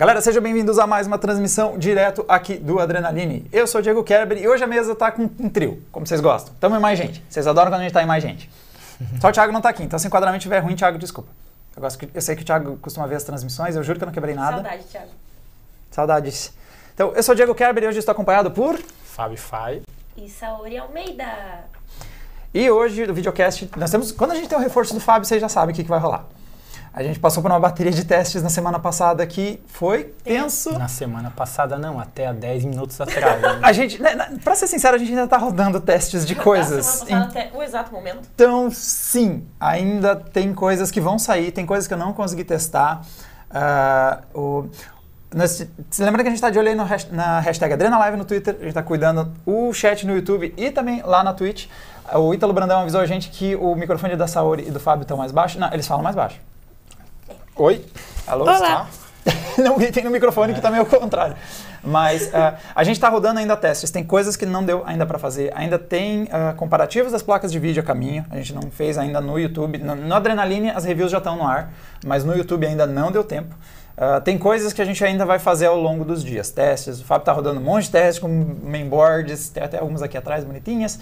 Galera, 0.00 0.22
sejam 0.22 0.42
bem-vindos 0.42 0.78
a 0.78 0.86
mais 0.86 1.06
uma 1.06 1.18
transmissão 1.18 1.76
direto 1.76 2.24
aqui 2.26 2.56
do 2.56 2.78
Adrenaline. 2.80 3.46
Eu 3.52 3.66
sou 3.66 3.80
o 3.80 3.82
Diego 3.82 4.02
Kerber 4.02 4.38
e 4.38 4.48
hoje 4.48 4.64
a 4.64 4.66
mesa 4.66 4.94
tá 4.94 5.12
com 5.12 5.24
um 5.38 5.50
trio, 5.50 5.82
como 5.92 6.06
vocês 6.06 6.22
gostam. 6.22 6.54
Tamo 6.58 6.74
em 6.74 6.80
mais 6.80 6.98
gente. 6.98 7.22
Vocês 7.28 7.46
adoram 7.46 7.70
quando 7.70 7.80
a 7.80 7.82
gente 7.82 7.92
tá 7.92 8.02
em 8.02 8.06
mais 8.06 8.22
gente. 8.22 8.48
Só 9.20 9.28
o 9.28 9.32
Thiago 9.32 9.52
não 9.52 9.60
tá 9.60 9.68
aqui, 9.68 9.82
então 9.82 9.98
se 9.98 10.06
o 10.06 10.08
enquadramento 10.08 10.38
estiver 10.38 10.60
ruim, 10.60 10.74
Thiago, 10.74 10.96
desculpa. 10.96 11.28
Eu, 11.76 11.82
gosto 11.82 11.98
que, 11.98 12.08
eu 12.14 12.22
sei 12.22 12.34
que 12.34 12.40
o 12.40 12.44
Thiago 12.46 12.78
costuma 12.78 13.06
ver 13.06 13.16
as 13.16 13.24
transmissões, 13.24 13.76
eu 13.76 13.82
juro 13.82 13.98
que 13.98 14.04
eu 14.04 14.06
não 14.06 14.12
quebrei 14.14 14.34
nada. 14.34 14.62
Saudade, 14.62 14.84
Thiago. 14.84 15.10
Saudades. 15.90 16.54
Então, 16.94 17.12
eu 17.14 17.22
sou 17.22 17.34
o 17.34 17.36
Diego 17.36 17.54
Kerber 17.54 17.84
e 17.84 17.88
hoje 17.88 17.98
estou 17.98 18.12
acompanhado 18.12 18.50
por... 18.50 18.78
Fábio 19.04 19.36
Fai. 19.36 19.82
E 20.16 20.30
Saori 20.30 20.78
Almeida. 20.78 21.66
E 22.54 22.70
hoje, 22.70 23.06
no 23.06 23.12
videocast, 23.12 23.68
nós 23.76 23.90
temos... 23.90 24.12
Quando 24.12 24.30
a 24.30 24.34
gente 24.34 24.48
tem 24.48 24.56
o 24.56 24.62
reforço 24.62 24.94
do 24.94 25.00
Fábio, 25.00 25.26
vocês 25.26 25.42
já 25.42 25.48
sabem 25.50 25.74
o 25.74 25.76
que, 25.76 25.82
que 25.82 25.90
vai 25.90 26.00
rolar. 26.00 26.24
A 26.92 27.04
gente 27.04 27.20
passou 27.20 27.40
por 27.40 27.50
uma 27.50 27.60
bateria 27.60 27.92
de 27.92 28.04
testes 28.04 28.42
na 28.42 28.48
semana 28.48 28.78
passada 28.78 29.24
que 29.24 29.62
foi 29.66 30.12
tenso. 30.24 30.76
Na 30.76 30.88
semana 30.88 31.30
passada 31.30 31.78
não, 31.78 32.00
até 32.00 32.26
há 32.26 32.32
10 32.32 32.64
minutos 32.64 33.00
atrás. 33.00 33.40
né? 33.40 33.60
A 33.62 33.72
gente, 33.72 34.02
né, 34.02 34.10
pra 34.42 34.56
ser 34.56 34.66
sincero, 34.66 34.96
a 34.96 34.98
gente 34.98 35.10
ainda 35.10 35.28
tá 35.28 35.36
rodando 35.36 35.80
testes 35.80 36.26
de 36.26 36.34
coisas. 36.34 36.76
Na 37.00 37.06
semana 37.06 37.26
passada 37.26 37.40
até 37.46 37.56
o 37.56 37.62
exato 37.62 37.92
momento. 37.92 38.28
Então, 38.34 38.70
sim, 38.72 39.46
ainda 39.60 40.16
tem 40.16 40.52
coisas 40.52 40.90
que 40.90 41.00
vão 41.00 41.16
sair, 41.18 41.52
tem 41.52 41.64
coisas 41.64 41.86
que 41.86 41.94
eu 41.94 41.98
não 41.98 42.12
consegui 42.12 42.42
testar. 42.42 43.02
Ah, 43.50 44.22
o, 44.34 44.68
nós, 45.32 45.64
se 45.90 46.04
lembra 46.04 46.22
que 46.22 46.28
a 46.28 46.30
gente 46.30 46.38
está 46.38 46.50
de 46.50 46.58
olho 46.58 46.68
aí 46.68 46.74
no 46.74 46.84
na 47.12 47.38
hashtag 47.38 47.72
AdrenaLive 47.74 48.16
no 48.16 48.24
Twitter, 48.24 48.54
a 48.54 48.58
gente 48.58 48.68
está 48.68 48.82
cuidando 48.82 49.32
o 49.46 49.72
chat 49.72 50.04
no 50.04 50.14
YouTube 50.14 50.52
e 50.56 50.70
também 50.72 51.02
lá 51.02 51.22
na 51.22 51.32
Twitch. 51.32 51.68
O 52.14 52.34
Ítalo 52.34 52.52
Brandão 52.52 52.80
avisou 52.80 53.00
a 53.00 53.06
gente 53.06 53.30
que 53.30 53.54
o 53.54 53.76
microfone 53.76 54.16
da 54.16 54.26
Saori 54.26 54.66
e 54.66 54.70
do 54.72 54.80
Fábio 54.80 55.02
estão 55.02 55.16
mais 55.16 55.30
baixos. 55.30 55.60
Não, 55.60 55.72
eles 55.72 55.86
falam 55.86 56.02
mais 56.02 56.16
baixo. 56.16 56.40
Oi? 57.60 57.84
Alô? 58.26 58.44
Olá. 58.44 58.88
Está? 59.26 59.60
não 59.62 59.76
gritem 59.76 60.02
no 60.02 60.10
microfone 60.10 60.54
que 60.54 60.62
também 60.62 60.80
é 60.80 60.82
o 60.82 60.86
contrário. 60.86 61.36
Mas 61.84 62.34
ah, 62.34 62.56
a 62.74 62.82
gente 62.84 62.96
está 62.96 63.10
rodando 63.10 63.38
ainda 63.38 63.54
testes, 63.54 63.90
tem 63.90 64.02
coisas 64.02 64.34
que 64.34 64.46
não 64.46 64.64
deu 64.64 64.82
ainda 64.86 65.04
para 65.04 65.18
fazer. 65.18 65.52
Ainda 65.54 65.78
tem 65.78 66.26
ah, 66.32 66.54
comparativos 66.56 67.12
das 67.12 67.22
placas 67.22 67.52
de 67.52 67.58
vídeo 67.58 67.82
a 67.82 67.84
caminho. 67.84 68.24
A 68.30 68.36
gente 68.36 68.54
não 68.54 68.70
fez 68.70 68.96
ainda 68.96 69.20
no 69.20 69.38
YouTube. 69.38 69.76
No, 69.76 69.94
no 69.94 70.14
Adrenaline 70.14 70.70
as 70.70 70.86
reviews 70.86 71.12
já 71.12 71.18
estão 71.18 71.36
no 71.36 71.46
ar, 71.46 71.70
mas 72.02 72.24
no 72.24 72.34
YouTube 72.34 72.66
ainda 72.66 72.86
não 72.86 73.12
deu 73.12 73.22
tempo. 73.22 73.54
Ah, 73.94 74.22
tem 74.22 74.38
coisas 74.38 74.72
que 74.72 74.80
a 74.80 74.84
gente 74.86 75.04
ainda 75.04 75.26
vai 75.26 75.38
fazer 75.38 75.66
ao 75.66 75.78
longo 75.78 76.02
dos 76.02 76.24
dias. 76.24 76.50
Testes, 76.50 76.98
o 76.98 77.04
Fábio 77.04 77.24
está 77.24 77.32
rodando 77.32 77.60
um 77.60 77.62
monte 77.62 77.84
de 77.84 77.90
testes 77.90 78.18
com 78.18 78.56
mainboards, 78.62 79.50
tem 79.50 79.62
até 79.62 79.80
algumas 79.80 80.00
aqui 80.00 80.16
atrás 80.16 80.44
bonitinhas. 80.44 80.98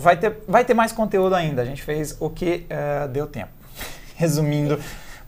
Vai, 0.00 0.16
ter, 0.16 0.38
vai 0.48 0.64
ter 0.64 0.72
mais 0.72 0.92
conteúdo 0.92 1.34
ainda. 1.34 1.60
A 1.60 1.64
gente 1.66 1.82
fez 1.82 2.16
o 2.20 2.30
que 2.30 2.64
deu 3.12 3.26
tempo. 3.26 3.50
Resumindo, 4.16 4.78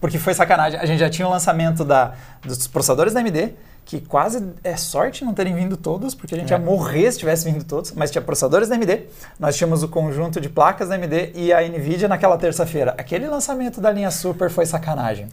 porque 0.01 0.19
foi 0.19 0.35
sacanagem. 0.35 0.79
A 0.81 0.87
gente 0.87 0.99
já 0.99 1.09
tinha 1.11 1.27
o 1.27 1.31
lançamento 1.31 1.85
da, 1.85 2.13
dos 2.43 2.67
processadores 2.67 3.13
da 3.13 3.21
AMD, 3.21 3.55
que 3.85 4.01
quase 4.01 4.45
é 4.65 4.77
sorte 4.77 5.25
não 5.25 5.33
terem 5.33 5.55
vindo 5.55 5.77
todos, 5.77 6.15
porque 6.15 6.35
a 6.35 6.39
gente 6.39 6.53
É. 6.53 6.57
ia 6.57 6.63
morrer 6.63 7.11
se 7.13 7.19
tivesse 7.19 7.51
vindo 7.51 7.65
todos, 7.65 7.93
mas 7.93 8.11
tinha 8.11 8.21
processadores 8.21 8.69
da 8.69 8.75
AMD, 8.75 9.07
nós 9.39 9.55
tínhamos 9.57 9.83
o 9.85 9.89
conjunto 9.89 10.41
de 10.41 10.49
placas 10.49 10.89
da 10.89 10.97
AMD 10.97 11.33
e 11.35 11.53
a 11.53 11.61
NVIDIA 11.63 12.09
naquela 12.09 12.37
terça-feira. 12.37 12.95
Aquele 12.99 13.29
lançamento 13.29 13.81
da 13.81 13.91
linha 13.93 14.11
Super 14.11 14.51
foi 14.51 14.67
sacanagem. 14.67 15.29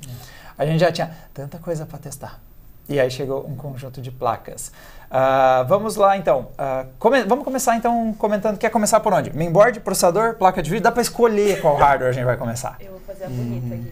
A 0.56 0.66
gente 0.68 0.82
já 0.82 0.92
tinha 0.92 1.10
tanta 1.34 1.58
coisa 1.58 1.84
para 1.86 1.98
testar. 1.98 2.40
E 2.88 3.00
aí 3.00 3.10
chegou 3.10 3.48
um 3.48 3.56
conjunto 3.56 4.02
de 4.02 4.12
placas. 4.12 4.72
Ah, 5.10 5.66
vamos 5.68 5.96
lá 5.96 6.18
então. 6.18 6.50
Ah, 6.58 6.86
come- 7.00 7.24
vamos 7.24 7.44
começar 7.46 7.76
então 7.78 8.14
comentando. 8.20 8.58
Quer 8.58 8.70
começar 8.70 9.00
por 9.00 9.14
onde? 9.14 9.36
Mainboard, 9.36 9.80
processador, 9.80 10.36
placa 10.36 10.62
de 10.62 10.70
vídeo? 10.70 10.84
Dá 10.84 10.92
para 10.92 11.02
escolher 11.02 11.62
qual 11.62 11.76
hardware 11.78 12.10
a 12.10 12.12
gente 12.12 12.26
vai 12.26 12.36
começar. 12.38 12.76
Eu 12.80 12.92
vou 12.92 13.00
fazer 13.08 13.24
a 13.24 13.30
bonita 13.30 13.74
aqui. 13.74 13.92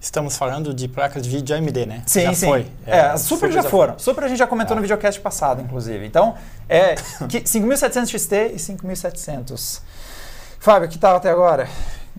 Estamos 0.00 0.36
falando 0.36 0.72
de 0.72 0.86
placas 0.86 1.22
de 1.24 1.28
vídeo 1.28 1.56
AMD, 1.56 1.86
né? 1.86 2.02
Sim, 2.06 2.22
já 2.22 2.34
sim. 2.34 2.46
foi. 2.46 2.66
É, 2.86 3.00
as 3.00 3.22
Super, 3.22 3.50
já 3.50 3.62
foi. 3.62 3.70
foram. 3.70 3.98
Super 3.98 4.24
a 4.24 4.28
gente 4.28 4.38
já 4.38 4.46
comentou 4.46 4.74
Ah. 4.74 4.76
no 4.76 4.82
videocast 4.82 5.20
passado, 5.20 5.60
inclusive. 5.60 6.06
Então, 6.06 6.34
é 6.68 6.94
que 7.28 7.44
5700 7.46 8.08
XT 8.10 8.52
e 8.54 8.58
5700. 8.60 9.82
Fábio, 10.60 10.88
que 10.88 10.98
tal 10.98 11.16
até 11.16 11.30
agora? 11.30 11.68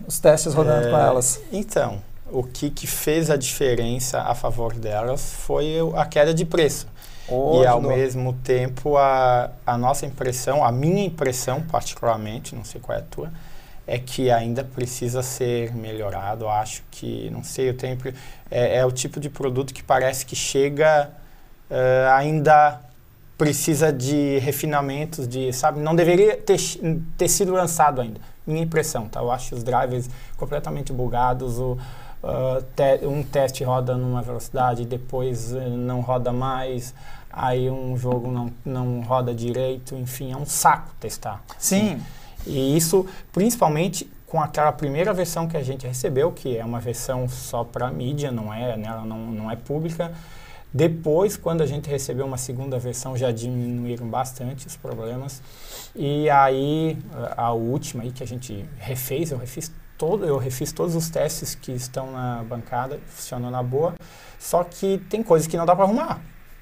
Os 0.06 0.18
testes 0.18 0.52
rodando 0.52 0.88
É, 0.88 0.90
com 0.90 0.98
elas. 0.98 1.40
Então, 1.50 2.02
o 2.30 2.42
que, 2.42 2.68
que 2.70 2.86
fez 2.86 3.30
a 3.30 3.36
diferença 3.36 4.20
a 4.20 4.34
favor 4.34 4.74
delas 4.74 5.32
foi 5.38 5.76
a 5.96 6.04
queda 6.04 6.34
de 6.34 6.44
preço. 6.44 6.86
e 7.62 7.66
ao 7.66 7.80
mesmo 7.80 8.32
tempo, 8.44 8.96
a, 8.98 9.50
a 9.66 9.78
nossa 9.78 10.04
impressão, 10.04 10.64
a 10.64 10.70
minha 10.72 11.04
impressão 11.04 11.62
particularmente, 11.62 12.54
não 12.54 12.64
sei 12.64 12.80
qual 12.80 12.98
é 12.98 13.00
a 13.00 13.04
tua, 13.04 13.30
é 13.92 13.98
que 13.98 14.30
ainda 14.30 14.62
precisa 14.62 15.20
ser 15.20 15.74
melhorado. 15.74 16.44
Eu 16.44 16.50
acho 16.50 16.84
que, 16.92 17.28
não 17.30 17.42
sei, 17.42 17.70
eu 17.70 17.76
tenho, 17.76 17.98
é, 18.48 18.76
é 18.76 18.86
o 18.86 18.92
tipo 18.92 19.18
de 19.18 19.28
produto 19.28 19.74
que 19.74 19.82
parece 19.82 20.24
que 20.24 20.36
chega 20.36 21.10
eh, 21.68 22.08
ainda 22.14 22.80
precisa 23.36 23.92
de 23.92 24.38
refinamentos, 24.38 25.26
de, 25.26 25.52
sabe, 25.52 25.80
não 25.80 25.96
deveria 25.96 26.36
ter, 26.36 26.58
ter 27.18 27.28
sido 27.28 27.52
lançado 27.52 28.00
ainda. 28.00 28.20
Minha 28.46 28.62
impressão, 28.62 29.08
tá? 29.08 29.18
Eu 29.20 29.30
acho 29.32 29.56
os 29.56 29.64
drivers 29.64 30.08
completamente 30.36 30.92
bugados, 30.92 31.58
o, 31.58 31.76
ah, 32.22 32.62
te- 32.76 33.04
um 33.04 33.24
teste 33.24 33.64
roda 33.64 33.96
numa 33.96 34.22
velocidade, 34.22 34.84
depois 34.84 35.52
eh, 35.52 35.68
não 35.68 36.00
roda 36.00 36.32
mais, 36.32 36.94
aí 37.32 37.68
um 37.68 37.96
jogo 37.96 38.30
não, 38.30 38.52
não 38.64 39.00
roda 39.00 39.34
direito, 39.34 39.96
enfim, 39.96 40.30
é 40.32 40.36
um 40.36 40.46
saco 40.46 40.92
testar. 41.00 41.42
Sim. 41.58 42.00
E 42.46 42.76
isso, 42.76 43.06
principalmente 43.32 44.10
com 44.26 44.40
aquela 44.40 44.70
primeira 44.70 45.12
versão 45.12 45.48
que 45.48 45.56
a 45.56 45.62
gente 45.62 45.86
recebeu, 45.86 46.30
que 46.30 46.56
é 46.56 46.64
uma 46.64 46.78
versão 46.78 47.28
só 47.28 47.64
para 47.64 47.90
mídia, 47.90 48.30
não 48.30 48.54
é, 48.54 48.76
né, 48.76 48.88
ela 48.88 49.04
não, 49.04 49.18
não 49.18 49.50
é 49.50 49.56
pública. 49.56 50.12
Depois, 50.72 51.36
quando 51.36 51.62
a 51.62 51.66
gente 51.66 51.90
recebeu 51.90 52.24
uma 52.24 52.36
segunda 52.36 52.78
versão, 52.78 53.16
já 53.16 53.32
diminuíram 53.32 54.06
bastante 54.06 54.68
os 54.68 54.76
problemas. 54.76 55.42
E 55.96 56.30
aí, 56.30 56.96
a 57.36 57.52
última 57.52 58.04
aí 58.04 58.12
que 58.12 58.22
a 58.22 58.26
gente 58.26 58.64
refez, 58.78 59.32
eu 59.32 59.38
refiz 59.38 59.72
todo, 59.98 60.24
eu 60.24 60.38
refiz 60.38 60.70
todos 60.70 60.94
os 60.94 61.10
testes 61.10 61.56
que 61.56 61.72
estão 61.72 62.12
na 62.12 62.44
bancada, 62.44 63.00
funcionou 63.06 63.50
na 63.50 63.64
boa. 63.64 63.94
Só 64.38 64.62
que 64.62 64.98
tem 65.10 65.24
coisas 65.24 65.48
que 65.48 65.56
não 65.56 65.66
dá 65.66 65.74
para 65.74 65.84
arrumar 65.84 66.20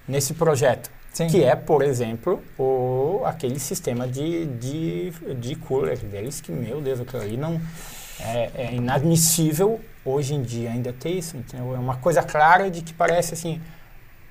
nesse 0.08 0.32
projeto. 0.32 0.90
Sim. 1.18 1.26
Que 1.26 1.42
é, 1.42 1.56
por 1.56 1.82
exemplo, 1.82 2.40
o, 2.56 3.22
aquele 3.24 3.58
sistema 3.58 4.06
de, 4.06 4.46
de, 4.46 5.10
de 5.34 5.56
cooler 5.56 5.98
deles, 5.98 6.40
que, 6.40 6.52
meu 6.52 6.80
Deus, 6.80 7.00
aquilo 7.00 7.20
ali 7.20 7.36
não. 7.36 7.60
É, 8.20 8.50
é 8.54 8.74
inadmissível 8.74 9.80
hoje 10.04 10.34
em 10.34 10.42
dia 10.42 10.70
ainda 10.70 10.92
ter 10.92 11.10
isso, 11.10 11.36
entendeu? 11.36 11.74
É 11.74 11.78
uma 11.78 11.96
coisa 11.96 12.22
clara 12.22 12.70
de 12.70 12.82
que 12.82 12.92
parece 12.92 13.34
assim. 13.34 13.60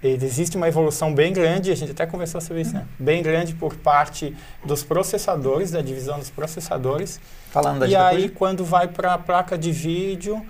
Existe 0.02 0.56
uma 0.56 0.68
evolução 0.68 1.14
bem 1.14 1.34
grande, 1.34 1.72
a 1.72 1.76
gente 1.76 1.92
até 1.92 2.06
conversou 2.06 2.40
sobre 2.40 2.62
isso, 2.62 2.74
né? 2.74 2.86
Bem 2.98 3.22
grande 3.22 3.54
por 3.54 3.76
parte 3.76 4.34
dos 4.64 4.82
processadores, 4.82 5.72
da 5.72 5.82
divisão 5.82 6.20
dos 6.20 6.30
processadores. 6.30 7.20
Falando 7.50 7.86
E 7.86 7.96
aí, 7.96 8.28
GPU. 8.28 8.36
quando 8.38 8.64
vai 8.64 8.88
para 8.88 9.16
a 9.16 9.18
placa 9.18 9.58
de 9.58 9.74
vídeo, 9.74 10.46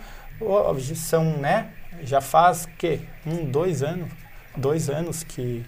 são, 0.96 1.24
né? 1.38 1.70
Já 2.04 2.22
faz, 2.22 2.68
que 2.78 3.00
Um, 3.26 3.46
dois 3.46 3.82
anos? 3.82 4.10
Dois 4.56 4.90
anos 4.90 5.24
que, 5.24 5.64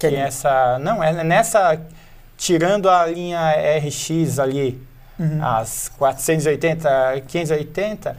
Que 0.00 0.08
que 0.08 0.16
é- 0.16 0.20
essa... 0.20 0.78
Não, 0.80 1.02
é 1.02 1.22
nessa... 1.22 1.80
Tirando 2.36 2.88
a 2.88 3.04
linha 3.06 3.38
RX 3.78 4.38
ali, 4.38 4.82
Uhum. 5.18 5.38
as 5.44 5.90
480, 5.98 6.88
580 7.28 8.16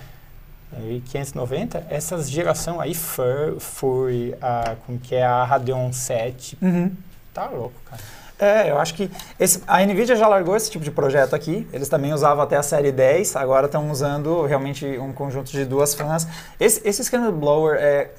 e 0.87 1.01
590, 1.11 1.83
essas 1.89 2.29
geração 2.29 2.79
aí 2.79 2.93
foi, 2.93 3.59
foi 3.59 4.35
a, 4.39 4.75
como 4.85 4.99
que 4.99 5.15
é 5.15 5.23
a 5.25 5.43
Radeon 5.43 5.91
7. 5.91 6.57
Uhum. 6.61 6.91
Tá 7.33 7.47
louco, 7.49 7.73
cara. 7.89 8.01
É, 8.37 8.69
eu 8.71 8.79
acho 8.79 8.93
que 8.93 9.09
esse- 9.39 9.61
a 9.67 9.81
NVIDIA 9.85 10.15
já 10.15 10.27
largou 10.27 10.55
esse 10.55 10.69
tipo 10.71 10.83
de 10.83 10.89
projeto 10.91 11.35
aqui. 11.35 11.67
Eles 11.73 11.89
também 11.89 12.13
usavam 12.13 12.43
até 12.43 12.55
a 12.57 12.63
série 12.63 12.91
10, 12.91 13.35
agora 13.35 13.65
estão 13.65 13.89
usando 13.91 14.45
realmente 14.45 14.85
um 14.97 15.11
conjunto 15.13 15.51
de 15.51 15.65
duas 15.65 15.93
fãs. 15.93 16.27
Esse, 16.59 16.87
esse 16.87 17.01
do 17.17 17.31
blower 17.31 17.77
é. 17.79 18.09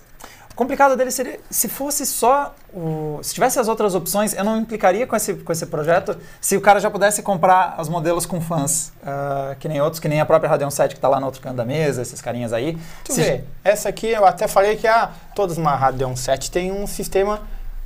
Complicado 0.55 0.97
dele 0.97 1.11
seria 1.11 1.41
se 1.51 1.67
fosse 1.67 2.05
só 2.05 2.55
o. 2.75 3.19
Se 3.23 3.33
tivesse 3.33 3.59
as 3.59 3.69
outras 3.69 3.95
opções, 3.95 4.35
eu 4.35 4.45
não 4.45 4.59
implicaria 4.59 5.07
com 5.07 5.17
esse, 5.17 5.33
com 5.35 5.51
esse 5.51 5.65
projeto 5.67 6.17
se 6.43 6.57
o 6.57 6.61
cara 6.61 6.79
já 6.79 6.91
pudesse 6.91 7.23
comprar 7.23 7.81
os 7.81 7.89
modelos 7.89 8.27
com 8.27 8.39
fãs, 8.41 8.93
ah, 9.05 9.57
que 9.59 9.67
nem 9.67 9.81
outros, 9.81 9.99
que 9.99 10.09
nem 10.09 10.21
a 10.21 10.27
própria 10.27 10.51
Radeon 10.51 10.71
7 10.71 10.91
que 10.93 10.99
está 10.99 11.09
lá 11.09 11.19
no 11.19 11.25
outro 11.27 11.41
canto 11.41 11.57
da 11.57 11.65
mesa, 11.65 12.03
esses 12.03 12.21
carinhas 12.21 12.53
aí. 12.53 12.79
Tu 13.05 13.15
Se- 13.15 13.23
vê, 13.23 13.45
essa 13.65 13.89
aqui 13.89 14.09
eu 14.09 14.27
até 14.27 14.47
falei 14.47 14.77
que 14.77 14.87
ah, 14.87 15.11
todas 15.35 15.57
uma 15.57 15.75
Radeon 15.75 16.15
7 16.15 16.51
tem 16.51 16.71
um 16.71 16.87
sistema 16.87 17.41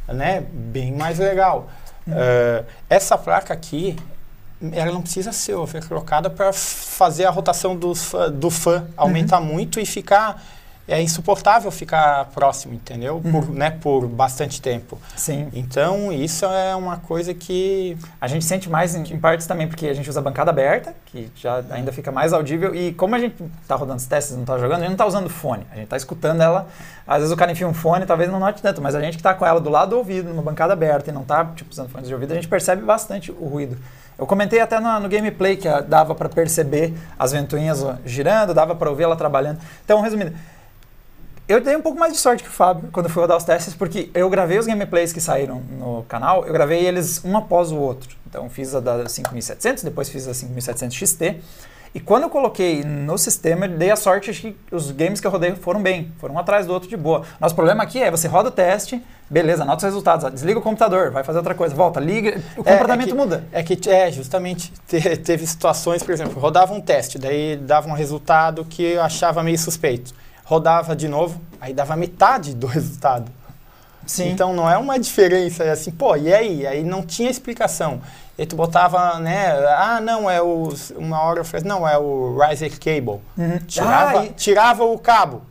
né, 0.08 0.44
bem 0.52 0.92
mais 0.92 1.18
legal. 1.20 1.68
Eh, 2.08 2.64
essa 2.90 3.16
placa 3.18 3.52
aqui, 3.54 3.96
ela 4.72 4.90
não 4.92 5.02
precisa 5.02 5.32
ser 5.32 5.54
overclockada 5.54 6.30
para 6.30 6.52
fazer 6.52 7.24
a 7.26 7.30
rotação 7.30 7.76
dos 7.76 8.04
fã- 8.04 8.30
do 8.30 8.50
fã 8.50 8.86
aumentar 8.96 9.40
muito 9.40 9.78
e 9.80 9.84
ficar 9.86 10.42
é 10.88 11.02
insuportável 11.02 11.70
ficar 11.70 12.26
próximo, 12.26 12.74
entendeu? 12.74 13.20
Uhum. 13.24 13.32
Por, 13.32 13.50
né, 13.50 13.70
por 13.70 14.06
bastante 14.06 14.62
tempo. 14.62 14.98
Sim. 15.16 15.48
Então, 15.52 16.12
isso 16.12 16.44
é 16.44 16.76
uma 16.76 16.98
coisa 16.98 17.34
que... 17.34 17.96
A 18.20 18.28
gente 18.28 18.44
sente 18.44 18.70
mais 18.70 18.94
em, 18.94 19.02
em 19.02 19.18
partes 19.18 19.46
também 19.46 19.66
porque 19.66 19.86
a 19.88 19.94
gente 19.94 20.08
usa 20.08 20.22
bancada 20.22 20.50
aberta, 20.50 20.94
que 21.06 21.30
já 21.34 21.62
ainda 21.70 21.92
fica 21.92 22.12
mais 22.12 22.32
audível. 22.32 22.74
E 22.74 22.92
como 22.92 23.14
a 23.14 23.18
gente 23.18 23.36
está 23.62 23.74
rodando 23.74 23.98
os 23.98 24.06
testes 24.06 24.34
não 24.34 24.42
está 24.42 24.58
jogando, 24.58 24.78
a 24.78 24.80
gente 24.80 24.88
não 24.88 24.94
está 24.94 25.06
usando 25.06 25.28
fone. 25.28 25.66
A 25.72 25.74
gente 25.74 25.84
está 25.84 25.96
escutando 25.96 26.40
ela. 26.40 26.68
Às 27.06 27.18
vezes 27.18 27.32
o 27.32 27.36
cara 27.36 27.50
enfia 27.50 27.66
um 27.66 27.74
fone, 27.74 28.06
talvez 28.06 28.30
não 28.30 28.38
note 28.38 28.62
tanto, 28.62 28.80
mas 28.80 28.94
a 28.94 29.00
gente 29.00 29.14
que 29.14 29.20
está 29.20 29.34
com 29.34 29.44
ela 29.44 29.60
do 29.60 29.70
lado 29.70 29.90
do 29.90 29.98
ouvido, 29.98 30.28
numa 30.28 30.42
bancada 30.42 30.72
aberta 30.72 31.10
e 31.10 31.12
não 31.12 31.22
está 31.22 31.44
tipo, 31.44 31.70
usando 31.70 31.88
fones 31.88 32.08
de 32.08 32.14
ouvido, 32.14 32.32
a 32.32 32.34
gente 32.34 32.48
percebe 32.48 32.82
bastante 32.82 33.30
o 33.32 33.46
ruído. 33.46 33.76
Eu 34.18 34.26
comentei 34.26 34.60
até 34.60 34.80
no, 34.80 35.00
no 35.00 35.08
gameplay 35.08 35.56
que 35.56 35.68
dava 35.82 36.14
para 36.14 36.28
perceber 36.28 36.94
as 37.18 37.32
ventoinhas 37.32 37.84
girando, 38.04 38.54
dava 38.54 38.74
para 38.74 38.88
ouvir 38.88 39.02
ela 39.02 39.14
trabalhando. 39.14 39.58
Então, 39.84 40.00
resumindo, 40.00 40.32
eu 41.48 41.60
dei 41.60 41.76
um 41.76 41.82
pouco 41.82 41.98
mais 41.98 42.12
de 42.12 42.18
sorte 42.18 42.42
que 42.42 42.48
o 42.48 42.52
Fábio 42.52 42.88
quando 42.92 43.08
fui 43.08 43.22
rodar 43.22 43.36
os 43.36 43.44
testes, 43.44 43.74
porque 43.74 44.10
eu 44.14 44.28
gravei 44.28 44.58
os 44.58 44.66
gameplays 44.66 45.12
que 45.12 45.20
saíram 45.20 45.62
no 45.78 46.04
canal, 46.08 46.44
eu 46.44 46.52
gravei 46.52 46.84
eles 46.84 47.24
um 47.24 47.36
após 47.36 47.70
o 47.70 47.76
outro. 47.76 48.16
Então 48.28 48.48
fiz 48.50 48.74
a 48.74 48.80
da 48.80 49.08
5700, 49.08 49.84
depois 49.84 50.08
fiz 50.08 50.26
a 50.26 50.34
5700 50.34 50.96
XT. 50.96 51.36
E 51.94 52.00
quando 52.00 52.24
eu 52.24 52.30
coloquei 52.30 52.84
no 52.84 53.16
sistema, 53.16 53.66
dei 53.66 53.90
a 53.90 53.96
sorte 53.96 54.30
de 54.30 54.40
que 54.40 54.56
os 54.70 54.90
games 54.90 55.18
que 55.18 55.26
eu 55.26 55.30
rodei 55.30 55.54
foram 55.54 55.80
bem, 55.80 56.12
foram 56.18 56.34
um 56.34 56.38
atrás 56.38 56.66
do 56.66 56.72
outro 56.72 56.88
de 56.90 56.96
boa. 56.96 57.22
Nosso 57.40 57.54
problema 57.54 57.82
aqui 57.82 58.02
é 58.02 58.10
você 58.10 58.28
roda 58.28 58.50
o 58.50 58.52
teste, 58.52 59.02
beleza, 59.30 59.62
anota 59.62 59.78
os 59.78 59.84
resultados, 59.84 60.30
desliga 60.30 60.58
o 60.58 60.62
computador, 60.62 61.10
vai 61.10 61.24
fazer 61.24 61.38
outra 61.38 61.54
coisa, 61.54 61.74
volta, 61.74 61.98
liga, 61.98 62.38
o 62.54 62.62
comportamento 62.62 63.06
é, 63.06 63.10
é 63.10 63.12
que, 63.12 63.14
muda. 63.14 63.46
É 63.50 63.62
que, 63.62 63.90
é, 63.90 64.12
justamente, 64.12 64.70
te, 64.86 65.16
teve 65.16 65.46
situações, 65.46 66.02
por 66.02 66.12
exemplo, 66.12 66.38
rodava 66.38 66.74
um 66.74 66.82
teste, 66.82 67.18
daí 67.18 67.56
dava 67.56 67.88
um 67.88 67.94
resultado 67.94 68.62
que 68.66 68.82
eu 68.82 69.00
achava 69.00 69.42
meio 69.42 69.58
suspeito 69.58 70.12
rodava 70.46 70.94
de 70.94 71.08
novo, 71.08 71.40
aí 71.60 71.74
dava 71.74 71.94
metade 71.96 72.54
do 72.54 72.66
resultado. 72.68 73.30
Sim. 74.06 74.30
Então 74.30 74.54
não 74.54 74.70
é 74.70 74.78
uma 74.78 74.98
diferença, 74.98 75.64
é 75.64 75.72
assim, 75.72 75.90
pô, 75.90 76.14
e 76.16 76.32
aí? 76.32 76.64
Aí 76.64 76.84
não 76.84 77.02
tinha 77.02 77.28
explicação. 77.28 78.00
E 78.38 78.46
tu 78.46 78.54
botava, 78.54 79.18
né, 79.18 79.50
ah, 79.76 80.00
não, 80.00 80.30
é 80.30 80.40
o, 80.40 80.72
uma 80.96 81.20
hora 81.22 81.40
eu 81.40 81.44
falei, 81.44 81.66
não, 81.66 81.88
é 81.88 81.98
o 81.98 82.38
Riser 82.38 82.70
Cable. 82.78 83.20
Uhum. 83.36 83.58
Tirava, 83.66 84.20
ah, 84.20 84.26
e... 84.26 84.28
tirava 84.30 84.84
o 84.84 84.96
cabo, 84.98 85.42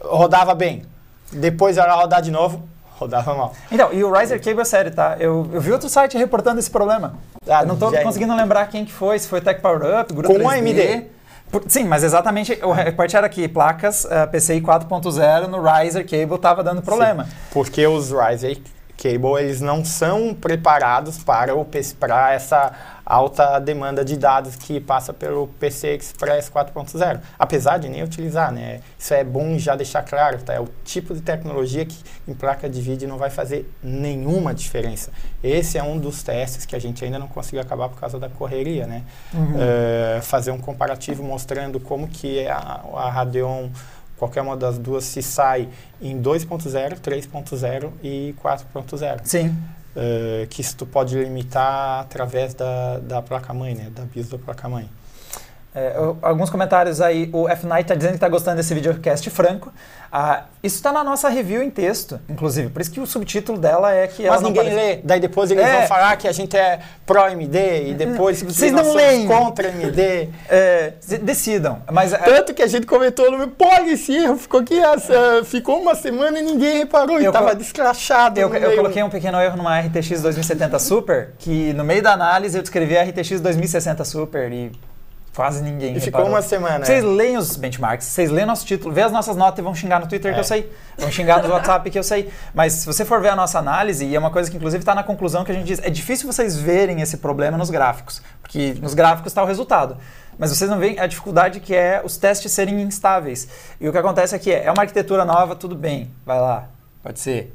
rodava 0.00 0.54
bem. 0.54 0.84
Depois 1.30 1.76
era 1.76 1.94
rodar 1.94 2.22
de 2.22 2.30
novo, 2.30 2.66
rodava 2.96 3.34
mal. 3.34 3.52
Então, 3.70 3.92
e 3.92 4.02
o 4.02 4.10
Riser 4.10 4.42
Cable 4.42 4.62
é 4.62 4.64
sério, 4.64 4.94
tá? 4.94 5.16
Eu, 5.20 5.46
eu 5.52 5.60
vi 5.60 5.72
outro 5.72 5.90
site 5.90 6.16
reportando 6.16 6.58
esse 6.58 6.70
problema. 6.70 7.18
Ah, 7.46 7.60
eu 7.60 7.66
não 7.66 7.76
tô 7.76 7.92
conseguindo 7.92 8.34
lembrar 8.34 8.66
quem 8.68 8.86
que 8.86 8.92
foi, 8.92 9.18
se 9.18 9.28
foi 9.28 9.42
Tech 9.42 9.60
Power 9.60 10.00
Up, 10.00 10.14
Grupo 10.14 10.32
Com 10.32 10.40
3D. 10.40 10.58
AMD. 10.58 11.13
Sim, 11.68 11.84
mas 11.84 12.02
exatamente 12.02 12.58
o 12.62 12.72
reporte 12.72 13.16
era 13.16 13.28
que 13.28 13.46
placas 13.48 14.04
uh, 14.04 14.28
PCI 14.30 14.60
4.0 14.60 15.46
no 15.46 15.62
Riser 15.62 16.04
Cable 16.08 16.36
estava 16.36 16.62
dando 16.62 16.82
problema. 16.82 17.24
Sim, 17.24 17.30
porque 17.52 17.86
os 17.86 18.10
Riser 18.10 18.58
Cable 18.96 19.40
eles 19.40 19.60
não 19.60 19.84
são 19.84 20.34
preparados 20.34 21.18
para, 21.18 21.54
o, 21.54 21.66
para 21.98 22.32
essa 22.32 22.72
alta 23.04 23.58
demanda 23.58 24.04
de 24.04 24.16
dados 24.16 24.56
que 24.56 24.80
passa 24.80 25.12
pelo 25.12 25.48
PC 25.60 25.94
Express 25.96 26.50
4.0. 26.50 27.20
Apesar 27.38 27.78
de 27.78 27.88
nem 27.88 28.02
utilizar, 28.02 28.50
né? 28.50 28.80
Isso 28.98 29.12
é 29.12 29.22
bom 29.22 29.58
já 29.58 29.76
deixar 29.76 30.02
claro, 30.02 30.38
tá? 30.42 30.54
É 30.54 30.60
o 30.60 30.68
tipo 30.84 31.14
de 31.14 31.20
tecnologia 31.20 31.84
que 31.84 31.96
em 32.26 32.32
placa 32.32 32.68
de 32.68 32.80
vídeo 32.80 33.08
não 33.08 33.18
vai 33.18 33.30
fazer 33.30 33.70
nenhuma 33.82 34.54
diferença. 34.54 35.10
Esse 35.42 35.76
é 35.76 35.82
um 35.82 35.98
dos 35.98 36.22
testes 36.22 36.64
que 36.64 36.74
a 36.74 36.78
gente 36.78 37.04
ainda 37.04 37.18
não 37.18 37.28
conseguiu 37.28 37.60
acabar 37.60 37.88
por 37.88 38.00
causa 38.00 38.18
da 38.18 38.28
correria, 38.28 38.86
né? 38.86 39.02
Uhum. 39.34 39.54
Uh, 39.54 40.22
fazer 40.22 40.50
um 40.50 40.58
comparativo 40.58 41.22
mostrando 41.22 41.78
como 41.78 42.08
que 42.08 42.46
a, 42.46 42.80
a 42.94 43.10
Radeon 43.10 43.68
qualquer 44.24 44.40
uma 44.40 44.56
das 44.56 44.78
duas 44.78 45.04
se 45.04 45.22
sai 45.22 45.68
em 46.00 46.20
2.0, 46.20 46.98
3.0 47.00 47.90
e 48.02 48.34
4.0. 48.42 49.20
Sim. 49.24 49.48
Uh, 49.48 50.46
que 50.48 50.60
isso 50.60 50.76
tu 50.76 50.86
pode 50.86 51.16
limitar 51.16 52.00
através 52.00 52.54
da, 52.54 52.98
da 52.98 53.22
placa-mãe, 53.22 53.74
né? 53.74 53.90
Da 53.94 54.02
BIOS 54.02 54.30
da 54.30 54.38
placa-mãe. 54.38 54.88
É, 55.74 55.92
alguns 56.22 56.50
comentários 56.50 57.00
aí, 57.00 57.28
o 57.32 57.48
F-Night 57.48 57.82
está 57.82 57.96
dizendo 57.96 58.12
que 58.12 58.18
está 58.18 58.28
gostando 58.28 58.58
desse 58.58 58.72
videocast 58.72 59.28
franco. 59.28 59.72
Ah, 60.12 60.44
isso 60.62 60.76
está 60.76 60.92
na 60.92 61.02
nossa 61.02 61.28
review 61.28 61.60
em 61.60 61.68
texto, 61.68 62.20
inclusive. 62.28 62.68
Por 62.68 62.80
isso 62.80 62.92
que 62.92 63.00
o 63.00 63.06
subtítulo 63.06 63.58
dela 63.58 63.92
é 63.92 64.06
que 64.06 64.24
Mas 64.24 64.40
ninguém 64.40 64.72
lê. 64.72 64.96
Daí 65.02 65.18
depois 65.18 65.50
eles 65.50 65.64
é. 65.64 65.78
vão 65.78 65.88
falar 65.88 66.16
que 66.16 66.28
a 66.28 66.32
gente 66.32 66.56
é 66.56 66.78
pró-MD 67.04 67.88
e 67.88 67.94
depois 67.94 68.40
Vocês 68.40 68.70
não 68.70 68.94
leem. 68.94 69.26
contra 69.26 69.66
MD. 69.66 70.28
É, 70.48 70.92
decidam. 71.20 71.82
Mas, 71.90 72.12
é, 72.12 72.18
Tanto 72.18 72.54
que 72.54 72.62
a 72.62 72.68
gente 72.68 72.86
comentou 72.86 73.28
no 73.32 73.38
meu, 73.38 73.48
pô, 73.48 73.68
esse 73.88 74.14
erro 74.14 74.36
ficou 74.36 74.60
aqui, 74.60 74.78
uh, 74.78 75.44
ficou 75.44 75.82
uma 75.82 75.96
semana 75.96 76.38
e 76.38 76.42
ninguém 76.42 76.78
reparou. 76.78 77.16
Eu 77.16 77.24
e 77.24 77.26
estava 77.26 77.52
descrachado. 77.52 78.38
Eu, 78.38 78.54
eu 78.54 78.76
coloquei 78.76 79.02
um 79.02 79.10
pequeno 79.10 79.40
erro 79.40 79.56
numa 79.56 79.80
RTX 79.80 80.22
2070 80.22 80.78
Super, 80.78 81.34
que 81.36 81.72
no 81.72 81.82
meio 81.82 82.00
da 82.00 82.12
análise 82.12 82.56
eu 82.56 82.62
descrevi 82.62 82.96
a 82.96 83.02
RTX 83.02 83.40
2060 83.40 84.04
Super 84.04 84.52
e 84.52 84.70
Quase 85.34 85.62
ninguém. 85.62 85.96
E 85.96 86.00
ficou 86.00 86.26
uma 86.26 86.40
semana. 86.40 86.84
Vocês 86.84 87.02
é. 87.02 87.06
leem 87.06 87.36
os 87.36 87.56
benchmarks, 87.56 88.06
vocês 88.06 88.30
leem 88.30 88.46
nosso 88.46 88.64
título, 88.64 88.94
vê 88.94 89.02
as 89.02 89.10
nossas 89.10 89.36
notas 89.36 89.58
e 89.58 89.62
vão 89.62 89.74
xingar 89.74 89.98
no 89.98 90.06
Twitter 90.06 90.30
é. 90.30 90.34
que 90.34 90.38
eu 90.38 90.42
é. 90.42 90.44
sei. 90.44 90.72
Vão 90.96 91.10
xingar 91.10 91.42
no 91.42 91.50
WhatsApp 91.50 91.90
que 91.90 91.98
eu 91.98 92.04
sei. 92.04 92.30
Mas 92.54 92.72
se 92.74 92.86
você 92.86 93.04
for 93.04 93.20
ver 93.20 93.30
a 93.30 93.36
nossa 93.36 93.58
análise, 93.58 94.04
e 94.04 94.14
é 94.14 94.18
uma 94.18 94.30
coisa 94.30 94.48
que 94.48 94.56
inclusive 94.56 94.82
está 94.82 94.94
na 94.94 95.02
conclusão 95.02 95.44
que 95.44 95.50
a 95.50 95.54
gente 95.54 95.66
diz, 95.66 95.80
é 95.82 95.90
difícil 95.90 96.30
vocês 96.30 96.56
verem 96.56 97.00
esse 97.00 97.16
problema 97.16 97.58
nos 97.58 97.68
gráficos. 97.68 98.22
Porque 98.40 98.76
nos 98.80 98.94
gráficos 98.94 99.32
está 99.32 99.42
o 99.42 99.46
resultado. 99.46 99.96
Mas 100.38 100.50
vocês 100.50 100.70
não 100.70 100.78
veem 100.78 101.00
a 101.00 101.06
dificuldade 101.06 101.58
que 101.58 101.74
é 101.74 102.00
os 102.04 102.16
testes 102.16 102.52
serem 102.52 102.80
instáveis. 102.82 103.48
E 103.80 103.88
o 103.88 103.92
que 103.92 103.98
acontece 103.98 104.36
aqui 104.36 104.52
é, 104.52 104.64
é 104.64 104.70
uma 104.70 104.82
arquitetura 104.82 105.24
nova, 105.24 105.56
tudo 105.56 105.74
bem, 105.74 106.10
vai 106.24 106.40
lá, 106.40 106.68
pode 107.02 107.18
ser 107.18 107.52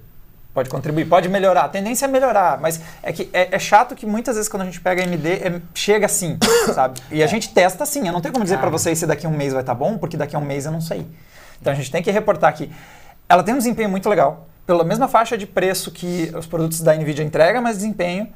pode 0.60 0.70
contribuir, 0.70 1.06
pode 1.06 1.30
melhorar. 1.30 1.64
A 1.64 1.70
tendência 1.70 2.06
é 2.06 2.08
melhorar, 2.08 2.60
mas 2.60 2.82
é 3.02 3.14
que 3.14 3.30
é, 3.32 3.56
é 3.56 3.60
chato 3.60 3.96
que 3.96 4.06
muitas 4.06 4.36
vezes 4.36 4.50
quando 4.50 4.64
a 4.64 4.66
gente 4.66 4.82
pega 4.82 5.04
AMD, 5.04 5.28
é, 5.28 5.62
chega 5.74 6.06
assim, 6.06 6.38
sabe? 6.74 7.00
E 7.10 7.24
a 7.24 7.28
gente 7.28 7.54
testa 7.54 7.84
assim. 7.84 8.06
Eu 8.06 8.12
não 8.12 8.20
tenho 8.20 8.34
como 8.34 8.44
dizer 8.44 8.60
para 8.60 8.70
vocês 8.70 9.00
se 9.00 9.08
daqui 9.08 9.26
a 9.26 9.30
um 9.30 9.38
mês 9.38 9.54
vai 9.54 9.62
estar 9.62 9.74
tá 9.74 9.80
bom, 9.80 9.98
porque 9.98 10.18
daqui 10.18 10.36
a 10.36 10.40
um 10.40 10.44
mês 10.44 10.66
eu 10.66 10.72
não 10.72 10.82
sei. 10.82 11.08
Então 11.62 11.72
a 11.72 11.76
gente 11.76 11.90
tem 11.90 12.04
que 12.04 12.12
reportar 12.12 12.54
que 12.54 12.70
ela 13.28 13.42
tem 13.42 13.54
um 13.54 13.58
desempenho 13.58 13.90
muito 13.90 14.10
legal, 14.10 14.48
pela 14.66 14.84
mesma 14.84 15.08
faixa 15.08 15.38
de 15.38 15.48
preço 15.48 15.92
que 15.92 16.32
os 16.38 16.46
produtos 16.46 16.82
da 16.82 16.94
Nvidia 16.94 17.24
entregam, 17.24 17.62
mas 17.62 17.78
desempenho. 17.78 18.28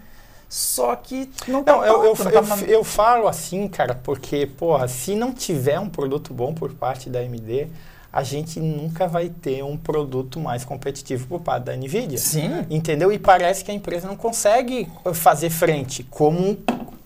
Só 0.48 0.96
que 0.96 1.30
não 1.48 1.64
tá 1.64 1.72
não, 1.72 1.84
eu, 1.84 2.04
eu, 2.04 2.16
eu, 2.16 2.16
tá 2.16 2.58
eu, 2.68 2.84
falo 2.84 3.28
assim, 3.28 3.68
cara, 3.68 4.00
porque, 4.04 4.46
porra, 4.46 4.88
se 4.88 5.16
não 5.16 5.34
tiver 5.34 5.80
um 5.80 5.90
produto 5.90 6.32
bom 6.32 6.54
por 6.54 6.72
parte 6.74 7.10
da 7.10 7.20
AMD, 7.20 7.70
a 8.14 8.22
gente 8.22 8.60
nunca 8.60 9.08
vai 9.08 9.28
ter 9.28 9.64
um 9.64 9.76
produto 9.76 10.40
mais 10.40 10.64
competitivo 10.64 11.26
por 11.28 11.42
parte 11.42 11.64
da 11.64 11.76
NVIDIA. 11.76 12.20
Sim. 12.20 12.64
Entendeu? 12.70 13.12
E 13.12 13.18
parece 13.18 13.66
que 13.66 13.72
a 13.72 13.74
empresa 13.74 14.08
não 14.08 14.16
consegue 14.16 14.88
fazer 15.14 15.50
frente, 15.50 16.04
como 16.04 16.56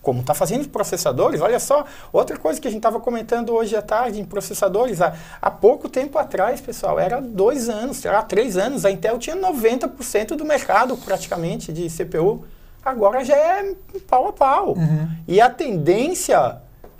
como 0.00 0.20
está 0.20 0.32
fazendo 0.32 0.62
os 0.62 0.66
processadores. 0.66 1.40
Olha 1.42 1.58
só, 1.58 1.84
outra 2.10 2.38
coisa 2.38 2.58
que 2.58 2.66
a 2.66 2.70
gente 2.70 2.78
estava 2.78 2.98
comentando 2.98 3.52
hoje 3.52 3.76
à 3.76 3.82
tarde 3.82 4.18
em 4.18 4.24
processadores, 4.24 5.02
há, 5.02 5.12
há 5.42 5.50
pouco 5.50 5.86
tempo 5.86 6.16
atrás, 6.16 6.62
pessoal, 6.62 6.98
era 6.98 7.20
dois 7.20 7.68
anos, 7.68 8.02
era 8.06 8.22
três 8.22 8.56
anos, 8.56 8.86
a 8.86 8.90
Intel 8.90 9.18
tinha 9.18 9.36
90% 9.36 10.28
do 10.28 10.46
mercado 10.46 10.96
praticamente 10.96 11.74
de 11.74 11.90
CPU. 11.90 12.46
Agora 12.82 13.22
já 13.22 13.36
é 13.36 13.74
pau 14.06 14.28
a 14.28 14.32
pau. 14.32 14.68
Uhum. 14.78 15.08
E 15.26 15.42
a 15.42 15.50
tendência, 15.50 16.56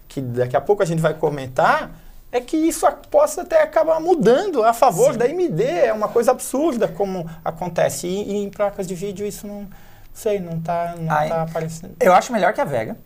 que 0.07 0.21
daqui 0.21 0.57
a 0.57 0.61
pouco 0.61 0.83
a 0.83 0.87
gente 0.87 1.01
vai 1.01 1.15
comentar, 1.15 1.91
é 2.31 2.41
que 2.41 2.57
isso 2.57 2.87
possa 3.11 3.43
até 3.43 3.63
acabar 3.63 4.01
mudando 4.01 4.63
a 4.63 4.73
favor 4.73 5.13
Sim. 5.13 5.19
da 5.19 5.25
AMD. 5.25 5.63
É 5.63 5.93
uma 5.93 6.09
coisa 6.09 6.31
absurda 6.31 6.87
como 6.89 7.29
acontece. 7.45 8.07
E, 8.07 8.33
e, 8.33 8.37
em 8.45 8.51
placas 8.51 8.87
de 8.87 8.95
vídeo 8.95 9.27
isso 9.27 9.47
não 9.47 9.67
sei, 10.13 10.39
não 10.39 10.59
está 10.59 10.95
não 10.99 11.07
tá 11.07 11.43
aparecendo. 11.43 11.97
Eu 12.01 12.13
acho 12.13 12.33
melhor 12.33 12.53
que 12.53 12.61
a 12.61 12.65
Vega. 12.65 12.97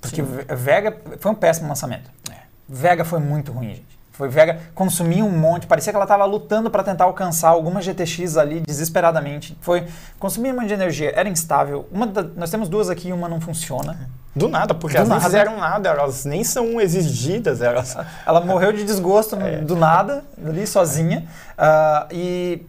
Porque 0.00 0.22
Sim. 0.22 0.28
Vega 0.56 0.96
foi 1.18 1.30
um 1.30 1.34
péssimo 1.34 1.68
lançamento. 1.68 2.10
É. 2.30 2.36
Vega 2.68 3.04
foi 3.04 3.20
muito 3.20 3.52
ruim, 3.52 3.74
gente. 3.74 3.98
Foi 4.12 4.28
Vega 4.28 4.58
consumia 4.74 5.24
um 5.24 5.30
monte, 5.30 5.68
parecia 5.68 5.92
que 5.92 5.96
ela 5.96 6.04
estava 6.04 6.24
lutando 6.24 6.68
para 6.68 6.82
tentar 6.82 7.04
alcançar 7.04 7.50
alguma 7.50 7.80
GTX 7.80 8.36
ali 8.36 8.58
desesperadamente. 8.58 9.56
Foi 9.60 9.86
consumia 10.18 10.52
um 10.52 10.56
monte 10.56 10.66
de 10.66 10.74
energia, 10.74 11.12
era 11.14 11.28
instável. 11.28 11.86
Uma 11.92 12.04
da, 12.04 12.24
nós 12.24 12.50
temos 12.50 12.68
duas 12.68 12.90
aqui, 12.90 13.12
uma 13.12 13.28
não 13.28 13.40
funciona. 13.40 14.10
Do 14.38 14.48
nada, 14.48 14.74
porque 14.74 14.96
do 14.96 14.98
elas 14.98 15.08
nada. 15.08 15.20
não 15.20 15.26
fizeram 15.26 15.58
nada, 15.58 15.88
elas 15.88 16.24
nem 16.24 16.44
são 16.44 16.80
exigidas. 16.80 17.60
Elas... 17.60 17.96
Ela 18.26 18.40
morreu 18.40 18.72
de 18.72 18.84
desgosto 18.84 19.36
é. 19.36 19.58
do 19.58 19.76
nada, 19.76 20.24
ali 20.44 20.66
sozinha. 20.66 21.26
Uh, 21.58 22.14
e 22.14 22.62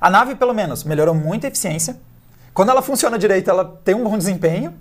a 0.00 0.10
nave, 0.10 0.34
pelo 0.34 0.54
menos, 0.54 0.84
melhorou 0.84 1.14
muito 1.14 1.44
a 1.44 1.48
eficiência. 1.48 1.96
Quando 2.52 2.70
ela 2.70 2.80
funciona 2.80 3.18
direito, 3.18 3.50
ela 3.50 3.78
tem 3.84 3.94
um 3.94 4.04
bom 4.04 4.16
desempenho 4.16 4.72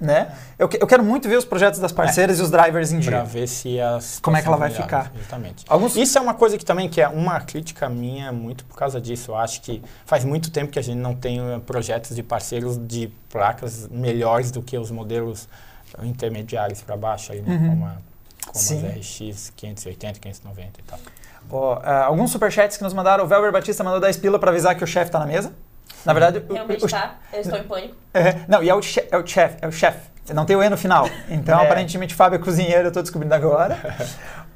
né? 0.00 0.32
Eu, 0.58 0.68
eu 0.78 0.86
quero 0.86 1.02
muito 1.02 1.28
ver 1.28 1.36
os 1.36 1.44
projetos 1.44 1.80
das 1.80 1.90
parceiras 1.90 2.38
é. 2.38 2.40
e 2.40 2.44
os 2.44 2.50
drivers 2.50 2.92
em 2.92 3.00
dia. 3.00 3.10
Para 3.10 3.24
ver 3.24 3.48
se 3.48 3.80
as 3.80 4.20
como 4.20 4.36
é 4.36 4.42
que 4.42 4.46
ela 4.46 4.56
vai 4.56 4.70
ficar. 4.70 5.10
Exatamente. 5.14 5.64
Alguns... 5.68 5.96
Isso 5.96 6.16
é 6.16 6.20
uma 6.20 6.34
coisa 6.34 6.56
que 6.56 6.64
também 6.64 6.88
que 6.88 7.00
é 7.00 7.08
uma 7.08 7.40
crítica 7.40 7.88
minha 7.88 8.30
muito 8.30 8.64
por 8.64 8.76
causa 8.76 9.00
disso. 9.00 9.32
Eu 9.32 9.36
acho 9.36 9.60
que 9.60 9.82
faz 10.06 10.24
muito 10.24 10.50
tempo 10.50 10.70
que 10.70 10.78
a 10.78 10.82
gente 10.82 10.98
não 10.98 11.14
tem 11.14 11.40
eh, 11.40 11.58
projetos 11.66 12.14
de 12.14 12.22
parceiros 12.22 12.78
de 12.78 13.10
placas 13.28 13.88
melhores 13.88 14.52
do 14.52 14.62
que 14.62 14.78
os 14.78 14.90
modelos 14.90 15.48
intermediários 16.02 16.80
para 16.82 16.96
baixo 16.96 17.32
aí, 17.32 17.40
né? 17.40 17.54
uhum. 17.54 17.68
como, 17.70 17.86
a, 17.86 17.96
como 18.46 18.54
as 18.54 18.70
RX 18.70 19.52
580, 19.56 20.20
590 20.20 20.80
e 20.80 20.82
tal. 20.84 20.98
Ó, 21.50 21.80
ah, 21.82 22.04
alguns 22.04 22.30
superchats 22.30 22.76
que 22.76 22.82
nos 22.84 22.92
mandaram. 22.92 23.24
O 23.24 23.26
Velber 23.26 23.50
Batista 23.52 23.82
mandou 23.82 24.00
10 24.00 24.16
pila 24.18 24.38
pra 24.38 24.50
avisar 24.50 24.74
que 24.76 24.84
o 24.84 24.86
chefe 24.86 25.10
tá 25.10 25.18
na 25.18 25.26
mesa. 25.26 25.52
Na 26.04 26.12
verdade, 26.12 26.44
o- 26.48 26.52
Realmente 26.52 26.84
o, 26.84 26.88
tá. 26.88 27.16
Eu 27.32 27.40
estou 27.40 27.58
em 27.58 27.64
pânico. 27.64 27.94
É, 28.14 28.40
não, 28.46 28.62
e 28.62 28.68
é 28.68 28.74
o, 28.74 28.82
che, 28.82 29.06
é 29.10 29.16
o 29.16 29.26
chef, 29.26 29.56
é 29.60 29.66
o 29.66 29.72
chefe. 29.72 30.08
Não 30.34 30.44
tem 30.44 30.54
o 30.54 30.62
E 30.62 30.68
no 30.68 30.76
final. 30.76 31.08
Então, 31.30 31.58
É. 31.58 31.64
aparentemente, 31.64 32.14
Fábio 32.14 32.36
é 32.36 32.38
cozinheiro, 32.38 32.88
eu 32.88 32.92
tô 32.92 33.00
descobrindo 33.00 33.34
agora. 33.34 33.78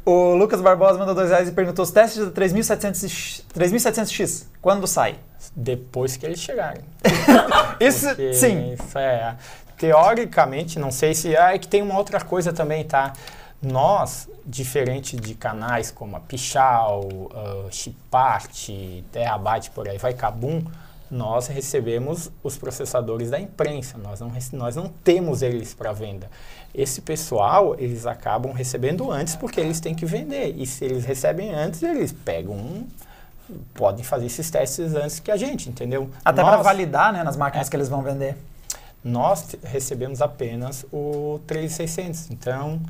o 0.05 0.35
Lucas 0.35 0.61
Barbosa 0.61 0.99
mandou 0.99 1.15
dois 1.15 1.31
reais 1.31 1.49
e 1.49 1.53
perguntou: 1.53 1.83
os 1.83 1.91
testes 1.91 2.23
3700X, 2.29 3.43
3700X, 3.59 4.47
quando 4.61 4.87
sai? 4.87 5.17
Depois 5.57 6.17
que 6.17 6.27
eles 6.27 6.41
chegarem. 6.41 6.83
Isso, 7.81 8.07
Porque 8.09 8.35
sim. 8.35 8.75
Isso 8.75 8.99
é. 8.99 9.35
Teoricamente, 9.83 10.79
não 10.79 10.93
sei 10.93 11.13
se. 11.13 11.37
Ah, 11.37 11.57
é 11.57 11.59
que 11.59 11.67
tem 11.67 11.83
uma 11.83 11.99
outra 11.99 12.21
coisa 12.21 12.53
também, 12.53 12.85
tá? 12.85 13.15
Nós, 13.61 14.29
diferente 14.47 15.17
de 15.17 15.35
canais 15.35 15.91
como 15.91 16.15
a 16.15 16.21
Pichal, 16.21 17.01
uh, 17.01 17.67
Chipart, 17.69 18.69
Terabyte, 19.11 19.73
por 19.73 19.89
aí 19.89 19.99
vai, 19.99 20.15
Kabum, 20.15 20.63
nós 21.11 21.49
recebemos 21.49 22.31
os 22.45 22.57
processadores 22.57 23.31
da 23.31 23.41
imprensa, 23.41 23.99
nós 23.99 24.21
não, 24.21 24.31
nós 24.53 24.77
não 24.77 24.87
temos 24.87 25.43
eles 25.43 25.75
para 25.75 25.93
venda. 25.93 26.31
Esse 26.73 27.01
pessoal, 27.01 27.75
eles 27.77 28.07
acabam 28.07 28.53
recebendo 28.53 29.11
antes 29.11 29.35
porque 29.35 29.59
eles 29.59 29.81
têm 29.81 29.97
que 29.97 30.07
vender. 30.07 30.55
E 30.57 30.65
se 30.65 30.85
eles 30.85 31.05
recebem 31.05 31.53
antes, 31.53 31.83
eles 31.83 32.13
pegam 32.13 32.55
um, 32.55 32.87
podem 33.75 34.05
fazer 34.05 34.27
esses 34.27 34.49
testes 34.49 34.95
antes 34.95 35.19
que 35.19 35.33
a 35.33 35.37
gente, 35.37 35.69
entendeu? 35.69 36.09
Até 36.25 36.41
para 36.41 36.63
validar, 36.63 37.13
né, 37.13 37.25
nas 37.25 37.37
máquinas 37.37 37.67
É. 37.67 37.71
que 37.71 37.77
eles 37.77 37.89
vão 37.89 38.01
vender. 38.01 38.37
Nós 39.05 39.57
recebemos 39.65 40.23
apenas 40.23 40.85
o 40.93 41.41
3600. 41.47 42.31
Então, 42.31 42.81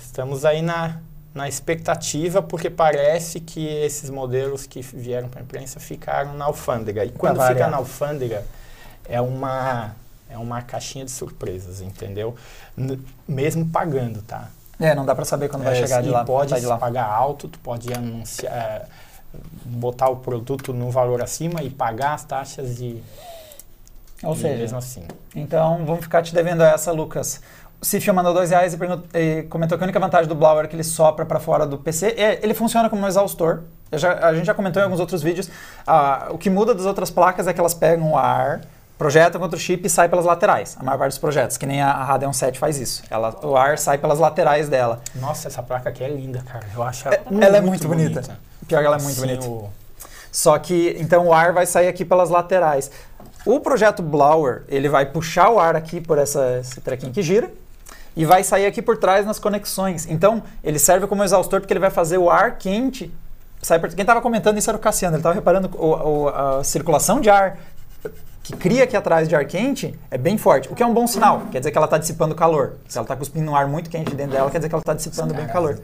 estamos 0.00 0.44
aí 0.44 0.62
na, 0.62 0.98
na 1.34 1.48
expectativa, 1.48 2.42
porque 2.42 2.68
parece 2.70 3.40
que 3.40 3.64
esses 3.66 4.10
modelos 4.10 4.66
que 4.66 4.80
vieram 4.82 5.28
para 5.28 5.40
a 5.40 5.42
imprensa 5.42 5.78
ficaram 5.80 6.34
na 6.34 6.44
alfândega. 6.46 7.04
E 7.04 7.10
quando 7.10 7.34
fica 7.34 7.44
variar. 7.46 7.70
na 7.70 7.76
alfândega, 7.76 8.44
é 9.08 9.20
uma, 9.20 9.94
é 10.28 10.36
uma 10.38 10.60
caixinha 10.62 11.04
de 11.04 11.10
surpresas, 11.10 11.80
entendeu? 11.80 12.34
N- 12.76 13.00
mesmo 13.28 13.66
pagando, 13.66 14.22
tá? 14.22 14.48
É, 14.80 14.92
não 14.94 15.04
dá 15.06 15.14
para 15.14 15.24
saber 15.24 15.48
quando 15.48 15.62
vai 15.62 15.74
É, 15.78 15.82
chegar 15.82 16.02
de 16.02 16.08
lá. 16.10 16.24
pode 16.24 16.50
sai 16.50 16.60
de 16.60 16.66
lá. 16.66 16.76
pagar 16.76 17.04
alto, 17.06 17.46
tu 17.48 17.60
pode 17.60 17.92
anunciar, 17.94 18.52
é, 18.52 18.86
botar 19.64 20.08
o 20.08 20.16
produto 20.16 20.72
no 20.72 20.90
valor 20.90 21.22
acima 21.22 21.62
e 21.62 21.70
pagar 21.70 22.14
as 22.14 22.24
taxas 22.24 22.76
de... 22.76 23.00
Ou 24.24 24.34
e 24.34 24.36
seja, 24.38 24.56
mesmo 24.56 24.78
assim. 24.78 25.04
Então, 25.34 25.84
vamos 25.84 26.02
ficar 26.02 26.22
te 26.22 26.34
devendo 26.34 26.62
essa, 26.62 26.90
Lucas. 26.92 27.40
O 27.80 27.84
Cifio 27.84 28.14
mandou 28.14 28.32
dois 28.32 28.50
reais 28.50 28.72
e, 28.74 28.78
e 29.18 29.42
comentou 29.44 29.76
que 29.76 29.84
a 29.84 29.86
única 29.86 30.00
vantagem 30.00 30.26
do 30.28 30.34
Blower 30.34 30.64
é 30.64 30.68
que 30.68 30.74
ele 30.76 30.84
sopra 30.84 31.26
para 31.26 31.38
fora 31.38 31.66
do 31.66 31.76
PC. 31.78 32.14
É, 32.16 32.40
ele 32.42 32.54
funciona 32.54 32.88
como 32.88 33.02
um 33.02 33.06
exaustor. 33.06 33.60
Já- 33.92 34.26
a 34.26 34.34
gente 34.34 34.46
já 34.46 34.54
comentou 34.54 34.80
em 34.80 34.84
alguns 34.84 35.00
outros 35.00 35.22
vídeos. 35.22 35.50
Ah, 35.86 36.28
o 36.30 36.38
que 36.38 36.48
muda 36.48 36.74
das 36.74 36.86
outras 36.86 37.10
placas 37.10 37.46
é 37.46 37.52
que 37.52 37.60
elas 37.60 37.74
pegam 37.74 38.12
o 38.12 38.16
ar, 38.16 38.62
projetam 38.96 39.38
contra 39.40 39.56
o 39.56 39.60
chip 39.60 39.86
e 39.86 39.90
sai 39.90 40.08
pelas 40.08 40.24
laterais. 40.24 40.76
A 40.80 40.82
maior 40.82 40.96
parte 40.98 41.10
dos 41.10 41.18
projetos, 41.18 41.56
que 41.58 41.66
nem 41.66 41.82
a, 41.82 41.90
a 41.90 42.04
Radeon 42.04 42.32
7 42.32 42.58
faz 42.58 42.78
isso. 42.78 43.02
Ela, 43.10 43.36
o 43.44 43.54
ar 43.56 43.76
sai 43.76 43.98
pelas 43.98 44.18
laterais 44.18 44.68
dela. 44.68 45.00
Nossa, 45.16 45.48
essa 45.48 45.62
placa 45.62 45.90
aqui 45.90 46.02
é 46.02 46.08
linda, 46.08 46.42
cara. 46.46 46.64
Eu 46.74 46.82
acho 46.82 47.06
É- 47.08 47.20
ela 47.40 47.58
é 47.58 47.60
muito 47.60 47.86
bonita. 47.86 48.22
Pior 48.66 48.80
que 48.80 48.86
ela 48.86 48.96
é 48.96 49.02
muito 49.02 49.12
Assim, 49.18 49.20
bonita. 49.26 49.46
o- 49.46 49.68
Só 50.32 50.58
que, 50.58 50.96
então, 50.98 51.26
o 51.28 51.32
ar 51.34 51.52
vai 51.52 51.64
sair 51.66 51.86
aqui 51.86 52.04
pelas 52.04 52.28
laterais. 52.30 52.90
O 53.44 53.60
projeto 53.60 54.02
Blower, 54.02 54.62
ele 54.68 54.88
vai 54.88 55.04
puxar 55.06 55.50
o 55.50 55.58
ar 55.58 55.76
aqui 55.76 56.00
por 56.00 56.16
essa, 56.18 56.58
esse 56.60 56.80
trequinho 56.80 57.12
que 57.12 57.22
gira 57.22 57.50
e 58.16 58.24
vai 58.24 58.42
sair 58.42 58.64
aqui 58.66 58.80
por 58.80 58.96
trás 58.96 59.26
nas 59.26 59.38
conexões. 59.38 60.06
Então, 60.08 60.42
ele 60.62 60.78
serve 60.78 61.06
como 61.06 61.22
exaustor 61.22 61.60
porque 61.60 61.72
ele 61.72 61.80
vai 61.80 61.90
fazer 61.90 62.16
o 62.18 62.30
ar 62.30 62.56
quente 62.58 63.12
sair 63.60 63.78
por... 63.78 63.88
Quem 63.90 64.00
estava 64.02 64.20
comentando 64.20 64.56
isso 64.56 64.70
era 64.70 64.76
o 64.76 64.80
Cassiano. 64.80 65.14
Ele 65.16 65.20
estava 65.20 65.34
reparando 65.34 65.70
o, 65.76 65.86
o- 66.24 66.28
a 66.28 66.64
circulação 66.64 67.20
de 67.20 67.28
ar 67.28 67.58
que 68.42 68.54
cria 68.56 68.84
aqui 68.84 68.94
atrás 68.96 69.26
de 69.28 69.34
ar 69.34 69.44
quente 69.46 69.98
é 70.10 70.18
bem 70.18 70.36
forte, 70.36 70.70
o 70.70 70.74
que 70.74 70.82
é 70.82 70.86
um 70.86 70.92
bom 70.92 71.06
sinal. 71.06 71.42
Quer 71.50 71.58
dizer 71.60 71.70
que 71.70 71.78
ela 71.78 71.86
está 71.86 71.96
dissipando 71.98 72.34
calor. 72.34 72.74
Se 72.88 72.96
ela 72.98 73.04
está 73.04 73.16
cuspindo 73.16 73.50
um 73.50 73.56
ar 73.56 73.66
muito 73.66 73.88
quente 73.90 74.14
dentro 74.14 74.32
dela, 74.32 74.50
quer 74.50 74.58
dizer 74.58 74.68
que 74.68 74.74
ela 74.74 74.82
está 74.82 74.92
dissipando 74.94 75.32
bem 75.34 75.46
calor. 75.46 75.78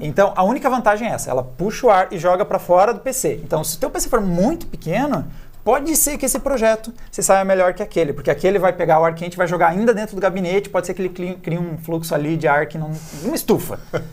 Então, 0.00 0.32
a 0.36 0.44
única 0.44 0.68
vantagem 0.70 1.08
é 1.08 1.12
essa, 1.12 1.30
ela 1.30 1.42
puxa 1.42 1.86
o 1.86 1.90
ar 1.90 2.08
e 2.12 2.18
joga 2.18 2.44
para 2.44 2.58
fora 2.58 2.92
do 2.94 3.00
PC. 3.00 3.40
Então, 3.42 3.64
se 3.64 3.76
o 3.76 3.80
teu 3.80 3.90
PC 3.90 4.08
for 4.08 4.20
muito 4.20 4.66
pequeno, 4.66 5.24
pode 5.68 5.94
ser 5.96 6.16
que 6.16 6.24
esse 6.24 6.38
projeto 6.38 6.94
se 7.10 7.22
saia 7.22 7.44
melhor 7.44 7.74
que 7.74 7.82
aquele, 7.82 8.14
porque 8.14 8.30
aquele 8.30 8.58
vai 8.58 8.72
pegar 8.72 9.00
o 9.00 9.04
ar 9.04 9.14
quente 9.14 9.34
e 9.34 9.36
vai 9.36 9.46
jogar 9.46 9.68
ainda 9.68 9.92
dentro 9.92 10.16
do 10.16 10.20
gabinete, 10.22 10.70
pode 10.70 10.86
ser 10.86 10.94
que 10.94 11.02
ele 11.02 11.10
crie, 11.36 11.58
um 11.58 11.76
fluxo 11.76 12.14
ali 12.14 12.38
de 12.38 12.48
ar 12.48 12.64
que 12.66 12.78
não... 12.78 12.90
uma 13.22 13.34
estufa. 13.36 13.78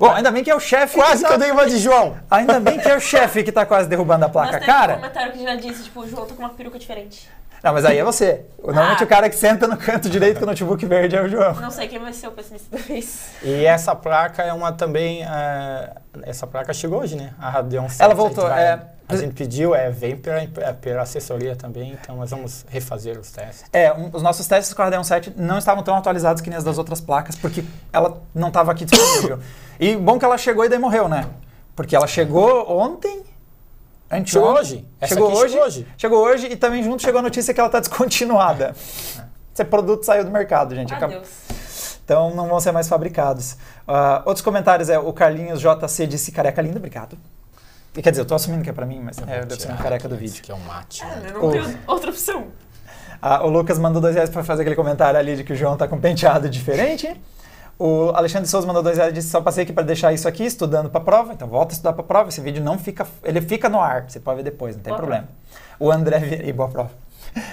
Bom, 0.00 0.10
ainda 0.10 0.32
bem 0.32 0.42
que 0.42 0.50
é 0.50 0.54
o 0.54 0.58
chefe 0.58 0.96
Quase 0.96 1.18
que 1.18 1.18
que 1.22 1.28
tá... 1.28 1.34
eu 1.34 1.38
dei 1.38 1.50
uma 1.52 1.64
de 1.64 1.76
João. 1.78 2.16
Ainda 2.28 2.58
bem 2.58 2.80
que 2.80 2.88
é 2.88 2.96
o 2.96 3.00
chefe 3.00 3.44
que 3.44 3.52
tá 3.52 3.64
quase 3.64 3.88
derrubando 3.88 4.24
a 4.24 4.28
Mas 4.28 4.32
placa. 4.32 4.56
um 4.56 4.66
Cara, 4.66 4.94
comentário 4.94 5.32
que 5.32 5.42
já 5.44 5.54
disse, 5.54 5.84
tipo, 5.84 6.00
o 6.00 6.08
João 6.08 6.26
tá 6.26 6.34
com 6.34 6.42
uma 6.42 6.50
peruca 6.50 6.76
diferente. 6.76 7.28
não, 7.62 7.72
mas 7.72 7.84
aí 7.84 7.98
é 7.98 8.02
você. 8.04 8.46
Normalmente 8.64 9.02
Ah. 9.02 9.06
o 9.06 9.08
cara 9.08 9.30
que 9.30 9.36
senta 9.36 9.68
no 9.68 9.76
canto 9.76 10.08
direito 10.10 10.38
com 10.38 10.44
o 10.44 10.46
notebook 10.48 10.84
verde 10.86 11.14
é 11.14 11.22
o 11.22 11.28
João. 11.28 11.54
Não 11.54 11.70
sei 11.70 11.86
quem 11.86 12.00
vai 12.00 12.12
ser 12.12 12.26
o 12.26 12.32
pessimista 12.32 12.76
da 12.76 12.82
vez. 12.82 13.28
E 13.44 13.64
essa 13.64 13.94
placa 13.94 14.42
é 14.42 14.52
uma 14.52 14.72
também. 14.72 15.22
eh, 15.24 15.90
essa 16.24 16.46
placa 16.48 16.72
chegou 16.72 17.00
hoje, 17.00 17.14
né? 17.14 17.32
A 17.38 17.48
Radeon 17.50 17.88
7. 17.88 18.02
Ela 18.02 18.14
voltou, 18.14 18.46
A 18.46 18.48
gente, 18.48 18.56
vai- 18.56 18.66
é. 18.66 18.99
A 19.12 19.16
gente 19.16 19.34
pediu, 19.34 19.74
é, 19.74 19.90
vem 19.90 20.16
pela, 20.16 20.40
é, 20.40 20.72
pela 20.72 21.02
assessoria 21.02 21.56
também, 21.56 21.98
então 22.00 22.16
nós 22.16 22.30
vamos 22.30 22.64
refazer 22.68 23.18
os 23.18 23.30
testes. 23.30 23.64
É, 23.72 23.92
um- 23.92 24.10
os 24.12 24.22
nossos 24.22 24.46
testes 24.46 24.72
com 24.74 24.82
a 24.82 24.86
Radeon 24.86 25.04
7 25.04 25.32
não 25.36 25.58
estavam 25.58 25.82
tão 25.82 25.94
atualizados 25.96 26.40
que 26.42 26.48
nem 26.50 26.56
as 26.56 26.64
das 26.64 26.78
outras 26.78 27.00
placas, 27.00 27.36
porque 27.36 27.64
ela 27.92 28.22
não 28.34 28.48
estava 28.48 28.72
aqui 28.72 28.84
disponível. 28.84 29.38
e 29.78 29.96
bom 29.96 30.18
que 30.18 30.24
ela 30.24 30.36
chegou 30.38 30.64
e 30.64 30.68
daí 30.68 30.78
morreu, 30.78 31.08
né? 31.08 31.26
Porque 31.74 31.94
ela 31.96 32.06
chegou 32.06 32.70
ontem. 32.70 33.22
Antes 34.10 34.32
Chegou 34.32 34.52
hoje. 34.54 34.84
Essa 35.00 35.14
Chegou 35.14 35.28
aqui 35.28 35.38
hoje, 35.38 35.48
chegou 35.52 35.66
hoje. 35.66 35.86
Chegou 35.96 36.18
hoje 36.24 36.46
e 36.48 36.56
também 36.56 36.82
junto 36.82 37.00
chegou 37.00 37.20
a 37.20 37.22
notícia 37.22 37.54
que 37.54 37.60
ela 37.60 37.68
está 37.68 37.78
descontinuada. 37.78 38.74
Esse 39.54 39.64
produto 39.64 40.04
saiu 40.04 40.24
do 40.24 40.30
mercado, 40.30 40.74
gente. 40.74 40.92
Acab-. 40.92 41.22
Então 42.04 42.34
não 42.34 42.48
vão 42.48 42.58
ser 42.58 42.72
mais 42.72 42.88
fabricados. 42.88 43.56
Ah, 43.86 44.22
outros 44.26 44.42
comentários 44.44 44.88
é 44.88 44.98
o 44.98 45.12
Carlinhos 45.12 45.60
JC 45.60 46.06
disse 46.08 46.32
careca 46.32 46.60
linda, 46.60 46.78
obrigado. 46.78 47.16
E, 47.96 48.02
Quer 48.02 48.10
dizer, 48.10 48.22
eu 48.22 48.26
tô 48.26 48.34
assumindo 48.34 48.62
que 48.62 48.70
é 48.70 48.72
pra 48.72 48.86
mim, 48.86 49.00
mas 49.00 49.18
Eu 49.18 49.28
é, 49.28 49.40
eu 49.40 49.46
devo 49.46 49.60
ser 49.60 49.72
um 49.72 49.76
careca 49.76 50.08
do 50.08 50.14
aqui, 50.14 50.24
vídeo. 50.24 50.42
Que 50.42 50.52
é 50.52 50.54
um 50.54 50.60
mate. 50.60 51.02
Ah, 51.02 51.16
né? 51.16 51.30
eu 51.34 51.42
não 51.42 51.50
tenho 51.50 51.78
outra 51.86 52.10
opção. 52.10 52.46
Ah, 53.20 53.44
o 53.44 53.50
Lucas 53.50 53.78
mandou 53.78 54.00
dois 54.00 54.14
reais 54.14 54.30
pra 54.30 54.44
fazer 54.44 54.62
aquele 54.62 54.76
comentário 54.76 55.18
ali 55.18 55.36
de 55.36 55.44
que 55.44 55.52
o 55.52 55.56
João 55.56 55.76
tá 55.76 55.88
com 55.88 55.96
um 55.96 56.00
penteado 56.00 56.48
diferente. 56.48 57.20
O 57.78 58.10
Alexandre 58.10 58.48
Souza 58.48 58.66
mandou 58.66 58.82
dois 58.82 58.96
reais 58.96 59.10
e 59.10 59.14
disse 59.14 59.30
só 59.30 59.40
passei 59.40 59.64
aqui 59.64 59.72
para 59.72 59.82
deixar 59.82 60.12
isso 60.12 60.28
aqui, 60.28 60.44
estudando 60.44 60.88
para 60.88 61.00
prova. 61.00 61.32
Então 61.32 61.48
volta 61.48 61.72
a 61.72 61.74
estudar 61.74 61.92
para 61.94 62.04
prova. 62.04 62.28
Esse 62.28 62.40
vídeo 62.40 62.62
não 62.62 62.78
fica, 62.78 63.06
ele 63.24 63.40
fica 63.40 63.68
no 63.68 63.80
ar. 63.80 64.04
Você 64.08 64.20
pode 64.20 64.36
ver 64.36 64.42
depois, 64.44 64.76
não 64.76 64.82
tem 64.82 64.92
Boa 64.92 64.98
problema. 64.98 65.28
O 65.78 65.90
André 65.90 66.18
Vieira, 66.18 66.46
e 66.46 66.52
boa 66.52 66.68
prova. 66.68 66.90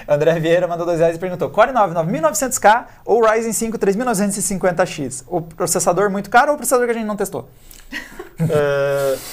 O 0.06 0.12
André 0.12 0.38
Vieira 0.38 0.68
mandou 0.68 0.86
dois 0.86 1.00
reais 1.00 1.16
e 1.16 1.18
perguntou: 1.18 1.50
Core 1.50 1.72
9 1.72 1.94
9900K 1.94 2.84
ou 3.04 3.24
Ryzen 3.24 3.52
5 3.52 3.78
3950X? 3.78 5.24
O 5.26 5.42
processador 5.42 6.10
muito 6.10 6.30
caro 6.30 6.50
ou 6.50 6.54
o 6.54 6.56
processador 6.56 6.86
que 6.86 6.92
a 6.92 6.94
gente 6.94 7.06
não 7.06 7.16
testou? 7.16 7.48
Eh, 8.38 9.18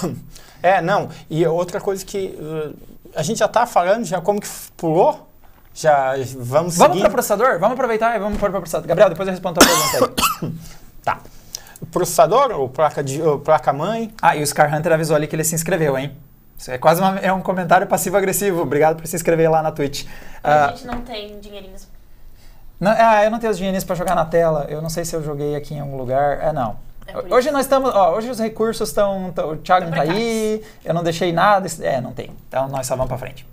é, 0.62 0.80
não. 0.80 1.08
E 1.28 1.46
outra 1.46 1.80
coisa 1.80 2.04
que 2.04 2.38
eh, 2.40 2.70
a 3.14 3.22
gente 3.22 3.38
já 3.38 3.48
tá 3.48 3.66
falando, 3.66 4.04
já 4.04 4.20
como 4.20 4.40
que 4.40 4.48
pulou? 4.76 5.26
Já 5.74 6.14
vamos 6.36 6.76
Vamos 6.76 6.76
seguir. 6.76 7.00
para 7.00 7.10
processador? 7.10 7.58
Vamos 7.58 7.74
aproveitar 7.74 8.16
e 8.16 8.18
vamos 8.18 8.38
pôr 8.38 8.50
para 8.50 8.60
processador. 8.60 8.88
Gabriel, 8.88 9.08
depois 9.08 9.26
eu 9.28 9.32
respondo 9.32 9.60
a 9.60 9.64
tua 9.64 9.72
pergunta 9.98 10.22
aí. 10.42 10.52
Tá. 11.04 11.18
Processador, 11.90 12.50
ou 12.52 12.68
placa 12.68 13.02
de, 13.02 13.22
ou 13.22 13.38
placa 13.38 13.72
mãe, 13.72 14.12
Ah, 14.20 14.36
e 14.36 14.42
o 14.42 14.46
Scar 14.46 14.74
Hunter 14.74 14.92
avisou 14.92 15.16
ali 15.16 15.26
que 15.26 15.34
ele 15.34 15.44
se 15.44 15.54
inscreveu, 15.54 15.96
hein? 15.96 16.14
Isso 16.58 16.70
é 16.70 16.76
quase 16.76 17.00
uma- 17.00 17.18
é 17.20 17.32
um 17.32 17.40
comentário 17.40 17.86
passivo-agressivo. 17.86 18.60
Obrigado 18.60 18.96
por 18.96 19.06
se 19.06 19.16
inscrever 19.16 19.50
lá 19.50 19.62
na 19.62 19.72
Twitch. 19.72 20.04
A 20.44 20.66
Ah, 20.66 20.68
gente 20.68 20.86
não 20.86 21.00
tem 21.00 21.40
dinheirinhos. 21.40 21.88
não, 22.78 22.90
ah, 22.92 23.24
eu 23.24 23.30
não 23.30 23.38
tenho 23.38 23.50
os 23.50 23.56
dinheirinhos 23.56 23.84
para 23.84 23.96
jogar 23.96 24.14
na 24.14 24.26
tela. 24.26 24.66
Eu 24.68 24.82
não 24.82 24.90
sei 24.90 25.06
se 25.06 25.16
eu 25.16 25.22
joguei 25.22 25.56
aqui 25.56 25.72
em 25.74 25.80
algum 25.80 25.96
lugar. 25.96 26.38
É, 26.42 26.52
não. 26.52 26.76
É 27.06 27.34
hoje 27.34 27.50
nós 27.50 27.62
estamos. 27.66 27.94
Ó, 27.94 28.16
hoje 28.16 28.30
os 28.30 28.38
recursos 28.38 28.88
estão. 28.88 29.28
O 29.50 29.56
Thiago 29.56 29.86
não 29.86 29.92
tá 29.92 30.02
aí. 30.02 30.62
Eu 30.84 30.94
não 30.94 31.02
deixei 31.02 31.32
nada. 31.32 31.66
É, 31.80 32.00
não 32.00 32.12
tem. 32.12 32.30
Então 32.48 32.68
nós 32.68 32.86
só 32.86 32.94
vamos 32.94 33.08
para 33.08 33.18
frente. 33.18 33.46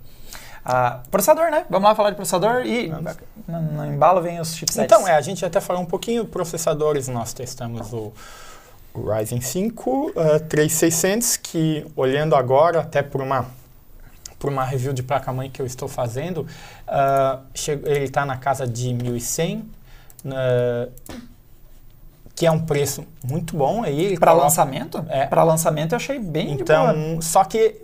Ah, 0.64 1.00
processador, 1.10 1.50
né? 1.50 1.64
Vamos 1.70 1.88
lá 1.88 1.94
falar 1.94 2.10
de 2.10 2.16
processador 2.16 2.66
e 2.66 2.88
Vamos. 2.88 3.16
no, 3.46 3.62
no 3.62 3.86
embalo 3.86 4.20
vem 4.20 4.38
os 4.38 4.54
chipsets. 4.54 4.84
Então, 4.84 5.08
é, 5.08 5.14
a 5.14 5.20
gente 5.20 5.44
até 5.44 5.60
falou 5.60 5.80
um 5.82 5.86
pouquinho 5.86 6.26
processadores, 6.26 7.08
nós 7.08 7.32
testamos 7.32 7.90
o, 7.92 8.12
o 8.92 9.10
Ryzen 9.10 9.40
5 9.40 10.10
uh, 10.10 10.40
3600, 10.46 11.38
que 11.38 11.86
olhando 11.96 12.36
agora, 12.36 12.80
até 12.80 13.02
por 13.02 13.22
uma, 13.22 13.46
por 14.38 14.50
uma 14.50 14.62
review 14.62 14.92
de 14.92 15.02
placa-mãe 15.02 15.48
que 15.48 15.62
eu 15.62 15.64
estou 15.64 15.88
fazendo, 15.88 16.46
ah, 16.86 17.38
che- 17.54 17.80
ele 17.84 18.04
está 18.04 18.26
na 18.26 18.36
casa 18.36 18.66
de 18.66 18.90
1.100, 18.90 19.62
ah, 20.26 20.88
que 22.38 22.46
é 22.46 22.50
um 22.52 22.60
preço 22.60 23.04
muito 23.24 23.56
bom. 23.56 23.82
Aí 23.82 24.16
Para 24.16 24.32
lançamento? 24.32 25.04
É. 25.08 25.26
Para 25.26 25.42
lançamento 25.42 25.92
eu 25.92 25.96
achei 25.96 26.20
bem. 26.20 26.52
Então, 26.52 27.20
só 27.20 27.42
que 27.42 27.74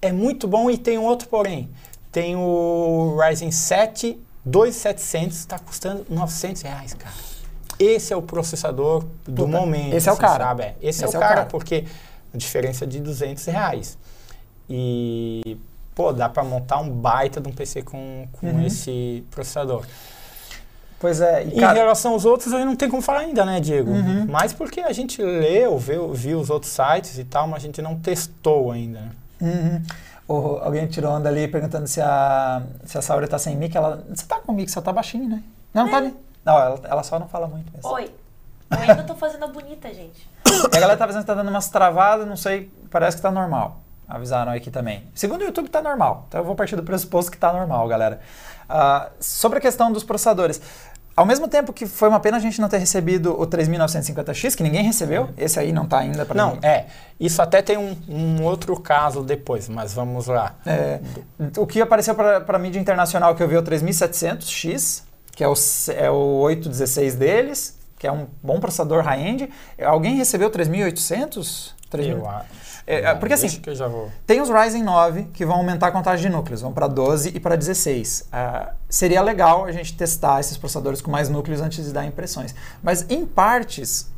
é 0.00 0.12
muito 0.12 0.46
bom 0.46 0.70
e 0.70 0.78
tem 0.78 0.96
um 0.96 1.02
outro 1.02 1.28
porém. 1.28 1.68
Tem 2.12 2.36
o 2.36 3.18
Ryzen 3.20 3.50
7 3.50 4.16
2700, 4.44 5.36
está 5.36 5.58
custando 5.58 6.06
900 6.08 6.62
reais, 6.62 6.94
cara. 6.94 7.14
Esse 7.76 8.12
é 8.12 8.16
o 8.16 8.22
processador 8.22 9.04
do 9.24 9.46
Puta, 9.46 9.58
momento. 9.58 9.94
esse 9.94 10.08
é 10.08 10.12
o 10.12 10.14
você 10.14 10.20
cara. 10.20 10.44
Sabe? 10.44 10.62
É, 10.62 10.76
Esse, 10.80 11.04
Esse 11.04 11.16
é 11.16 11.18
o 11.18 11.20
cara, 11.20 11.46
porque 11.46 11.84
diferença 12.32 12.86
de 12.86 13.00
200 13.00 13.44
reais. 13.46 13.98
E, 14.70 15.58
pô, 15.92 16.12
dá 16.12 16.28
para 16.28 16.44
montar 16.44 16.78
um 16.78 16.88
baita 16.88 17.40
de 17.40 17.48
um 17.48 17.52
PC 17.52 17.82
com, 17.82 18.28
com 18.32 18.46
uhum. 18.46 18.64
esse 18.64 19.24
processador. 19.30 19.84
Pois 21.04 21.20
é. 21.20 21.44
E, 21.44 21.60
cara... 21.60 21.74
Em 21.74 21.80
relação 21.82 22.12
aos 22.12 22.24
outros, 22.24 22.50
aí 22.54 22.64
não 22.64 22.74
tem 22.74 22.88
como 22.88 23.02
falar 23.02 23.18
ainda, 23.18 23.44
né, 23.44 23.60
Diego? 23.60 23.90
Uhum. 23.90 24.26
Mas 24.26 24.54
porque 24.54 24.80
a 24.80 24.90
gente 24.90 25.20
leu, 25.20 25.78
viu, 25.78 26.14
viu 26.14 26.40
os 26.40 26.48
outros 26.48 26.72
sites 26.72 27.18
e 27.18 27.24
tal, 27.24 27.46
mas 27.46 27.62
a 27.62 27.66
gente 27.66 27.82
não 27.82 27.94
testou 28.00 28.72
ainda. 28.72 29.12
Uhum. 29.38 29.82
Alguém 30.62 30.86
tirou 30.86 31.12
onda 31.12 31.28
ali 31.28 31.46
perguntando 31.46 31.86
se 31.86 32.00
a, 32.00 32.62
se 32.86 32.96
a 32.96 33.02
Saura 33.02 33.28
tá 33.28 33.38
sem 33.38 33.54
mic. 33.54 33.76
Ela, 33.76 34.02
você 34.08 34.24
tá 34.24 34.40
com 34.40 34.50
mic, 34.54 34.70
você 34.70 34.80
tá 34.80 34.94
baixinho, 34.94 35.28
né? 35.28 35.42
Não, 35.74 35.88
é. 35.88 35.90
tá 35.90 35.96
ali. 35.98 36.16
Não, 36.42 36.58
ela, 36.58 36.80
ela 36.84 37.02
só 37.02 37.18
não 37.18 37.28
fala 37.28 37.46
muito. 37.46 37.70
Mesmo. 37.70 37.86
Oi. 37.90 38.10
Eu 38.70 38.78
ainda 38.78 39.02
tô 39.02 39.14
fazendo 39.14 39.44
a 39.44 39.48
bonita, 39.48 39.92
gente. 39.92 40.26
E 40.46 40.74
a 40.74 40.80
galera 40.80 40.96
tá 40.96 41.04
dizendo 41.04 41.20
que 41.20 41.26
tá 41.26 41.34
dando 41.34 41.50
umas 41.50 41.68
travadas, 41.68 42.26
não 42.26 42.38
sei, 42.38 42.72
parece 42.90 43.18
que 43.18 43.22
tá 43.22 43.30
normal. 43.30 43.82
Avisaram 44.08 44.52
aqui 44.52 44.70
também. 44.70 45.06
Segundo 45.14 45.42
o 45.42 45.44
YouTube, 45.44 45.68
tá 45.68 45.82
normal. 45.82 46.24
Então 46.28 46.40
eu 46.40 46.46
vou 46.46 46.54
partir 46.54 46.76
do 46.76 46.82
pressuposto 46.82 47.30
que 47.30 47.36
tá 47.36 47.52
normal, 47.52 47.86
galera. 47.88 48.20
Uh, 48.64 49.10
sobre 49.20 49.58
a 49.58 49.60
questão 49.60 49.92
dos 49.92 50.04
processadores. 50.04 50.60
Ao 51.16 51.24
mesmo 51.24 51.46
tempo 51.46 51.72
que 51.72 51.86
foi 51.86 52.08
uma 52.08 52.18
pena 52.18 52.38
a 52.38 52.40
gente 52.40 52.60
não 52.60 52.68
ter 52.68 52.78
recebido 52.78 53.40
o 53.40 53.46
3950X, 53.46 54.56
que 54.56 54.62
ninguém 54.62 54.82
recebeu, 54.82 55.30
esse 55.38 55.60
aí 55.60 55.72
não 55.72 55.84
está 55.84 55.98
ainda 56.00 56.26
para 56.26 56.36
Não, 56.36 56.58
é. 56.60 56.86
Isso 57.20 57.40
até 57.40 57.62
tem 57.62 57.78
um, 57.78 57.96
um, 58.08 58.42
outro 58.42 58.78
caso 58.80 59.22
depois, 59.22 59.68
mas 59.68 59.94
vamos 59.94 60.26
lá. 60.26 60.56
É, 60.66 61.00
o 61.56 61.66
que 61.66 61.80
apareceu 61.80 62.14
para 62.16 62.44
a 62.46 62.58
mídia 62.58 62.80
internacional 62.80 63.34
que 63.36 63.42
eu 63.42 63.48
vi 63.48 63.54
é 63.54 63.58
o 63.58 63.62
3700X, 63.62 65.04
que 65.30 65.44
é 65.44 65.48
o, 65.48 65.54
é 65.96 66.10
o 66.10 66.40
816 66.40 67.14
deles, 67.14 67.78
que 67.96 68.08
é 68.08 68.12
um 68.12 68.26
bom 68.42 68.58
processador 68.58 69.04
high-end. 69.04 69.48
Alguém 69.82 70.16
recebeu 70.16 70.50
3800? 70.50 71.74
3000? 71.90 72.16
Eu 72.18 72.28
acho. 72.28 72.63
É, 72.86 72.96
é, 72.96 73.14
porque 73.14 73.32
assim, 73.32 73.62
tem 74.26 74.42
os 74.42 74.50
Ryzen 74.50 74.82
9 74.82 75.24
que 75.32 75.44
vão 75.46 75.56
aumentar 75.56 75.88
a 75.88 75.90
contagem 75.90 76.28
de 76.28 76.36
núcleos, 76.36 76.60
vão 76.60 76.72
para 76.72 76.86
12 76.86 77.30
e 77.34 77.40
para 77.40 77.56
16. 77.56 78.28
Uh, 78.28 78.70
seria 78.88 79.22
legal 79.22 79.64
a 79.64 79.72
gente 79.72 79.96
testar 79.96 80.40
esses 80.40 80.56
processadores 80.58 81.00
com 81.00 81.10
mais 81.10 81.28
núcleos 81.28 81.62
antes 81.62 81.84
de 81.84 81.92
dar 81.92 82.04
impressões. 82.04 82.54
Mas 82.82 83.06
em 83.08 83.24
partes, 83.24 84.10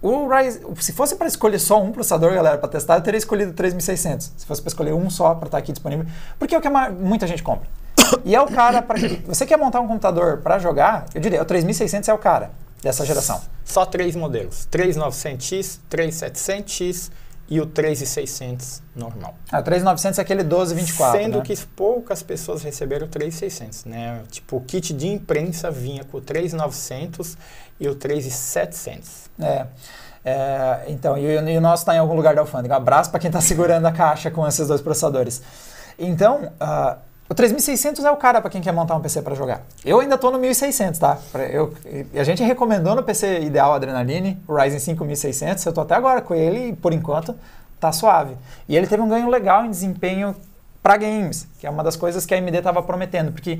o 0.00 0.28
Ryzen, 0.28 0.62
se 0.76 0.92
fosse 0.92 1.16
para 1.16 1.26
escolher 1.26 1.58
só 1.58 1.82
um 1.82 1.90
processador, 1.90 2.32
galera, 2.32 2.58
para 2.58 2.68
testar, 2.68 2.96
eu 2.96 3.00
teria 3.00 3.18
escolhido 3.18 3.52
3600. 3.52 4.32
Se 4.36 4.46
fosse 4.46 4.62
para 4.62 4.68
escolher 4.68 4.92
um 4.92 5.10
só 5.10 5.34
para 5.34 5.46
estar 5.46 5.50
tá 5.50 5.58
aqui 5.58 5.72
disponível, 5.72 6.06
porque 6.38 6.54
é 6.54 6.58
o 6.58 6.60
que 6.60 6.68
muita 6.68 7.26
gente 7.26 7.42
compra. 7.42 7.68
E 8.24 8.34
é 8.34 8.40
o 8.40 8.46
cara 8.46 8.82
para 8.82 8.98
você 9.26 9.46
quer 9.46 9.56
montar 9.56 9.80
um 9.80 9.88
computador 9.88 10.38
para 10.38 10.58
jogar, 10.58 11.06
eu 11.14 11.20
diria, 11.20 11.40
o 11.40 11.44
3600 11.44 12.08
é 12.08 12.14
o 12.14 12.18
cara 12.18 12.50
dessa 12.82 13.06
geração. 13.06 13.40
Só 13.64 13.86
três 13.86 14.14
modelos: 14.14 14.68
3900X, 14.70 15.78
3700X 15.90 17.10
e 17.48 17.60
o 17.60 17.66
3600 17.66 18.82
normal. 18.94 19.34
Ah, 19.50 19.60
o 19.60 19.62
3900 19.62 20.18
é 20.18 20.22
aquele 20.22 20.42
1224, 20.42 21.20
Sendo 21.20 21.38
né? 21.38 21.44
que 21.44 21.56
poucas 21.66 22.22
pessoas 22.22 22.62
receberam 22.62 23.06
o 23.06 23.10
3600, 23.10 23.84
né? 23.84 24.22
Tipo, 24.30 24.56
o 24.56 24.60
kit 24.60 24.92
de 24.92 25.08
imprensa 25.08 25.70
vinha 25.70 26.04
com 26.04 26.18
o 26.18 26.20
3900 26.20 27.36
e 27.78 27.88
o 27.88 27.94
3700. 27.94 29.30
É. 29.40 29.66
é 30.24 30.84
então, 30.88 31.18
e, 31.18 31.24
e 31.24 31.58
o 31.58 31.60
nosso 31.60 31.82
está 31.82 31.94
em 31.94 31.98
algum 31.98 32.14
lugar 32.14 32.34
da 32.34 32.40
alfândega. 32.40 32.74
Um 32.74 32.78
abraço 32.78 33.10
para 33.10 33.20
quem 33.20 33.28
está 33.28 33.40
segurando 33.40 33.86
a 33.86 33.92
caixa 33.92 34.30
com 34.30 34.46
esses 34.46 34.68
dois 34.68 34.80
processadores. 34.80 35.42
Então, 35.98 36.52
uh, 36.60 37.11
o 37.32 37.34
3600 37.34 38.04
é 38.04 38.10
o 38.10 38.16
cara 38.16 38.42
para 38.42 38.50
quem 38.50 38.60
quer 38.60 38.72
montar 38.72 38.94
um 38.94 39.00
PC 39.00 39.22
para 39.22 39.34
jogar. 39.34 39.62
Eu 39.82 40.00
ainda 40.00 40.16
estou 40.16 40.30
no 40.30 40.38
1600, 40.38 41.00
tá? 41.00 41.18
Eu, 41.50 41.72
a 42.14 42.24
gente 42.24 42.42
recomendou 42.42 42.94
no 42.94 43.02
PC 43.02 43.40
ideal 43.40 43.72
Adrenaline, 43.72 44.38
o 44.46 44.54
Ryzen 44.54 44.78
5 44.78 45.02
1600. 45.02 45.64
Eu 45.64 45.70
estou 45.70 45.82
até 45.82 45.94
agora 45.94 46.20
com 46.20 46.34
ele 46.34 46.68
e, 46.68 46.72
por 46.74 46.92
enquanto, 46.92 47.34
tá 47.80 47.90
suave. 47.90 48.36
E 48.68 48.76
ele 48.76 48.86
teve 48.86 49.02
um 49.02 49.08
ganho 49.08 49.30
legal 49.30 49.64
em 49.64 49.70
desempenho 49.70 50.36
para 50.82 50.98
games, 50.98 51.48
que 51.58 51.66
é 51.66 51.70
uma 51.70 51.82
das 51.82 51.96
coisas 51.96 52.26
que 52.26 52.34
a 52.34 52.36
AMD 52.36 52.58
estava 52.58 52.82
prometendo, 52.82 53.32
porque 53.32 53.52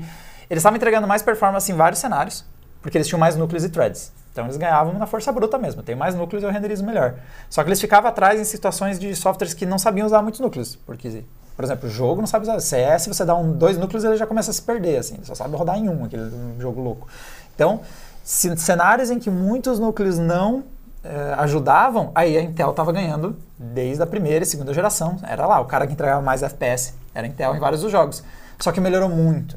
eles 0.49 0.61
estavam 0.61 0.77
entregando 0.77 1.07
mais 1.07 1.23
performance 1.23 1.71
em 1.71 1.75
vários 1.75 1.99
cenários, 1.99 2.45
porque 2.79 2.95
eles 2.95 3.07
tinham 3.07 3.19
mais 3.19 3.35
núcleos 3.35 3.63
e 3.63 3.69
threads. 3.69 4.11
Então 4.31 4.45
eles 4.45 4.57
ganhavam 4.57 4.93
na 4.93 5.07
força 5.07 5.31
bruta 5.31 5.57
mesmo. 5.57 5.81
Tem 5.81 5.95
mais 5.95 6.13
núcleos 6.13 6.43
e 6.43 6.45
eu 6.45 6.51
renderizo 6.51 6.85
melhor. 6.85 7.15
Só 7.49 7.63
que 7.63 7.69
eles 7.69 7.81
ficavam 7.81 8.09
atrás 8.09 8.39
em 8.39 8.43
situações 8.43 8.99
de 8.99 9.15
softwares 9.15 9.53
que 9.53 9.65
não 9.65 9.79
sabiam 9.79 10.05
usar 10.05 10.21
muitos 10.21 10.39
núcleos, 10.39 10.75
porque 10.75 11.23
por 11.55 11.63
exemplo, 11.63 11.87
o 11.87 11.91
jogo 11.91 12.21
não 12.21 12.27
sabe 12.27 12.43
usar. 12.43 12.59
CS, 12.59 13.07
você 13.07 13.23
dá 13.23 13.35
um, 13.35 13.53
dois 13.53 13.77
núcleos, 13.77 14.03
ele 14.03 14.17
já 14.17 14.25
começa 14.25 14.51
a 14.51 14.53
se 14.53 14.61
perder, 14.61 14.97
assim. 14.97 15.17
Só 15.23 15.35
sabe 15.35 15.55
rodar 15.55 15.77
em 15.77 15.87
um, 15.87 16.03
aquele 16.05 16.31
jogo 16.59 16.81
louco. 16.81 17.07
Então, 17.55 17.81
cenários 18.23 19.11
em 19.11 19.19
que 19.19 19.29
muitos 19.29 19.79
núcleos 19.79 20.17
não 20.17 20.63
eh, 21.03 21.35
ajudavam, 21.37 22.11
aí 22.15 22.37
a 22.37 22.41
Intel 22.41 22.69
estava 22.69 22.91
ganhando 22.91 23.35
desde 23.59 24.01
a 24.01 24.07
primeira 24.07 24.43
e 24.43 24.47
segunda 24.47 24.73
geração. 24.73 25.17
Era 25.23 25.45
lá, 25.45 25.59
o 25.59 25.65
cara 25.65 25.85
que 25.85 25.93
entregava 25.93 26.21
mais 26.21 26.41
FPS. 26.41 26.93
Era 27.13 27.27
Intel 27.27 27.55
em 27.55 27.59
vários 27.59 27.81
dos 27.81 27.91
jogos. 27.91 28.23
Só 28.57 28.71
que 28.71 28.79
melhorou 28.79 29.09
muito. 29.09 29.55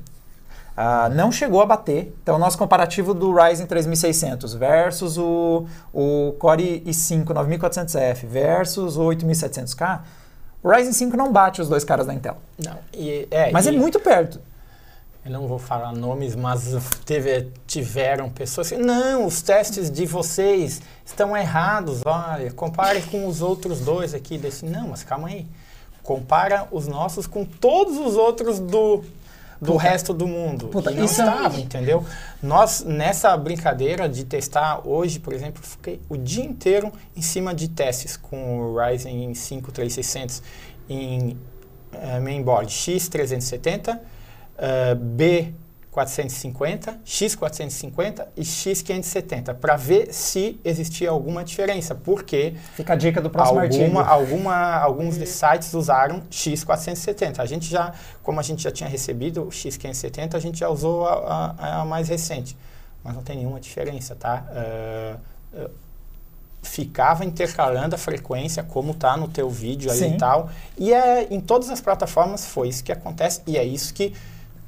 Uh, 0.76 1.08
não 1.14 1.32
chegou 1.32 1.62
a 1.62 1.66
bater. 1.66 2.14
Então, 2.22 2.34
o 2.34 2.38
nosso 2.38 2.58
comparativo 2.58 3.14
do 3.14 3.32
Ryzen 3.32 3.66
3600 3.66 4.54
versus 4.54 5.16
o, 5.16 5.66
o 5.92 6.34
Core 6.38 6.82
i5 6.84 7.26
9400F 7.26 8.26
versus 8.26 8.96
o 8.96 9.02
8700K 9.04 10.00
o 10.66 10.68
Ryzen 10.68 10.92
5 10.92 11.16
não 11.16 11.30
bate 11.30 11.62
os 11.62 11.68
dois 11.68 11.84
caras 11.84 12.08
da 12.08 12.12
Intel. 12.12 12.38
Não, 12.58 12.76
e, 12.92 13.28
é, 13.30 13.52
mas 13.52 13.68
é 13.68 13.70
e, 13.70 13.76
é 13.76 13.78
muito 13.78 14.00
perto. 14.00 14.40
Eu 15.24 15.30
não 15.30 15.46
vou 15.46 15.60
falar 15.60 15.92
nomes, 15.92 16.34
mas 16.34 16.74
teve, 17.04 17.52
tiveram 17.68 18.28
pessoas 18.28 18.70
que, 18.70 18.76
não, 18.76 19.26
os 19.26 19.40
testes 19.40 19.88
de 19.88 20.04
vocês 20.06 20.82
estão 21.04 21.36
errados, 21.36 22.00
olha, 22.04 22.50
compare 22.50 23.00
com 23.02 23.28
os 23.28 23.42
outros 23.42 23.78
dois 23.78 24.12
aqui. 24.12 24.36
Desse, 24.36 24.64
não, 24.64 24.88
mas 24.88 25.04
calma 25.04 25.28
aí. 25.28 25.46
Compara 26.02 26.66
os 26.72 26.88
nossos 26.88 27.28
com 27.28 27.44
todos 27.44 27.96
os 27.96 28.16
outros 28.16 28.58
do 28.58 29.04
do 29.60 29.72
Puta. 29.72 29.82
resto 29.82 30.14
do 30.14 30.26
mundo. 30.26 30.68
Puta, 30.68 30.92
e 30.92 30.96
não 30.96 31.04
isso 31.04 31.22
é 31.22 31.24
estava, 31.24 31.56
é... 31.56 31.60
entendeu? 31.60 32.04
Nós, 32.42 32.84
nessa 32.84 33.36
brincadeira 33.36 34.08
de 34.08 34.24
testar 34.24 34.86
hoje, 34.86 35.18
por 35.18 35.32
exemplo, 35.32 35.62
fiquei 35.62 36.00
o 36.08 36.16
dia 36.16 36.44
inteiro 36.44 36.92
em 37.16 37.22
cima 37.22 37.54
de 37.54 37.68
testes 37.68 38.16
com 38.16 38.60
o 38.60 38.78
Ryzen 38.78 39.34
5 39.34 39.72
3600 39.72 40.42
em 40.88 41.36
uh, 41.92 42.22
mainboard 42.22 42.72
X370, 42.72 43.96
uh, 43.96 44.94
B 44.94 45.52
450, 45.96 47.00
X450 47.06 48.26
e 48.36 48.42
X570, 48.42 49.54
para 49.54 49.76
ver 49.76 50.12
se 50.12 50.60
existia 50.62 51.08
alguma 51.08 51.42
diferença, 51.42 51.94
porque 51.94 52.54
fica 52.74 52.92
a 52.92 52.96
dica 52.96 53.22
do 53.22 53.30
próximo 53.30 53.60
alguma, 53.60 53.80
artigo. 53.80 53.98
Alguma, 53.98 54.76
alguns 54.76 55.16
desses 55.16 55.36
sites 55.36 55.72
usaram 55.72 56.20
X470. 56.30 57.38
A 57.38 57.46
gente 57.46 57.66
já, 57.66 57.94
como 58.22 58.38
a 58.38 58.42
gente 58.42 58.62
já 58.62 58.70
tinha 58.70 58.90
recebido 58.90 59.44
o 59.44 59.48
X570, 59.48 60.34
a 60.34 60.38
gente 60.38 60.58
já 60.58 60.68
usou 60.68 61.06
a, 61.06 61.54
a, 61.58 61.80
a 61.80 61.84
mais 61.86 62.10
recente, 62.10 62.54
mas 63.02 63.14
não 63.14 63.22
tem 63.22 63.36
nenhuma 63.36 63.58
diferença, 63.58 64.14
tá? 64.14 64.44
Uh, 65.54 65.64
uh, 65.64 65.70
ficava 66.62 67.24
intercalando 67.24 67.94
a 67.94 67.98
frequência 67.98 68.62
como 68.62 68.90
está 68.90 69.16
no 69.16 69.28
teu 69.28 69.48
vídeo 69.48 69.90
aí 69.90 69.98
Sim. 69.98 70.14
e 70.14 70.18
tal. 70.18 70.50
E 70.76 70.92
é, 70.92 71.26
em 71.30 71.40
todas 71.40 71.70
as 71.70 71.80
plataformas 71.80 72.44
foi 72.44 72.68
isso 72.68 72.84
que 72.84 72.92
acontece 72.92 73.40
e 73.46 73.56
é 73.56 73.64
isso 73.64 73.94
que 73.94 74.12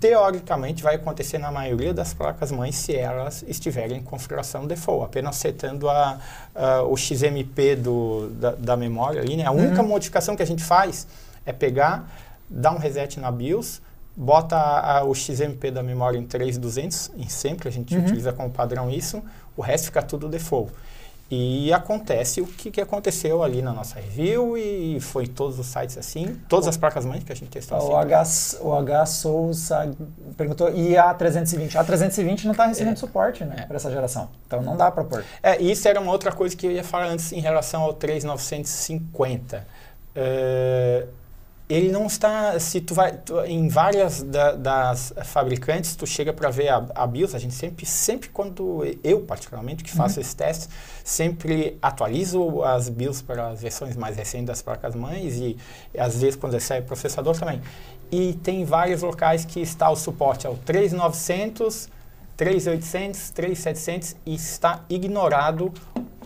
teoricamente 0.00 0.82
vai 0.82 0.94
acontecer 0.94 1.38
na 1.38 1.50
maioria 1.50 1.92
das 1.92 2.14
placas-mães 2.14 2.74
se 2.76 2.94
elas 2.94 3.44
estiverem 3.48 3.98
em 3.98 4.02
configuração 4.02 4.66
default, 4.66 5.04
apenas 5.04 5.36
setando 5.36 5.88
a, 5.88 6.18
a, 6.54 6.82
o 6.82 6.96
XMP 6.96 7.76
do, 7.76 8.30
da, 8.30 8.52
da, 8.52 8.76
memória 8.76 9.20
ali. 9.20 9.36
Né? 9.36 9.44
A 9.44 9.50
única 9.50 9.82
uhum. 9.82 9.88
modificação 9.88 10.36
que 10.36 10.42
a 10.42 10.46
gente 10.46 10.62
faz 10.62 11.06
é 11.44 11.52
pegar, 11.52 12.08
dar 12.48 12.72
um 12.72 12.78
reset 12.78 13.18
na 13.18 13.30
BIOS, 13.30 13.80
bota 14.16 14.56
a, 14.56 15.04
o 15.04 15.14
XMP 15.14 15.70
da 15.70 15.82
memória 15.82 16.18
em 16.18 16.26
3200, 16.26 17.12
em 17.16 17.28
sempre 17.28 17.68
a 17.68 17.72
gente 17.72 17.94
uhum. 17.96 18.02
utiliza 18.02 18.32
como 18.32 18.50
padrão 18.50 18.90
isso, 18.90 19.22
o 19.56 19.62
resto 19.62 19.86
fica 19.86 20.02
tudo 20.02 20.28
default. 20.28 20.72
E 21.30 21.70
acontece 21.74 22.40
o 22.40 22.46
que, 22.46 22.70
que 22.70 22.80
aconteceu 22.80 23.42
ali 23.42 23.60
na 23.60 23.70
nossa 23.70 23.96
review 23.96 24.56
e 24.56 24.98
foi 24.98 25.26
todos 25.26 25.58
os 25.58 25.66
sites 25.66 25.98
assim, 25.98 26.40
todas 26.48 26.66
as 26.66 26.78
placas-mães 26.78 27.22
que 27.22 27.30
a 27.30 27.36
gente 27.36 27.50
testou 27.50 27.76
o 27.76 27.96
assim. 27.98 28.14
H, 28.14 28.62
o 28.62 28.72
H 28.72 29.06
Souza 29.06 29.94
perguntou, 30.38 30.72
e 30.74 30.96
a 30.96 31.12
320? 31.12 31.76
A 31.76 31.84
320 31.84 32.44
não 32.44 32.52
está 32.52 32.64
recebendo 32.64 32.94
é. 32.94 32.96
suporte 32.96 33.44
né, 33.44 33.56
é. 33.58 33.62
para 33.66 33.76
essa 33.76 33.90
geração, 33.90 34.30
então 34.46 34.62
não 34.62 34.74
dá 34.74 34.90
para 34.90 35.04
pôr. 35.04 35.22
É, 35.42 35.60
isso 35.60 35.86
era 35.86 36.00
uma 36.00 36.12
outra 36.12 36.32
coisa 36.32 36.56
que 36.56 36.66
eu 36.66 36.72
ia 36.72 36.84
falar 36.84 37.08
antes 37.08 37.30
em 37.30 37.40
relação 37.40 37.82
ao 37.82 37.92
3950. 37.92 39.66
Uh, 40.16 41.17
ele 41.68 41.92
não 41.92 42.06
está, 42.06 42.58
se 42.58 42.80
tu 42.80 42.94
vai, 42.94 43.12
tu, 43.12 43.38
em 43.44 43.68
várias 43.68 44.22
da, 44.22 44.52
das 44.52 45.12
fabricantes, 45.24 45.94
tu 45.94 46.06
chega 46.06 46.32
para 46.32 46.48
ver 46.48 46.68
a, 46.68 46.86
a, 46.94 47.06
BIOS, 47.06 47.34
a 47.34 47.38
gente 47.38 47.52
sempre, 47.52 47.84
sempre 47.84 48.30
quando, 48.30 48.84
eu 49.04 49.20
particularmente, 49.20 49.84
que 49.84 49.90
faço 49.90 50.16
uhum. 50.16 50.22
esses 50.22 50.32
testes, 50.32 50.68
sempre 51.04 51.76
atualizo 51.82 52.62
as 52.62 52.88
BIOS 52.88 53.20
para 53.20 53.48
as 53.50 53.60
versões 53.60 53.96
mais 53.96 54.16
recentes 54.16 54.46
das 54.46 54.62
placas-mães 54.62 55.36
e, 55.36 55.58
e, 55.94 56.00
às 56.00 56.18
vezes 56.18 56.36
quando 56.36 56.54
recebe 56.54 56.86
processador 56.86 57.38
também. 57.38 57.60
E 58.10 58.32
tem 58.42 58.64
vários 58.64 59.02
locais 59.02 59.44
que 59.44 59.60
está 59.60 59.90
o 59.90 59.96
suporte 59.96 60.46
ao 60.46 60.56
3900, 60.56 61.90
3800, 62.34 63.30
3700 63.30 64.16
e 64.24 64.34
está 64.34 64.84
ignorado 64.88 65.70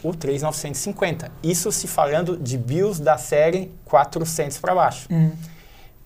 o 0.02 0.14
3950. 0.14 1.30
Isso 1.42 1.70
se 1.70 1.86
falando 1.86 2.36
de 2.36 2.58
BIOS 2.58 3.00
da 3.00 3.16
série 3.16 3.72
400 3.84 4.58
para 4.58 4.74
baixo. 4.74 5.06
Uhum. 5.10 5.32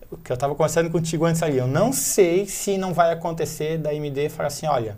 O 0.09 0.17
que 0.17 0.31
eu 0.31 0.35
estava 0.35 0.55
conversando 0.55 0.89
contigo 0.89 1.25
antes 1.25 1.43
ali, 1.43 1.57
eu 1.57 1.67
não 1.67 1.91
sei 1.91 2.45
se 2.45 2.77
não 2.77 2.93
vai 2.93 3.11
acontecer 3.11 3.77
da 3.77 3.89
AMD 3.89 4.29
falar 4.29 4.47
assim, 4.47 4.65
olha, 4.65 4.97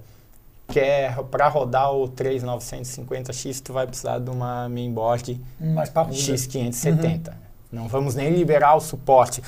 quer 0.68 1.16
para 1.24 1.48
rodar 1.48 1.92
o 1.92 2.08
3950X, 2.10 3.62
tu 3.62 3.74
vai 3.74 3.88
precisar 3.88 4.20
de 4.20 4.30
uma 4.30 4.70
mainboard 4.70 5.42
X570. 5.62 7.28
Uhum. 7.28 7.34
Não 7.72 7.88
vamos 7.88 8.16
nem 8.16 8.32
liberar 8.32 8.76
o 8.76 8.80
suporte. 8.80 9.42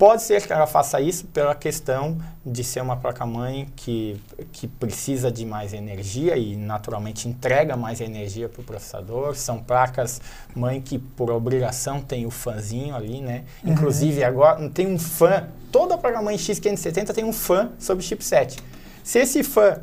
Pode 0.00 0.22
ser 0.22 0.46
que 0.46 0.50
ela 0.50 0.66
faça 0.66 0.98
isso 0.98 1.26
pela 1.26 1.54
questão 1.54 2.16
de 2.44 2.64
ser 2.64 2.80
uma 2.80 2.96
placa-mãe 2.96 3.68
que, 3.76 4.18
que 4.50 4.66
precisa 4.66 5.30
de 5.30 5.44
mais 5.44 5.74
energia 5.74 6.38
e 6.38 6.56
naturalmente 6.56 7.28
entrega 7.28 7.76
mais 7.76 8.00
energia 8.00 8.48
para 8.48 8.62
o 8.62 8.64
processador. 8.64 9.36
São 9.36 9.62
placas-mãe 9.62 10.80
que, 10.80 10.98
por 10.98 11.30
obrigação, 11.30 12.00
tem 12.00 12.24
o 12.24 12.30
fãzinho 12.30 12.96
ali, 12.96 13.20
né? 13.20 13.44
Uhum. 13.62 13.74
Inclusive, 13.74 14.24
agora 14.24 14.66
tem 14.70 14.86
um 14.86 14.98
fã, 14.98 15.46
toda 15.70 15.98
placa-mãe 15.98 16.34
X570 16.34 17.12
tem 17.12 17.24
um 17.24 17.32
fã 17.34 17.70
sobre 17.78 18.02
chipset. 18.02 18.56
Se 19.04 19.18
esse 19.18 19.42
fã 19.42 19.82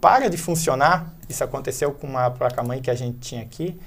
para 0.00 0.30
de 0.30 0.38
funcionar, 0.38 1.14
isso 1.28 1.44
aconteceu 1.44 1.92
com 1.92 2.06
uma 2.06 2.30
placa-mãe 2.30 2.80
que 2.80 2.90
a 2.90 2.94
gente 2.94 3.18
tinha 3.18 3.42
aqui, 3.42 3.78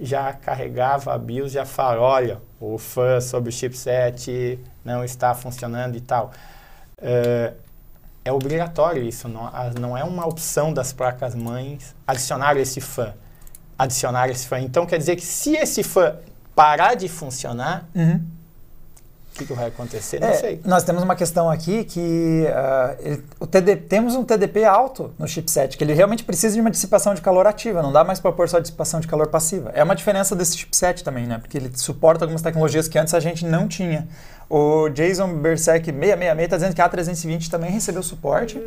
já 0.00 0.32
carregava 0.32 1.14
a 1.14 1.18
BIOS, 1.18 1.52
já 1.52 1.64
fala, 1.64 2.00
olha, 2.00 2.40
o 2.58 2.78
fã 2.78 3.20
sobre 3.20 3.50
o 3.50 3.52
chipset 3.52 4.58
não 4.84 5.04
está 5.04 5.34
funcionando 5.34 5.96
e 5.96 6.00
tal. 6.00 6.32
É, 6.98 7.52
é 8.24 8.32
obrigatório 8.32 9.02
isso, 9.02 9.28
não, 9.28 9.50
não 9.78 9.96
é 9.96 10.04
uma 10.04 10.26
opção 10.26 10.72
das 10.72 10.92
placas-mães 10.92 11.94
adicionar 12.06 12.56
esse 12.56 12.80
fã. 12.80 13.14
Adicionar 13.78 14.28
esse 14.28 14.46
fã. 14.46 14.58
Então, 14.60 14.84
quer 14.86 14.98
dizer 14.98 15.16
que 15.16 15.24
se 15.24 15.56
esse 15.56 15.82
fã 15.82 16.16
parar 16.54 16.94
de 16.94 17.08
funcionar, 17.08 17.88
uhum 17.94 18.39
que, 19.40 19.46
que 19.46 19.52
vai 19.52 19.68
acontecer? 19.68 20.20
Não 20.20 20.28
é, 20.28 20.34
sei. 20.34 20.60
Nós 20.64 20.84
temos 20.84 21.02
uma 21.02 21.16
questão 21.16 21.50
aqui 21.50 21.84
que 21.84 22.46
uh, 22.46 22.96
ele, 23.00 23.24
o 23.38 23.46
TD, 23.46 23.76
temos 23.76 24.14
um 24.14 24.24
TDP 24.24 24.64
alto 24.64 25.12
no 25.18 25.26
chipset, 25.26 25.76
que 25.76 25.82
ele 25.82 25.94
realmente 25.94 26.24
precisa 26.24 26.54
de 26.54 26.60
uma 26.60 26.70
dissipação 26.70 27.14
de 27.14 27.20
calor 27.20 27.46
ativa, 27.46 27.82
não 27.82 27.92
dá 27.92 28.04
mais 28.04 28.20
para 28.20 28.32
pôr 28.32 28.48
só 28.48 28.58
dissipação 28.58 29.00
de 29.00 29.08
calor 29.08 29.28
passiva. 29.28 29.70
É 29.74 29.82
uma 29.82 29.96
diferença 29.96 30.36
desse 30.36 30.56
chipset 30.56 31.02
também, 31.02 31.26
né? 31.26 31.38
Porque 31.38 31.56
ele 31.56 31.70
suporta 31.74 32.24
algumas 32.24 32.42
tecnologias 32.42 32.88
que 32.88 32.98
antes 32.98 33.14
a 33.14 33.20
gente 33.20 33.44
não 33.44 33.66
tinha. 33.66 34.06
O 34.48 34.88
Jason 34.88 35.34
Berserk 35.34 35.86
666 35.86 36.44
está 36.44 36.56
dizendo 36.56 36.74
que 36.74 36.82
a 36.82 36.90
A320 36.90 37.48
também 37.48 37.70
recebeu 37.70 38.02
suporte. 38.02 38.60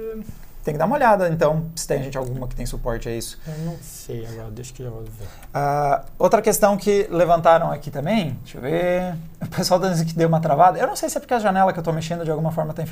Tem 0.63 0.73
que 0.73 0.77
dar 0.77 0.85
uma 0.85 0.95
olhada, 0.95 1.27
então, 1.27 1.65
se 1.75 1.85
tem 1.85 2.01
gente 2.01 2.17
alguma 2.17 2.47
que 2.47 2.55
tem 2.55 2.65
suporte 2.65 3.09
a 3.09 3.11
isso. 3.11 3.37
Eu 3.45 3.65
não 3.65 3.77
sei 3.81 4.25
agora, 4.25 4.49
deixa 4.49 4.73
que 4.73 4.81
eu 4.81 5.03
ver. 5.03 5.25
Uh, 5.25 6.05
outra 6.17 6.41
questão 6.41 6.77
que 6.77 7.05
levantaram 7.11 7.69
aqui 7.69 7.91
também, 7.91 8.37
deixa 8.43 8.59
eu 8.59 8.61
ver. 8.61 9.15
O 9.41 9.47
pessoal 9.49 9.77
está 9.77 9.91
dizendo 9.91 10.07
que 10.07 10.13
deu 10.13 10.29
uma 10.29 10.39
travada. 10.39 10.79
Eu 10.79 10.87
não 10.87 10.95
sei 10.95 11.09
se 11.09 11.17
é 11.17 11.19
porque 11.19 11.33
a 11.33 11.39
janela 11.39 11.73
que 11.73 11.79
eu 11.79 11.81
estou 11.81 11.93
mexendo 11.93 12.23
de 12.23 12.31
alguma 12.31 12.49
forma 12.49 12.71
está 12.71 12.83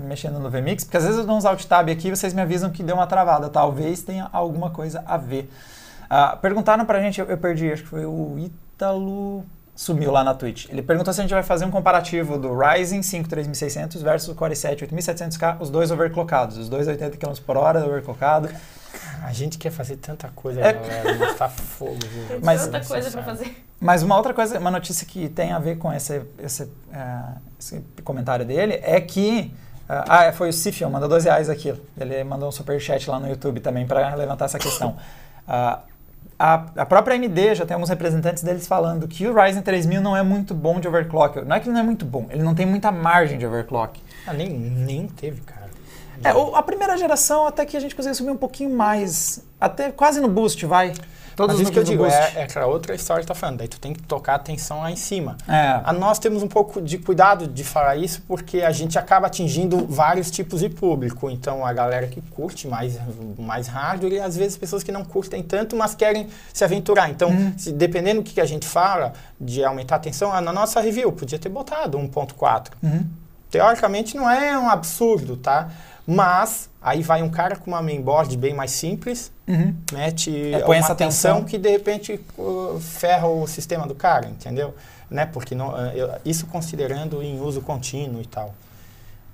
mexendo 0.00 0.38
no 0.38 0.48
VMix, 0.48 0.84
porque 0.84 0.96
às 0.96 1.04
vezes 1.04 1.18
eu 1.18 1.26
dou 1.26 1.36
uns 1.36 1.44
alt 1.44 1.62
tab 1.66 1.90
aqui 1.90 2.08
e 2.08 2.10
vocês 2.16 2.32
me 2.32 2.40
avisam 2.40 2.70
que 2.70 2.82
deu 2.82 2.94
uma 2.94 3.06
travada. 3.06 3.50
Talvez 3.50 4.00
tenha 4.00 4.30
alguma 4.32 4.70
coisa 4.70 5.04
a 5.06 5.18
ver. 5.18 5.52
Uh, 6.04 6.36
perguntaram 6.38 6.86
pra 6.86 6.98
gente, 6.98 7.20
eu, 7.20 7.26
eu 7.26 7.36
perdi, 7.36 7.70
acho 7.70 7.82
que 7.82 7.88
foi 7.90 8.06
o 8.06 8.38
Ítalo 8.38 9.44
sumiu 9.74 10.12
lá 10.12 10.22
na 10.22 10.34
Twitch. 10.34 10.68
Ele 10.68 10.82
perguntou 10.82 11.12
se 11.12 11.20
a 11.20 11.22
gente 11.22 11.32
vai 11.32 11.42
fazer 11.42 11.64
um 11.64 11.70
comparativo 11.70 12.38
do 12.38 12.56
Ryzen 12.56 13.02
5 13.02 13.28
3600 13.28 14.02
versus 14.02 14.28
o 14.28 14.34
Core 14.34 14.54
7 14.54 14.86
8700K, 14.86 15.56
os 15.60 15.70
dois 15.70 15.90
overclockados, 15.90 16.58
os 16.58 16.68
dois 16.68 16.86
80 16.86 17.16
km 17.16 17.32
por 17.44 17.56
hora 17.56 17.84
overclockado. 17.84 18.48
A 19.24 19.32
gente 19.32 19.56
quer 19.56 19.70
fazer 19.70 19.96
tanta 19.96 20.28
coisa, 20.34 20.60
é. 20.60 20.72
galera, 20.72 21.34
tá 21.34 21.48
fogo. 21.48 21.98
Tem 22.28 22.40
mas, 22.42 22.66
tanta 22.66 22.84
coisa 22.84 23.10
para 23.10 23.22
fazer. 23.22 23.64
Mas 23.80 24.02
uma 24.02 24.16
outra 24.16 24.34
coisa, 24.34 24.58
uma 24.58 24.70
notícia 24.70 25.06
que 25.06 25.28
tem 25.28 25.52
a 25.52 25.58
ver 25.58 25.78
com 25.78 25.92
esse, 25.92 26.22
esse, 26.38 26.64
uh, 26.64 27.40
esse 27.58 27.82
comentário 28.04 28.44
dele 28.44 28.78
é 28.82 29.00
que 29.00 29.52
Uh, 29.82 30.08
ah, 30.08 30.32
foi 30.32 30.48
o 30.48 30.52
Sifion, 30.52 30.88
mandou 30.88 31.06
dois 31.06 31.24
reais 31.24 31.50
aqui. 31.50 31.74
Ele 32.00 32.24
mandou 32.24 32.48
um 32.48 32.52
super 32.52 32.80
chat 32.80 33.10
lá 33.10 33.20
no 33.20 33.28
YouTube 33.28 33.60
também 33.60 33.86
para 33.86 34.14
levantar 34.14 34.46
essa 34.46 34.58
questão. 34.58 34.96
Uh, 35.46 35.82
a, 36.42 36.54
a, 36.78 36.84
própria 36.84 37.14
AMD 37.14 37.54
já 37.54 37.64
tem 37.64 37.74
alguns 37.74 37.88
representantes 37.88 38.42
deles 38.42 38.66
falando 38.66 39.06
que 39.06 39.28
o 39.28 39.32
Ryzen 39.32 39.62
3000 39.62 40.00
não 40.00 40.16
é 40.16 40.24
muito 40.24 40.52
bom 40.54 40.80
de 40.80 40.88
overclock. 40.88 41.40
Não 41.42 41.54
é 41.54 41.60
que 41.60 41.68
ele 41.68 41.74
não 41.74 41.80
é 41.80 41.84
muito 41.84 42.04
bom, 42.04 42.26
ele 42.30 42.42
não 42.42 42.52
tem 42.52 42.66
muita 42.66 42.90
margem 42.90 43.38
de 43.38 43.46
overclock. 43.46 44.02
Ah, 44.26 44.32
nem, 44.32 44.48
nem 44.50 45.06
teve, 45.06 45.40
cara. 45.42 45.70
É, 46.24 46.30
a 46.30 46.62
primeira 46.64 46.96
geração 46.98 47.46
até 47.46 47.64
que 47.64 47.76
a 47.76 47.80
gente 47.80 47.94
conseguiu 47.94 48.16
subir 48.16 48.30
um 48.30 48.36
pouquinho 48.36 48.76
mais, 48.76 49.44
até 49.60 49.92
quase 49.92 50.20
no 50.20 50.26
boost, 50.26 50.66
vai. 50.66 50.92
Todos 51.36 51.56
Mas 51.56 51.62
isso 51.62 51.72
que 51.72 51.78
eu 51.78 51.84
digo, 51.84 52.04
é, 52.04 52.32
é 52.36 52.42
aquela 52.44 52.66
outra 52.66 52.94
história 52.94 53.22
que 53.22 53.26
tá 53.26 53.34
falando. 53.34 53.58
Daí 53.58 53.68
tu 53.68 53.80
tem 53.80 53.92
que 53.92 54.02
tocar 54.02 54.34
atenção 54.34 54.80
lá 54.80 54.90
em 54.90 54.96
cima. 54.96 55.36
É. 55.48 55.80
A 55.84 55.92
nós 55.92 56.18
temos 56.18 56.42
um 56.42 56.48
pouco 56.48 56.80
de 56.80 56.98
cuidado 56.98 57.46
de 57.46 57.64
falar 57.64 57.96
isso, 57.96 58.22
porque 58.26 58.60
a 58.62 58.70
gente 58.70 58.98
acaba 58.98 59.26
atingindo 59.26 59.86
vários 59.86 60.30
tipos 60.30 60.60
de 60.60 60.68
público. 60.68 61.30
Então, 61.30 61.64
a 61.64 61.72
galera 61.72 62.06
que 62.06 62.20
curte 62.20 62.68
mais, 62.68 62.98
mais 63.38 63.66
hardware 63.66 64.12
e 64.12 64.20
às 64.20 64.36
vezes 64.36 64.56
pessoas 64.56 64.82
que 64.82 64.92
não 64.92 65.04
curtem 65.04 65.42
tanto, 65.42 65.76
mas 65.76 65.94
querem 65.94 66.28
se 66.52 66.64
aventurar. 66.64 67.10
Então, 67.10 67.30
uhum. 67.30 67.52
se, 67.56 67.72
dependendo 67.72 68.22
do 68.22 68.30
que 68.30 68.40
a 68.40 68.46
gente 68.46 68.66
fala, 68.66 69.12
de 69.40 69.64
aumentar 69.64 69.96
a 69.96 69.98
atenção, 69.98 70.40
na 70.40 70.52
nossa 70.52 70.80
review 70.80 71.12
podia 71.12 71.38
ter 71.38 71.48
botado 71.48 71.98
1.4. 71.98 72.68
Uhum. 72.82 73.06
Teoricamente 73.50 74.16
não 74.16 74.30
é 74.30 74.58
um 74.58 74.68
absurdo, 74.68 75.36
tá? 75.36 75.68
Mas 76.06 76.68
aí 76.80 77.02
vai 77.02 77.22
um 77.22 77.30
cara 77.30 77.56
com 77.56 77.70
uma 77.70 77.80
mainboard 77.80 78.36
bem 78.36 78.52
mais 78.52 78.72
simples, 78.72 79.30
uhum. 79.46 79.74
mete 79.92 80.52
é, 80.52 80.64
uma 80.64 80.76
essa 80.76 80.92
atenção 80.92 81.44
que 81.44 81.56
de 81.56 81.70
repente 81.70 82.20
uh, 82.36 82.80
ferra 82.80 83.28
o 83.28 83.46
sistema 83.46 83.86
do 83.86 83.94
cara, 83.94 84.26
entendeu? 84.26 84.74
Né? 85.08 85.26
Porque 85.26 85.54
não, 85.54 85.68
uh, 85.68 85.92
eu, 85.94 86.10
isso 86.24 86.46
considerando 86.46 87.22
em 87.22 87.40
uso 87.40 87.60
contínuo 87.60 88.20
e 88.20 88.26
tal. 88.26 88.52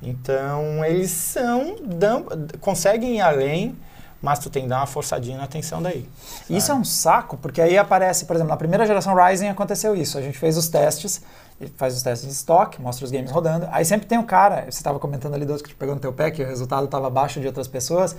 Então 0.03 0.85
eles 0.85 1.11
são 1.11 1.77
dão, 1.83 2.27
conseguem 2.61 3.17
ir 3.17 3.21
além, 3.21 3.75
mas 4.21 4.39
tu 4.39 4.51
tem 4.51 4.65
que 4.65 4.69
dar 4.69 4.79
uma 4.79 4.87
forçadinha 4.87 5.39
na 5.39 5.45
atenção 5.45 5.81
daí. 5.81 6.07
Sabe? 6.43 6.59
Isso 6.59 6.71
é 6.71 6.75
um 6.75 6.85
saco, 6.85 7.37
porque 7.39 7.63
aí 7.63 7.79
aparece, 7.79 8.27
por 8.27 8.37
exemplo, 8.37 8.51
na 8.51 8.57
primeira 8.57 8.87
geração 8.87 9.15
Ryzen 9.15 9.49
aconteceu 9.49 9.97
isso. 9.97 10.19
A 10.19 10.23
gente 10.23 10.39
fez 10.39 10.57
os 10.57 10.69
testes 10.69 11.23
ele 11.61 11.73
faz 11.77 11.97
os 11.97 12.03
testes 12.03 12.29
de 12.29 12.35
estoque, 12.35 12.81
mostra 12.81 13.05
os 13.05 13.11
games 13.11 13.31
rodando. 13.31 13.69
Aí 13.71 13.85
sempre 13.85 14.07
tem 14.07 14.19
um 14.19 14.23
cara, 14.23 14.63
você 14.63 14.79
estava 14.79 14.99
comentando 14.99 15.35
ali, 15.35 15.45
dois 15.45 15.61
que 15.61 15.69
te 15.69 15.75
pegou 15.75 15.95
no 15.95 16.01
teu 16.01 16.13
pé, 16.13 16.31
que 16.31 16.43
o 16.43 16.47
resultado 16.47 16.85
estava 16.85 17.09
abaixo 17.09 17.41
de 17.41 17.47
outras 17.47 17.67
pessoas. 17.67 18.15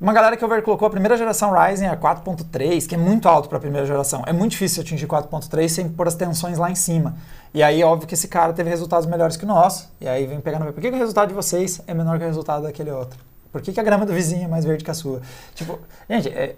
Uma 0.00 0.12
galera 0.12 0.36
que 0.36 0.44
overclockou 0.44 0.88
a 0.88 0.90
primeira 0.90 1.16
geração 1.16 1.52
Ryzen 1.52 1.86
a 1.86 1.96
4.3, 1.96 2.88
que 2.88 2.94
é 2.94 2.98
muito 2.98 3.28
alto 3.28 3.48
para 3.48 3.58
a 3.58 3.60
primeira 3.60 3.86
geração. 3.86 4.24
É 4.26 4.32
muito 4.32 4.52
difícil 4.52 4.82
atingir 4.82 5.06
4.3 5.06 5.68
sem 5.68 5.88
pôr 5.88 6.08
as 6.08 6.14
tensões 6.14 6.58
lá 6.58 6.70
em 6.70 6.74
cima. 6.74 7.14
E 7.54 7.62
aí, 7.62 7.84
óbvio 7.84 8.08
que 8.08 8.14
esse 8.14 8.26
cara 8.26 8.52
teve 8.52 8.68
resultados 8.68 9.06
melhores 9.06 9.36
que 9.36 9.44
o 9.44 9.48
nosso. 9.48 9.88
E 10.00 10.08
aí 10.08 10.26
vem 10.26 10.40
pegando, 10.40 10.64
por 10.72 10.80
que, 10.80 10.90
que 10.90 10.96
o 10.96 10.98
resultado 10.98 11.28
de 11.28 11.34
vocês 11.34 11.80
é 11.86 11.94
menor 11.94 12.18
que 12.18 12.24
o 12.24 12.26
resultado 12.26 12.64
daquele 12.64 12.90
outro? 12.90 13.18
Por 13.52 13.60
que, 13.60 13.72
que 13.72 13.78
a 13.78 13.82
grama 13.82 14.06
do 14.06 14.12
vizinho 14.12 14.46
é 14.46 14.48
mais 14.48 14.64
verde 14.64 14.82
que 14.82 14.90
a 14.90 14.94
sua? 14.94 15.20
Tipo, 15.54 15.78
gente, 16.08 16.30
é, 16.30 16.56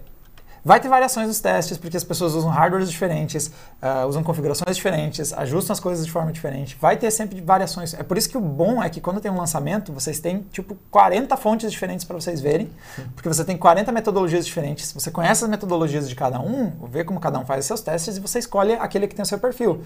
Vai 0.65 0.79
ter 0.79 0.89
variações 0.89 1.27
nos 1.27 1.39
testes, 1.39 1.77
porque 1.77 1.95
as 1.95 2.03
pessoas 2.03 2.33
usam 2.33 2.49
hardwares 2.49 2.89
diferentes, 2.89 3.51
uh, 3.83 4.07
usam 4.07 4.23
configurações 4.23 4.75
diferentes, 4.75 5.31
ajustam 5.31 5.73
as 5.73 5.79
coisas 5.79 6.03
de 6.03 6.11
forma 6.11 6.31
diferente. 6.31 6.75
Vai 6.81 6.97
ter 6.97 7.11
sempre 7.11 7.39
variações. 7.39 7.93
É 7.93 8.01
por 8.01 8.17
isso 8.17 8.27
que 8.27 8.35
o 8.35 8.41
bom 8.41 8.81
é 8.81 8.89
que 8.89 8.99
quando 8.99 9.21
tem 9.21 9.29
um 9.29 9.37
lançamento, 9.37 9.93
vocês 9.93 10.19
têm 10.19 10.39
tipo 10.51 10.75
40 10.89 11.37
fontes 11.37 11.71
diferentes 11.71 12.03
para 12.03 12.19
vocês 12.19 12.41
verem, 12.41 12.67
porque 13.13 13.29
você 13.29 13.45
tem 13.45 13.55
40 13.55 13.91
metodologias 13.91 14.43
diferentes. 14.43 14.91
Você 14.91 15.11
conhece 15.11 15.43
as 15.43 15.49
metodologias 15.51 16.09
de 16.09 16.15
cada 16.15 16.39
um, 16.39 16.71
vê 16.89 17.03
como 17.03 17.19
cada 17.19 17.37
um 17.37 17.45
faz 17.45 17.59
os 17.59 17.67
seus 17.67 17.81
testes 17.81 18.17
e 18.17 18.19
você 18.19 18.39
escolhe 18.39 18.73
aquele 18.73 19.07
que 19.07 19.13
tem 19.13 19.21
o 19.21 19.25
seu 19.27 19.37
perfil. 19.37 19.83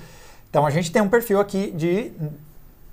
Então 0.50 0.66
a 0.66 0.70
gente 0.70 0.94
tem 0.94 1.02
um 1.02 1.10
perfil 1.10 1.42
aqui 1.42 1.72
de 1.72 2.14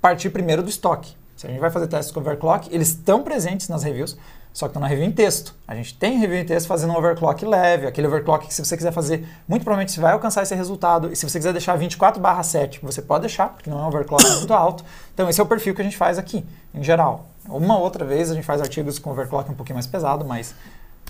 partir 0.01 0.29
primeiro 0.29 0.61
do 0.61 0.69
estoque. 0.69 1.15
Se 1.37 1.47
a 1.47 1.49
gente 1.49 1.59
vai 1.61 1.69
fazer 1.69 1.87
testes 1.87 2.11
com 2.11 2.19
overclock, 2.19 2.67
eles 2.69 2.89
estão 2.89 3.23
presentes 3.23 3.69
nas 3.69 3.83
reviews 3.83 4.17
só 4.57 4.65
que 4.65 4.71
estão 4.71 4.81
na 4.81 4.87
review 4.87 5.05
em 5.05 5.11
texto. 5.11 5.53
A 5.67 5.75
gente 5.75 5.93
tem 5.93 6.17
review 6.17 6.39
em 6.39 6.43
texto 6.43 6.65
fazendo 6.65 6.91
um 6.91 6.97
overclock 6.97 7.45
leve, 7.45 7.85
aquele 7.85 8.07
overclock 8.07 8.47
que 8.47 8.51
se 8.51 8.65
você 8.65 8.75
quiser 8.75 8.91
fazer, 8.91 9.23
muito 9.47 9.61
provavelmente 9.61 9.91
você 9.91 10.01
vai 10.01 10.13
alcançar 10.13 10.41
esse 10.41 10.55
resultado. 10.55 11.13
E 11.13 11.15
se 11.15 11.29
você 11.29 11.37
quiser 11.37 11.51
deixar 11.51 11.75
24 11.75 12.19
barra 12.19 12.41
7, 12.41 12.79
você 12.81 12.99
pode 12.99 13.21
deixar, 13.21 13.49
porque 13.49 13.69
não 13.69 13.77
é 13.77 13.83
um 13.83 13.85
overclock 13.85 14.27
muito 14.33 14.51
alto. 14.51 14.83
Então 15.13 15.29
esse 15.29 15.39
é 15.39 15.43
o 15.43 15.45
perfil 15.45 15.75
que 15.75 15.81
a 15.81 15.83
gente 15.83 15.95
faz 15.95 16.17
aqui, 16.17 16.43
em 16.73 16.83
geral. 16.83 17.29
Uma 17.47 17.77
outra 17.77 18.03
vez 18.03 18.31
a 18.31 18.33
gente 18.33 18.45
faz 18.45 18.59
artigos 18.59 18.97
com 18.97 19.11
overclock 19.11 19.47
um 19.51 19.53
pouquinho 19.53 19.75
mais 19.75 19.85
pesado, 19.85 20.25
mas 20.25 20.55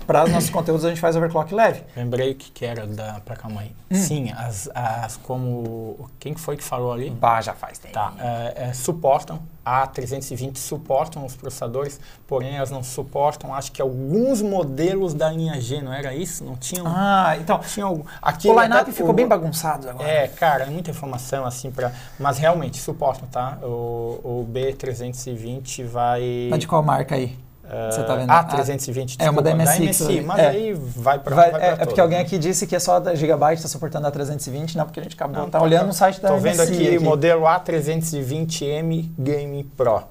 para 0.06 0.24
os 0.24 0.32
nossos 0.32 0.50
conteúdos 0.50 0.84
a 0.84 0.88
gente 0.88 1.00
faz 1.00 1.16
overclock 1.16 1.54
leve. 1.54 1.82
Lembrei 1.96 2.34
que, 2.34 2.50
que 2.50 2.64
era 2.64 2.86
da 2.86 3.20
placa-mãe. 3.20 3.74
Hum. 3.90 3.94
Sim, 3.94 4.32
as, 4.32 4.68
as 4.74 5.16
como... 5.16 6.08
Quem 6.18 6.34
foi 6.34 6.56
que 6.56 6.64
falou 6.64 6.92
ali? 6.92 7.10
Bah, 7.10 7.40
já 7.40 7.54
faz 7.54 7.78
tempo. 7.78 7.94
Tá, 7.94 8.12
é, 8.18 8.68
é, 8.68 8.72
suportam, 8.72 9.40
a 9.64 9.86
320 9.86 10.58
suportam 10.58 11.24
os 11.24 11.36
processadores, 11.36 12.00
porém 12.26 12.56
elas 12.56 12.70
não 12.70 12.82
suportam, 12.82 13.54
acho 13.54 13.70
que 13.72 13.82
alguns 13.82 14.40
modelos 14.40 15.14
da 15.14 15.30
linha 15.30 15.60
G, 15.60 15.82
não 15.82 15.92
era 15.92 16.14
isso? 16.14 16.44
Não 16.44 16.56
tinham... 16.56 16.86
Ah, 16.86 17.36
então... 17.38 17.58
Tinha 17.60 17.86
algum, 17.86 18.04
aqui 18.22 18.48
o 18.48 18.60
line-up 18.60 18.90
ficou 18.92 19.10
o, 19.10 19.14
bem 19.14 19.26
bagunçado 19.26 19.90
agora. 19.90 20.08
É, 20.08 20.28
cara, 20.28 20.64
é 20.64 20.70
muita 20.70 20.90
informação 20.90 21.44
assim 21.44 21.70
para... 21.70 21.92
Mas 22.18 22.38
realmente, 22.38 22.78
suportam, 22.78 23.28
tá? 23.28 23.58
O, 23.62 24.20
o 24.24 24.48
B320 24.50 25.84
vai... 25.84 26.48
Mas 26.50 26.60
de 26.60 26.66
qual 26.66 26.82
marca 26.82 27.14
aí? 27.14 27.47
Você 27.90 28.02
tá 28.02 28.16
vendo? 28.16 28.30
A320 28.30 29.16
é 29.18 29.30
uma 29.30 29.42
da 29.42 29.54
MSI, 29.54 29.78
da 29.78 29.84
MSI 29.84 30.20
mas 30.22 30.38
é. 30.38 30.48
aí 30.48 30.72
vai 30.74 31.18
para 31.18 31.34
vai, 31.34 31.50
vai 31.50 31.62
É, 31.62 31.72
é 31.72 31.86
porque 31.86 32.00
alguém 32.00 32.18
né? 32.18 32.24
aqui 32.24 32.38
disse 32.38 32.66
que 32.66 32.74
é 32.74 32.78
só 32.78 32.98
da 32.98 33.14
Gigabyte 33.14 33.56
está 33.56 33.68
suportando 33.68 34.06
a 34.06 34.10
320, 34.10 34.76
não, 34.76 34.84
porque 34.84 35.00
a 35.00 35.02
gente 35.02 35.14
acabou 35.14 35.42
não, 35.42 35.50
tá 35.50 35.60
olhando 35.60 35.88
no 35.88 35.92
site 35.92 36.20
da 36.20 36.28
tô 36.28 36.36
MSI. 36.36 36.48
Estou 36.48 36.66
vendo 36.66 36.86
aqui, 36.86 36.98
o 36.98 37.02
modelo 37.02 37.42
A320M 37.42 39.10
Game 39.18 39.64
Pro 39.76 40.02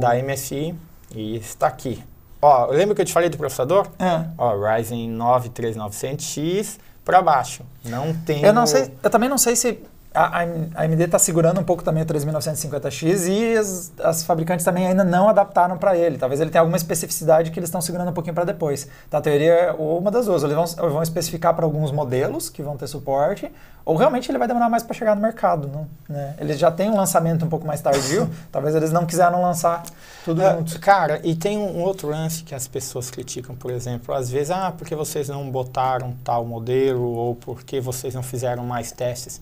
da 0.00 0.14
MSI 0.22 0.74
e 1.14 1.36
está 1.36 1.66
aqui. 1.66 2.02
Ó, 2.40 2.66
lembra 2.66 2.94
que 2.94 3.00
eu 3.00 3.06
te 3.06 3.12
falei 3.12 3.28
do 3.28 3.38
processador? 3.38 3.86
É. 3.98 4.24
Ó, 4.36 4.54
Ryzen 4.54 5.08
9 5.08 5.48
3900X 5.50 6.78
para 7.04 7.22
baixo. 7.22 7.62
Não 7.84 8.14
tem. 8.14 8.42
Eu 8.42 8.52
não 8.52 8.66
sei, 8.66 8.90
eu 9.02 9.10
também 9.10 9.28
não 9.28 9.38
sei 9.38 9.56
se 9.56 9.78
a, 10.14 10.42
a 10.42 10.82
AMD 10.84 11.02
está 11.02 11.18
segurando 11.18 11.60
um 11.60 11.64
pouco 11.64 11.82
também 11.82 12.04
o 12.04 12.06
3950X 12.06 13.28
e 13.28 13.56
as, 13.56 13.92
as 14.00 14.24
fabricantes 14.24 14.64
também 14.64 14.86
ainda 14.86 15.02
não 15.02 15.28
adaptaram 15.28 15.76
para 15.76 15.96
ele. 15.96 16.16
Talvez 16.16 16.40
ele 16.40 16.50
tenha 16.50 16.62
alguma 16.62 16.76
especificidade 16.76 17.50
que 17.50 17.58
eles 17.58 17.68
estão 17.68 17.80
segurando 17.80 18.10
um 18.10 18.12
pouquinho 18.12 18.34
para 18.34 18.44
depois. 18.44 18.86
Então, 19.08 19.18
a 19.18 19.22
teoria 19.22 19.52
é 19.52 19.72
uma 19.72 20.12
das 20.12 20.26
duas. 20.26 20.44
Eles 20.44 20.54
vão, 20.54 20.66
vão 20.90 21.02
especificar 21.02 21.52
para 21.54 21.64
alguns 21.64 21.90
modelos 21.90 22.48
que 22.48 22.62
vão 22.62 22.76
ter 22.76 22.86
suporte, 22.86 23.50
ou 23.84 23.96
realmente 23.96 24.30
ele 24.30 24.38
vai 24.38 24.46
demorar 24.46 24.70
mais 24.70 24.84
para 24.84 24.94
chegar 24.94 25.16
no 25.16 25.20
mercado. 25.20 25.88
Né? 26.08 26.34
Eles 26.38 26.60
já 26.60 26.70
têm 26.70 26.90
um 26.90 26.96
lançamento 26.96 27.44
um 27.44 27.48
pouco 27.48 27.66
mais 27.66 27.80
tardio, 27.80 28.30
talvez 28.52 28.76
eles 28.76 28.92
não 28.92 29.04
quiseram 29.04 29.42
lançar 29.42 29.82
tudo 30.24 30.40
uh, 30.40 30.58
junto. 30.58 30.78
Cara, 30.78 31.20
e 31.24 31.34
tem 31.34 31.58
um 31.58 31.80
outro 31.80 32.08
lance 32.08 32.44
que 32.44 32.54
as 32.54 32.68
pessoas 32.68 33.10
criticam, 33.10 33.56
por 33.56 33.72
exemplo, 33.72 34.14
às 34.14 34.30
vezes, 34.30 34.52
ah, 34.52 34.72
porque 34.78 34.94
vocês 34.94 35.28
não 35.28 35.50
botaram 35.50 36.14
tal 36.22 36.44
modelo, 36.44 37.02
ou 37.02 37.34
porque 37.34 37.80
vocês 37.80 38.14
não 38.14 38.22
fizeram 38.22 38.64
mais 38.64 38.92
testes 38.92 39.40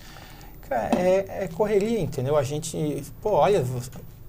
é, 0.73 1.45
é, 1.45 1.49
correria, 1.49 2.01
entendeu? 2.01 2.37
A 2.37 2.43
gente, 2.43 3.05
pô, 3.21 3.33
olha, 3.33 3.65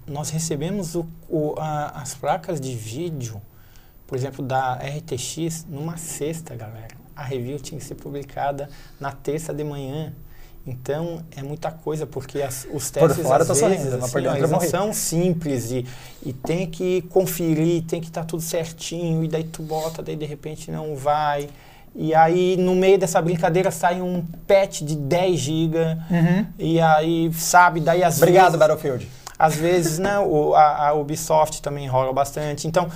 nós 0.08 0.30
recebemos 0.30 0.96
o, 0.96 1.06
o, 1.30 1.56
a, 1.58 2.02
as 2.02 2.14
placas 2.14 2.60
de 2.60 2.76
vídeo, 2.76 3.42
por 4.06 4.18
exemplo, 4.18 4.46
da 4.46 4.76
RTX 4.76 5.66
numa 5.70 5.98
sexta, 5.98 6.56
galera. 6.56 6.96
A 7.16 7.24
review 7.24 7.60
tinha 7.60 7.80
que 7.80 7.86
ser 7.86 7.96
publicada 7.96 8.70
na 9.00 9.12
terça 9.12 9.54
de 9.54 9.64
manhã. 9.64 10.14
Então, 10.66 11.24
é 11.36 11.44
muita 11.44 11.72
coisa, 11.72 12.08
porque 12.08 12.42
as, 12.42 12.66
os 12.72 12.90
testes, 12.90 13.18
por 13.18 13.26
fora, 13.26 13.44
às 13.44 13.48
vezes, 13.48 13.60
sorrindo, 13.60 14.06
assim, 14.06 14.28
ó, 14.28 14.36
eles 14.36 14.50
não 14.50 14.62
são 14.62 14.94
simples 14.94 15.72
e, 15.72 15.86
e 16.26 16.32
tem 16.32 16.70
que 16.70 17.02
conferir, 17.04 17.84
tem 17.84 18.00
que 18.00 18.08
estar 18.08 18.22
tá 18.22 18.28
tudo 18.28 18.42
certinho, 18.42 19.26
e 19.26 19.28
daí 19.28 19.44
tu 19.44 19.62
bota, 19.62 20.02
daí 20.02 20.16
de 20.16 20.26
repente 20.26 20.72
não 20.72 20.96
vai. 20.96 21.50
E 21.96 22.14
aí, 22.16 22.58
no 22.58 22.74
meio 22.74 22.98
dessa 22.98 23.22
brincadeira, 23.22 23.70
sai 23.70 24.02
um 24.02 24.26
patch 24.48 24.82
de 24.82 24.96
10 24.96 25.40
GB. 25.40 25.78
Uhum. 25.78 26.46
E 26.58 26.80
aí, 26.80 27.32
sabe, 27.34 27.80
daí 27.80 28.04
às 28.04 28.18
Obrigado, 28.18 28.46
vezes... 28.46 28.60
Battlefield. 28.60 29.10
Às 29.38 29.56
vezes, 29.56 30.00
né, 30.00 30.20
o, 30.20 30.56
a, 30.56 30.90
a, 30.90 30.94
Ubisoft 30.94 31.62
também 31.62 31.88
rola 31.88 32.12
bastante. 32.14 32.68
Então, 32.68 32.88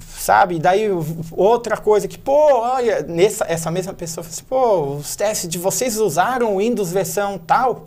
sabe, 0.00 0.58
daí 0.58 0.88
outra 1.32 1.76
coisa 1.76 2.06
que, 2.06 2.18
pô, 2.18 2.60
olha, 2.60 3.02
nessa, 3.02 3.44
essa 3.48 3.70
mesma 3.70 3.92
pessoa 3.92 4.24
fala 4.24 4.34
assim, 4.34 4.44
pô, 4.44 4.96
os 4.96 5.16
testes 5.16 5.48
de 5.48 5.58
vocês 5.58 5.98
usaram 5.98 6.54
o 6.54 6.58
Windows 6.58 6.92
versão 6.92 7.38
tal? 7.38 7.86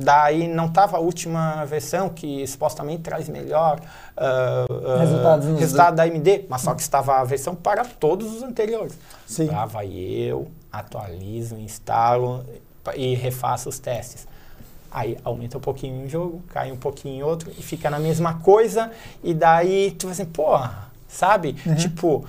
Daí 0.00 0.46
não 0.46 0.66
estava 0.66 0.96
a 0.96 1.00
última 1.00 1.64
versão, 1.64 2.08
que 2.08 2.46
supostamente 2.46 3.02
traz 3.02 3.28
melhor 3.28 3.80
uh, 4.16 4.72
uh, 4.72 4.98
resultado 5.58 5.96
da 5.96 6.04
AMD, 6.04 6.46
mas 6.48 6.62
só 6.62 6.74
que 6.74 6.82
estava 6.82 7.16
a 7.16 7.24
versão 7.24 7.54
para 7.54 7.84
todos 7.84 8.32
os 8.36 8.42
anteriores. 8.42 8.96
Sim. 9.26 9.46
Lá 9.46 9.66
vai 9.66 9.88
eu, 9.88 10.48
atualizo, 10.70 11.56
instalo 11.56 12.44
e 12.94 13.14
refaço 13.14 13.68
os 13.68 13.78
testes. 13.78 14.26
Aí 14.90 15.18
aumenta 15.22 15.58
um 15.58 15.60
pouquinho 15.60 16.04
um 16.04 16.08
jogo, 16.08 16.42
cai 16.48 16.72
um 16.72 16.76
pouquinho 16.76 17.16
em 17.16 17.22
outro 17.22 17.50
e 17.50 17.62
fica 17.62 17.90
na 17.90 17.98
mesma 17.98 18.34
coisa. 18.34 18.90
E 19.22 19.34
daí 19.34 19.90
tu 19.90 20.06
vai 20.06 20.12
assim, 20.12 20.24
pô, 20.24 20.58
sabe? 21.06 21.56
Uhum. 21.66 21.74
Tipo, 21.74 22.24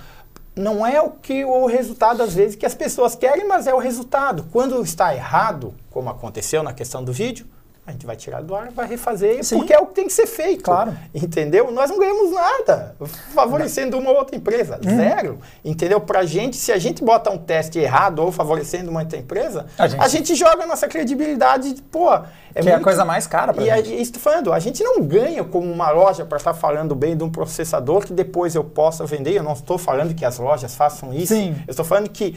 não 0.56 0.86
é 0.86 1.02
o 1.02 1.12
que 1.12 1.46
o 1.46 1.66
resultado 1.68 2.22
às 2.22 2.36
vezes 2.36 2.56
que 2.56 2.66
as 2.66 2.76
pessoas 2.76 3.16
querem, 3.16 3.48
mas 3.48 3.66
é 3.66 3.74
o 3.74 3.78
resultado. 3.78 4.46
Quando 4.52 4.82
está 4.82 5.16
errado, 5.16 5.74
como 5.90 6.10
aconteceu 6.10 6.62
na 6.62 6.74
questão 6.74 7.04
do 7.04 7.14
vídeo, 7.14 7.46
a 7.90 7.92
gente 7.92 8.06
vai 8.06 8.16
tirar 8.16 8.42
do 8.42 8.56
ar, 8.56 8.70
vai 8.72 8.88
refazer, 8.88 9.44
Sim. 9.44 9.58
porque 9.58 9.74
é 9.74 9.80
o 9.80 9.88
que 9.88 9.96
tem 9.96 10.06
que 10.06 10.14
ser 10.14 10.28
feito. 10.28 10.64
Claro. 10.64 10.96
Entendeu? 11.14 11.72
Nós 11.72 11.90
não 11.90 12.00
ganhamos 12.00 12.32
nada 12.32 12.96
favorecendo 13.34 13.98
uma 13.98 14.12
ou 14.12 14.18
outra 14.18 14.36
empresa. 14.36 14.80
Hum. 14.86 14.96
Zero. 14.96 15.40
Entendeu? 15.66 16.00
Pra 16.00 16.24
gente, 16.26 16.56
se 16.56 16.72
a 16.72 16.78
gente 16.78 17.04
bota 17.04 17.30
um 17.32 17.38
teste 17.38 17.80
errado 17.80 18.20
ou 18.20 18.32
favorecendo 18.32 18.92
uma 18.92 19.02
outra 19.02 19.18
empresa, 19.18 19.66
a 19.78 19.88
gente, 19.88 20.02
a 20.02 20.08
gente 20.08 20.36
joga 20.36 20.64
a 20.64 20.68
nossa 20.68 20.88
credibilidade, 20.88 21.76
pô. 21.92 22.14
É 22.14 22.62
que 22.62 22.62
muito... 22.62 22.70
é 22.70 22.76
a 22.76 22.80
coisa 22.80 23.06
mais 23.06 23.28
cara 23.28 23.54
pra 23.54 23.64
e 23.64 23.68
gente. 23.68 23.94
E 23.94 24.02
estou 24.02 24.22
falando, 24.22 24.52
a 24.52 24.60
gente 24.60 24.84
não 24.84 25.02
ganha 25.02 25.44
como 25.44 25.72
uma 25.72 25.90
loja 25.92 26.26
para 26.26 26.38
estar 26.38 26.54
falando 26.54 26.96
bem 26.96 27.16
de 27.16 27.24
um 27.24 27.30
processador 27.30 28.06
que 28.06 28.14
depois 28.14 28.56
eu 28.56 28.64
possa 28.64 29.06
vender. 29.06 29.34
Eu 29.34 29.44
não 29.44 29.54
estou 29.54 29.78
falando 29.78 30.14
que 30.14 30.26
as 30.26 30.38
lojas 30.38 30.76
façam 30.76 31.14
isso. 31.14 31.34
Sim. 31.34 31.56
Eu 31.68 31.72
estou 31.72 31.86
falando 31.86 32.10
que 32.10 32.36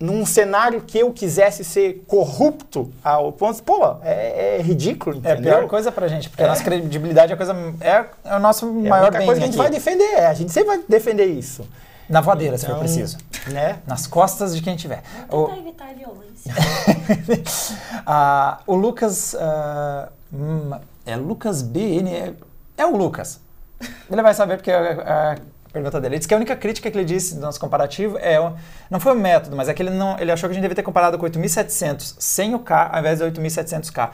num 0.00 0.24
cenário 0.24 0.80
que 0.80 0.98
eu 0.98 1.12
quisesse 1.12 1.64
ser 1.64 2.02
corrupto 2.06 2.90
ao 3.02 3.30
ponto, 3.32 3.62
pô, 3.62 3.96
é, 4.02 4.56
é 4.58 4.62
ridículo, 4.62 5.16
entendeu? 5.16 5.52
É 5.52 5.54
a 5.54 5.58
pior 5.58 5.68
coisa 5.68 5.92
pra 5.92 6.08
gente, 6.08 6.30
porque 6.30 6.42
é. 6.42 6.46
a 6.46 6.48
nossa 6.48 6.64
credibilidade 6.64 7.32
é 7.32 7.34
a 7.34 7.36
coisa 7.36 7.54
é, 7.80 8.04
é 8.24 8.36
o 8.36 8.40
nosso 8.40 8.66
é 8.66 8.88
maior 8.88 9.10
bem 9.10 9.26
coisa 9.26 9.40
que 9.40 9.44
a 9.44 9.46
gente 9.46 9.58
vai 9.58 9.70
defender, 9.70 10.14
é, 10.14 10.26
a 10.26 10.34
gente 10.34 10.50
sempre 10.50 10.76
vai 10.76 10.84
defender 10.88 11.26
isso. 11.26 11.66
Na 12.08 12.20
voadeira, 12.20 12.56
então, 12.56 12.58
se 12.58 12.66
for 12.66 12.72
então, 12.72 12.80
preciso. 12.80 13.16
Né? 13.50 13.78
Nas 13.86 14.06
costas 14.06 14.54
de 14.54 14.60
quem 14.60 14.76
tiver. 14.76 15.02
O, 15.30 15.50
evitar 15.52 15.88
a 15.88 15.92
violência. 15.94 16.52
uh, 18.06 18.62
o 18.70 18.74
Lucas. 18.74 19.34
Uh, 19.34 20.80
é 21.06 21.16
Lucas 21.16 21.62
B, 21.62 22.00
é, 22.00 22.34
é 22.76 22.86
o 22.86 22.96
Lucas. 22.96 23.40
Ele 24.10 24.22
vai 24.22 24.34
saber 24.34 24.56
porque 24.56 24.70
uh, 24.70 25.40
pergunta 25.74 26.00
dele. 26.00 26.14
Ele 26.14 26.18
disse 26.20 26.28
que 26.28 26.34
a 26.34 26.36
única 26.36 26.56
crítica 26.56 26.90
que 26.90 26.96
ele 26.96 27.04
disse 27.04 27.34
do 27.34 27.40
nosso 27.40 27.60
comparativo 27.60 28.16
é. 28.18 28.38
Não 28.88 29.00
foi 29.00 29.12
o 29.12 29.16
método, 29.16 29.56
mas 29.56 29.68
é 29.68 29.74
que 29.74 29.82
ele, 29.82 29.90
não, 29.90 30.18
ele 30.18 30.30
achou 30.32 30.48
que 30.48 30.52
a 30.52 30.54
gente 30.54 30.62
devia 30.62 30.76
ter 30.76 30.82
comparado 30.82 31.18
com 31.18 31.24
8700 31.24 32.16
sem 32.18 32.54
o 32.54 32.60
K 32.60 32.90
ao 32.92 33.00
invés 33.00 33.18
de 33.18 33.24
8700K. 33.24 34.10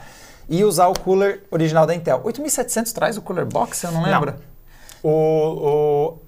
E 0.49 0.63
usar 0.65 0.87
o 0.87 0.99
cooler 0.99 1.43
original 1.49 1.85
da 1.85 1.95
Intel. 1.95 2.19
8700 2.23 2.91
traz 2.91 3.15
o 3.15 3.21
cooler 3.21 3.45
box? 3.45 3.83
Eu 3.83 3.91
não 3.91 4.03
lembro. 4.03 4.33
Não. 4.33 4.51
O, 5.03 5.09
o, 5.09 6.19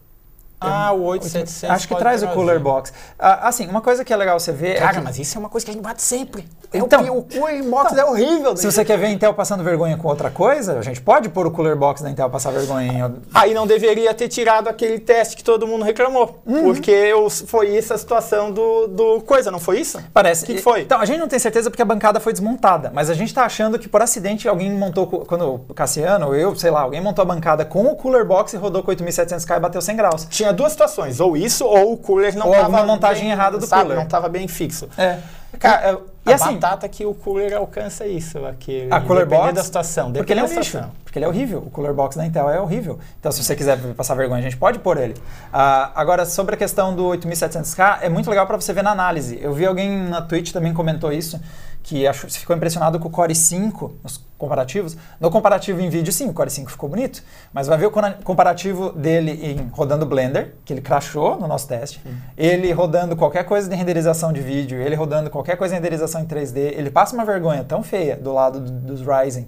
ah, 0.65 0.91
o 0.93 1.03
8700. 1.03 1.75
Acho 1.75 1.87
que 1.87 1.95
traz 1.95 2.21
trazer. 2.21 2.33
o 2.33 2.35
cooler 2.35 2.59
box. 2.59 2.93
Ah, 3.17 3.47
assim, 3.47 3.67
uma 3.67 3.81
coisa 3.81 4.03
que 4.03 4.13
é 4.13 4.15
legal 4.15 4.39
você 4.39 4.51
ver. 4.51 4.79
Cara, 4.79 4.91
é 4.91 4.95
que... 4.95 5.01
mas 5.01 5.19
isso 5.19 5.37
é 5.37 5.39
uma 5.39 5.49
coisa 5.49 5.65
que 5.65 5.71
a 5.71 5.73
gente 5.73 5.83
bate 5.83 6.01
sempre. 6.01 6.47
É 6.71 6.77
então, 6.77 7.03
o, 7.03 7.19
o 7.19 7.23
cooler 7.23 7.63
box 7.63 7.93
então, 7.93 8.07
é 8.07 8.09
horrível. 8.09 8.57
Se 8.57 8.65
você 8.65 8.83
quer 8.83 8.97
ver 8.97 9.07
a 9.07 9.09
Intel 9.11 9.33
passando 9.33 9.63
vergonha 9.63 9.97
com 9.97 10.07
outra 10.07 10.29
coisa, 10.31 10.79
a 10.79 10.81
gente 10.81 11.01
pode 11.01 11.29
pôr 11.29 11.45
o 11.45 11.51
cooler 11.51 11.75
box 11.75 12.01
da 12.01 12.09
Intel 12.09 12.29
passar 12.29 12.51
vergonha 12.51 12.91
em. 12.91 13.21
Aí 13.33 13.53
não 13.53 13.67
deveria 13.67 14.13
ter 14.13 14.27
tirado 14.27 14.67
aquele 14.67 14.99
teste 14.99 15.35
que 15.35 15.43
todo 15.43 15.67
mundo 15.67 15.83
reclamou. 15.83 16.41
Uhum. 16.45 16.63
Porque 16.63 17.11
foi 17.47 17.75
isso 17.75 17.93
a 17.93 17.97
situação 17.97 18.51
do, 18.51 18.87
do 18.87 19.21
coisa, 19.21 19.51
não 19.51 19.59
foi 19.59 19.79
isso? 19.79 19.99
Parece. 20.13 20.43
O 20.43 20.47
que, 20.47 20.55
que, 20.55 20.61
foi? 20.61 20.81
Então, 20.81 20.99
a 20.99 21.05
gente 21.05 21.19
não 21.19 21.27
tem 21.27 21.39
certeza 21.39 21.69
porque 21.69 21.81
a 21.81 21.85
bancada 21.85 22.19
foi 22.19 22.33
desmontada. 22.33 22.91
Mas 22.93 23.09
a 23.09 23.13
gente 23.13 23.27
está 23.27 23.45
achando 23.45 23.77
que 23.77 23.87
por 23.87 24.01
acidente 24.01 24.47
alguém 24.47 24.71
montou. 24.71 25.07
Quando 25.07 25.65
o 25.67 25.73
Cassiano, 25.73 26.27
ou 26.27 26.35
eu, 26.35 26.55
sei 26.55 26.71
lá, 26.71 26.81
alguém 26.81 27.01
montou 27.01 27.21
a 27.21 27.25
bancada 27.25 27.65
com 27.65 27.85
o 27.85 27.95
cooler 27.95 28.25
box 28.25 28.53
e 28.53 28.57
rodou 28.57 28.83
com 28.83 28.91
8700K 28.91 29.57
e 29.57 29.59
bateu 29.59 29.81
100 29.81 29.95
graus. 29.95 30.27
Tinha 30.29 30.52
duas 30.53 30.71
situações. 30.71 31.19
Ou 31.19 31.35
isso, 31.35 31.65
ou 31.65 31.93
o 31.93 31.97
cooler 31.97 32.35
não 32.35 32.47
estava. 32.47 32.63
Ou 32.63 32.69
uma 32.69 32.85
montagem 32.85 33.23
bem, 33.23 33.31
errada 33.31 33.57
do 33.57 33.65
sabe, 33.65 33.83
cooler. 33.83 33.97
Não 33.97 34.05
estava 34.05 34.29
bem 34.29 34.47
fixo. 34.47 34.87
É. 34.97 35.19
Cara, 35.59 35.99
e 36.25 36.31
a 36.31 36.35
assim, 36.35 36.53
batata 36.53 36.87
que 36.87 37.05
o 37.05 37.13
cooler 37.13 37.53
alcança 37.53 38.07
isso, 38.07 38.43
aquele, 38.45 38.91
a 38.91 39.01
cooler 39.01 39.27
box, 39.27 39.53
da 39.53 39.63
situação. 39.63 40.11
Porque 40.11 40.33
ele 40.33 40.39
é 40.39 40.43
um 40.43 40.47
lixo. 40.47 40.81
Porque 41.03 41.19
ele 41.19 41.25
é 41.25 41.27
horrível. 41.27 41.59
O 41.59 41.69
cooler 41.69 41.93
box 41.93 42.17
da 42.17 42.25
Intel 42.25 42.49
é 42.49 42.59
horrível. 42.59 42.97
Então, 43.19 43.31
se 43.31 43.43
você 43.43 43.55
quiser 43.55 43.77
passar 43.93 44.15
vergonha, 44.15 44.39
a 44.39 44.43
gente 44.43 44.57
pode 44.57 44.79
pôr 44.79 44.97
ele. 44.97 45.13
Uh, 45.13 45.91
agora, 45.93 46.25
sobre 46.25 46.55
a 46.55 46.57
questão 46.57 46.95
do 46.95 47.03
8700K, 47.09 47.99
é 48.01 48.09
muito 48.09 48.29
legal 48.29 48.47
para 48.47 48.55
você 48.55 48.73
ver 48.73 48.83
na 48.83 48.91
análise. 48.91 49.37
Eu 49.39 49.53
vi 49.53 49.65
alguém 49.65 49.91
na 49.91 50.21
Twitch 50.21 50.51
também 50.51 50.73
comentou 50.73 51.11
isso 51.11 51.39
que 51.83 52.07
achou, 52.07 52.29
ficou 52.29 52.55
impressionado 52.55 52.97
com 52.97 53.09
o 53.09 53.11
Core 53.11 53.35
5 53.35 53.95
nos 54.01 54.23
comparativos. 54.37 54.97
No 55.19 55.29
comparativo 55.29 55.81
em 55.81 55.89
vídeo, 55.89 56.11
sim, 56.13 56.29
o 56.29 56.33
Core 56.33 56.49
5 56.49 56.71
ficou 56.71 56.89
bonito, 56.89 57.21
mas 57.51 57.67
vai 57.67 57.77
ver 57.77 57.87
o 57.87 57.91
comparativo 58.23 58.93
dele 58.93 59.31
em 59.43 59.67
rodando 59.67 60.05
Blender, 60.05 60.55
que 60.63 60.71
ele 60.71 60.81
crashou 60.81 61.37
no 61.37 61.45
nosso 61.45 61.67
teste, 61.67 62.01
ele 62.37 62.71
rodando 62.71 63.15
qualquer 63.17 63.43
coisa 63.43 63.69
de 63.69 63.75
renderização 63.75 64.31
de 64.31 64.41
vídeo, 64.41 64.79
ele 64.79 64.95
rodando 64.95 65.29
qualquer 65.29 65.57
coisa 65.57 65.75
de 65.75 65.81
renderização 65.81 66.21
em 66.21 66.25
3D, 66.25 66.73
ele 66.73 66.89
passa 66.89 67.13
uma 67.13 67.25
vergonha 67.25 67.63
tão 67.63 67.83
feia 67.83 68.15
do 68.15 68.33
lado 68.33 68.61
do, 68.61 68.71
dos 68.71 69.01
Ryzen. 69.01 69.47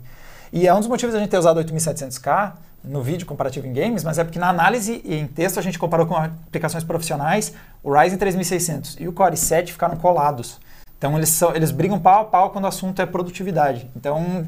E 0.51 0.67
é 0.67 0.73
um 0.73 0.79
dos 0.79 0.87
motivos 0.87 1.13
da 1.13 1.19
gente 1.19 1.29
ter 1.29 1.37
usado 1.37 1.59
8700K 1.63 2.53
no 2.83 3.01
vídeo 3.01 3.25
comparativo 3.25 3.65
em 3.65 3.73
games, 3.73 4.03
mas 4.03 4.17
é 4.17 4.23
porque 4.23 4.37
na 4.37 4.49
análise 4.49 5.01
e 5.03 5.15
em 5.15 5.25
texto 5.25 5.57
a 5.57 5.61
gente 5.61 5.79
comparou 5.79 6.05
com 6.05 6.15
aplicações 6.15 6.83
profissionais, 6.83 7.53
o 7.81 7.91
Ryzen 7.91 8.17
3600 8.17 8.97
e 8.99 9.07
o 9.07 9.13
Core 9.13 9.37
7 9.37 9.71
ficaram 9.71 9.95
colados. 9.95 10.59
Então 10.97 11.17
eles, 11.17 11.29
são, 11.29 11.55
eles 11.55 11.71
brigam 11.71 11.99
pau 11.99 12.21
a 12.21 12.25
pau 12.25 12.49
quando 12.49 12.65
o 12.65 12.67
assunto 12.67 13.01
é 13.01 13.05
produtividade. 13.05 13.89
Então, 13.95 14.45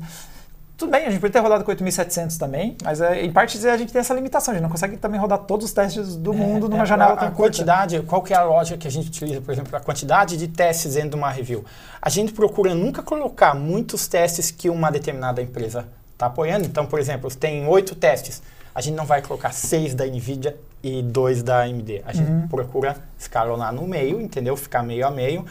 tudo 0.78 0.92
bem, 0.92 1.08
a 1.08 1.10
gente 1.10 1.20
pode 1.20 1.34
ter 1.34 1.40
rodado 1.40 1.64
com 1.64 1.72
8700 1.72 2.38
também, 2.38 2.78
mas 2.84 3.02
é, 3.02 3.26
em 3.26 3.32
parte 3.32 3.58
a 3.68 3.76
gente 3.76 3.92
tem 3.92 4.00
essa 4.00 4.14
limitação, 4.14 4.52
a 4.52 4.56
gente 4.56 4.64
não 4.64 4.70
consegue 4.70 4.96
também 4.96 5.20
rodar 5.20 5.40
todos 5.40 5.66
os 5.66 5.74
testes 5.74 6.16
do 6.16 6.32
é, 6.32 6.36
mundo 6.36 6.70
numa 6.70 6.84
é, 6.84 6.86
janela 6.86 7.14
a, 7.14 7.18
tão 7.18 7.28
a 7.30 7.32
quantidade, 7.32 8.00
qual 8.04 8.22
que 8.22 8.32
é 8.32 8.38
a 8.38 8.44
lógica 8.44 8.78
que 8.78 8.88
a 8.88 8.92
gente 8.92 9.08
utiliza, 9.08 9.42
por 9.42 9.52
exemplo, 9.52 9.76
a 9.76 9.80
quantidade 9.80 10.38
de 10.38 10.48
testes 10.48 10.94
dentro 10.94 11.12
de 11.12 11.16
uma 11.16 11.32
review? 11.32 11.66
A 12.00 12.10
gente 12.10 12.32
procura 12.32 12.76
nunca 12.76 13.02
colocar 13.02 13.56
muitos 13.56 14.08
testes 14.08 14.52
que 14.52 14.70
uma 14.70 14.92
determinada 14.92 15.42
empresa 15.42 15.88
está 16.14 16.28
apoiando. 16.28 16.66
Então, 16.66 16.86
por 16.86 17.00
exemplo, 17.00 17.34
tem 17.34 17.68
oito 17.68 17.96
testes. 17.96 18.42
a 18.76 18.80
gente 18.80 18.96
não 18.96 19.06
vai 19.06 19.24
colocar 19.24 19.52
seis 19.52 19.96
da 19.96 20.06
NVIDIA 20.06 20.56
e 20.84 21.02
dois 21.02 21.42
da 21.42 21.62
AMD. 21.64 22.04
A 22.06 22.14
gente 22.14 22.30
uhum. 22.30 22.48
procura 22.48 22.98
escalonar 23.18 23.74
no 23.74 23.88
meio, 23.88 24.22
entendeu? 24.22 24.56
Ficar 24.56 24.84
meio 24.84 25.08
a 25.08 25.12
meio. 25.12 25.44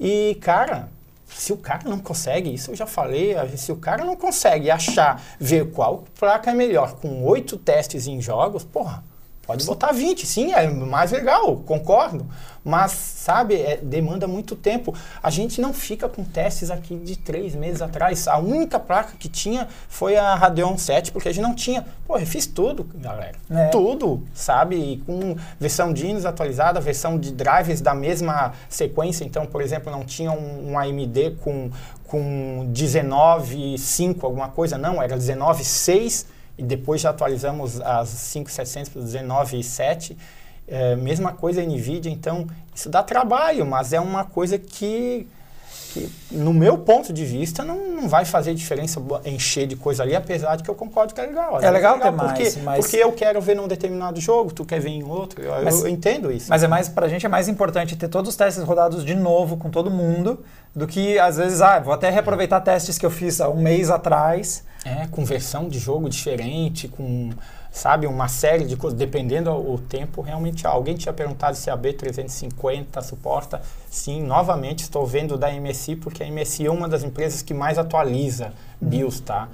E, 0.00 0.38
cara, 0.40 0.88
se 1.26 1.52
o 1.52 1.58
cara 1.58 1.88
não 1.88 1.98
consegue, 1.98 2.52
isso 2.52 2.70
eu 2.70 2.74
já 2.74 2.86
falei, 2.86 3.36
se 3.56 3.70
o 3.70 3.76
cara 3.76 4.02
não 4.02 4.16
consegue 4.16 4.70
achar, 4.70 5.22
ver 5.38 5.70
qual 5.70 6.04
placa 6.18 6.50
é 6.50 6.54
melhor 6.54 6.94
com 6.94 7.22
oito 7.24 7.58
testes 7.58 8.06
em 8.06 8.20
jogos, 8.20 8.64
porra, 8.64 9.04
Pode 9.46 9.64
botar 9.66 9.90
20, 9.90 10.26
sim, 10.26 10.52
é 10.52 10.68
mais 10.68 11.10
legal, 11.10 11.56
concordo. 11.56 12.26
Mas, 12.62 12.92
sabe, 12.92 13.54
é, 13.54 13.78
demanda 13.78 14.28
muito 14.28 14.54
tempo. 14.54 14.94
A 15.22 15.30
gente 15.30 15.60
não 15.60 15.72
fica 15.72 16.08
com 16.08 16.22
testes 16.22 16.70
aqui 16.70 16.94
de 16.94 17.16
três 17.16 17.54
meses 17.54 17.80
atrás. 17.80 18.28
A 18.28 18.38
única 18.38 18.78
placa 18.78 19.14
que 19.18 19.28
tinha 19.28 19.66
foi 19.88 20.16
a 20.16 20.34
Radeon 20.34 20.76
7, 20.76 21.10
porque 21.10 21.30
a 21.30 21.32
gente 21.32 21.42
não 21.42 21.54
tinha. 21.54 21.86
Pô, 22.06 22.18
eu 22.18 22.26
fiz 22.26 22.46
tudo, 22.46 22.84
galera. 22.94 23.36
É. 23.50 23.68
Tudo, 23.68 24.22
sabe? 24.34 25.02
com 25.06 25.34
versão 25.58 25.92
DINOS 25.92 26.26
atualizada, 26.26 26.80
versão 26.80 27.18
de 27.18 27.32
drivers 27.32 27.80
da 27.80 27.94
mesma 27.94 28.52
sequência. 28.68 29.24
Então, 29.24 29.46
por 29.46 29.62
exemplo, 29.62 29.90
não 29.90 30.04
tinha 30.04 30.30
um, 30.30 30.72
um 30.72 30.78
AMD 30.78 31.38
com, 31.40 31.70
com 32.06 32.70
19.5, 32.72 34.18
alguma 34.22 34.48
coisa. 34.48 34.76
Não, 34.76 35.02
era 35.02 35.16
19.6 35.16 36.26
e 36.60 36.62
depois 36.62 37.00
já 37.00 37.08
atualizamos 37.08 37.80
as 37.80 38.10
5700 38.10 38.90
para 38.90 39.02
19.7. 39.02 40.14
É, 40.68 40.94
mesma 40.94 41.32
coisa 41.32 41.62
a 41.62 41.64
NVIDIA, 41.64 42.12
então 42.12 42.46
isso 42.72 42.88
dá 42.88 43.02
trabalho, 43.02 43.66
mas 43.66 43.92
é 43.92 43.98
uma 43.98 44.24
coisa 44.24 44.56
que, 44.58 45.26
que 45.92 46.08
no 46.30 46.52
meu 46.52 46.78
ponto 46.78 47.12
de 47.12 47.24
vista, 47.24 47.64
não, 47.64 47.88
não 47.88 48.08
vai 48.08 48.24
fazer 48.24 48.54
diferença 48.54 49.02
encher 49.24 49.66
de 49.66 49.74
coisa 49.74 50.02
ali, 50.02 50.14
apesar 50.14 50.54
de 50.54 50.62
que 50.62 50.70
eu 50.70 50.74
concordo 50.74 51.14
que 51.14 51.20
é 51.20 51.26
legal. 51.26 51.60
É 51.60 51.70
legal, 51.70 51.96
é 51.96 51.98
legal 51.98 52.12
ter 52.12 52.12
porque, 52.12 52.42
mais, 52.42 52.56
mas... 52.58 52.78
porque 52.78 52.96
eu 52.98 53.10
quero 53.10 53.40
ver 53.40 53.56
num 53.56 53.66
determinado 53.66 54.20
jogo, 54.20 54.52
tu 54.52 54.64
quer 54.64 54.80
ver 54.80 54.90
em 54.90 55.02
outro, 55.02 55.42
eu, 55.42 55.64
mas, 55.64 55.80
eu 55.80 55.88
entendo 55.88 56.30
isso. 56.30 56.46
Mas 56.50 56.62
é 56.62 56.68
mais, 56.68 56.88
pra 56.88 57.08
gente 57.08 57.24
é 57.24 57.28
mais 57.28 57.48
importante 57.48 57.96
ter 57.96 58.08
todos 58.08 58.28
os 58.28 58.36
testes 58.36 58.62
rodados 58.62 59.04
de 59.04 59.14
novo 59.14 59.56
com 59.56 59.70
todo 59.70 59.90
mundo, 59.90 60.44
do 60.76 60.86
que 60.86 61.18
às 61.18 61.38
vezes, 61.38 61.62
ah, 61.62 61.80
vou 61.80 61.94
até 61.94 62.10
reaproveitar 62.10 62.60
testes 62.60 62.98
que 62.98 63.06
eu 63.06 63.10
fiz 63.10 63.40
há 63.40 63.48
um 63.48 63.60
mês 63.60 63.90
atrás 63.90 64.62
é, 64.84 65.06
com 65.06 65.24
versão 65.24 65.68
de 65.68 65.78
jogo 65.78 66.08
diferente, 66.08 66.88
com, 66.88 67.30
sabe, 67.70 68.06
uma 68.06 68.28
série 68.28 68.64
de 68.64 68.76
coisas, 68.76 68.98
dependendo 68.98 69.50
o 69.50 69.78
tempo, 69.78 70.22
realmente 70.22 70.66
alguém 70.66 70.94
tinha 70.94 71.12
perguntado 71.12 71.56
se 71.56 71.70
a 71.70 71.76
B350 71.76 73.02
suporta. 73.02 73.60
Sim, 73.90 74.22
novamente 74.22 74.80
estou 74.80 75.06
vendo 75.06 75.36
da 75.36 75.52
MSI, 75.52 75.96
porque 75.96 76.22
a 76.22 76.30
MSI 76.30 76.66
é 76.66 76.70
uma 76.70 76.88
das 76.88 77.02
empresas 77.02 77.42
que 77.42 77.52
mais 77.52 77.78
atualiza. 77.78 78.52
BIOS, 78.80 79.20
tá? 79.20 79.48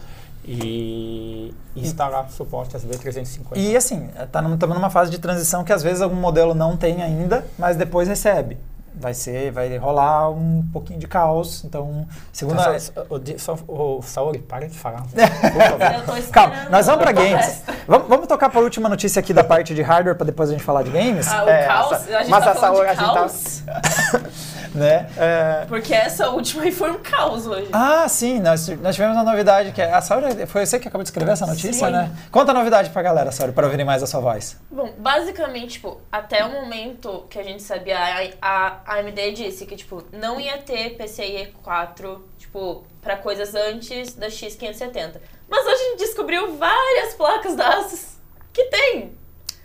E, 0.45 1.53
e 1.75 1.93
lá 1.99 2.29
suporte 2.29 2.77
as 2.77 2.87
B350. 2.87 3.57
E 3.57 3.77
assim, 3.77 4.09
estamos 4.23 4.59
tá 4.59 4.67
numa 4.69 4.91
fase 4.91 5.11
de 5.11 5.19
transição 5.19 5.65
que 5.65 5.73
às 5.73 5.83
vezes 5.83 6.01
algum 6.01 6.15
modelo 6.15 6.55
não 6.55 6.77
tem 6.77 7.03
ainda, 7.03 7.45
mas 7.59 7.77
depois 7.77 8.07
recebe 8.07 8.57
vai 8.97 9.13
ser, 9.13 9.51
vai 9.53 9.77
rolar 9.77 10.31
um 10.31 10.67
pouquinho 10.73 10.99
de 10.99 11.07
caos. 11.07 11.65
Então, 11.65 12.07
segunda. 12.33 12.65
Tá, 12.65 12.79
só, 12.79 13.07
só, 13.39 13.59
o, 13.69 14.01
Saori, 14.03 14.39
para 14.39 14.69
de 14.69 14.79
falar. 14.79 15.05
Calma, 16.33 16.69
nós 16.71 16.87
vamos 16.87 17.03
para 17.03 17.13
games. 17.13 17.63
Vamos, 17.87 18.09
vamos 18.09 18.27
tocar 18.27 18.49
para 18.49 18.61
a 18.61 18.65
última 18.65 18.89
notícia 18.89 19.21
aqui 19.21 19.33
da 19.35 19.45
parte 19.45 19.75
de 19.75 19.83
hardware 19.83 20.17
para 20.17 20.27
depois 20.27 20.49
a 20.49 20.53
gente 20.53 20.65
falar 20.65 20.83
de 20.83 20.91
games. 20.91 21.29
Ah, 21.29 21.45
o 21.45 21.49
é, 21.49 21.67
caos. 21.67 21.93
Essa, 21.93 22.17
a 22.17 22.21
gente 22.21 22.31
mas 22.31 22.45
tá 22.45 22.51
a 22.53 22.57
Saori, 22.57 22.89
a 22.89 22.95
gente 22.95 23.13
tá. 23.13 24.21
né? 24.77 25.09
É... 25.17 25.65
Porque 25.67 25.93
essa 25.93 26.29
última 26.31 26.63
aí 26.63 26.73
foi 26.73 26.91
um 26.91 26.99
caos 26.99 27.47
hoje. 27.47 27.69
Ah, 27.73 28.07
sim, 28.09 28.41
nós, 28.41 28.69
nós 28.81 28.95
tivemos 28.95 29.17
uma 29.17 29.25
novidade 29.25 29.73
que 29.73 29.81
é, 29.81 29.93
a 29.93 30.01
Sauri, 30.01 30.47
foi 30.47 30.65
você 30.65 30.79
que 30.79 30.87
acabou 30.89 31.03
de 31.03 31.09
escrever 31.09 31.33
essa 31.33 31.47
notícia, 31.47 31.87
sim. 31.87 31.93
né? 31.93 32.11
Conta 32.31 32.53
a 32.53 32.55
novidade 32.55 32.91
pra 32.91 33.03
galera, 33.03 33.33
Sauri, 33.33 33.53
para 33.53 33.65
ouvirem 33.65 33.85
mais 33.85 34.03
a 34.03 34.07
sua 34.07 34.21
voz. 34.21 34.57
Bom, 34.71 34.93
basicamente, 34.99 35.75
tipo, 35.75 36.01
até 36.11 36.45
o 36.45 36.53
momento 36.53 37.27
que 37.29 37.39
a 37.39 37.43
gente 37.43 37.63
sabia, 37.63 37.99
a, 38.41 38.77
a 38.86 38.86
AMD 38.87 39.33
disse 39.33 39.67
que, 39.67 39.75
tipo, 39.75 40.05
não 40.13 40.41
ia 40.41 40.59
ter 40.59 40.97
PCIe 40.97 41.53
4, 41.63 42.25
tipo, 42.39 42.85
para 43.03 43.17
coisas 43.17 43.55
antes 43.55 44.15
da 44.15 44.29
X570. 44.29 45.21
Mas 45.49 45.67
hoje 45.67 45.75
a 45.75 45.91
gente 45.91 45.99
descobriu 45.99 46.57
várias 46.57 47.15
placas 47.15 47.57
da 47.57 47.69
Asus 47.69 48.17
que 48.53 48.65
tem. 48.65 49.13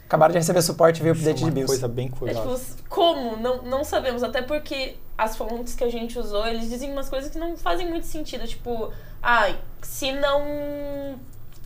Acabaram 0.06 0.34
de 0.34 0.40
receber 0.40 0.62
suporte 0.62 1.02
via 1.02 1.14
update 1.14 1.42
é 1.42 1.46
de 1.46 1.52
BIOS. 1.52 1.68
coisa 1.68 1.88
bem 1.88 2.10
curiosa. 2.10 2.40
É, 2.40 2.76
tipo, 2.76 2.90
como? 2.90 3.38
Não, 3.38 3.62
não 3.62 3.84
sabemos. 3.84 4.24
Até 4.24 4.42
porque 4.42 4.98
as 5.18 5.38
fontes 5.38 5.74
que 5.76 5.84
a 5.84 5.90
gente 5.90 6.20
usou, 6.20 6.46
eles 6.48 6.70
dizem 6.70 6.92
umas 6.92 7.08
coisas 7.08 7.32
que 7.32 7.38
não 7.38 7.56
fazem 7.56 7.88
muito 7.88 8.06
sentido. 8.06 8.46
Tipo, 8.46 8.92
ah, 9.22 9.54
se 9.82 10.12
não... 10.12 11.20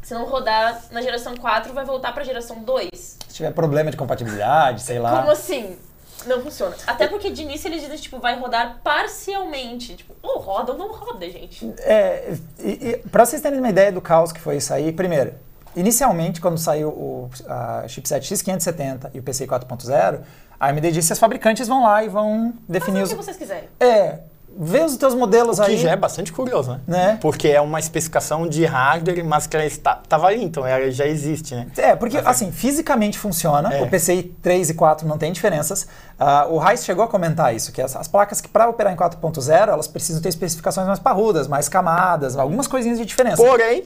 Se 0.04 0.14
não 0.14 0.26
rodar 0.26 0.86
na 0.92 1.02
geração 1.02 1.36
4, 1.36 1.74
vai 1.74 1.84
voltar 1.84 2.14
pra 2.14 2.24
geração 2.24 2.62
2. 2.62 2.90
Se 2.94 3.18
tiver 3.34 3.52
problema 3.52 3.90
de 3.90 3.98
compatibilidade, 3.98 4.84
sei 4.84 5.00
lá. 5.00 5.18
Como 5.18 5.32
assim? 5.32 5.80
Não 6.26 6.42
funciona. 6.42 6.76
Até 6.88 7.08
porque 7.08 7.30
de 7.30 7.44
início 7.44 7.68
eles 7.68 7.82
dizem, 7.82 7.98
tipo, 7.98 8.20
vai 8.20 8.40
rodar 8.40 8.80
parcialmente. 8.84 9.96
Tipo, 9.96 10.16
ou 10.22 10.40
roda 10.40 10.72
ou 10.72 10.78
não 10.78 10.92
roda, 10.92 11.30
gente. 11.30 11.72
É, 11.80 12.36
e, 12.60 12.70
e, 12.70 12.98
pra 13.10 13.26
vocês 13.26 13.42
terem 13.42 13.60
uma 13.60 13.70
ideia 13.70 13.92
do 13.92 14.02
caos 14.02 14.32
que 14.32 14.40
foi 14.40 14.58
isso 14.58 14.74
aí, 14.74 14.92
primeiro, 14.92 15.34
Inicialmente, 15.76 16.40
quando 16.40 16.58
saiu 16.58 16.88
o 16.90 17.30
a 17.48 17.86
chipset 17.88 18.34
X570 18.34 19.12
e 19.14 19.20
o 19.20 19.24
PCI 19.24 19.46
4.0, 19.46 20.22
a 20.58 20.68
AMD 20.70 20.92
disse 20.92 21.10
que 21.10 21.14
os 21.14 21.20
fabricantes 21.20 21.68
vão 21.68 21.84
lá 21.84 22.02
e 22.04 22.08
vão 22.08 22.54
definir 22.68 23.04
os... 23.04 23.12
o 23.12 23.16
que 23.16 23.22
vocês 23.22 23.36
quiserem. 23.36 23.68
É, 23.78 24.20
vê 24.58 24.82
os 24.82 24.96
teus 24.98 25.14
modelos 25.14 25.60
o 25.60 25.64
aí. 25.64 25.76
Que 25.76 25.82
já 25.82 25.92
é 25.92 25.96
bastante 25.96 26.32
curioso, 26.32 26.72
né? 26.72 26.80
né? 26.88 27.18
Porque 27.22 27.50
é 27.50 27.60
uma 27.60 27.80
especificação 27.80 28.48
de 28.48 28.66
hardware, 28.66 29.24
mas 29.26 29.48
que 29.48 29.56
ela 29.56 29.66
estava 29.66 30.28
ali, 30.28 30.44
então 30.44 30.66
ela 30.66 30.90
já 30.92 31.06
existe, 31.06 31.54
né? 31.54 31.68
É, 31.78 31.96
porque 31.96 32.18
mas, 32.18 32.26
é 32.26 32.30
assim, 32.30 32.52
fisicamente 32.52 33.20
funciona. 33.20 33.74
É. 33.74 33.82
O 33.82 33.90
PCI 33.90 34.24
3 34.42 34.70
e 34.70 34.74
4 34.74 35.08
não 35.08 35.18
tem 35.18 35.32
diferenças. 35.32 35.84
Uh, 36.20 36.54
o 36.54 36.58
Reis 36.58 36.86
chegou 36.86 37.04
a 37.04 37.08
comentar 37.08 37.54
isso, 37.54 37.72
que 37.72 37.82
as, 37.82 37.96
as 37.96 38.08
placas 38.08 38.40
que 38.40 38.48
para 38.48 38.70
operar 38.70 38.94
em 38.94 38.96
4.0, 38.96 39.50
elas 39.68 39.88
precisam 39.88 40.22
ter 40.22 40.30
especificações 40.30 40.88
mais 40.88 41.00
parrudas, 41.00 41.48
mais 41.48 41.68
camadas, 41.68 42.38
algumas 42.38 42.68
coisinhas 42.68 42.98
de 42.98 43.06
diferença. 43.06 43.38
Porém, 43.38 43.84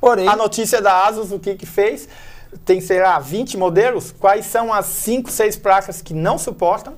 Porém, 0.00 0.28
a 0.28 0.36
notícia 0.36 0.80
da 0.80 1.06
Asus, 1.06 1.32
o 1.32 1.38
que 1.38 1.54
que 1.54 1.66
fez? 1.66 2.08
Tem, 2.64 2.80
sei 2.80 3.00
lá, 3.00 3.18
20 3.18 3.56
modelos. 3.56 4.12
Quais 4.12 4.46
são 4.46 4.72
as 4.72 4.86
5, 4.86 5.30
6 5.30 5.56
placas 5.56 6.00
que 6.00 6.14
não 6.14 6.38
suportam? 6.38 6.94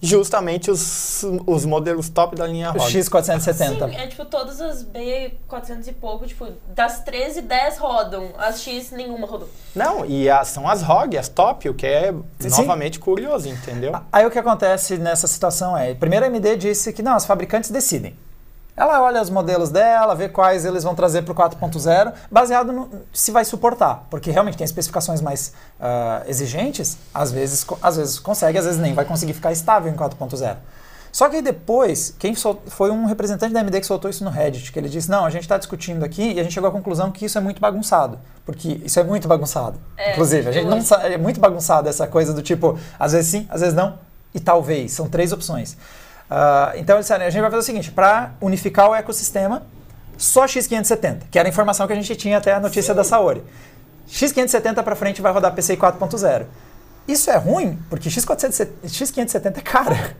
Justamente 0.00 0.70
os, 0.70 1.24
os 1.46 1.64
modelos 1.64 2.08
top 2.08 2.36
da 2.36 2.46
linha 2.46 2.70
ROG. 2.70 2.92
X470. 2.92 3.52
Sim, 3.52 3.96
é 3.96 4.06
tipo 4.06 4.24
todas 4.24 4.60
as 4.60 4.84
B400 4.84 5.88
e 5.88 5.92
pouco, 5.92 6.26
tipo, 6.26 6.46
das 6.68 7.00
13, 7.00 7.42
10 7.42 7.78
rodam. 7.78 8.30
As 8.38 8.62
X 8.62 8.92
nenhuma 8.92 9.26
rodou. 9.26 9.48
Não, 9.74 10.06
e 10.06 10.30
as, 10.30 10.48
são 10.48 10.68
as 10.68 10.82
ROG, 10.82 11.16
as 11.16 11.28
top, 11.28 11.68
o 11.68 11.74
que 11.74 11.86
é 11.86 12.14
Sim. 12.38 12.48
novamente 12.48 12.98
curioso, 12.98 13.48
entendeu? 13.48 13.92
Aí 14.12 14.24
o 14.24 14.30
que 14.30 14.38
acontece 14.38 14.98
nessa 14.98 15.26
situação 15.26 15.76
é, 15.76 15.94
primeiro 15.94 16.24
a 16.24 16.28
AMD 16.28 16.56
disse 16.56 16.92
que 16.92 17.02
não, 17.02 17.16
os 17.16 17.24
fabricantes 17.24 17.70
decidem. 17.70 18.16
Ela 18.78 19.02
olha 19.02 19.20
os 19.20 19.28
modelos 19.28 19.70
dela, 19.70 20.14
vê 20.14 20.28
quais 20.28 20.64
eles 20.64 20.84
vão 20.84 20.94
trazer 20.94 21.22
para 21.22 21.32
o 21.32 21.34
4.0, 21.34 22.12
baseado 22.30 22.72
no 22.72 22.88
se 23.12 23.32
vai 23.32 23.44
suportar. 23.44 24.06
Porque 24.08 24.30
realmente 24.30 24.56
tem 24.56 24.64
especificações 24.64 25.20
mais 25.20 25.52
uh, 25.80 26.28
exigentes, 26.28 26.96
às 27.12 27.32
vezes, 27.32 27.66
às 27.82 27.96
vezes 27.96 28.20
consegue, 28.20 28.56
às 28.56 28.64
vezes 28.64 28.80
nem 28.80 28.94
vai 28.94 29.04
conseguir 29.04 29.32
ficar 29.32 29.50
estável 29.50 29.90
em 29.90 29.96
4.0. 29.96 30.56
Só 31.10 31.28
que 31.28 31.42
depois, 31.42 32.14
quem 32.20 32.36
foi 32.68 32.92
um 32.92 33.06
representante 33.06 33.52
da 33.52 33.60
AMD 33.60 33.80
que 33.80 33.86
soltou 33.86 34.08
isso 34.08 34.22
no 34.22 34.30
Reddit, 34.30 34.70
que 34.70 34.78
ele 34.78 34.88
disse, 34.88 35.10
não, 35.10 35.24
a 35.24 35.30
gente 35.30 35.42
está 35.42 35.58
discutindo 35.58 36.04
aqui 36.04 36.34
e 36.34 36.38
a 36.38 36.44
gente 36.44 36.52
chegou 36.52 36.68
à 36.68 36.72
conclusão 36.72 37.10
que 37.10 37.24
isso 37.24 37.36
é 37.36 37.40
muito 37.40 37.60
bagunçado. 37.60 38.20
Porque 38.46 38.80
isso 38.84 39.00
é 39.00 39.02
muito 39.02 39.26
bagunçado. 39.26 39.80
É, 39.96 40.12
Inclusive, 40.12 40.48
a 40.48 40.52
gente 40.52 40.66
não 40.66 40.80
sabe, 40.80 41.14
é 41.14 41.18
muito 41.18 41.40
bagunçado 41.40 41.88
essa 41.88 42.06
coisa 42.06 42.32
do 42.32 42.42
tipo, 42.42 42.78
às 42.96 43.10
vezes 43.10 43.28
sim, 43.28 43.46
às 43.50 43.60
vezes 43.60 43.74
não, 43.74 43.98
e 44.32 44.38
talvez. 44.38 44.92
São 44.92 45.08
três 45.08 45.32
opções. 45.32 45.76
Uh, 46.30 46.76
então, 46.76 46.98
disseram, 47.00 47.24
a 47.24 47.30
gente 47.30 47.40
vai 47.40 47.50
fazer 47.50 47.62
o 47.62 47.64
seguinte, 47.64 47.90
para 47.90 48.32
unificar 48.40 48.90
o 48.90 48.94
ecossistema, 48.94 49.62
só 50.16 50.44
X570, 50.44 51.22
que 51.30 51.38
era 51.38 51.48
a 51.48 51.50
informação 51.50 51.86
que 51.86 51.92
a 51.92 51.96
gente 51.96 52.14
tinha 52.16 52.38
até 52.38 52.52
a 52.52 52.60
notícia 52.60 52.92
Sim. 52.92 52.96
da 52.96 53.04
Saori. 53.04 53.42
X570 54.10 54.82
para 54.82 54.96
frente 54.96 55.22
vai 55.22 55.32
rodar 55.32 55.54
PCI 55.54 55.76
4.0. 55.76 56.46
Isso 57.06 57.30
é 57.30 57.36
ruim, 57.36 57.78
porque 57.88 58.08
X470, 58.08 58.68
X570 58.84 59.58
é 59.58 59.60
cara. 59.60 60.16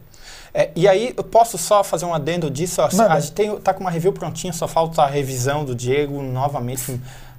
É, 0.54 0.70
e 0.74 0.88
aí, 0.88 1.12
eu 1.16 1.24
posso 1.24 1.58
só 1.58 1.84
fazer 1.84 2.06
um 2.06 2.14
adendo 2.14 2.50
disso? 2.50 2.80
Manda. 2.80 3.12
A 3.12 3.20
gente 3.20 3.32
tem, 3.32 3.54
tá 3.60 3.74
com 3.74 3.80
uma 3.80 3.90
review 3.90 4.12
prontinha, 4.12 4.52
só 4.52 4.66
falta 4.66 5.02
a 5.02 5.06
revisão 5.06 5.64
do 5.64 5.74
Diego 5.74 6.22
novamente 6.22 6.98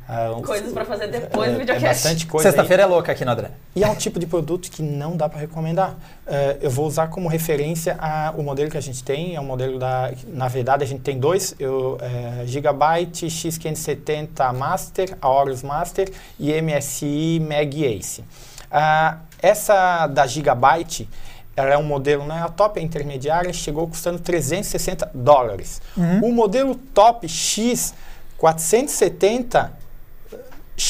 Uh, 0.10 0.42
Coisas 0.42 0.74
para 0.74 0.86
fazer 0.86 1.06
depois 1.08 1.50
é, 1.50 1.54
do 1.54 1.60
videocast. 1.60 1.86
É 1.86 1.90
bastante 1.90 2.26
coisa. 2.26 2.50
Sexta-feira 2.50 2.82
é 2.82 2.86
louca 2.88 3.12
aqui 3.12 3.24
no 3.24 3.30
André. 3.30 3.52
E 3.76 3.84
é 3.84 3.88
um 3.88 3.94
tipo 3.94 4.20
de 4.20 4.26
produto 4.26 4.72
que 4.72 4.82
não 4.82 5.16
dá 5.16 5.30
para 5.30 5.40
recomendar. 5.40 5.92
Uh, 5.92 6.58
eu 6.62 6.72
vou 6.72 6.88
usar 6.88 7.10
como 7.10 7.28
referência 7.28 7.96
a, 8.00 8.34
o 8.36 8.42
modelo 8.42 8.72
que 8.72 8.78
a 8.78 8.82
gente 8.82 9.04
tem. 9.04 9.36
É 9.36 9.40
um 9.40 9.46
modelo 9.46 9.78
da. 9.78 10.12
Na 10.28 10.48
verdade, 10.48 10.84
a 10.84 10.88
gente 10.88 11.02
tem 11.02 11.20
dois: 11.20 11.54
eu, 11.60 12.00
é, 12.02 12.44
Gigabyte 12.48 13.28
X570 13.28 14.52
Master, 14.52 15.16
Aorus 15.22 15.62
Master 15.62 16.12
e 16.40 16.60
MSI 16.60 17.40
Mag 17.48 17.86
Ace. 17.86 18.22
Uh, 18.22 19.20
essa 19.40 20.08
da 20.08 20.26
Gigabyte 20.26 21.08
ela 21.56 21.74
é 21.74 21.78
um 21.78 21.84
modelo, 21.84 22.26
não 22.26 22.36
é 22.36 22.42
a 22.42 22.48
top, 22.48 22.80
é 22.80 22.84
intermediária, 22.84 23.52
chegou 23.52 23.88
custando 23.88 24.18
360 24.18 25.12
dólares. 25.14 25.82
Uhum. 25.96 26.30
O 26.30 26.32
modelo 26.32 26.74
top 26.74 27.28
X 27.28 27.94
470 28.38 29.78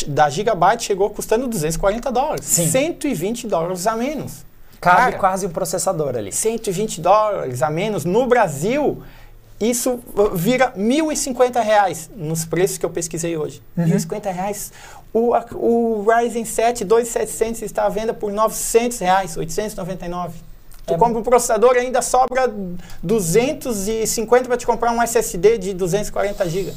da 0.07 0.29
Gigabyte 0.29 0.83
chegou 0.83 1.09
custando 1.09 1.47
240 1.47 2.11
dólares. 2.11 2.45
Sim. 2.45 2.69
120 2.69 3.47
dólares 3.47 3.87
a 3.87 3.95
menos. 3.95 4.45
Cabe 4.79 4.97
Cara, 4.97 5.17
quase 5.17 5.45
um 5.45 5.49
processador 5.49 6.15
ali. 6.15 6.31
120 6.31 7.01
dólares 7.01 7.61
a 7.61 7.69
menos. 7.69 8.05
No 8.05 8.27
Brasil, 8.27 9.03
isso 9.59 9.99
uh, 10.15 10.35
vira 10.35 10.71
1.050 10.77 11.61
reais 11.61 12.09
nos 12.15 12.45
preços 12.45 12.77
que 12.77 12.85
eu 12.85 12.89
pesquisei 12.89 13.35
hoje. 13.35 13.61
Uhum. 13.77 13.85
1.050 13.85 14.31
reais. 14.31 14.71
O, 15.13 15.33
o 15.55 16.05
Ryzen 16.07 16.45
7 16.45 16.85
2700 16.85 17.63
está 17.63 17.85
à 17.85 17.89
venda 17.89 18.13
por 18.13 18.31
900 18.31 18.99
reais, 18.99 19.35
899. 19.35 20.39
Tu 20.85 20.93
É 20.93 20.97
compra 20.97 21.19
um 21.19 21.23
processador 21.23 21.75
ainda 21.75 22.01
sobra 22.01 22.51
250 23.03 24.45
para 24.47 24.57
te 24.57 24.65
comprar 24.65 24.91
um 24.91 25.01
SSD 25.01 25.57
de 25.57 25.73
240 25.73 26.49
GB. 26.49 26.73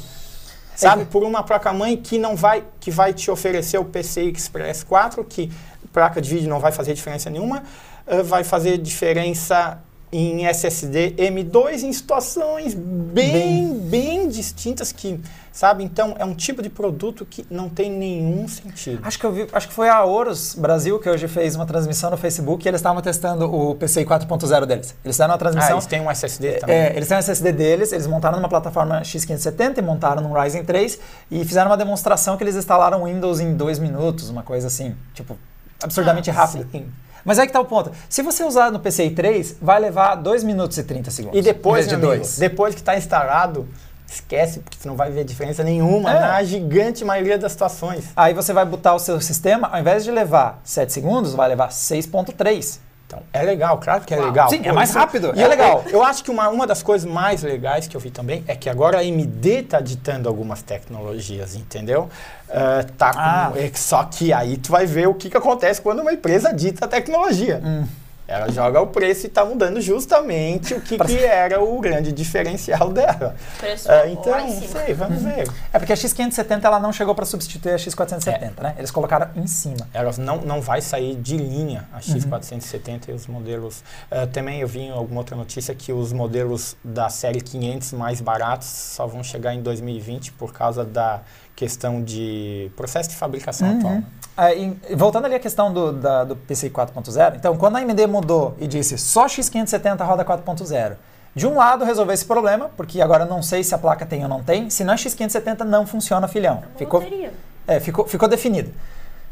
Sabe, 0.83 1.05
por 1.07 1.23
uma 1.23 1.43
placa-mãe 1.43 1.97
que 1.97 2.19
não 2.19 2.35
vai, 2.35 2.65
que 2.81 2.91
vai 2.91 3.13
te 3.13 3.31
oferecer 3.31 3.79
o 3.79 3.85
PCI 3.85 4.31
Express 4.31 4.83
4, 4.83 5.25
que 5.25 5.51
placa 5.93 6.21
de 6.21 6.29
vídeo 6.29 6.49
não 6.49 6.59
vai 6.59 6.73
fazer 6.73 6.95
diferença 6.95 7.31
nenhuma, 7.31 7.63
eh, 8.07 8.23
vai 8.23 8.43
fazer 8.43 8.79
diferença 8.79 9.79
em 10.15 10.45
SSD 10.47 11.15
M2 11.17 11.85
em 11.85 11.93
situações 11.93 12.75
bem, 12.75 13.79
bem 13.79 14.29
distintas 14.29 14.93
que, 14.93 15.19
sabe, 15.51 15.83
então 15.83 16.15
é 16.19 16.25
um 16.25 16.35
tipo 16.35 16.61
de 16.63 16.69
produto 16.69 17.25
que 17.25 17.47
não 17.51 17.71
tem 17.71 17.91
nenhum 17.91 18.47
sentido. 18.47 19.01
Acho 19.03 19.19
que 19.19 19.25
eu 19.25 19.33
vi, 19.33 19.47
acho 19.51 19.69
que 19.69 19.73
foi 19.73 19.89
a 19.89 20.05
Horus 20.05 20.55
Brasil 20.55 20.99
que 20.99 21.09
hoje 21.09 21.27
fez 21.29 21.57
uma 21.57 21.65
transmissão 21.65 22.11
no 22.11 22.19
Facebook 22.19 22.63
e 22.63 22.69
eles 22.69 22.81
estavam 22.81 23.01
testando 23.01 23.51
o 23.51 23.75
PCI 23.75 24.05
4.0 24.05 24.67
deles. 24.67 24.95
Eles 25.03 25.17
fizeram 25.17 25.31
uma 25.31 25.37
Ah, 25.37 25.39
transmissão. 25.39 25.73
eles 25.73 25.87
têm 25.87 26.01
um 26.03 26.11
SSD 26.11 26.53
também. 26.59 26.77
É, 26.77 26.95
eles 26.95 27.09
têm 27.09 27.17
o 27.17 27.21
SSD 27.21 27.51
deles, 27.53 27.91
eles 27.93 28.07
montaram 28.07 28.37
numa 28.37 28.51
plataforma 28.51 29.01
X570 29.01 29.79
e 29.79 29.83
montaram 29.83 30.23
num 30.23 30.35
Ryzen 30.35 30.63
3 30.63 30.99
e 31.31 31.43
fizeram 31.47 31.71
uma 31.71 31.77
demonstração 31.79 32.37
que 32.37 32.45
eles 32.45 32.55
instalaram 32.55 33.05
Windows 33.05 33.41
em 33.41 33.55
dois 33.57 33.79
minutos, 33.79 34.29
uma 34.29 34.43
coisa 34.43 34.67
assim, 34.67 34.95
tipo, 35.15 35.39
absurdamente 35.83 36.31
rápido. 36.31 36.67
Sim. 36.71 36.85
Mas 37.25 37.39
aí 37.39 37.47
que 37.47 37.53
tá 37.53 37.61
o 37.61 37.65
ponto. 37.65 37.93
Se 38.09 38.23
você 38.23 38.45
usar 38.45 38.71
no 38.71 38.81
PCI 38.81 39.11
3, 39.11 39.57
vai 39.61 39.79
levar 39.81 40.17
2 40.17 40.43
minutos 40.45 40.77
e 40.79 40.83
30 40.83 41.11
segundos. 41.11 41.39
E 41.39 41.43
depois, 41.43 41.87
de 41.89 41.95
amigo, 41.95 42.11
2. 42.13 42.39
depois 42.39 42.75
que 42.75 42.81
está 42.81 42.97
instalado, 42.97 43.69
esquece, 44.09 44.61
porque 44.61 44.77
você 44.79 44.89
não 44.89 44.97
vai 44.97 45.11
ver 45.11 45.25
diferença 45.25 45.63
nenhuma 45.65 46.11
É. 46.11 46.21
na 46.21 46.43
gigante 46.43 47.05
maioria 47.05 47.39
das 47.39 47.53
situações. 47.53 48.05
Aí 48.17 48.35
você 48.35 48.53
vai 48.53 48.65
botar 48.65 48.95
o 48.95 48.99
seu 48.99 49.21
sistema, 49.21 49.69
ao 49.73 49.81
invés 49.81 50.05
de 50.05 50.11
levar 50.11 50.61
7 50.65 50.93
segundos, 50.93 51.33
vai 51.35 51.49
levar 51.49 51.71
6.3. 51.71 52.79
Então, 53.13 53.23
é 53.31 53.43
legal, 53.43 53.77
claro 53.79 54.01
que 54.07 54.15
é 54.15 54.17
Uau. 54.17 54.27
legal. 54.27 54.49
Sim, 54.49 54.63
é 54.65 54.73
mais 54.73 54.95
rápido, 54.95 55.33
e 55.37 55.41
é 55.41 55.45
eu- 55.45 55.49
legal. 55.51 55.85
Eu, 55.87 56.03
acho 56.03 56.25
que 56.25 56.31
uma, 56.31 56.49
uma 56.49 56.67
das 56.67 56.83
coisas 56.83 57.11
mais 57.11 57.43
legais 57.43 57.87
que 57.87 57.95
eu 57.95 58.01
vi 58.01 58.11
também 58.11 58.43
é 58.49 58.57
que 58.57 58.71
agora 58.71 58.97
a 58.97 59.01
AMD 59.03 59.47
está 59.51 59.81
ditando 59.81 60.31
algumas 60.31 60.63
tecnologias, 60.63 61.55
entendeu? 61.55 62.09
Ah, 62.49 62.85
tá 62.97 63.13
Ah. 63.15 63.53
é, 63.55 63.71
só 63.75 64.03
que 64.05 64.33
aí 64.33 64.57
tu 64.57 64.73
vai 64.73 64.87
ver 64.87 65.09
o 65.09 65.15
que, 65.15 65.29
que 65.29 65.37
acontece 65.37 65.81
quando 65.83 66.01
uma 66.01 66.13
empresa 66.13 66.55
dita 66.55 66.87
a 66.87 66.89
tecnologia. 66.89 67.61
Hum. 67.63 67.85
Ela 68.27 68.51
joga 68.51 68.81
o 68.81 68.87
preço 68.87 69.27
e 69.27 69.29
está 69.29 69.45
mudando 69.45 69.81
justamente 69.81 70.73
o 70.75 70.81
que, 70.81 70.97
que 70.99 71.19
era 71.25 71.61
o 71.63 71.79
grande 71.81 72.13
diferencial 72.13 72.91
dela. 72.91 73.35
Preço 73.59 73.89
lá 73.89 74.07
então, 74.09 74.39
não 74.47 74.63
sei, 74.63 74.95
vamos 74.95 75.23
ver. 75.23 75.49
É 75.73 75.79
porque 75.79 75.93
a 75.93 75.97
X570 75.97 76.65
ela 76.65 76.79
não 76.81 76.93
chegou 76.93 77.15
para 77.15 77.25
substituir 77.27 77.73
a 77.73 77.77
X470, 77.77 78.61
né? 78.63 78.75
Eles 78.79 78.91
colocaram 78.91 79.29
em 79.37 79.47
cima. 79.47 79.89
Ela 79.93 80.11
não, 80.19 80.39
não 80.39 80.61
vai 80.61 80.81
sair 80.81 81.17
de 81.17 81.37
linha 81.37 81.87
a 81.93 82.01
X470 82.01 83.09
e 83.09 83.13
os 83.13 83.27
modelos. 83.27 83.83
eh, 84.11 84.27
também 84.27 84.61
eu 84.61 84.69
vi 84.69 84.81
em 84.81 84.91
alguma 84.91 85.21
outra 85.21 85.37
notícia 85.37 85.75
que 85.75 85.93
os 85.93 86.13
modelos 86.13 86.77
da 86.83 87.09
série 87.09 87.41
500 87.41 87.93
mais 87.93 88.21
baratos 88.21 88.69
só 88.69 89.07
vão 89.07 89.23
chegar 89.23 89.53
em 89.55 89.61
2020 89.63 90.33
por 90.33 90.53
causa 90.53 90.85
da 90.85 91.21
questão 91.55 92.03
de 92.03 92.71
processo 92.77 93.11
de 93.11 93.17
fabricação 93.17 93.69
Uhum. 93.69 93.79
atual. 93.79 93.99
É, 94.37 94.57
e 94.59 94.95
voltando 94.97 95.27
ali 95.27 95.35
à 95.35 95.39
questão 95.39 95.73
do, 95.73 95.93
da- 95.93 96.25
do 96.25 96.35
PCI 96.37 96.71
4.0, 96.71 97.37
então 97.37 97.57
quando 97.57 97.77
a 97.77 97.81
AMD 97.81 98.07
mudou 98.07 98.55
e 98.59 98.67
disse 98.67 98.97
só 98.97 99.27
X570 99.27 100.01
roda 100.07 100.25
4.0, 100.25 100.95
de 101.35 101.47
um 101.47 101.57
lado 101.57 101.85
resolveu 101.85 102.15
esse 102.15 102.25
problema, 102.25 102.71
porque 102.77 103.01
agora 103.03 103.25
eu 103.25 103.29
não 103.29 103.43
sei 103.43 103.63
se 103.63 103.75
a 103.75 103.79
placa 103.79 104.07
tem 104.07 104.23
ou 104.23 104.29
não 104.29 104.43
tem, 104.43 104.71
se 104.71 104.85
não 104.85 104.95
é 104.95 104.97
X570 104.97 105.61
não 105.65 105.87
funciona 105.87 106.27
filhão. 106.29 106.63
Ficou, 106.77 107.01
Loteria. 107.01 107.33
é, 107.67 107.79
ficou, 107.81 108.07
ficou 108.07 108.29
definido. 108.29 108.71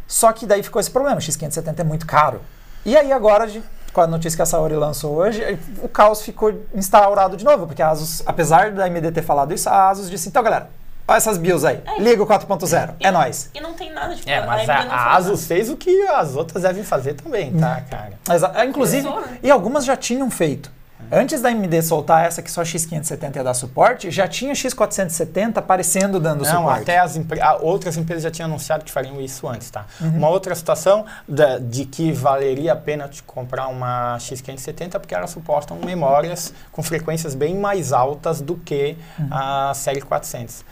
Só 0.07 0.33
que 0.33 0.45
daí 0.47 0.63
ficou 0.63 0.81
esse 0.81 0.91
problema, 0.91 1.17
o 1.17 1.21
X570 1.21 1.79
é 1.81 1.85
muito 1.85 2.07
caro. 2.07 2.41
E 2.85 2.97
aí 2.97 3.11
agora, 3.13 3.47
de- 3.47 3.63
com 3.93 4.01
a 4.03 4.07
notícia 4.07 4.37
que 4.37 4.43
a 4.43 4.47
Saori 4.47 4.75
lançou 4.77 5.15
hoje, 5.17 5.43
aí 5.45 5.59
o 5.83 5.89
caos 5.89 6.21
ficou 6.23 6.53
instaurado 6.75 7.37
de 7.37 7.45
novo, 7.45 7.67
porque 7.67 7.83
a 7.83 7.89
Asus, 7.91 8.23
apesar 8.27 8.71
da 8.73 8.85
AMD 8.85 9.13
ter 9.13 9.23
falado 9.23 9.53
isso, 9.55 9.69
a 9.69 9.89
Asus 9.91 10.09
disse, 10.11 10.29
então 10.29 10.43
galera, 10.43 10.71
olha 11.11 11.17
essas 11.17 11.37
BIOS 11.39 11.65
aí, 11.65 11.81
É. 11.87 12.01
liga 12.01 12.23
o 12.23 12.27
4.0, 12.27 12.95
E 13.01 13.07
é 13.07 13.11
não- 13.11 13.21
nóis. 13.21 13.51
E 13.55 13.61
não 13.61 13.75
tem 13.75 13.93
nada, 13.93 14.15
tipo, 14.15 14.29
É, 14.31 14.45
mas 14.47 14.69
a, 14.69 14.75
a, 14.77 14.83
a 14.95 15.17
Asus 15.17 15.47
fez 15.47 15.69
o 15.69 15.77
que 15.77 15.91
as 16.09 16.37
outras 16.37 16.63
devem 16.63 16.83
fazer 16.85 17.15
também, 17.15 17.53
tá, 17.53 17.83
cara? 17.91 18.13
Exa- 18.33 18.53
é, 18.55 18.65
Inclusive, 18.65 19.09
né? 19.09 19.39
e 19.43 19.51
algumas 19.51 19.85
já 19.85 19.97
tinham 19.97 20.31
feito. 20.31 20.71
Antes 21.13 21.41
da 21.41 21.49
AMD 21.49 21.83
soltar 21.83 22.27
essa 22.27 22.41
que 22.41 22.51
só 22.53 22.63
X570 22.63 23.35
ia 23.37 23.43
dar 23.43 23.55
suporte, 23.55 24.11
já 24.13 24.29
tinha 24.29 24.53
X470 24.53 25.57
aparecendo 25.57 26.21
dando 26.21 26.45
Não, 26.45 26.59
suporte. 26.59 26.83
até 26.83 26.99
as 26.99 27.19
ah, 27.41 27.57
outras 27.61 27.97
empresas 27.97 28.23
já 28.23 28.31
tinham 28.31 28.47
anunciado 28.49 28.85
que 28.85 28.93
fariam 28.93 29.21
isso 29.21 29.49
antes, 29.49 29.69
tá? 29.71 29.87
Uhum. 30.01 30.19
Uma 30.19 30.29
outra 30.29 30.55
situação 30.55 31.05
da- 31.27 31.59
de 31.59 31.85
que 31.85 32.13
valeria 32.13 32.75
a 32.75 32.77
pena 32.77 33.09
te 33.09 33.23
comprar 33.25 33.67
uma 33.69 34.19
X570 34.19 35.01
porque 35.01 35.15
elas 35.15 35.31
suportam 35.31 35.79
memórias 35.85 36.53
com 36.71 36.83
frequências 36.83 37.35
bem 37.35 37.57
mais 37.57 37.93
altas 37.93 38.41
do 38.41 38.55
que 38.57 38.97
Uhum. 39.19 39.29
a 39.33 39.73
série 39.75 40.01
400. 40.03 40.65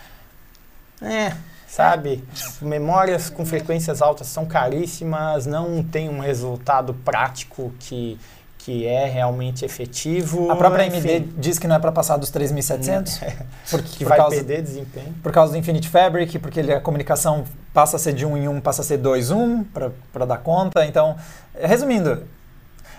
É, 1.02 1.32
sabe? 1.66 2.24
Memórias 2.60 3.30
com 3.30 3.44
frequências 3.44 4.02
altas 4.02 4.26
são 4.26 4.46
caríssimas, 4.46 5.46
não 5.46 5.82
tem 5.82 6.08
um 6.08 6.20
resultado 6.20 6.94
prático 6.94 7.72
que, 7.78 8.18
que 8.58 8.86
é 8.86 9.06
realmente 9.06 9.64
efetivo. 9.64 10.50
A 10.50 10.56
própria 10.56 10.84
AMD 10.84 11.20
diz 11.36 11.58
que 11.58 11.68
não 11.68 11.76
é 11.76 11.78
para 11.78 11.92
passar 11.92 12.16
dos 12.16 12.30
3.700, 12.32 13.36
porque 13.70 13.88
que 13.88 14.04
por 14.04 14.08
vai 14.08 14.18
causa, 14.18 14.36
perder 14.36 14.62
desempenho. 14.62 15.14
por 15.22 15.32
causa 15.32 15.52
do 15.52 15.58
Infinite 15.58 15.88
Fabric, 15.88 16.38
porque 16.38 16.58
ele, 16.58 16.72
a 16.72 16.80
comunicação 16.80 17.44
passa 17.72 17.96
a 17.96 17.98
ser 17.98 18.12
de 18.12 18.26
1 18.26 18.36
em 18.36 18.48
1, 18.48 18.60
passa 18.60 18.82
a 18.82 18.84
ser 18.84 18.96
2 18.96 19.30
1 19.30 19.64
para 20.12 20.26
dar 20.26 20.38
conta. 20.38 20.84
Então, 20.84 21.16
resumindo, 21.54 22.24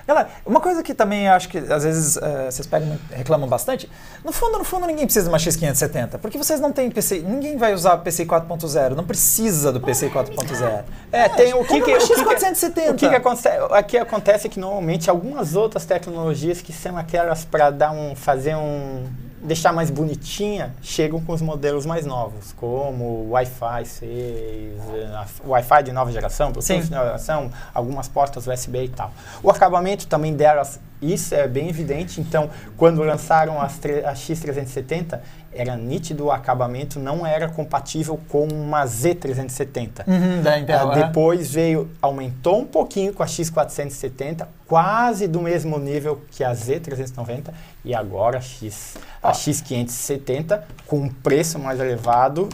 Galera, 0.10 0.30
uma 0.44 0.60
coisa 0.60 0.82
que 0.82 0.96
também 0.96 1.28
acho 1.28 1.48
que 1.48 1.60
às 1.60 1.84
vezes 1.84 2.18
eh, 2.18 2.50
vocês 2.50 2.66
pegam, 2.66 2.98
reclamam 3.12 3.48
bastante, 3.48 3.88
no 4.26 4.32
fundo, 4.32 4.58
no 4.58 4.64
fundo, 4.64 4.88
ninguém 4.88 5.06
precisa 5.06 5.26
de 5.26 5.30
uma 5.30 5.38
X570, 5.38 6.18
porque 6.18 6.36
vocês 6.36 6.60
não 6.60 6.72
têm 6.72 6.90
PC, 6.90 7.20
ninguém 7.20 7.58
vai 7.58 7.76
usar 7.76 7.94
o 7.94 8.00
PC 8.00 8.26
4.0, 8.26 8.96
não 8.96 9.04
precisa 9.06 9.72
do 9.72 9.80
PC 9.80 10.10
4.0. 10.10 10.84
É, 11.12 11.30
tem 11.30 11.54
o 11.54 11.64
que 11.64 11.80
que, 11.80 11.94
o 11.94 12.00
que 12.00 12.08
que- 12.08 12.24
X470. 12.24 12.90
O 12.90 12.96
que, 12.96 13.08
que 13.08 13.16
acontece, 13.16 13.50
aqui 13.70 13.98
acontece 14.00 14.48
é 14.48 14.50
que 14.50 14.60
normalmente 14.60 15.12
algumas 15.12 15.56
outras 15.56 15.86
tecnologias 15.86 16.60
que 16.60 16.74
são 16.74 16.98
aquelas 16.98 17.46
para 17.46 17.70
dar 17.70 17.92
um, 17.92 18.16
fazer 18.16 18.56
um, 18.56 19.06
deixar 19.42 19.72
mais 19.72 19.90
bonitinha, 19.90 20.74
chegam 20.82 21.22
com 21.22 21.34
os 21.34 21.42
modelos 21.42 21.86
mais 21.86 22.06
novos, 22.06 22.52
como 22.54 23.04
o 23.06 23.30
Wi-Fi 23.32 23.86
6, 23.86 24.02
eh, 24.04 25.06
a- 25.14 25.26
o 25.46 25.50
Wi-Fi 25.52 25.84
de 25.84 25.92
nova 25.92 26.12
geração, 26.12 26.52
de 26.86 26.92
nova 26.92 27.06
geração, 27.06 27.52
algumas 27.74 28.08
portas 28.08 28.46
USB 28.48 28.84
e 28.86 28.90
tal. 28.90 29.12
O 29.42 29.50
acabamento 29.50 30.08
também 30.08 30.36
delas, 30.36 30.80
isso 31.02 31.34
é 31.34 31.48
bem 31.48 31.70
evidente. 31.70 32.20
Então, 32.20 32.50
quando 32.76 33.02
lançaram 33.02 33.62
as 33.62 33.80
a 34.06 34.14
X370, 34.14 35.20
era 35.54 35.76
nítido 35.76 36.26
o 36.26 36.32
acabamento 36.32 37.00
não 37.00 37.26
era 37.26 37.48
compatível 37.50 38.20
com 38.30 38.46
uma 38.48 38.86
Z370. 38.86 40.08
Uhum, 40.08 40.42
da 40.42 40.60
Intel, 40.60 40.92
Ah, 40.92 40.98
é. 41.00 41.06
depois 41.08 41.52
veio, 41.52 41.90
aumentou 42.02 42.60
um 42.62 42.66
pouquinho 42.66 43.14
com 43.14 43.24
a 43.24 43.26
X470, 43.26 44.46
quase 44.68 45.28
do 45.28 45.42
mesmo 45.42 45.78
nível 45.80 46.22
que 46.32 46.44
a 46.44 46.52
Z390, 46.52 47.50
e 47.84 47.96
agora 47.96 48.38
a, 48.38 48.42
X, 48.42 48.96
a 49.24 49.30
Ó. 49.30 49.32
X570 49.32 50.62
com 50.86 51.00
um 51.00 51.10
preço 51.10 51.58
mais 51.60 51.80
elevado. 51.80 52.50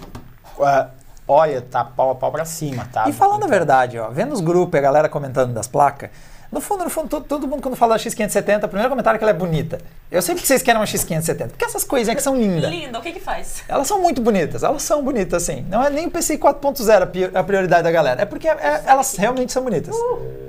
ah, 0.62 0.90
olha, 1.28 1.62
tá 1.62 1.84
pau 1.84 2.12
a 2.12 2.16
pau 2.16 2.32
pra 2.32 2.46
cima, 2.46 2.88
tá? 2.92 3.10
E 3.10 3.14
falando 3.14 3.44
a 3.44 3.48
verdade, 3.48 3.98
ó, 4.00 4.10
vendo 4.10 4.34
os 4.34 4.42
grupos 4.42 4.76
e 4.76 4.78
a 4.78 4.82
galera 4.82 5.10
comentando 5.10 5.54
das 5.54 5.68
placas, 5.68 6.10
no 6.56 6.62
fundo, 6.62 6.84
no 6.86 6.90
fundo, 6.90 7.08
todo, 7.10 7.26
todo 7.26 7.48
mundo 7.48 7.62
quando 7.62 7.76
fala 7.76 7.96
da 7.98 8.04
X570, 8.04 8.64
o 8.64 8.68
primeiro 8.68 8.90
comentário 8.90 9.18
é 9.18 9.20
que 9.20 9.24
ela 9.24 9.32
é 9.32 9.34
bonita. 9.36 9.78
Eu 10.10 10.22
sei 10.22 10.34
que 10.36 10.48
vocês 10.48 10.62
querem 10.64 10.80
uma 10.80 10.88
X570, 10.88 11.50
porque 11.50 11.66
essas 11.66 11.84
coisinhas 11.84 12.16
que 12.16 12.24
são 12.24 12.36
lindas. 12.36 12.70
Linda, 12.72 12.98
o 12.98 13.02
que 13.02 13.12
que 13.12 13.20
faz? 13.20 13.64
Elas 13.68 13.88
são 13.88 14.02
muito 14.02 14.22
bonitas, 14.22 14.64
elas 14.64 14.82
são 14.82 15.04
bonitas 15.04 15.44
assim. 15.44 15.66
Não 15.70 15.84
é 15.84 15.90
nem 15.90 16.08
o 16.08 16.12
PCI 16.12 16.38
4.0 16.38 17.34
a 17.36 17.40
a 17.40 17.44
prioridade 17.44 17.84
da 17.84 17.92
galera, 17.92 18.22
é 18.22 18.26
porque 18.26 18.48
é- 18.48 18.82
elas 18.86 19.16
realmente 19.18 19.52
são 19.52 19.64
bonitas. 19.64 19.96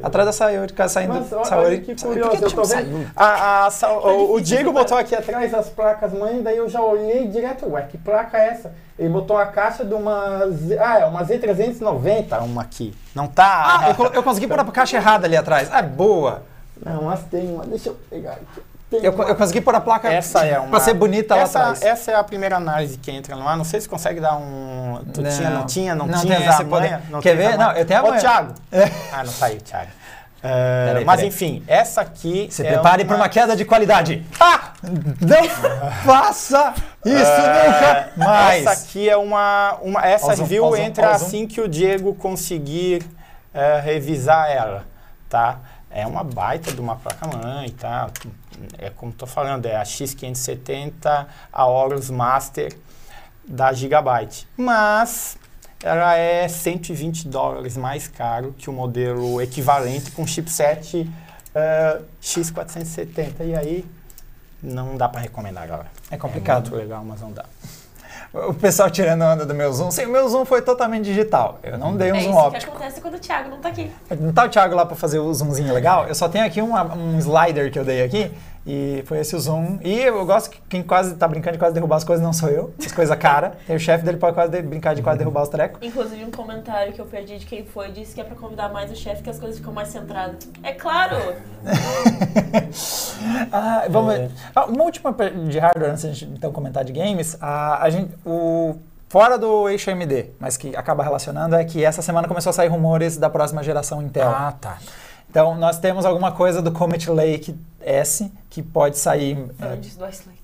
Atrás 0.02 0.26
da 0.26 0.32
Sayori, 0.32 0.68
ficar 0.68 0.88
saindo. 0.88 1.14
Mas 1.14 1.32
olha, 1.32 1.44
Sayori, 1.44 1.80
que 1.80 1.94
curioso, 1.96 2.30
por 2.30 2.38
que 2.38 2.44
eu 2.44 2.50
tô 2.52 2.62
vendo. 2.64 2.86
Sayori? 2.86 3.08
A, 3.16 3.66
a, 3.66 3.70
Sa- 3.70 3.92
o, 3.92 4.34
o 4.34 4.40
Diego 4.40 4.70
essa 4.70 4.72
botou 4.72 4.96
aqui 4.96 5.14
atrás 5.14 5.52
as 5.52 5.68
placas 5.68 6.12
mãe, 6.12 6.40
daí 6.42 6.56
eu 6.58 6.68
já 6.68 6.80
olhei 6.80 7.26
direto, 7.26 7.66
ué, 7.70 7.82
que 7.90 7.98
placa 7.98 8.38
é 8.38 8.48
essa? 8.50 8.72
Ele 8.98 9.08
botou 9.10 9.36
a 9.36 9.46
caixa 9.46 9.84
de 9.84 9.92
uma. 9.94 10.46
Z- 10.50 10.78
Ah, 10.78 11.00
é 11.00 11.04
uma 11.04 11.22
Z390, 11.24 12.40
uma 12.42 12.62
aqui. 12.62 12.94
Não 13.14 13.26
tá. 13.26 13.80
Ah, 13.80 13.90
eu, 13.98 14.06
eu 14.12 14.22
consegui 14.22 14.46
pôr 14.46 14.58
a 14.58 14.64
caixa 14.64 14.96
errada 14.96 15.26
ali 15.26 15.36
atrás. 15.36 15.68
Ah, 15.70 15.82
boa. 15.82 16.42
Não, 16.84 17.02
mas 17.02 17.20
tem 17.24 17.52
uma. 17.52 17.64
Deixa 17.66 17.90
eu 17.90 17.94
pegar 18.08 18.32
aqui. 18.32 18.62
Eu, 18.92 19.12
eu, 19.12 19.34
consegui 19.34 19.60
pôr 19.60 19.74
a 19.74 19.80
placa 19.80 20.10
essa 20.10 20.46
é 20.46 20.60
uma, 20.60 20.70
pra 20.70 20.78
ser 20.80 20.94
bonita 20.94 21.34
essa, 21.36 21.58
lá 21.58 21.64
atrás. 21.70 21.82
Essa 21.82 22.12
é 22.12 22.14
a 22.14 22.22
primeira 22.22 22.56
análise 22.56 22.96
que 22.96 23.10
entra 23.10 23.34
no 23.34 23.46
ar. 23.46 23.56
Não 23.56 23.64
sei 23.64 23.80
se 23.80 23.88
consegue 23.88 24.20
dar 24.20 24.36
um. 24.36 25.00
Tu 25.12 25.20
não, 25.22 25.30
tinha, 25.30 25.50
não 25.50 25.66
tinha, 25.66 25.94
não, 25.94 26.06
não 26.06 26.20
tinha 26.20 26.36
essa? 26.38 26.62
Não 27.10 27.20
Quer 27.20 27.36
ver? 27.36 27.58
Não, 27.58 27.72
eu 27.72 27.84
tenho 27.84 28.00
a 28.00 28.02
manha. 28.04 28.14
Ô, 28.16 28.18
Thiago. 28.20 28.54
É. 28.70 28.84
Ah, 29.12 29.24
não 29.24 29.32
saiu, 29.32 29.60
Thiago. 29.60 29.90
Uh, 30.38 30.86
peraí, 30.86 31.04
mas 31.04 31.16
peraí. 31.16 31.28
enfim, 31.28 31.64
essa 31.66 32.02
aqui. 32.02 32.48
Se 32.50 32.64
é 32.64 32.72
prepare 32.72 33.02
uma... 33.02 33.08
para 33.08 33.16
uma 33.16 33.28
queda 33.28 33.56
de 33.56 33.64
qualidade. 33.64 34.24
Ah! 34.38 34.72
Não 34.82 35.48
faça 36.04 36.74
isso 37.04 37.32
uh, 37.32 37.46
nunca 37.46 38.12
mais! 38.16 38.66
Essa 38.66 38.84
aqui 38.84 39.08
é 39.08 39.16
uma. 39.16 39.78
uma 39.82 40.06
essa 40.06 40.34
review 40.34 40.76
entra 40.76 41.10
assim 41.10 41.46
que 41.46 41.60
o 41.60 41.68
Diego 41.68 42.14
conseguir 42.14 43.02
uh, 43.54 43.82
revisar 43.82 44.50
ela, 44.50 44.84
tá? 45.28 45.58
É 45.90 46.06
uma 46.06 46.22
baita 46.22 46.72
de 46.72 46.80
uma 46.80 46.96
placa-mãe, 46.96 47.70
tá? 47.70 48.10
É 48.78 48.90
como 48.90 49.12
estou 49.12 49.26
falando, 49.26 49.66
é 49.66 49.76
a 49.76 49.82
X570, 49.82 51.26
a 51.52 51.66
Horus 51.66 52.10
Master 52.10 52.76
da 53.46 53.72
Gigabyte. 53.72 54.46
Mas 54.56 55.38
ela 55.82 56.16
é 56.16 56.48
120 56.48 57.28
dólares 57.28 57.76
mais 57.76 58.08
caro 58.08 58.54
que 58.56 58.70
o 58.70 58.72
modelo 58.72 59.40
equivalente 59.40 60.10
com 60.10 60.26
chipset 60.26 61.00
uh, 61.00 62.04
X470. 62.22 63.32
E 63.40 63.54
aí 63.54 63.84
não 64.62 64.96
dá 64.96 65.08
para 65.08 65.20
recomendar, 65.20 65.66
galera. 65.66 65.90
É 66.10 66.16
complicado. 66.16 66.68
É 66.68 66.70
muito 66.70 66.76
legal, 66.76 67.04
mas 67.04 67.20
não 67.20 67.32
dá. 67.32 67.44
O 68.32 68.52
pessoal 68.52 68.90
tirando 68.90 69.22
onda 69.22 69.46
do 69.46 69.54
meu 69.54 69.72
zoom. 69.72 69.90
Sim, 69.90 70.06
o 70.06 70.10
meu 70.10 70.28
zoom 70.28 70.44
foi 70.44 70.60
totalmente 70.60 71.04
digital. 71.04 71.58
Eu 71.62 71.78
não 71.78 71.96
dei 71.96 72.12
um 72.12 72.16
é 72.16 72.20
zoom 72.20 72.34
óptico. 72.34 72.54
É 72.54 72.58
isso 72.58 72.66
que 72.66 72.72
acontece 72.72 73.00
quando 73.00 73.14
o 73.14 73.18
Thiago 73.18 73.50
não 73.50 73.58
tá 73.58 73.68
aqui. 73.68 73.90
Não 74.20 74.32
tá 74.32 74.44
o 74.44 74.48
Thiago 74.48 74.74
lá 74.74 74.84
para 74.84 74.96
fazer 74.96 75.18
o 75.18 75.32
zoomzinho 75.32 75.72
legal? 75.72 76.06
Eu 76.06 76.14
só 76.14 76.28
tenho 76.28 76.44
aqui 76.44 76.60
uma, 76.60 76.94
um 76.94 77.18
slider 77.18 77.70
que 77.70 77.78
eu 77.78 77.84
dei 77.84 78.02
aqui 78.02 78.30
e 78.66 79.04
foi 79.06 79.20
esse 79.20 79.36
o 79.36 79.38
Zoom. 79.38 79.78
E 79.84 80.00
eu 80.00 80.26
gosto 80.26 80.50
que 80.50 80.60
quem 80.68 80.82
quase 80.82 81.14
tá 81.14 81.28
brincando 81.28 81.52
de 81.52 81.58
quase 81.58 81.72
derrubar 81.72 81.96
as 81.96 82.04
coisas 82.04 82.24
não 82.24 82.32
sou 82.32 82.48
eu. 82.48 82.74
As 82.84 82.90
coisas 82.90 83.16
cara. 83.16 83.52
E 83.68 83.74
o 83.74 83.78
chefe 83.78 84.04
dele 84.04 84.16
pode 84.16 84.34
quase 84.34 84.50
de, 84.50 84.62
brincar 84.62 84.94
de 84.94 85.02
quase 85.02 85.18
derrubar 85.18 85.42
os 85.42 85.48
trecos. 85.48 85.78
Inclusive, 85.82 86.24
um 86.24 86.30
comentário 86.30 86.92
que 86.92 87.00
eu 87.00 87.06
perdi 87.06 87.38
de 87.38 87.46
quem 87.46 87.64
foi 87.64 87.90
disse 87.92 88.14
que 88.14 88.20
é 88.20 88.24
pra 88.24 88.34
convidar 88.34 88.72
mais 88.72 88.90
o 88.90 88.96
chefe 88.96 89.22
que 89.22 89.30
as 89.30 89.38
coisas 89.38 89.58
ficam 89.58 89.72
mais 89.72 89.88
centradas. 89.88 90.48
É 90.62 90.72
claro! 90.72 91.16
ah, 93.52 93.84
vamos 93.88 94.14
ver. 94.14 94.30
Ah, 94.54 94.64
uma 94.64 94.84
última 94.84 95.14
de 95.48 95.58
hardware, 95.58 95.90
antes 95.90 96.02
de 96.02 96.08
a 96.08 96.12
gente 96.12 96.32
então 96.32 96.52
comentar 96.52 96.84
de 96.84 96.92
games. 96.92 97.36
A, 97.40 97.82
a 97.82 97.90
gente, 97.90 98.12
o, 98.24 98.76
fora 99.08 99.38
do 99.38 99.68
eixo 99.68 99.90
AMD, 99.90 100.30
mas 100.40 100.56
que 100.56 100.74
acaba 100.74 101.04
relacionando, 101.04 101.54
é 101.54 101.64
que 101.64 101.84
essa 101.84 102.02
semana 102.02 102.26
começou 102.26 102.50
a 102.50 102.52
sair 102.52 102.68
rumores 102.68 103.16
da 103.16 103.30
próxima 103.30 103.62
geração 103.62 104.02
Intel. 104.02 104.28
Ah, 104.28 104.52
tá. 104.58 104.78
Então, 105.30 105.54
nós 105.54 105.78
temos 105.78 106.06
alguma 106.06 106.32
coisa 106.32 106.62
do 106.62 106.72
Comet 106.72 107.10
Lake 107.10 107.54
S 107.80 108.32
que 108.56 108.62
pode 108.62 108.96
sair. 108.96 109.36
É, 109.60 109.76
do. 109.76 110.36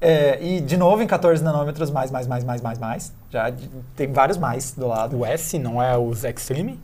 É, 0.00 0.42
e 0.42 0.62
de 0.62 0.78
novo 0.78 1.02
em 1.02 1.06
14 1.06 1.44
nanômetros, 1.44 1.90
mais, 1.90 2.10
mais, 2.10 2.26
mais, 2.26 2.42
mais, 2.42 2.62
mais, 2.62 2.78
mais. 2.78 3.12
Já 3.28 3.52
tem 3.94 4.10
vários 4.10 4.38
mais 4.38 4.72
do 4.72 4.86
lado. 4.86 5.18
O 5.18 5.26
S 5.26 5.58
não 5.58 5.82
é 5.82 5.94
os 5.98 6.24
Extreme? 6.24 6.80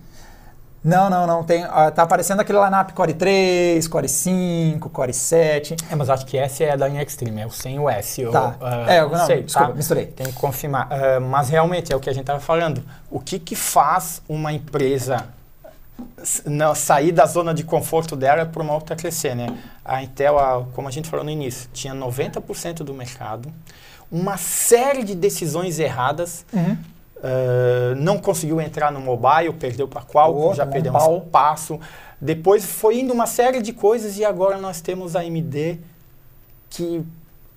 Não, 0.85 1.09
não, 1.09 1.27
não. 1.27 1.43
Tem, 1.43 1.65
uh, 1.65 1.91
tá 1.95 2.03
aparecendo 2.03 2.41
aquele 2.41 2.63
lineup 2.63 2.91
Core 2.93 3.15
3, 3.15 3.89
Core 3.89 4.07
5, 4.07 4.91
Core 4.91 5.15
7. 5.15 5.77
É, 5.91 5.97
mas 5.97 6.11
acho 6.11 6.27
que 6.27 6.37
S 6.37 6.63
é 6.63 6.77
da 6.77 6.87
linha 6.87 7.03
Extreme, 7.03 7.41
é 7.41 7.47
o 7.47 7.51
sem 7.51 7.79
o 7.79 7.89
S. 7.89 8.21
Eu, 8.21 8.31
tá. 8.31 8.55
Uh, 8.61 8.91
é, 8.91 9.01
eu, 9.01 9.09
não, 9.09 9.25
sei, 9.25 9.45
desculpa, 9.45 9.69
tá? 9.69 9.75
misturei. 9.75 10.07
Tem 10.07 10.27
que 10.27 10.35
confirmar. 10.35 10.89
Uh, 10.89 11.23
mas 11.23 11.49
realmente 11.49 11.91
é 11.91 11.97
o 11.97 12.01
que 12.01 12.11
a 12.11 12.13
gente 12.13 12.25
estava 12.25 12.39
falando. 12.39 12.85
O 13.11 13.19
que, 13.19 13.39
que 13.39 13.57
faz 13.57 14.21
uma 14.29 14.53
empresa 14.53 15.27
não, 16.45 16.75
sair 16.75 17.13
da 17.13 17.27
zona 17.27 17.55
de 17.55 17.65
conforto 17.65 18.17
dela 18.17 18.47
para 18.47 18.63
uma 18.63 18.75
outra 18.75 18.97
crescer, 18.97 19.35
né? 19.35 19.57
A 19.85 20.03
Intel, 20.03 20.39
a, 20.39 20.65
como 20.75 20.89
a 20.89 20.91
gente 20.91 21.09
falou 21.09 21.25
no 21.25 21.31
início, 21.31 21.69
tinha 21.73 21.95
90% 21.95 22.79
do 22.79 22.93
mercado, 22.93 23.53
uma 24.11 24.37
série 24.37 25.03
de 25.03 25.15
decisões 25.15 25.79
erradas, 25.79 26.45
uhum. 26.53 26.73
uh, 26.73 27.95
não 27.97 28.19
conseguiu 28.19 28.61
entrar 28.61 28.93
no 28.93 29.01
mobile, 29.01 29.53
perdeu 29.53 29.89
para 29.89 30.03
qual, 30.03 30.55
já 30.55 30.67
perdeu 30.67 30.93
um 30.95 31.21
passo. 31.21 31.81
Depois 32.21 32.65
foi 32.65 33.01
indo 33.01 33.13
uma 33.13 33.27
série 33.27 33.61
de 33.61 33.73
coisas 33.73 34.19
e 34.19 34.25
agora 34.25 34.59
nós 34.59 34.81
temos 34.81 35.15
a 35.17 35.21
AMD 35.21 35.79
que 36.71 37.05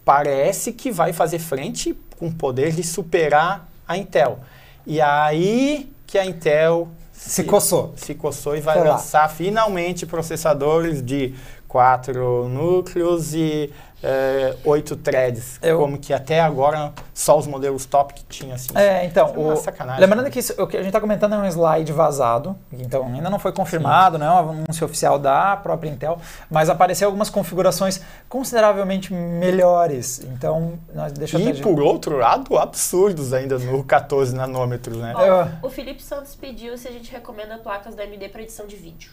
parece 0.04 0.72
que 0.74 0.92
vai 0.92 1.14
fazer 1.14 1.40
frente 1.40 1.98
com 2.18 2.28
o 2.28 2.34
poder 2.34 2.72
de 2.72 2.84
superar 2.84 3.70
a 3.88 3.98
Intel. 3.98 4.40
E 4.86 5.00
aí 5.00 5.92
que 6.06 6.18
a 6.18 6.26
Intel 6.26 6.90
se 7.20 7.44
coçou. 7.44 7.94
Se 7.98 8.16
coçou 8.16 8.56
e 8.56 8.62
vai 8.62 8.78
Foi 8.80 8.88
lançar 8.88 9.24
lá. 9.24 9.30
finalmente 9.30 10.06
processadores 10.06 11.02
de 11.04 11.34
quatro 11.70 12.50
núcleos 12.50 13.34
e 13.34 13.72
é, 14.02 14.56
oito 14.64 14.96
threads, 14.96 15.60
eu... 15.62 15.78
como 15.78 15.98
que 15.98 16.14
até 16.14 16.40
agora 16.40 16.94
só 17.14 17.38
os 17.38 17.46
modelos 17.46 17.86
top 17.86 18.14
que 18.14 18.24
tinha 18.26 18.56
assim. 18.56 18.70
É, 18.76 19.06
então, 19.06 19.28
é 19.28 19.38
o... 19.38 20.00
Lembrando 20.00 20.24
né? 20.24 20.30
que 20.30 20.40
isso, 20.40 20.54
o 20.62 20.66
que 20.66 20.78
a 20.78 20.80
gente 20.80 20.88
está 20.88 21.02
comentando 21.02 21.36
é 21.36 21.38
um 21.38 21.46
slide 21.46 21.92
vazado, 21.92 22.56
então 22.72 23.06
ainda 23.06 23.30
não 23.30 23.38
foi 23.38 23.52
confirmado, 23.52 24.18
Sim. 24.18 24.24
não 24.24 24.38
é 24.38 24.42
um 24.42 24.50
anúncio 24.50 24.86
oficial 24.86 25.20
da 25.20 25.58
própria 25.58 25.90
Intel, 25.90 26.18
mas 26.50 26.70
apareceu 26.70 27.08
algumas 27.08 27.30
configurações 27.30 28.02
consideravelmente 28.30 29.14
melhores. 29.14 30.22
Então, 30.24 30.80
nós 30.94 31.12
deixa 31.12 31.38
E 31.38 31.62
por 31.62 31.82
outro 31.82 32.18
lado, 32.18 32.58
absurdos 32.58 33.34
ainda 33.34 33.60
no 33.60 33.84
14 33.84 34.34
nanômetros, 34.34 34.98
né? 34.98 35.14
Ó, 35.16 35.68
o 35.68 35.70
Felipe 35.70 36.02
Santos 36.02 36.36
pediu 36.36 36.78
se 36.78 36.88
a 36.88 36.92
gente 36.92 37.12
recomenda 37.12 37.58
placas 37.58 37.96
da 37.96 38.04
AMD 38.04 38.30
para 38.30 38.42
edição 38.42 38.66
de 38.66 38.78
vídeo. 38.78 39.12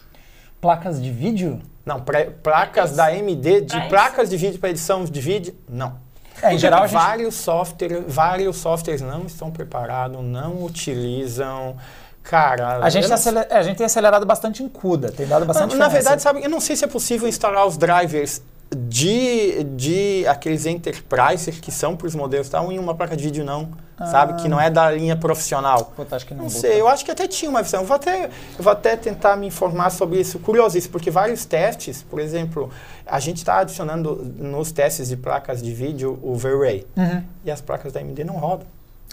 Placas 0.59 1.01
de 1.01 1.11
vídeo? 1.11 1.61
Não, 1.85 2.03
placas 2.43 2.95
da 2.95 3.05
AMD 3.07 3.61
de 3.61 3.87
placas 3.87 4.29
de 4.29 4.35
vídeo 4.35 4.59
para 4.59 4.69
edição 4.69 5.05
de 5.05 5.21
vídeo, 5.21 5.55
não. 5.69 5.95
É, 6.41 6.53
em 6.53 6.57
geral, 6.57 6.87
gente... 6.87 6.93
vários, 6.93 7.35
software, 7.35 8.03
vários 8.07 8.57
softwares 8.57 9.01
não 9.01 9.25
estão 9.25 9.49
preparados, 9.49 10.23
não 10.23 10.63
utilizam. 10.63 11.75
Cara, 12.21 12.79
a 12.83 12.89
gente, 12.89 13.07
não... 13.07 13.15
aceler... 13.15 13.47
é, 13.49 13.57
a 13.57 13.63
gente 13.63 13.77
tem 13.77 13.85
acelerado 13.85 14.25
bastante 14.25 14.61
em 14.61 14.67
CUDA, 14.67 15.11
tem 15.11 15.25
dado 15.25 15.45
bastante 15.45 15.75
Na, 15.75 15.85
na 15.85 15.87
verdade, 15.87 16.21
sabe, 16.21 16.43
eu 16.43 16.49
não 16.49 16.59
sei 16.59 16.75
se 16.75 16.83
é 16.83 16.87
possível 16.87 17.27
instalar 17.27 17.65
os 17.65 17.77
drivers 17.77 18.41
de, 18.75 19.63
de 19.63 20.27
aqueles 20.27 20.65
enterprises 20.65 21.59
que 21.59 21.71
são 21.71 21.95
para 21.95 22.07
os 22.07 22.15
modelos 22.15 22.49
tal, 22.49 22.71
em 22.71 22.77
uma 22.77 22.93
placa 22.93 23.15
de 23.15 23.23
vídeo 23.23 23.45
não, 23.45 23.71
ah. 23.97 24.05
sabe? 24.07 24.41
Que 24.41 24.49
não 24.49 24.59
é 24.59 24.69
da 24.69 24.91
linha 24.91 25.15
profissional. 25.15 25.93
Puta, 25.95 26.15
acho 26.15 26.25
que 26.25 26.33
não 26.33 26.43
não 26.43 26.49
sei, 26.49 26.79
eu 26.79 26.87
acho 26.87 27.05
que 27.05 27.11
até 27.11 27.27
tinha 27.27 27.49
uma 27.49 27.63
visão. 27.63 27.81
Eu 27.81 27.87
vou 27.87 27.95
até, 27.95 28.25
eu 28.25 28.63
vou 28.63 28.71
até 28.71 28.95
tentar 28.97 29.37
me 29.37 29.47
informar 29.47 29.89
sobre 29.89 30.19
isso. 30.19 30.39
Curiosíssimo, 30.39 30.91
porque 30.91 31.09
vários 31.09 31.45
testes, 31.45 32.03
por 32.03 32.19
exemplo, 32.19 32.69
a 33.05 33.19
gente 33.19 33.37
está 33.37 33.59
adicionando 33.59 34.15
nos 34.37 34.71
testes 34.71 35.07
de 35.07 35.15
placas 35.15 35.61
de 35.61 35.73
vídeo 35.73 36.19
o 36.21 36.35
V-Ray. 36.35 36.85
Uhum. 36.97 37.23
E 37.45 37.51
as 37.51 37.61
placas 37.61 37.93
da 37.93 37.99
AMD 38.01 38.23
não 38.25 38.35
rodam. 38.35 38.67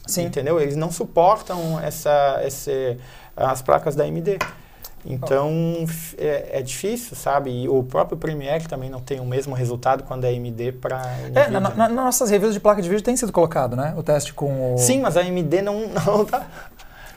Sim. 0.06 0.24
Entendeu? 0.24 0.60
Eles 0.60 0.76
não 0.76 0.90
suportam 0.90 1.80
essa, 1.80 2.42
esse, 2.44 2.98
as 3.36 3.62
placas 3.62 3.94
da 3.94 4.04
AMD. 4.04 4.38
Então 5.06 5.50
é, 6.16 6.58
é, 6.58 6.62
difícil, 6.62 7.14
sabe? 7.14 7.50
E 7.50 7.68
o 7.68 7.82
próprio 7.82 8.16
Premiere 8.16 8.66
também 8.66 8.88
não 8.88 9.00
tem 9.00 9.20
o 9.20 9.24
mesmo 9.24 9.54
resultado 9.54 10.02
quando 10.04 10.24
é 10.24 10.30
AMD 10.30 10.72
para. 10.80 11.02
É, 11.34 11.50
na, 11.50 11.60
na, 11.60 11.70
nas 11.70 11.92
nossas 11.92 12.30
reviews 12.30 12.54
de 12.54 12.60
placa 12.60 12.80
de 12.80 12.88
vídeo 12.88 13.02
tem 13.02 13.16
sido 13.16 13.30
colocado, 13.30 13.76
né? 13.76 13.94
O 13.96 14.02
teste 14.02 14.32
com 14.32 14.74
o. 14.74 14.78
Sim, 14.78 15.00
mas 15.00 15.16
a 15.16 15.20
AMD 15.20 15.62
não, 15.62 15.88
não 16.06 16.24
tá. 16.24 16.46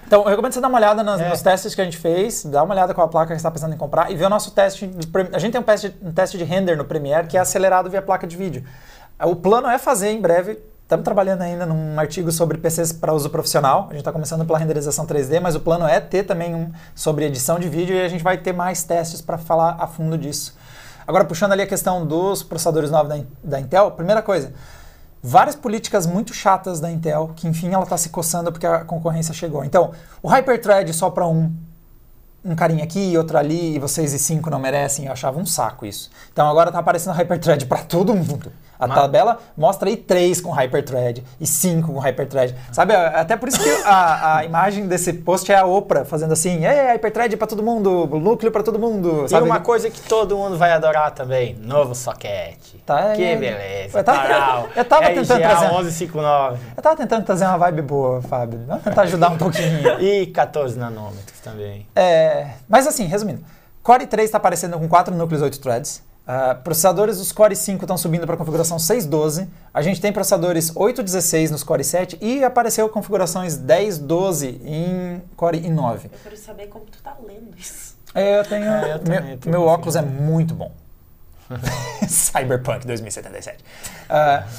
Então, 0.05 0.23
eu 0.23 0.29
recomendo 0.29 0.53
você 0.53 0.61
dar 0.61 0.69
uma 0.69 0.77
olhada 0.77 1.03
nas, 1.03 1.19
é. 1.19 1.29
nos 1.29 1.41
testes 1.41 1.75
que 1.75 1.81
a 1.81 1.83
gente 1.83 1.97
fez, 1.97 2.45
dá 2.45 2.63
uma 2.63 2.73
olhada 2.73 2.93
com 2.93 3.01
a 3.01 3.07
placa 3.07 3.27
que 3.27 3.33
você 3.33 3.39
está 3.39 3.51
pensando 3.51 3.73
em 3.73 3.77
comprar 3.77 4.09
e 4.09 4.15
ver 4.15 4.25
o 4.25 4.29
nosso 4.29 4.51
teste. 4.51 4.89
A 5.33 5.39
gente 5.39 5.51
tem 5.51 5.59
um 5.59 5.63
teste, 5.63 5.93
um 6.01 6.11
teste 6.13 6.37
de 6.37 6.45
render 6.45 6.77
no 6.77 6.85
Premiere 6.85 7.27
que 7.27 7.37
é 7.37 7.41
acelerado 7.41 7.89
via 7.89 8.01
placa 8.01 8.25
de 8.25 8.37
vídeo. 8.37 8.63
O 9.21 9.35
plano 9.35 9.67
é 9.67 9.77
fazer 9.77 10.09
em 10.11 10.21
breve 10.21 10.59
Estamos 10.87 11.03
trabalhando 11.03 11.41
ainda 11.41 11.65
num 11.65 11.99
artigo 11.99 12.31
sobre 12.31 12.57
PCs 12.57 12.93
para 12.93 13.13
uso 13.13 13.29
profissional. 13.29 13.87
A 13.89 13.91
gente 13.91 13.97
está 13.97 14.11
começando 14.13 14.45
pela 14.45 14.57
renderização 14.57 15.05
3D, 15.05 15.41
mas 15.41 15.53
o 15.53 15.59
plano 15.59 15.85
é 15.85 15.99
ter 15.99 16.23
também 16.23 16.55
um 16.55 16.71
sobre 16.95 17.25
edição 17.25 17.59
de 17.59 17.67
vídeo 17.67 17.93
e 17.93 18.01
a 18.01 18.07
gente 18.07 18.23
vai 18.23 18.37
ter 18.37 18.53
mais 18.53 18.85
testes 18.85 19.21
para 19.21 19.37
falar 19.37 19.75
a 19.81 19.85
fundo 19.85 20.17
disso. 20.17 20.55
Agora, 21.05 21.25
puxando 21.25 21.51
ali 21.51 21.61
a 21.61 21.67
questão 21.67 22.07
dos 22.07 22.41
processadores 22.41 22.89
novos 22.89 23.09
da, 23.09 23.21
da 23.43 23.59
Intel, 23.59 23.91
primeira 23.91 24.21
coisa, 24.21 24.53
várias 25.21 25.57
políticas 25.57 26.07
muito 26.07 26.33
chatas 26.33 26.79
da 26.79 26.89
Intel, 26.89 27.33
que 27.35 27.49
enfim 27.49 27.73
ela 27.73 27.83
está 27.83 27.97
se 27.97 28.07
coçando 28.07 28.49
porque 28.49 28.65
a 28.65 28.85
concorrência 28.85 29.33
chegou. 29.33 29.65
Então, 29.65 29.91
o 30.23 30.29
Hyperthread 30.29 30.93
só 30.93 31.09
para 31.09 31.27
um, 31.27 31.53
um 32.45 32.55
carinha 32.55 32.85
aqui 32.85 33.11
e 33.11 33.17
outro 33.17 33.37
ali, 33.37 33.75
e 33.75 33.79
vocês 33.79 34.13
e 34.13 34.19
cinco 34.19 34.49
não 34.49 34.57
merecem, 34.57 35.07
eu 35.07 35.11
achava 35.11 35.37
um 35.37 35.45
saco 35.45 35.85
isso. 35.85 36.09
Então 36.31 36.47
agora 36.47 36.69
está 36.69 36.79
aparecendo 36.79 37.13
Hyperthread 37.13 37.65
para 37.65 37.83
todo 37.83 38.15
mundo. 38.15 38.53
A 38.79 38.87
Mas... 38.87 38.97
tabela 38.97 39.39
mostra 39.55 39.89
aí 39.89 39.97
3 39.97 40.41
com 40.41 40.51
hyperthread 40.51 41.23
e 41.39 41.47
5 41.47 41.93
com 41.93 41.99
hyperthread. 41.99 42.55
Sabe, 42.71 42.93
até 42.93 43.35
por 43.35 43.49
isso 43.49 43.61
que 43.61 43.69
a, 43.85 44.37
a 44.37 44.45
imagem 44.45 44.87
desse 44.87 45.13
post 45.13 45.51
é 45.51 45.57
a 45.57 45.65
Oprah 45.65 46.05
fazendo 46.05 46.33
assim, 46.33 46.65
é 46.65 46.93
hyperthread 46.93 47.35
para 47.37 47.47
todo 47.47 47.63
mundo, 47.63 48.07
núcleo 48.07 48.51
para 48.51 48.63
todo 48.63 48.79
mundo. 48.79 49.27
Sabe? 49.27 49.45
E 49.45 49.49
uma 49.49 49.59
coisa 49.59 49.89
que 49.89 50.01
todo 50.01 50.37
mundo 50.37 50.57
vai 50.57 50.71
adorar 50.71 51.11
também, 51.11 51.55
novo 51.55 51.95
soquete. 51.95 52.77
Tá, 52.85 53.13
que 53.13 53.23
é... 53.23 53.35
beleza. 53.35 53.99
Eu 53.99 54.03
tava, 54.03 54.69
eu 54.75 54.85
tava 54.85 55.07
tentando 55.07 55.39
trazer 55.39 55.67
1159. 55.67 56.59
Eu 56.75 56.83
tava 56.83 56.95
tentando 56.95 57.25
trazer 57.25 57.45
uma 57.45 57.57
vibe 57.57 57.81
boa, 57.81 58.21
Fábio. 58.21 58.59
Vamos 58.67 58.83
tentar 58.83 59.01
ajudar 59.03 59.29
um 59.29 59.37
pouquinho. 59.37 59.99
e 59.99 60.27
14 60.27 60.77
nanômetros 60.77 61.39
também. 61.41 61.87
É, 61.95 62.51
mas 62.67 62.87
assim, 62.87 63.05
resumindo, 63.05 63.43
Core 63.83 64.05
3 64.05 64.25
está 64.27 64.37
aparecendo 64.37 64.77
com 64.77 64.87
4 64.87 65.15
núcleos 65.15 65.41
8 65.41 65.59
threads. 65.59 66.03
Uh, 66.27 66.61
processadores 66.61 67.19
dos 67.19 67.31
Core 67.31 67.55
5 67.55 67.85
estão 67.85 67.97
subindo 67.97 68.25
para 68.25 68.35
a 68.35 68.37
configuração 68.37 68.77
612. 68.77 69.47
A 69.73 69.81
gente 69.81 70.01
tem 70.01 70.11
processadores 70.11 70.75
816 70.75 71.51
nos 71.51 71.63
Core 71.63 71.85
7 71.85 72.17
e 72.19 72.43
apareceu 72.43 72.89
configurações 72.89 73.57
1012 73.57 74.61
em 74.65 75.21
Core 75.37 75.61
i9. 75.61 76.05
Eu 76.05 76.09
quero 76.23 76.37
saber 76.37 76.67
como 76.67 76.83
tu 76.85 77.01
tá 77.01 77.15
lendo 77.25 77.57
isso. 77.57 77.95
É, 78.13 78.39
eu 78.39 78.43
tenho. 78.43 78.65
É, 78.65 78.93
eu 78.95 78.99
também, 78.99 79.21
meu, 79.21 79.51
meu 79.51 79.61
óculos 79.63 79.95
é 79.95 80.01
muito 80.01 80.53
bom. 80.53 80.71
Cyberpunk 82.09 82.85
2077. 82.85 83.63
Uh, 84.09 84.49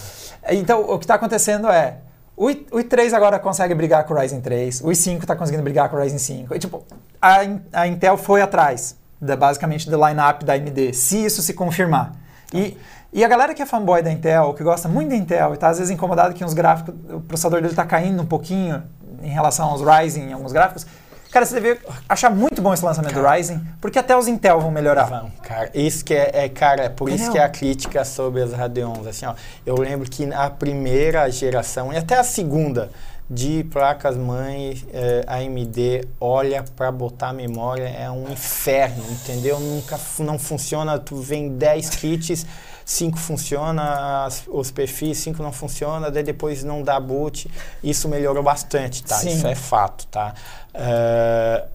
então, 0.48 0.80
o 0.80 0.98
que 0.98 1.04
está 1.04 1.14
acontecendo 1.16 1.68
é. 1.68 1.98
O 2.34 2.46
i3 2.46 3.12
agora 3.14 3.36
consegue 3.40 3.74
brigar 3.74 4.04
com 4.04 4.14
o 4.14 4.16
Ryzen 4.16 4.40
3, 4.40 4.82
o 4.82 4.86
i5 4.86 5.22
está 5.22 5.34
conseguindo 5.34 5.64
brigar 5.64 5.88
com 5.88 5.96
o 5.96 6.00
Ryzen 6.00 6.20
5. 6.20 6.54
E, 6.54 6.58
tipo, 6.60 6.86
a, 7.20 7.38
a 7.72 7.88
Intel 7.88 8.16
foi 8.16 8.40
atrás, 8.40 8.96
da, 9.20 9.36
basicamente, 9.36 9.88
do 9.88 9.96
line-up 10.06 10.44
da 10.44 10.54
AMD, 10.54 10.92
se 10.94 11.24
isso 11.24 11.42
se 11.42 11.54
confirmar. 11.54 12.12
E, 12.52 12.76
e 13.12 13.24
a 13.24 13.28
galera 13.28 13.54
que 13.54 13.62
é 13.62 13.66
fanboy 13.66 14.02
da 14.02 14.10
Intel, 14.10 14.54
que 14.54 14.62
gosta 14.62 14.88
muito 14.88 15.10
da 15.10 15.16
Intel 15.16 15.50
e 15.50 15.54
está 15.54 15.68
às 15.68 15.78
vezes 15.78 15.90
incomodado 15.90 16.34
que 16.34 16.44
os 16.44 16.54
gráficos, 16.54 16.94
o 17.10 17.20
processador 17.20 17.60
dele 17.60 17.72
está 17.72 17.84
caindo 17.84 18.22
um 18.22 18.26
pouquinho 18.26 18.82
em 19.22 19.30
relação 19.30 19.68
aos 19.68 19.80
Ryzen 19.82 20.30
em 20.30 20.32
alguns 20.32 20.52
gráficos, 20.52 20.86
Cara, 21.30 21.44
você 21.44 21.60
deve 21.60 21.80
achar 22.08 22.30
muito 22.30 22.62
bom 22.62 22.72
esse 22.72 22.84
lançamento 22.84 23.12
cara, 23.12 23.28
do 23.28 23.34
Ryzen, 23.34 23.60
porque 23.80 23.98
até 23.98 24.16
os 24.16 24.26
Intel 24.26 24.60
vão 24.60 24.70
melhorar. 24.70 25.04
Vão, 25.04 25.30
cara. 25.42 25.70
Isso 25.74 26.02
que 26.04 26.14
é, 26.14 26.30
é 26.32 26.48
cara, 26.48 26.88
por 26.88 27.08
Entendeu? 27.08 27.24
isso 27.24 27.32
que 27.32 27.38
é 27.38 27.44
a 27.44 27.48
crítica 27.48 28.04
sobre 28.04 28.42
as 28.42 28.52
Radeons. 28.52 29.06
Assim, 29.06 29.26
ó, 29.26 29.34
eu 29.66 29.76
lembro 29.76 30.08
que 30.08 30.32
a 30.32 30.48
primeira 30.48 31.30
geração 31.30 31.92
e 31.92 31.98
até 31.98 32.18
a 32.18 32.24
segunda 32.24 32.90
de 33.30 33.62
placas 33.64 34.16
mãe 34.16 34.82
eh, 34.90 35.24
AMD 35.26 36.08
olha 36.18 36.64
para 36.74 36.90
botar 36.90 37.32
memória 37.32 37.86
é 37.88 38.10
um 38.10 38.30
inferno, 38.30 39.04
entendeu? 39.10 39.60
Nunca 39.60 40.00
não 40.20 40.38
funciona, 40.38 40.98
tu 40.98 41.16
vem 41.16 41.56
10 41.56 41.90
kits, 41.90 42.46
5 42.86 43.18
funciona, 43.18 44.24
as, 44.24 44.44
os 44.48 44.70
perfis, 44.70 45.18
5 45.18 45.42
não 45.42 45.52
funciona, 45.52 46.10
daí 46.10 46.22
depois 46.22 46.64
não 46.64 46.82
dá 46.82 46.98
boot. 46.98 47.50
Isso 47.84 48.08
melhorou 48.08 48.42
bastante, 48.42 49.04
tá? 49.04 49.16
Sim. 49.16 49.36
Isso 49.36 49.46
é 49.46 49.54
fato, 49.54 50.06
tá? 50.06 50.32
Uh, 50.74 51.68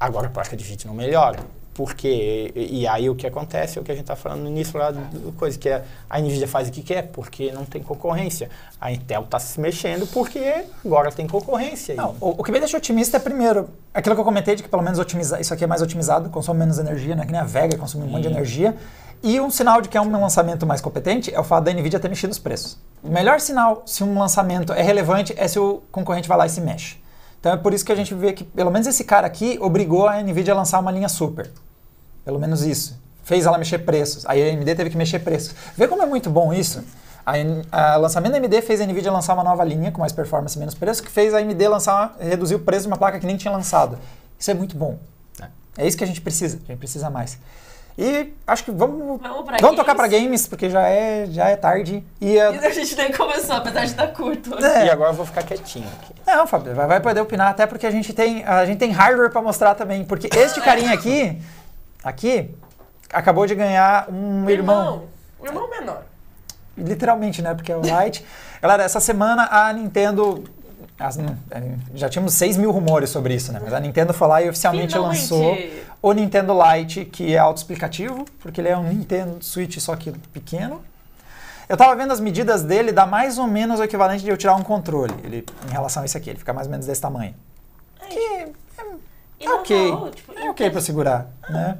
agora 0.00 0.28
a 0.28 0.30
placa 0.30 0.56
de 0.56 0.64
vídeo 0.64 0.86
não 0.88 0.94
melhora. 0.94 1.38
Porque, 1.74 2.52
e, 2.54 2.86
aí 2.86 3.10
o 3.10 3.16
que 3.16 3.26
acontece 3.26 3.78
é 3.78 3.82
o 3.82 3.84
que 3.84 3.90
a 3.90 3.94
gente 3.94 4.04
está 4.04 4.14
falando 4.14 4.42
no 4.42 4.48
início 4.48 4.78
lá 4.78 4.92
do 4.92 5.32
coisa, 5.32 5.58
que 5.58 5.68
é, 5.68 5.82
a 6.08 6.20
NVIDIA 6.20 6.46
faz 6.46 6.68
o 6.68 6.70
que 6.70 6.82
quer, 6.82 7.08
porque 7.08 7.50
não 7.50 7.64
tem 7.64 7.82
concorrência. 7.82 8.48
A 8.80 8.92
Intel 8.92 9.22
está 9.22 9.40
se 9.40 9.60
mexendo 9.60 10.06
porque 10.06 10.64
agora 10.84 11.10
tem 11.10 11.26
concorrência. 11.26 11.96
Não, 11.96 12.14
o, 12.20 12.36
o, 12.38 12.44
que 12.44 12.52
me 12.52 12.60
deixa 12.60 12.76
otimista 12.76 13.16
é, 13.16 13.20
primeiro, 13.20 13.68
aquilo 13.92 14.14
que 14.14 14.20
eu 14.20 14.24
comentei 14.24 14.54
de 14.54 14.62
que 14.62 14.68
pelo 14.68 14.82
menos 14.82 15.00
otimizar, 15.00 15.40
isso 15.40 15.52
aqui 15.52 15.64
é 15.64 15.66
mais 15.66 15.82
otimizado, 15.82 16.30
consome 16.30 16.60
menos 16.60 16.78
energia, 16.78 17.16
né? 17.16 17.26
que 17.26 17.32
nem 17.32 17.40
a 17.40 17.44
Vega 17.44 17.76
consome 17.76 18.04
um 18.04 18.08
monte 18.08 18.22
de 18.22 18.28
energia. 18.28 18.76
E 19.20 19.40
um 19.40 19.50
sinal 19.50 19.80
de 19.80 19.88
que 19.88 19.96
é 19.96 20.00
um 20.00 20.20
lançamento 20.20 20.64
mais 20.64 20.80
competente 20.80 21.34
é 21.34 21.40
o 21.40 21.44
fato 21.44 21.64
da 21.64 21.72
NVIDIA 21.72 21.98
ter 21.98 22.08
mexido 22.08 22.30
os 22.30 22.38
preços. 22.38 22.78
O 23.02 23.08
melhor 23.08 23.40
sinal 23.40 23.82
se 23.84 24.04
um 24.04 24.16
lançamento 24.16 24.72
é 24.72 24.82
relevante 24.82 25.34
é 25.36 25.48
se 25.48 25.58
o 25.58 25.82
concorrente 25.90 26.28
vai 26.28 26.38
lá 26.38 26.46
e 26.46 26.50
se 26.50 26.60
mexe. 26.60 27.02
Então 27.44 27.52
é 27.52 27.58
por 27.58 27.74
isso 27.74 27.84
que 27.84 27.92
a 27.92 27.94
gente 27.94 28.14
vê 28.14 28.32
que, 28.32 28.42
pelo 28.42 28.70
menos 28.70 28.86
esse 28.86 29.04
cara 29.04 29.26
aqui, 29.26 29.58
obrigou 29.60 30.08
a 30.08 30.22
NVIDIA 30.22 30.54
a 30.54 30.56
lançar 30.56 30.80
uma 30.80 30.90
linha 30.90 31.10
super. 31.10 31.50
Pelo 32.24 32.38
menos 32.38 32.62
isso. 32.62 32.98
Fez 33.22 33.44
ela 33.44 33.58
mexer 33.58 33.80
preços. 33.80 34.24
Aí 34.24 34.42
a 34.42 34.50
AMD 34.50 34.74
teve 34.74 34.88
que 34.88 34.96
mexer 34.96 35.18
preços. 35.18 35.54
Vê 35.76 35.86
como 35.86 36.02
é 36.02 36.06
muito 36.06 36.30
bom 36.30 36.54
isso? 36.54 36.82
O 37.26 38.00
lançamento 38.00 38.32
da 38.32 38.38
AMD 38.38 38.62
fez 38.62 38.80
a 38.80 38.86
NVIDIA 38.86 39.12
lançar 39.12 39.34
uma 39.34 39.44
nova 39.44 39.62
linha 39.62 39.92
com 39.92 40.00
mais 40.00 40.10
performance 40.10 40.56
e 40.56 40.58
menos 40.58 40.74
preço, 40.74 41.02
que 41.02 41.10
fez 41.10 41.34
a 41.34 41.36
AMD 41.36 41.68
lançar, 41.68 42.16
reduzir 42.18 42.54
o 42.54 42.60
preço 42.60 42.84
de 42.84 42.86
uma 42.88 42.96
placa 42.96 43.20
que 43.20 43.26
nem 43.26 43.36
tinha 43.36 43.52
lançado. 43.52 43.98
Isso 44.38 44.50
é 44.50 44.54
muito 44.54 44.74
bom. 44.74 44.98
É, 45.38 45.48
é 45.82 45.86
isso 45.86 45.98
que 45.98 46.04
a 46.04 46.06
gente 46.06 46.22
precisa. 46.22 46.58
A 46.64 46.66
gente 46.68 46.78
precisa 46.78 47.10
mais. 47.10 47.38
E 47.96 48.32
acho 48.44 48.64
que 48.64 48.72
vamos, 48.72 49.20
vamos, 49.20 49.60
vamos 49.60 49.76
tocar 49.76 49.94
para 49.94 50.08
games, 50.08 50.48
porque 50.48 50.68
já 50.68 50.88
é, 50.88 51.26
já 51.26 51.48
é 51.48 51.54
tarde. 51.54 52.04
E 52.20 52.40
a... 52.40 52.48
a 52.48 52.70
gente 52.70 52.96
nem 52.96 53.12
começou, 53.12 53.54
apesar 53.56 53.80
de 53.80 53.86
estar 53.86 54.08
curto. 54.08 54.52
É. 54.64 54.86
E 54.86 54.90
agora 54.90 55.10
eu 55.10 55.14
vou 55.14 55.24
ficar 55.24 55.44
quietinho 55.44 55.86
aqui. 56.00 56.12
Não, 56.26 56.44
Fábio, 56.44 56.74
vai, 56.74 56.88
vai 56.88 57.00
poder 57.00 57.20
opinar, 57.20 57.50
até 57.50 57.66
porque 57.66 57.86
a 57.86 57.90
gente 57.92 58.12
tem, 58.12 58.44
a 58.44 58.66
gente 58.66 58.78
tem 58.78 58.90
hardware 58.90 59.30
para 59.30 59.40
mostrar 59.40 59.76
também. 59.76 60.04
Porque 60.04 60.28
este 60.36 60.60
carinha 60.60 60.90
aqui, 60.94 61.40
aqui, 62.02 62.50
acabou 63.12 63.46
de 63.46 63.54
ganhar 63.54 64.08
um 64.10 64.50
irmão. 64.50 65.04
Um 65.40 65.46
irmão 65.46 65.70
menor. 65.70 66.02
Literalmente, 66.76 67.40
né? 67.42 67.54
Porque 67.54 67.70
é 67.70 67.76
o 67.76 67.86
Light. 67.86 68.24
Galera, 68.60 68.82
essa 68.82 68.98
semana 68.98 69.48
a 69.48 69.72
Nintendo 69.72 70.42
as, 70.98 71.18
já 71.94 72.08
tínhamos 72.08 72.34
6 72.34 72.56
mil 72.56 72.70
rumores 72.70 73.10
sobre 73.10 73.34
isso, 73.34 73.52
né? 73.52 73.60
Mas 73.62 73.72
a 73.72 73.80
Nintendo 73.80 74.14
foi 74.14 74.28
lá 74.28 74.42
e 74.42 74.48
oficialmente 74.48 74.92
Finalmente. 74.92 75.20
lançou 75.20 75.58
o 76.00 76.12
Nintendo 76.12 76.52
Lite, 76.52 77.04
que 77.04 77.34
é 77.34 77.38
autoexplicativo, 77.38 78.24
porque 78.40 78.60
ele 78.60 78.68
é 78.68 78.76
um 78.76 78.84
Nintendo 78.84 79.42
Switch 79.42 79.78
só 79.78 79.96
que 79.96 80.12
pequeno. 80.32 80.80
Eu 81.68 81.76
tava 81.76 81.96
vendo 81.96 82.12
as 82.12 82.20
medidas 82.20 82.62
dele, 82.62 82.92
dá 82.92 83.06
mais 83.06 83.38
ou 83.38 83.46
menos 83.46 83.80
o 83.80 83.84
equivalente 83.84 84.22
de 84.22 84.30
eu 84.30 84.36
tirar 84.36 84.54
um 84.54 84.62
controle 84.62 85.14
ele, 85.24 85.46
em 85.68 85.72
relação 85.72 86.02
a 86.02 86.06
esse 86.06 86.16
aqui. 86.16 86.30
Ele 86.30 86.38
fica 86.38 86.52
mais 86.52 86.66
ou 86.66 86.70
menos 86.70 86.86
desse 86.86 87.00
tamanho. 87.00 87.34
É, 88.00 88.06
que 88.06 88.18
é, 88.18 88.52
é 89.40 89.50
ok. 89.50 89.92
tipo, 90.14 90.38
é 90.38 90.50
ok 90.50 90.70
para 90.70 90.80
segurar, 90.80 91.26
né? 91.48 91.78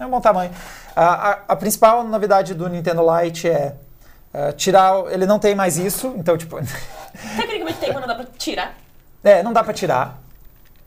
É 0.00 0.06
um 0.06 0.10
bom 0.10 0.20
tamanho. 0.20 0.50
A, 0.96 1.30
a, 1.30 1.38
a, 1.48 1.56
principal 1.56 2.04
novidade 2.04 2.54
do 2.54 2.68
Nintendo 2.68 3.02
Lite 3.02 3.48
é 3.48 3.74
uh, 4.38 4.52
tirar... 4.52 4.94
Ele 5.10 5.26
não 5.26 5.38
tem 5.38 5.54
mais 5.54 5.78
isso, 5.78 6.14
então, 6.16 6.36
tipo... 6.36 6.58
Tecnicamente 7.36 7.78
tem, 7.78 7.92
mas 7.92 8.00
não 8.00 8.08
dá 8.08 8.14
pra 8.14 8.26
tirar. 8.36 8.74
É, 9.24 9.42
não 9.42 9.52
dá 9.52 9.64
pra 9.64 9.72
tirar. 9.72 10.18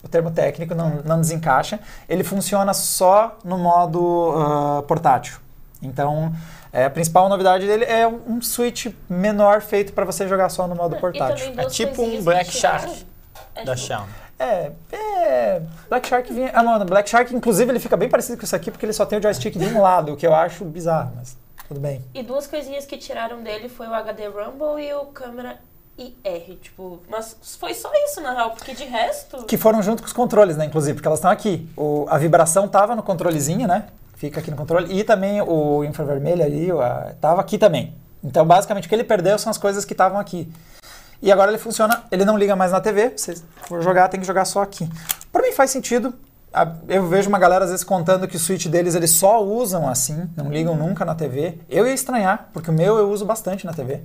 O 0.03 0.07
termo 0.07 0.31
técnico 0.31 0.73
não, 0.73 1.01
não 1.05 1.19
desencaixa. 1.19 1.79
Ele 2.09 2.23
funciona 2.23 2.73
só 2.73 3.37
no 3.43 3.57
modo 3.57 3.99
uh, 3.99 4.83
portátil. 4.83 5.37
Então, 5.81 6.33
é, 6.73 6.85
a 6.85 6.89
principal 6.89 7.27
novidade 7.27 7.67
dele 7.67 7.85
é 7.85 8.07
um 8.07 8.41
switch 8.41 8.87
menor 9.09 9.61
feito 9.61 9.93
para 9.93 10.05
você 10.05 10.27
jogar 10.27 10.49
só 10.49 10.67
no 10.67 10.75
modo 10.75 10.95
portátil. 10.97 11.53
É 11.57 11.65
tipo 11.65 12.01
um 12.01 12.23
Black 12.23 12.51
Shark 12.51 13.05
é 13.53 13.63
da 13.63 13.75
tipo... 13.75 13.87
Xiaomi. 13.87 14.11
É, 14.39 14.71
é. 14.91 15.61
Black 15.87 16.07
Shark 16.07 16.33
vinha. 16.33 16.51
Ah, 16.53 16.63
não, 16.63 16.83
Black 16.85 17.07
Shark, 17.07 17.35
inclusive, 17.35 17.71
ele 17.71 17.79
fica 17.79 17.95
bem 17.95 18.09
parecido 18.09 18.39
com 18.39 18.43
isso 18.43 18.55
aqui 18.55 18.71
porque 18.71 18.85
ele 18.85 18.93
só 18.93 19.05
tem 19.05 19.19
o 19.19 19.21
joystick 19.21 19.55
de 19.55 19.65
um 19.65 19.81
lado, 19.81 20.13
o 20.13 20.17
que 20.17 20.25
eu 20.25 20.33
acho 20.33 20.65
bizarro, 20.65 21.11
mas 21.15 21.37
tudo 21.71 21.79
bem. 21.79 22.03
E 22.13 22.21
duas 22.21 22.47
coisinhas 22.47 22.85
que 22.85 22.97
tiraram 22.97 23.41
dele 23.41 23.69
foi 23.69 23.87
o 23.87 23.93
HD 23.93 24.27
Rumble 24.27 24.83
e 24.83 24.93
o 24.93 25.05
câmera 25.05 25.57
e 25.97 26.13
R, 26.21 26.55
tipo, 26.57 26.99
mas 27.09 27.37
foi 27.59 27.73
só 27.73 27.89
isso 28.05 28.19
na 28.19 28.33
real, 28.33 28.51
porque 28.51 28.73
de 28.73 28.83
resto. 28.83 29.45
Que 29.45 29.57
foram 29.57 29.81
junto 29.81 30.01
com 30.01 30.07
os 30.07 30.13
controles, 30.13 30.57
né? 30.57 30.65
Inclusive, 30.65 30.95
porque 30.95 31.07
elas 31.07 31.19
estão 31.19 31.31
aqui. 31.31 31.69
O, 31.77 32.05
a 32.09 32.17
vibração 32.17 32.67
tava 32.67 32.93
no 32.93 33.01
controlezinho, 33.01 33.67
né? 33.67 33.87
Fica 34.15 34.41
aqui 34.41 34.51
no 34.51 34.57
controle. 34.57 34.93
E 34.93 35.03
também 35.03 35.41
o 35.41 35.83
infravermelho 35.85 36.43
ali, 36.43 36.71
o, 36.71 36.81
a, 36.81 37.13
tava 37.21 37.39
aqui 37.39 37.57
também. 37.57 37.95
Então, 38.21 38.45
basicamente, 38.45 38.85
o 38.85 38.89
que 38.89 38.95
ele 38.95 39.03
perdeu 39.03 39.39
são 39.39 39.49
as 39.49 39.57
coisas 39.57 39.85
que 39.85 39.93
estavam 39.93 40.19
aqui. 40.19 40.51
E 41.21 41.31
agora 41.31 41.51
ele 41.51 41.59
funciona, 41.59 42.03
ele 42.11 42.25
não 42.25 42.37
liga 42.37 42.55
mais 42.55 42.71
na 42.71 42.81
TV. 42.81 43.13
Se 43.15 43.35
for 43.67 43.81
jogar, 43.81 44.09
tem 44.09 44.19
que 44.19 44.25
jogar 44.25 44.43
só 44.43 44.61
aqui. 44.61 44.89
Para 45.31 45.41
mim 45.41 45.53
faz 45.53 45.71
sentido. 45.71 46.13
Eu 46.87 47.07
vejo 47.07 47.29
uma 47.29 47.39
galera 47.39 47.63
às 47.63 47.71
vezes 47.71 47.83
contando 47.83 48.27
que 48.27 48.35
o 48.35 48.39
Switch 48.39 48.67
deles 48.67 48.93
eles 48.93 49.11
só 49.11 49.41
usam 49.41 49.87
assim, 49.87 50.29
não 50.35 50.51
ligam 50.51 50.75
nunca 50.75 51.05
na 51.05 51.15
TV. 51.15 51.59
Eu 51.69 51.87
ia 51.87 51.93
estranhar, 51.93 52.49
porque 52.51 52.69
o 52.69 52.73
meu 52.73 52.97
eu 52.97 53.09
uso 53.09 53.25
bastante 53.25 53.65
na 53.65 53.73
TV. 53.73 54.01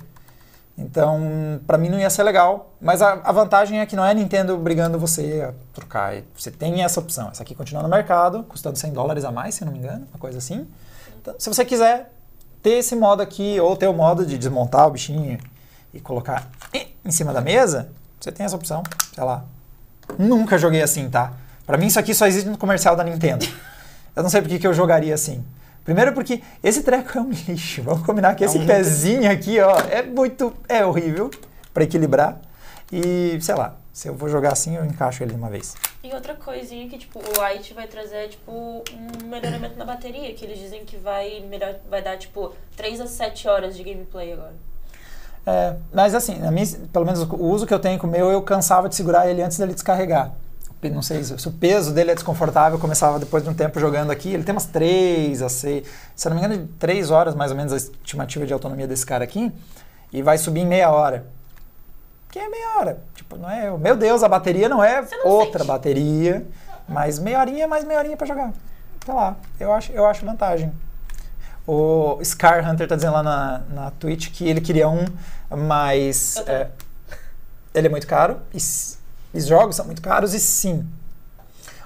Então, 0.79 1.59
para 1.67 1.79
mim 1.79 1.89
não 1.89 1.99
ia 1.99 2.11
ser 2.11 2.23
legal. 2.23 2.75
Mas 2.81 3.01
a, 3.01 3.15
a, 3.15 3.33
vantagem 3.33 3.81
é 3.81 3.87
que 3.87 3.97
não 3.97 4.05
é 4.05 4.11
a 4.11 4.15
Nintendo 4.15 4.55
obrigando 4.55 4.99
você 4.99 5.49
a 5.49 5.55
trocar. 5.73 6.15
Você 6.37 6.51
tem 6.51 6.85
essa 6.85 7.01
opção. 7.01 7.31
Essa 7.31 7.43
aqui 7.43 7.55
continua 7.55 7.83
no 7.83 7.89
mercado, 7.89 8.45
custando 8.45 8.79
100 8.79 8.93
dólares 8.93 9.25
a 9.25 9.33
mais, 9.33 9.55
se 9.55 9.65
não 9.65 9.73
me 9.73 9.79
engano, 9.79 10.07
uma 10.13 10.19
coisa 10.19 10.39
assim. 10.39 10.69
Então, 11.21 11.35
se 11.39 11.49
você 11.49 11.65
quiser 11.65 12.13
ter 12.63 12.79
esse 12.79 12.95
modo 12.95 13.23
aqui, 13.23 13.59
ou 13.59 13.75
ter 13.77 13.89
o 13.89 13.93
modo 13.93 14.27
de 14.27 14.37
desmontar 14.37 14.87
o 14.87 14.91
bichinho 14.91 15.39
e 15.95 16.01
colocar 16.01 16.49
em 17.05 17.11
cima 17.11 17.33
da 17.33 17.41
mesa, 17.41 17.89
você 18.21 18.31
tem 18.31 18.45
essa 18.45 18.57
opção. 18.57 18.83
Sei 19.15 19.25
lá. 19.25 19.45
Nunca 20.19 20.59
joguei 20.59 20.83
assim, 20.83 21.09
tá? 21.09 21.33
Para 21.67 21.77
mim 21.77 21.87
isso 21.87 21.99
aqui 21.99 22.15
só 22.15 22.27
existe 22.27 22.49
no 22.49 22.57
comercial 22.57 22.95
da 22.95 23.03
Nintendo. 23.03 23.45
Eu 24.15 24.23
não 24.23 24.31
sei 24.31 24.41
porque 24.41 24.59
que 24.59 24.67
eu 24.67 24.73
jogaria 24.73 25.15
assim. 25.15 25.45
Primeiro 25.85 26.13
porque 26.13 26.43
esse 26.63 26.83
treco 26.83 27.19
é 27.19 27.21
um 27.21 27.31
lixo. 27.31 27.83
Vamos 27.83 28.07
combinar 28.07 28.35
que 28.35 28.45
é 28.45 28.47
esse 28.47 28.59
um 28.59 28.67
pezinho 28.67 29.31
aqui, 29.31 29.61
ó, 29.61 29.77
é 29.91 30.03
muito. 30.03 30.55
é 30.69 30.85
horrível 30.85 31.31
para 31.75 31.85
equilibrar. 31.85 32.41
E, 32.91 33.37
sei 33.41 33.55
lá, 33.57 33.77
se 33.93 34.09
eu 34.09 34.15
vou 34.15 34.29
jogar 34.29 34.53
assim, 34.53 34.77
eu 34.77 34.85
encaixo 34.85 35.23
ele 35.23 35.33
de 35.33 35.37
uma 35.37 35.51
vez. 35.51 35.75
E 36.05 36.13
outra 36.15 36.35
coisinha 36.35 36.89
que, 36.89 36.99
tipo, 36.99 37.19
o 37.19 37.53
Lite 37.53 37.75
vai 37.75 37.89
trazer, 37.89 38.29
tipo, 38.29 38.53
um 38.53 39.27
melhoramento 39.29 39.77
na 39.77 39.85
bateria, 39.85 40.33
que 40.35 40.45
eles 40.45 40.59
dizem 40.59 40.85
que 40.85 40.97
vai, 40.97 41.41
melhor, 41.49 41.75
vai 41.91 42.01
dar, 42.01 42.17
tipo, 42.17 42.53
3 42.77 43.01
a 43.01 43.07
7 43.07 43.49
horas 43.49 43.77
de 43.77 43.83
gameplay 43.83 44.33
agora. 44.33 44.55
É, 45.45 45.77
mas 45.93 46.15
assim, 46.15 46.37
minha, 46.51 46.67
pelo 46.93 47.05
menos 47.05 47.23
o 47.23 47.45
uso 47.45 47.67
que 47.67 47.75
eu 47.75 47.79
tenho 47.79 47.99
com 47.99 48.07
o 48.07 48.11
meu, 48.11 48.31
eu 48.31 48.43
cansava 48.43 48.89
de 48.89 48.95
segurar 48.97 49.29
ele 49.29 49.43
antes 49.43 49.59
dele 49.59 49.75
descarregar 49.75 50.33
não 50.83 51.03
sei 51.03 51.25
se 51.25 51.49
o 51.49 51.53
peso 51.53 51.93
dele 51.93 52.11
é 52.11 52.15
desconfortável, 52.15 52.79
começava 52.79 53.19
depois 53.19 53.43
de 53.43 53.49
um 53.49 53.55
tempo 53.55 53.81
jogando 53.81 54.11
aqui, 54.11 54.33
ele 54.33 54.45
tem 54.45 54.55
umas 54.55 54.67
3 54.67 55.43
a 55.43 55.49
6, 55.49 55.87
se 56.15 56.29
não 56.29 56.37
me 56.37 56.45
engano, 56.45 56.69
3 56.79 57.11
horas 57.11 57.35
mais 57.35 57.51
ou 57.51 57.57
menos 57.57 57.73
a 57.73 57.77
estimativa 57.77 58.47
de 58.47 58.53
autonomia 58.53 58.87
desse 58.87 59.05
cara 59.05 59.25
aqui, 59.25 59.53
e 60.13 60.23
vai 60.23 60.39
subir 60.39 60.61
em 60.61 60.67
meia 60.67 60.91
hora. 60.91 61.27
Que 62.31 62.39
é 62.39 62.49
meia 62.49 62.79
hora. 62.79 62.99
Tipo, 63.15 63.37
não 63.37 63.51
é. 63.51 63.71
Meu 63.79 63.97
Deus, 63.97 64.23
a 64.23 64.29
bateria 64.29 64.69
não 64.69 64.85
é 64.85 65.01
não 65.01 65.27
outra 65.27 65.61
sente. 65.61 65.69
bateria, 65.69 66.47
mas 66.89 67.19
meia 67.19 67.41
horinha 67.41 67.67
mais 67.67 67.85
meia 67.85 67.99
horinha 67.99 68.17
para 68.17 68.27
jogar. 68.27 68.53
Tá 69.05 69.15
lá. 69.15 69.37
Eu 69.59 69.73
acho, 69.73 69.93
eu 69.93 70.07
acho 70.07 70.25
vantagem. 70.25 70.73
O 71.67 72.19
Scar 72.23 72.69
Hunter 72.69 72.87
tá 72.87 72.95
dizendo 72.95 73.15
lá 73.15 73.23
na, 73.23 73.63
na 73.71 73.91
Twitch 73.93 74.31
que 74.31 74.49
ele 74.49 74.61
queria 74.61 74.89
um, 74.89 75.05
mas 75.51 76.37
é, 76.47 76.69
ele 77.75 77.89
é 77.89 77.91
muito 77.91 78.07
caro 78.07 78.39
e 78.55 78.61
os 79.39 79.47
jogos 79.47 79.77
são 79.77 79.85
muito 79.85 80.03
caros 80.03 80.35
e 80.35 80.41
sim. 80.41 80.87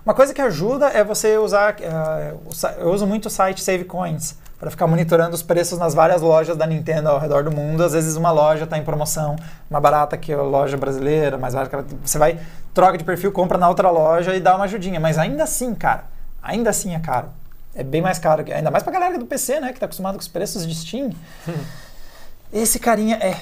Uma 0.05 0.15
coisa 0.15 0.33
que 0.33 0.41
ajuda 0.41 0.89
é 0.89 1.05
você 1.05 1.37
usar. 1.37 1.75
Uh, 1.75 2.39
eu 2.79 2.91
uso 2.91 3.07
muito 3.07 3.27
o 3.27 3.31
site 3.31 3.63
Save 3.63 3.85
Coins 3.85 4.35
para 4.59 4.71
ficar 4.71 4.87
monitorando 4.87 5.35
os 5.35 5.43
preços 5.43 5.79
nas 5.79 5.95
várias 5.95 6.21
lojas 6.21 6.57
da 6.57 6.67
Nintendo 6.67 7.09
ao 7.09 7.19
redor 7.19 7.45
do 7.45 7.51
mundo. 7.51 7.83
Às 7.83 7.93
vezes 7.93 8.17
uma 8.17 8.31
loja 8.31 8.65
está 8.65 8.77
em 8.77 8.85
promoção, 8.85 9.37
mais 9.71 9.83
barata 9.83 10.17
que 10.17 10.33
a 10.33 10.43
loja 10.43 10.77
brasileira, 10.77 11.39
mais 11.39 11.55
barata 11.55 11.83
que 11.83 11.95
você 12.05 12.19
vai, 12.19 12.39
troca 12.75 12.99
de 12.99 13.05
perfil, 13.05 13.33
compra 13.33 13.57
na 13.57 13.69
outra 13.69 13.91
loja 13.91 14.35
e 14.35 14.41
dá 14.41 14.55
uma 14.55 14.65
ajudinha. 14.65 15.01
Mas 15.01 15.17
ainda 15.17 15.45
assim, 15.45 15.75
cara, 15.75 16.05
ainda 16.43 16.71
assim 16.71 16.95
é 16.95 16.99
caro. 16.99 17.29
É 17.75 17.83
bem 17.83 18.03
mais 18.03 18.19
caro, 18.19 18.45
ainda 18.53 18.71
mais 18.71 18.83
pra 18.83 18.93
galera 18.93 19.19
do 19.19 19.27
PC, 19.27 19.61
né, 19.61 19.69
que 19.69 19.75
está 19.75 19.87
acostumado 19.87 20.15
com 20.15 20.21
os 20.21 20.29
preços 20.29 20.67
de 20.67 20.75
Steam. 20.75 21.11
Esse 22.53 22.81
carinha 22.81 23.17
é 23.17 23.37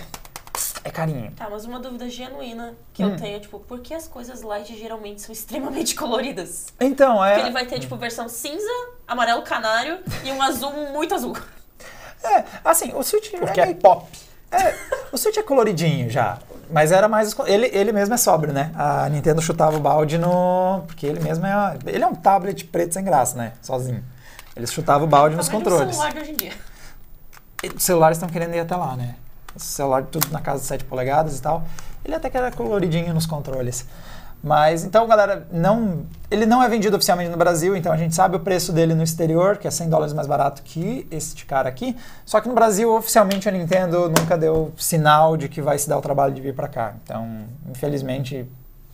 é 0.84 0.90
carinho. 0.90 1.32
Tá, 1.32 1.48
mas 1.50 1.64
uma 1.64 1.78
dúvida 1.78 2.08
genuína 2.08 2.74
que 2.92 3.04
hum. 3.04 3.10
eu 3.10 3.16
tenho, 3.16 3.40
tipo, 3.40 3.58
por 3.60 3.80
que 3.80 3.94
as 3.94 4.06
coisas 4.06 4.42
light 4.42 4.76
geralmente 4.76 5.20
são 5.20 5.32
extremamente 5.32 5.94
coloridas? 5.96 6.66
Então, 6.80 7.24
é. 7.24 7.34
Porque 7.34 7.46
ele 7.46 7.52
vai 7.52 7.66
ter, 7.66 7.78
tipo, 7.78 7.96
versão 7.96 8.28
cinza, 8.28 8.70
amarelo 9.06 9.42
canário 9.42 9.98
e 10.24 10.32
um 10.32 10.40
azul 10.42 10.72
muito 10.92 11.14
azul. 11.14 11.36
É, 12.22 12.44
assim, 12.64 12.92
o 12.94 13.02
Switch. 13.02 13.30
Porque 13.30 13.60
é, 13.60 13.70
é 13.70 13.74
pop. 13.74 14.06
É, 14.50 14.74
o 15.12 15.18
Switch 15.18 15.36
é 15.36 15.42
coloridinho 15.42 16.10
já. 16.10 16.38
Mas 16.70 16.92
era 16.92 17.08
mais. 17.08 17.34
Ele, 17.46 17.66
ele 17.72 17.92
mesmo 17.92 18.14
é 18.14 18.16
sóbrio, 18.16 18.52
né? 18.52 18.72
A 18.74 19.08
Nintendo 19.08 19.40
chutava 19.40 19.76
o 19.76 19.80
balde 19.80 20.18
no. 20.18 20.82
Porque 20.86 21.06
ele 21.06 21.20
mesmo 21.20 21.46
é. 21.46 21.78
Ele 21.86 22.02
é 22.02 22.06
um 22.06 22.14
tablet 22.14 22.64
preto 22.64 22.94
sem 22.94 23.04
graça, 23.04 23.36
né? 23.36 23.52
Sozinho. 23.62 24.04
Eles 24.56 24.72
chutavam 24.72 25.06
o 25.06 25.10
balde 25.10 25.36
nos 25.36 25.48
controles. 25.48 25.94
celular 25.94 26.12
de 26.12 26.20
hoje 26.20 26.32
em 26.32 26.36
dia. 26.36 26.52
Os 27.76 27.82
celulares 27.82 28.18
estão 28.18 28.28
querendo 28.28 28.54
ir 28.54 28.60
até 28.60 28.74
lá, 28.74 28.96
né? 28.96 29.14
Celular 29.56 30.04
tudo 30.04 30.28
na 30.30 30.40
casa 30.40 30.60
de 30.60 30.66
7 30.66 30.84
polegadas 30.84 31.38
e 31.38 31.42
tal. 31.42 31.64
Ele 32.04 32.14
até 32.14 32.30
que 32.30 32.36
era 32.36 32.50
coloridinho 32.50 33.12
nos 33.12 33.26
controles. 33.26 33.86
Mas 34.42 34.84
então, 34.84 35.06
galera, 35.08 35.48
não, 35.50 36.06
ele 36.30 36.46
não 36.46 36.62
é 36.62 36.68
vendido 36.68 36.96
oficialmente 36.96 37.30
no 37.30 37.36
Brasil, 37.36 37.76
então 37.76 37.92
a 37.92 37.96
gente 37.96 38.14
sabe 38.14 38.36
o 38.36 38.40
preço 38.40 38.72
dele 38.72 38.94
no 38.94 39.02
exterior, 39.02 39.56
que 39.56 39.66
é 39.66 39.70
100 39.70 39.88
dólares 39.88 40.14
mais 40.14 40.28
barato 40.28 40.62
que 40.62 41.06
este 41.10 41.44
cara 41.44 41.68
aqui. 41.68 41.96
Só 42.24 42.40
que 42.40 42.48
no 42.48 42.54
Brasil, 42.54 42.94
oficialmente, 42.94 43.48
a 43.48 43.52
Nintendo 43.52 44.08
nunca 44.08 44.38
deu 44.38 44.72
sinal 44.76 45.36
de 45.36 45.48
que 45.48 45.60
vai 45.60 45.76
se 45.76 45.88
dar 45.88 45.98
o 45.98 46.00
trabalho 46.00 46.32
de 46.32 46.40
vir 46.40 46.54
para 46.54 46.68
cá. 46.68 46.94
Então, 47.02 47.26
infelizmente, 47.68 48.48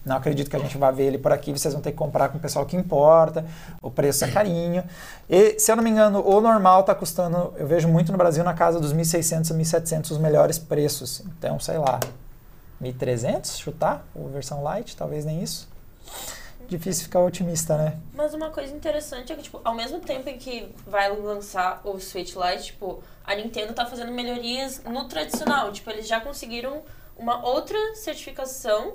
não 0.05 0.17
acredito 0.17 0.51
que 0.51 0.57
a 0.57 0.59
gente 0.59 0.77
vá 0.77 0.91
ver 0.91 1.05
ele 1.05 1.19
por 1.19 1.33
aqui. 1.33 1.51
Vocês 1.51 1.73
vão 1.73 1.83
ter 1.83 1.93
que 1.93 1.97
comprar 1.97 2.29
com 2.29 2.37
o 2.37 2.41
pessoal 2.41 2.67
que 2.67 2.77
importa. 2.77 3.45
O 3.81 3.91
preço 3.91 4.25
é 4.25 4.31
carinho. 4.31 4.85
E, 5.29 5.59
se 5.59 5.73
eu 5.73 5.77
não 5.77 5.83
me 5.83 5.91
engano, 5.91 6.23
o 6.27 6.41
normal 6.41 6.81
está 6.81 6.95
custando, 6.95 7.55
eu 7.57 7.67
vejo 7.67 7.89
muito 7.89 8.13
no 8.13 8.19
Brasil, 8.19 8.45
na 8.45 8.55
casa 8.55 8.79
dos 8.79 8.93
1.600 8.93 9.51
a 9.51 9.55
1.700 9.55 10.11
os 10.11 10.19
melhores 10.19 10.59
preços. 10.59 11.23
Então, 11.39 11.59
sei 11.59 11.79
lá, 11.79 11.99
1.300 12.83 13.57
chutar? 13.59 14.07
Ou 14.15 14.29
versão 14.29 14.63
light, 14.63 14.95
talvez 14.97 15.25
nem 15.25 15.43
isso. 15.43 15.69
Difícil 16.69 17.05
ficar 17.05 17.21
otimista, 17.21 17.77
né? 17.77 17.99
Mas 18.15 18.33
uma 18.35 18.51
coisa 18.51 18.75
interessante 18.75 19.33
é 19.33 19.37
que, 19.37 19.43
tipo, 19.43 19.61
ao 19.65 19.75
mesmo 19.75 20.01
tempo 20.01 20.29
em 20.29 20.39
que 20.39 20.75
vai 20.87 21.15
lançar 21.15 21.81
o 21.85 21.99
Switch 21.99 22.35
Lite, 22.35 22.65
tipo, 22.65 23.03
a 23.25 23.35
Nintendo 23.35 23.71
está 23.71 23.85
fazendo 23.87 24.13
melhorias 24.13 24.83
no 24.85 25.05
tradicional. 25.05 25.73
Tipo, 25.73 25.91
eles 25.91 26.07
já 26.07 26.21
conseguiram 26.21 26.83
uma 27.17 27.47
outra 27.47 27.79
certificação 27.95 28.95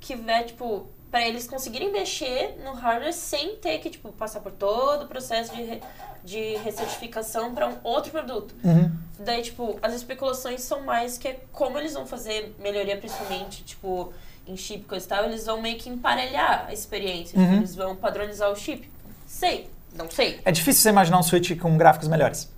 que 0.00 0.14
vai, 0.14 0.44
tipo, 0.44 0.86
para 1.10 1.26
eles 1.26 1.46
conseguirem 1.46 1.90
mexer 1.92 2.58
no 2.64 2.72
hardware 2.72 3.12
sem 3.12 3.56
ter 3.56 3.78
que, 3.78 3.90
tipo, 3.90 4.12
passar 4.12 4.40
por 4.40 4.52
todo 4.52 5.04
o 5.04 5.08
processo 5.08 5.54
de, 5.54 5.62
re, 5.62 5.82
de 6.24 6.56
recertificação 6.56 7.54
para 7.54 7.68
um 7.68 7.76
outro 7.82 8.10
produto. 8.10 8.54
Uhum. 8.64 8.92
Daí, 9.18 9.42
tipo, 9.42 9.78
as 9.80 9.94
especulações 9.94 10.60
são 10.60 10.82
mais 10.82 11.16
que 11.16 11.28
é 11.28 11.40
como 11.52 11.78
eles 11.78 11.94
vão 11.94 12.06
fazer 12.06 12.54
melhoria, 12.58 12.96
principalmente, 12.96 13.64
tipo, 13.64 14.12
em 14.46 14.56
chip 14.56 14.84
coisa 14.84 15.04
e 15.04 15.08
tal, 15.08 15.24
eles 15.24 15.46
vão 15.46 15.60
meio 15.60 15.78
que 15.78 15.88
emparelhar 15.88 16.66
a 16.68 16.72
experiência. 16.72 17.30
Tipo, 17.30 17.40
uhum. 17.40 17.46
Tipo, 17.46 17.60
eles 17.60 17.74
vão 17.74 17.96
padronizar 17.96 18.50
o 18.50 18.56
chip. 18.56 18.90
Sei, 19.26 19.70
não 19.94 20.10
sei. 20.10 20.40
É 20.44 20.52
difícil 20.52 20.82
você 20.82 20.88
imaginar 20.90 21.18
um 21.18 21.22
Switch 21.22 21.58
com 21.58 21.76
gráficos 21.76 22.08
melhores. 22.08 22.50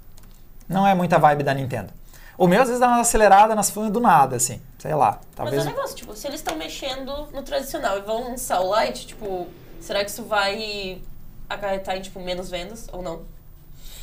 Não 0.69 0.87
é 0.87 0.95
muita 0.95 1.19
vibe 1.19 1.43
da 1.43 1.55
Nintendo. 1.55 1.91
O 2.37 2.47
meu 2.47 2.61
às 2.61 2.69
vezes 2.69 2.81
dá 2.81 2.89
uma 2.89 3.01
acelerada 3.01 3.55
nas 3.55 3.71
fãs 3.71 3.91
do 3.91 4.01
nada, 4.01 4.37
assim. 4.37 4.61
Sei 4.79 4.95
lá. 4.95 5.21
Talvez... 5.35 5.57
Mas 5.57 5.67
é 5.67 5.71
um 5.71 5.75
negócio, 5.75 5.97
tipo, 5.97 6.15
se 6.15 6.27
eles 6.27 6.41
estão 6.41 6.57
mexendo 6.57 7.27
no 7.33 7.43
tradicional 7.43 7.99
e 7.99 8.03
vão 8.03 8.31
lançar 8.31 8.61
o 8.61 8.81
Lite, 8.81 9.09
tipo, 9.09 9.49
será 9.81 10.05
que 10.05 10.11
isso 10.11 10.23
vai 10.23 11.03
acarretar 11.49 11.97
em, 11.97 12.01
tipo, 12.01 12.21
menos 12.21 12.49
vendas 12.49 12.87
ou 12.93 13.03
não? 13.03 13.23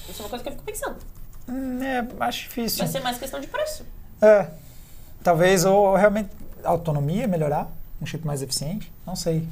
Isso 0.10 0.22
é 0.22 0.26
uma 0.26 0.30
coisa 0.30 0.44
que 0.44 0.50
eu 0.50 0.54
fico 0.54 0.66
pensando. 0.66 0.98
Hum, 1.48 1.82
é, 1.82 2.06
acho 2.20 2.44
difícil. 2.44 2.80
Vai 2.80 2.88
ser 2.88 3.00
mais 3.00 3.18
questão 3.18 3.40
de 3.40 3.48
preço. 3.48 3.86
É. 4.22 4.48
Talvez, 5.24 5.66
ou 5.66 5.96
realmente 5.96 6.30
autonomia 6.64 7.28
melhorar, 7.28 7.70
um 8.02 8.06
chip 8.06 8.26
mais 8.26 8.42
eficiente, 8.42 8.92
não 9.06 9.16
sei. 9.16 9.48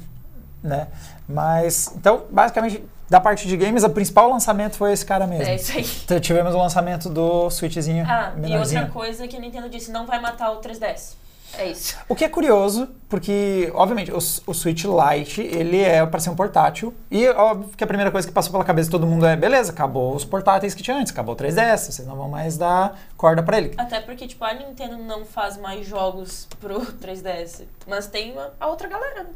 Né? 0.62 0.88
Mas, 1.28 1.90
então, 1.96 2.26
basicamente, 2.30 2.84
da 3.08 3.20
parte 3.20 3.46
de 3.46 3.56
games, 3.56 3.84
o 3.84 3.90
principal 3.90 4.28
lançamento 4.30 4.76
foi 4.76 4.92
esse 4.92 5.04
cara 5.04 5.26
mesmo. 5.26 5.44
É 5.44 5.56
isso 5.56 5.72
aí. 5.76 5.86
Então, 6.04 6.18
tivemos 6.20 6.54
o 6.54 6.58
lançamento 6.58 7.08
do 7.08 7.50
Switchzinho 7.50 8.04
Ah, 8.08 8.32
menorzinho. 8.36 8.78
e 8.78 8.82
outra 8.82 8.92
coisa 8.92 9.28
que 9.28 9.36
a 9.36 9.40
Nintendo 9.40 9.68
disse, 9.68 9.90
não 9.90 10.06
vai 10.06 10.20
matar 10.20 10.50
o 10.52 10.56
3DS. 10.60 11.14
É 11.56 11.70
isso. 11.70 11.96
O 12.08 12.14
que 12.14 12.24
é 12.24 12.28
curioso, 12.28 12.88
porque, 13.08 13.70
obviamente, 13.74 14.10
o, 14.10 14.16
o 14.16 14.54
Switch 14.54 14.84
Lite, 14.84 15.40
ele 15.40 15.80
é 15.80 16.04
para 16.04 16.18
ser 16.18 16.30
um 16.30 16.34
portátil. 16.34 16.92
E, 17.10 17.28
óbvio, 17.28 17.70
que 17.76 17.84
a 17.84 17.86
primeira 17.86 18.10
coisa 18.10 18.26
que 18.26 18.34
passou 18.34 18.50
pela 18.50 18.64
cabeça 18.64 18.86
de 18.86 18.90
todo 18.90 19.06
mundo 19.06 19.24
é, 19.24 19.36
beleza, 19.36 19.70
acabou 19.70 20.14
os 20.16 20.24
portáteis 20.24 20.74
que 20.74 20.82
tinha 20.82 20.96
antes, 20.96 21.12
acabou 21.12 21.34
o 21.34 21.38
3DS, 21.38 21.78
vocês 21.78 22.08
não 22.08 22.16
vão 22.16 22.28
mais 22.28 22.56
dar 22.58 22.98
corda 23.16 23.42
para 23.42 23.58
ele. 23.58 23.72
Até 23.76 24.00
porque, 24.00 24.26
tipo, 24.26 24.44
a 24.44 24.52
Nintendo 24.52 24.96
não 24.98 25.24
faz 25.24 25.56
mais 25.56 25.86
jogos 25.86 26.48
pro 26.58 26.80
3DS. 27.00 27.62
Mas 27.86 28.06
tem 28.08 28.34
a 28.58 28.66
outra 28.66 28.88
galera. 28.88 29.26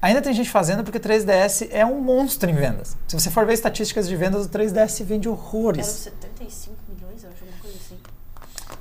Ainda 0.00 0.22
tem 0.22 0.32
gente 0.32 0.50
fazendo 0.50 0.84
porque 0.84 0.98
o 0.98 1.00
3DS 1.00 1.68
é 1.72 1.84
um 1.84 2.00
monstro 2.00 2.48
em 2.48 2.54
vendas. 2.54 2.96
Se 3.08 3.18
você 3.18 3.30
for 3.30 3.44
ver 3.44 3.54
estatísticas 3.54 4.06
de 4.06 4.14
vendas, 4.14 4.46
o 4.46 4.48
3DS 4.48 5.02
vende 5.02 5.28
horrores. 5.28 6.06
Eram 6.06 6.16
75 6.18 6.76
milhões, 6.88 7.24
eu 7.24 7.30
acho, 7.30 7.42
alguma 7.42 7.60
coisa 7.60 7.76
assim. 7.78 7.98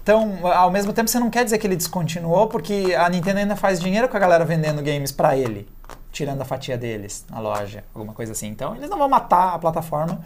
Então, 0.04 0.46
ao 0.46 0.70
mesmo 0.70 0.92
tempo, 0.92 1.10
você 1.10 1.18
não 1.18 1.30
quer 1.30 1.46
dizer 1.46 1.58
que 1.58 1.66
ele 1.66 1.78
descontinuou, 1.78 2.48
porque 2.48 2.94
a 2.94 3.10
Nintendo 3.10 3.40
ainda 3.40 3.56
faz 3.56 3.80
dinheiro 3.80 4.10
com 4.10 4.18
a 4.18 4.20
galera 4.20 4.44
vendendo 4.44 4.84
games 4.84 5.14
para 5.14 5.38
ele, 5.38 5.66
tirando 6.12 6.42
a 6.42 6.46
fatia 6.46 6.78
deles 6.78 7.26
na 7.32 7.40
loja, 7.40 7.86
alguma 7.96 8.14
coisa 8.14 8.34
assim. 8.34 8.48
Então, 8.48 8.76
eles 8.76 8.90
não 8.90 8.98
vão 8.98 9.08
matar 9.08 9.54
a 9.54 9.60
plataforma, 9.60 10.20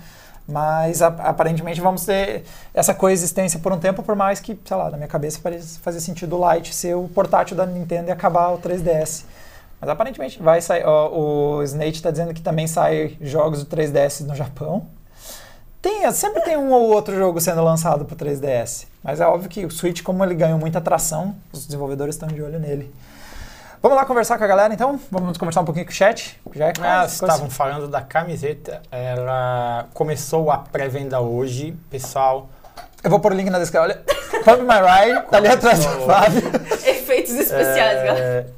mas 0.48 1.04
a, 1.04 1.08
aparentemente 1.08 1.80
vamos 1.80 2.06
ter 2.06 2.44
essa 2.74 2.92
coexistência 2.92 3.60
por 3.60 3.72
um 3.72 3.78
tempo, 3.78 4.02
por 4.02 4.16
mais 4.16 4.40
que, 4.40 4.60
sei 4.66 4.78
lá, 4.78 4.90
na 4.90 4.98
minha 4.98 5.08
cabeça 5.08 5.40
fazia 5.80 6.02
sentido 6.02 6.40
o 6.40 6.54
Lite 6.54 6.74
ser 6.74 6.96
o 6.96 7.08
portátil 7.08 7.56
da 7.56 7.68
Nintendo 7.68 8.10
e 8.10 8.12
acabar 8.12 8.50
o 8.50 8.58
3DS. 8.58 9.26
Mas 9.80 9.90
aparentemente 9.92 10.42
vai 10.42 10.60
sair. 10.60 10.84
Ó, 10.86 11.60
o 11.60 11.64
Snake 11.64 11.98
está 11.98 12.10
dizendo 12.10 12.34
que 12.34 12.42
também 12.42 12.66
sai 12.66 13.16
jogos 13.22 13.64
do 13.64 13.78
3DS 13.78 14.26
no 14.26 14.34
Japão. 14.36 14.88
Tem, 15.88 16.12
sempre 16.12 16.42
tem 16.42 16.58
um 16.58 16.70
ou 16.70 16.90
outro 16.90 17.16
jogo 17.16 17.40
sendo 17.40 17.64
lançado 17.64 18.04
para 18.04 18.18
3DS. 18.18 18.88
Mas 19.02 19.22
é 19.22 19.26
óbvio 19.26 19.50
que 19.50 19.66
o 19.66 19.72
Switch, 19.72 20.04
como 20.04 20.22
ele 20.22 20.36
ganhou 20.36 20.60
muita 20.60 20.80
atração, 20.80 21.34
os 21.50 21.66
desenvolvedores 21.66 22.16
estão 22.16 22.28
de 22.28 22.42
olho 22.42 22.60
nele. 22.60 22.94
Vamos 23.82 23.98
lá 23.98 24.04
conversar 24.04 24.38
com 24.38 24.44
a 24.44 24.48
galera 24.48 24.74
então? 24.74 25.00
Vamos 25.10 25.38
conversar 25.38 25.62
um 25.62 25.66
pouquinho 25.66 25.86
com 25.86 25.92
o 25.94 25.96
chat? 25.96 26.38
Já 26.54 26.66
é 26.66 26.74
ah, 26.82 27.06
estavam 27.06 27.50
falando 27.50 27.88
da 27.88 28.02
camiseta. 28.02 28.82
Ela 28.92 29.88
começou 29.94 30.52
a 30.52 30.58
pré-venda 30.58 31.22
hoje, 31.22 31.74
pessoal. 31.90 32.50
Eu 33.02 33.10
vou 33.10 33.22
pôr 33.22 33.32
o 33.32 33.36
link 33.36 33.50
na 33.50 33.58
descrição. 33.58 33.84
Olha, 33.84 34.04
Pump 34.44 34.64
My 34.64 34.82
Ride, 34.82 35.26
tá 35.30 35.38
ali 35.38 35.48
atrás 35.48 35.86
do 35.86 36.06
Fábio. 36.06 36.42
Efeitos 36.86 37.34
especiais, 37.34 37.98
é... 38.00 38.06
galera 38.06 38.58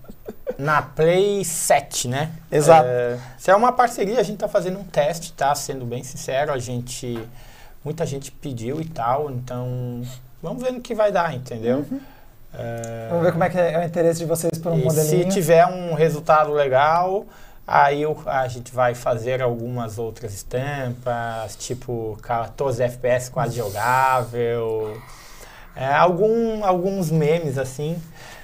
na 0.60 0.82
Play 0.82 1.45
7, 1.45 2.10
né? 2.10 2.32
Exato. 2.51 2.86
É, 2.86 3.18
se 3.38 3.49
é 3.49 3.55
uma 3.55 3.72
parceria, 3.72 4.20
a 4.20 4.24
gente 4.24 4.36
está 4.36 4.49
fazendo 4.49 4.78
um 4.78 4.84
teste, 4.84 5.32
tá? 5.32 5.55
Sendo 5.55 5.86
bem 5.86 6.03
sincero, 6.03 6.51
a 6.51 6.60
gente. 6.60 7.18
Muita 7.84 8.05
gente 8.05 8.30
pediu 8.30 8.82
e 8.82 8.86
tal, 8.86 9.32
então 9.32 10.01
vamos 10.43 10.62
ver 10.62 10.74
no 10.74 10.82
que 10.82 10.93
vai 10.93 11.14
dar, 11.14 11.34
entendeu? 11.34 11.86
Uhum. 11.89 12.01
É, 12.53 13.07
vamos 13.10 13.24
ver 13.24 13.32
como 13.32 13.43
é 13.45 13.49
que 13.49 13.57
é 13.57 13.80
o 13.80 13.84
interesse 13.84 14.20
de 14.20 14.26
vocês 14.26 14.60
por 14.62 14.74
um 14.74 14.80
e 14.80 14.84
modelinho. 14.84 15.32
Se 15.32 15.39
tiver 15.39 15.66
um 15.66 15.93
resultado 15.93 16.51
legal, 16.51 17.26
aí 17.66 18.01
a 18.26 18.47
gente 18.49 18.74
vai 18.74 18.93
fazer 18.93 19.41
algumas 19.41 19.97
outras 19.97 20.34
estampas, 20.34 21.55
tipo 21.55 22.20
14 22.22 22.84
FPS 22.84 23.30
quase 23.32 23.55
jogável, 23.55 25.01
é, 25.74 25.86
algum, 25.93 26.66
alguns 26.66 27.10
memes 27.10 27.57
assim. 27.57 27.97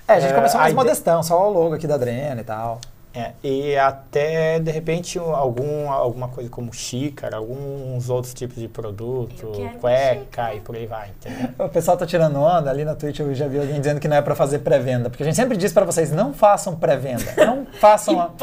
É, 0.07 0.13
a 0.13 0.19
gente 0.19 0.31
é, 0.31 0.35
começou 0.35 0.59
mais 0.59 0.73
modestão, 0.73 1.23
só 1.23 1.49
o 1.49 1.53
logo 1.53 1.73
aqui 1.73 1.87
da 1.87 1.97
Drena 1.97 2.41
e 2.41 2.43
tal. 2.43 2.79
É, 3.17 3.31
e 3.41 3.77
até, 3.77 4.59
de 4.59 4.69
repente, 4.69 5.17
algum, 5.17 5.89
alguma 5.89 6.27
coisa 6.27 6.49
como 6.49 6.73
xícara, 6.73 7.37
alguns 7.37 8.09
outros 8.09 8.33
tipos 8.33 8.57
de 8.57 8.67
produto, 8.67 9.53
cueca 9.79 10.53
e 10.53 10.59
por 10.59 10.75
aí 10.75 10.85
vai, 10.85 11.11
entendeu? 11.11 11.49
O 11.65 11.69
pessoal 11.69 11.95
tá 11.95 12.05
tirando 12.05 12.37
onda, 12.37 12.69
ali 12.69 12.83
na 12.83 12.93
Twitch 12.93 13.21
eu 13.21 13.33
já 13.33 13.47
vi 13.47 13.57
alguém 13.57 13.79
dizendo 13.79 14.01
que 14.01 14.07
não 14.09 14.17
é 14.17 14.21
para 14.21 14.35
fazer 14.35 14.59
pré-venda, 14.59 15.09
porque 15.09 15.23
a 15.23 15.25
gente 15.25 15.35
sempre 15.35 15.55
diz 15.55 15.71
para 15.71 15.85
vocês, 15.85 16.11
não 16.11 16.33
façam 16.33 16.75
pré-venda, 16.75 17.23
não 17.37 17.65
façam 17.79 18.33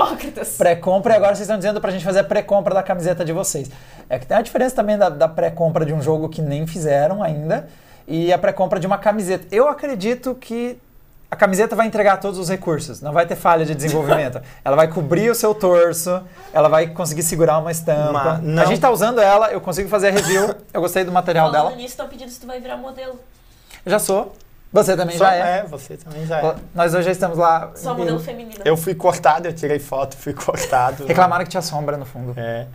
pré-compra, 0.56 1.12
e 1.12 1.16
agora 1.16 1.34
vocês 1.34 1.46
estão 1.46 1.58
dizendo 1.58 1.78
pra 1.78 1.90
gente 1.90 2.04
fazer 2.04 2.20
a 2.20 2.24
pré-compra 2.24 2.74
da 2.74 2.82
camiseta 2.82 3.26
de 3.26 3.32
vocês. 3.32 3.70
É 4.08 4.18
que 4.18 4.26
tem 4.26 4.38
a 4.38 4.42
diferença 4.42 4.74
também 4.74 4.96
da, 4.96 5.10
da 5.10 5.28
pré-compra 5.28 5.84
de 5.84 5.92
um 5.92 6.00
jogo 6.00 6.30
que 6.30 6.40
nem 6.40 6.66
fizeram 6.66 7.22
ainda, 7.22 7.68
e 8.08 8.32
a 8.32 8.38
pré-compra 8.38 8.80
de 8.80 8.86
uma 8.86 8.96
camiseta. 8.96 9.46
Eu 9.54 9.68
acredito 9.68 10.34
que 10.34 10.78
a 11.32 11.36
camiseta 11.36 11.74
vai 11.74 11.86
entregar 11.86 12.18
todos 12.18 12.38
os 12.38 12.50
recursos, 12.50 13.00
não 13.00 13.10
vai 13.10 13.24
ter 13.24 13.36
falha 13.36 13.64
de 13.64 13.74
desenvolvimento. 13.74 14.38
ela 14.62 14.76
vai 14.76 14.86
cobrir 14.86 15.30
o 15.30 15.34
seu 15.34 15.54
torso, 15.54 16.22
ela 16.52 16.68
vai 16.68 16.88
conseguir 16.88 17.22
segurar 17.22 17.56
uma 17.56 17.72
estampa. 17.72 18.38
Uma, 18.42 18.60
a 18.60 18.64
gente 18.66 18.74
está 18.74 18.90
usando 18.90 19.18
ela, 19.18 19.50
eu 19.50 19.58
consigo 19.58 19.88
fazer 19.88 20.08
a 20.08 20.10
review, 20.10 20.54
eu 20.74 20.80
gostei 20.82 21.04
do 21.04 21.10
material 21.10 21.50
Falando 21.50 21.68
dela. 21.68 21.76
nisso, 21.76 21.94
estão 21.94 22.06
pedindo 22.06 22.30
se 22.30 22.38
tu 22.38 22.46
vai 22.46 22.60
virar 22.60 22.76
modelo. 22.76 23.18
Eu 23.82 23.90
já 23.90 23.98
sou. 23.98 24.36
Você 24.70 24.94
também 24.94 25.16
Só 25.16 25.24
já 25.24 25.34
é. 25.34 25.58
É, 25.60 25.62
você 25.62 25.96
também 25.96 26.26
já 26.26 26.38
é. 26.38 26.54
Nós 26.74 26.92
hoje 26.92 27.04
já 27.04 27.12
estamos 27.12 27.38
lá. 27.38 27.72
Só 27.76 27.94
modelo 27.94 28.20
feminino. 28.20 28.60
Eu 28.62 28.76
fui 28.76 28.94
cortado, 28.94 29.48
eu 29.48 29.54
tirei 29.54 29.78
foto, 29.78 30.14
fui 30.18 30.34
cortado. 30.34 31.06
Reclamaram 31.06 31.44
que 31.44 31.50
tinha 31.50 31.62
sombra 31.62 31.96
no 31.96 32.04
fundo. 32.04 32.34
É. 32.38 32.66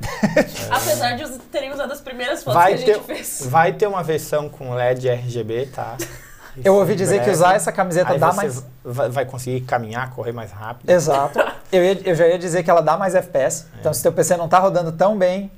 Apesar 0.70 1.16
de 1.16 1.38
terem 1.50 1.70
usado 1.70 1.92
as 1.92 2.00
primeiras 2.00 2.42
fotos 2.42 2.54
vai 2.54 2.74
que 2.76 2.82
a 2.82 2.94
gente 2.94 2.98
ter, 2.98 3.14
fez. 3.14 3.42
Vai 3.44 3.74
ter 3.74 3.86
uma 3.86 4.02
versão 4.02 4.48
com 4.48 4.72
LED 4.72 5.06
RGB, 5.06 5.66
tá? 5.66 5.98
Eu 6.64 6.74
ouvi 6.74 6.94
dizer 6.94 7.22
que 7.22 7.30
usar 7.30 7.54
essa 7.54 7.70
camiseta 7.70 8.12
Aí 8.12 8.18
dá 8.18 8.32
mais. 8.32 8.64
Vai 8.84 9.24
conseguir 9.24 9.60
caminhar, 9.62 10.10
correr 10.10 10.32
mais 10.32 10.50
rápido. 10.52 10.88
Exato. 10.88 11.38
eu, 11.70 11.84
ia, 11.84 12.00
eu 12.04 12.14
já 12.14 12.26
ia 12.26 12.38
dizer 12.38 12.62
que 12.62 12.70
ela 12.70 12.80
dá 12.80 12.96
mais 12.96 13.14
FPS. 13.14 13.66
É. 13.74 13.80
Então, 13.80 13.92
se 13.92 14.02
teu 14.02 14.12
PC 14.12 14.36
não 14.36 14.48
tá 14.48 14.58
rodando 14.58 14.92
tão 14.92 15.16
bem, 15.16 15.50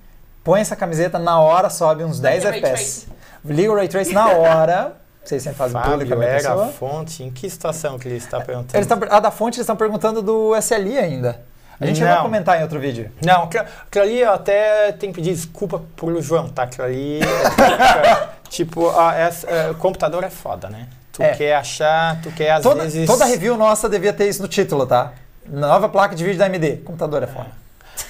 põe 0.43 0.61
essa 0.61 0.75
camiseta 0.75 1.19
na 1.19 1.41
hora, 1.41 1.71
sobe 1.71 2.05
uns 2.05 2.21
10 2.21 2.45
FPS. 2.47 3.07
Liga 3.45 3.73
o 3.73 3.75
Ray 3.77 3.89
Trace 3.89 4.13
na 4.13 4.29
hora. 4.29 4.97
Vocês 5.25 5.43
sempre 5.43 5.59
fazem 5.59 5.75
Fábio, 5.75 5.91
público 5.93 6.15
a 6.15 6.17
minha 6.17 6.31
era 6.31 6.55
a 6.55 6.69
fonte. 6.69 7.23
Em 7.23 7.31
que 7.31 7.49
situação 7.51 7.99
que 7.99 8.09
ele 8.09 8.17
está 8.17 8.41
perguntando? 8.41 8.77
Eles 8.77 8.87
tão, 8.87 8.99
a 9.11 9.21
da 9.21 9.31
fonte 9.31 9.57
eles 9.57 9.65
estão 9.65 9.77
perguntando 9.77 10.23
do 10.23 10.57
SLI 10.57 10.99
ainda. 10.99 11.41
A 11.81 11.87
gente 11.87 12.01
não. 12.01 12.09
vai 12.09 12.23
comentar 12.23 12.59
em 12.59 12.63
outro 12.63 12.81
vídeo. 12.81 13.11
Não, 13.25 13.45
aquilo 13.45 14.05
ali 14.05 14.21
eu 14.21 14.33
até 14.33 14.91
tenho 14.93 15.13
que 15.13 15.21
pedir 15.21 15.35
desculpa 15.35 15.83
pro 15.95 16.21
João, 16.21 16.49
tá? 16.49 16.65
Aquilo 16.65 16.85
ali. 16.85 17.21
tipo, 18.49 18.89
a, 18.89 19.29
a, 19.29 19.75
computador 19.75 20.25
é 20.25 20.31
foda, 20.31 20.69
né? 20.69 20.89
Tu 21.13 21.23
é. 21.23 21.35
quer 21.35 21.55
achar, 21.57 22.21
tu 22.23 22.31
quer 22.31 22.53
às 22.53 22.63
toda, 22.63 22.83
vezes. 22.83 23.07
Toda 23.07 23.25
review 23.25 23.57
nossa 23.57 23.89
devia 23.89 24.13
ter 24.13 24.29
isso 24.29 24.41
no 24.41 24.49
título, 24.49 24.87
tá? 24.87 25.13
Nova 25.47 25.89
placa 25.89 26.15
de 26.15 26.25
vídeo 26.25 26.39
da 26.39 26.47
AMD. 26.47 26.79
Computador 26.85 27.23
é 27.23 27.27
foda. 27.27 27.51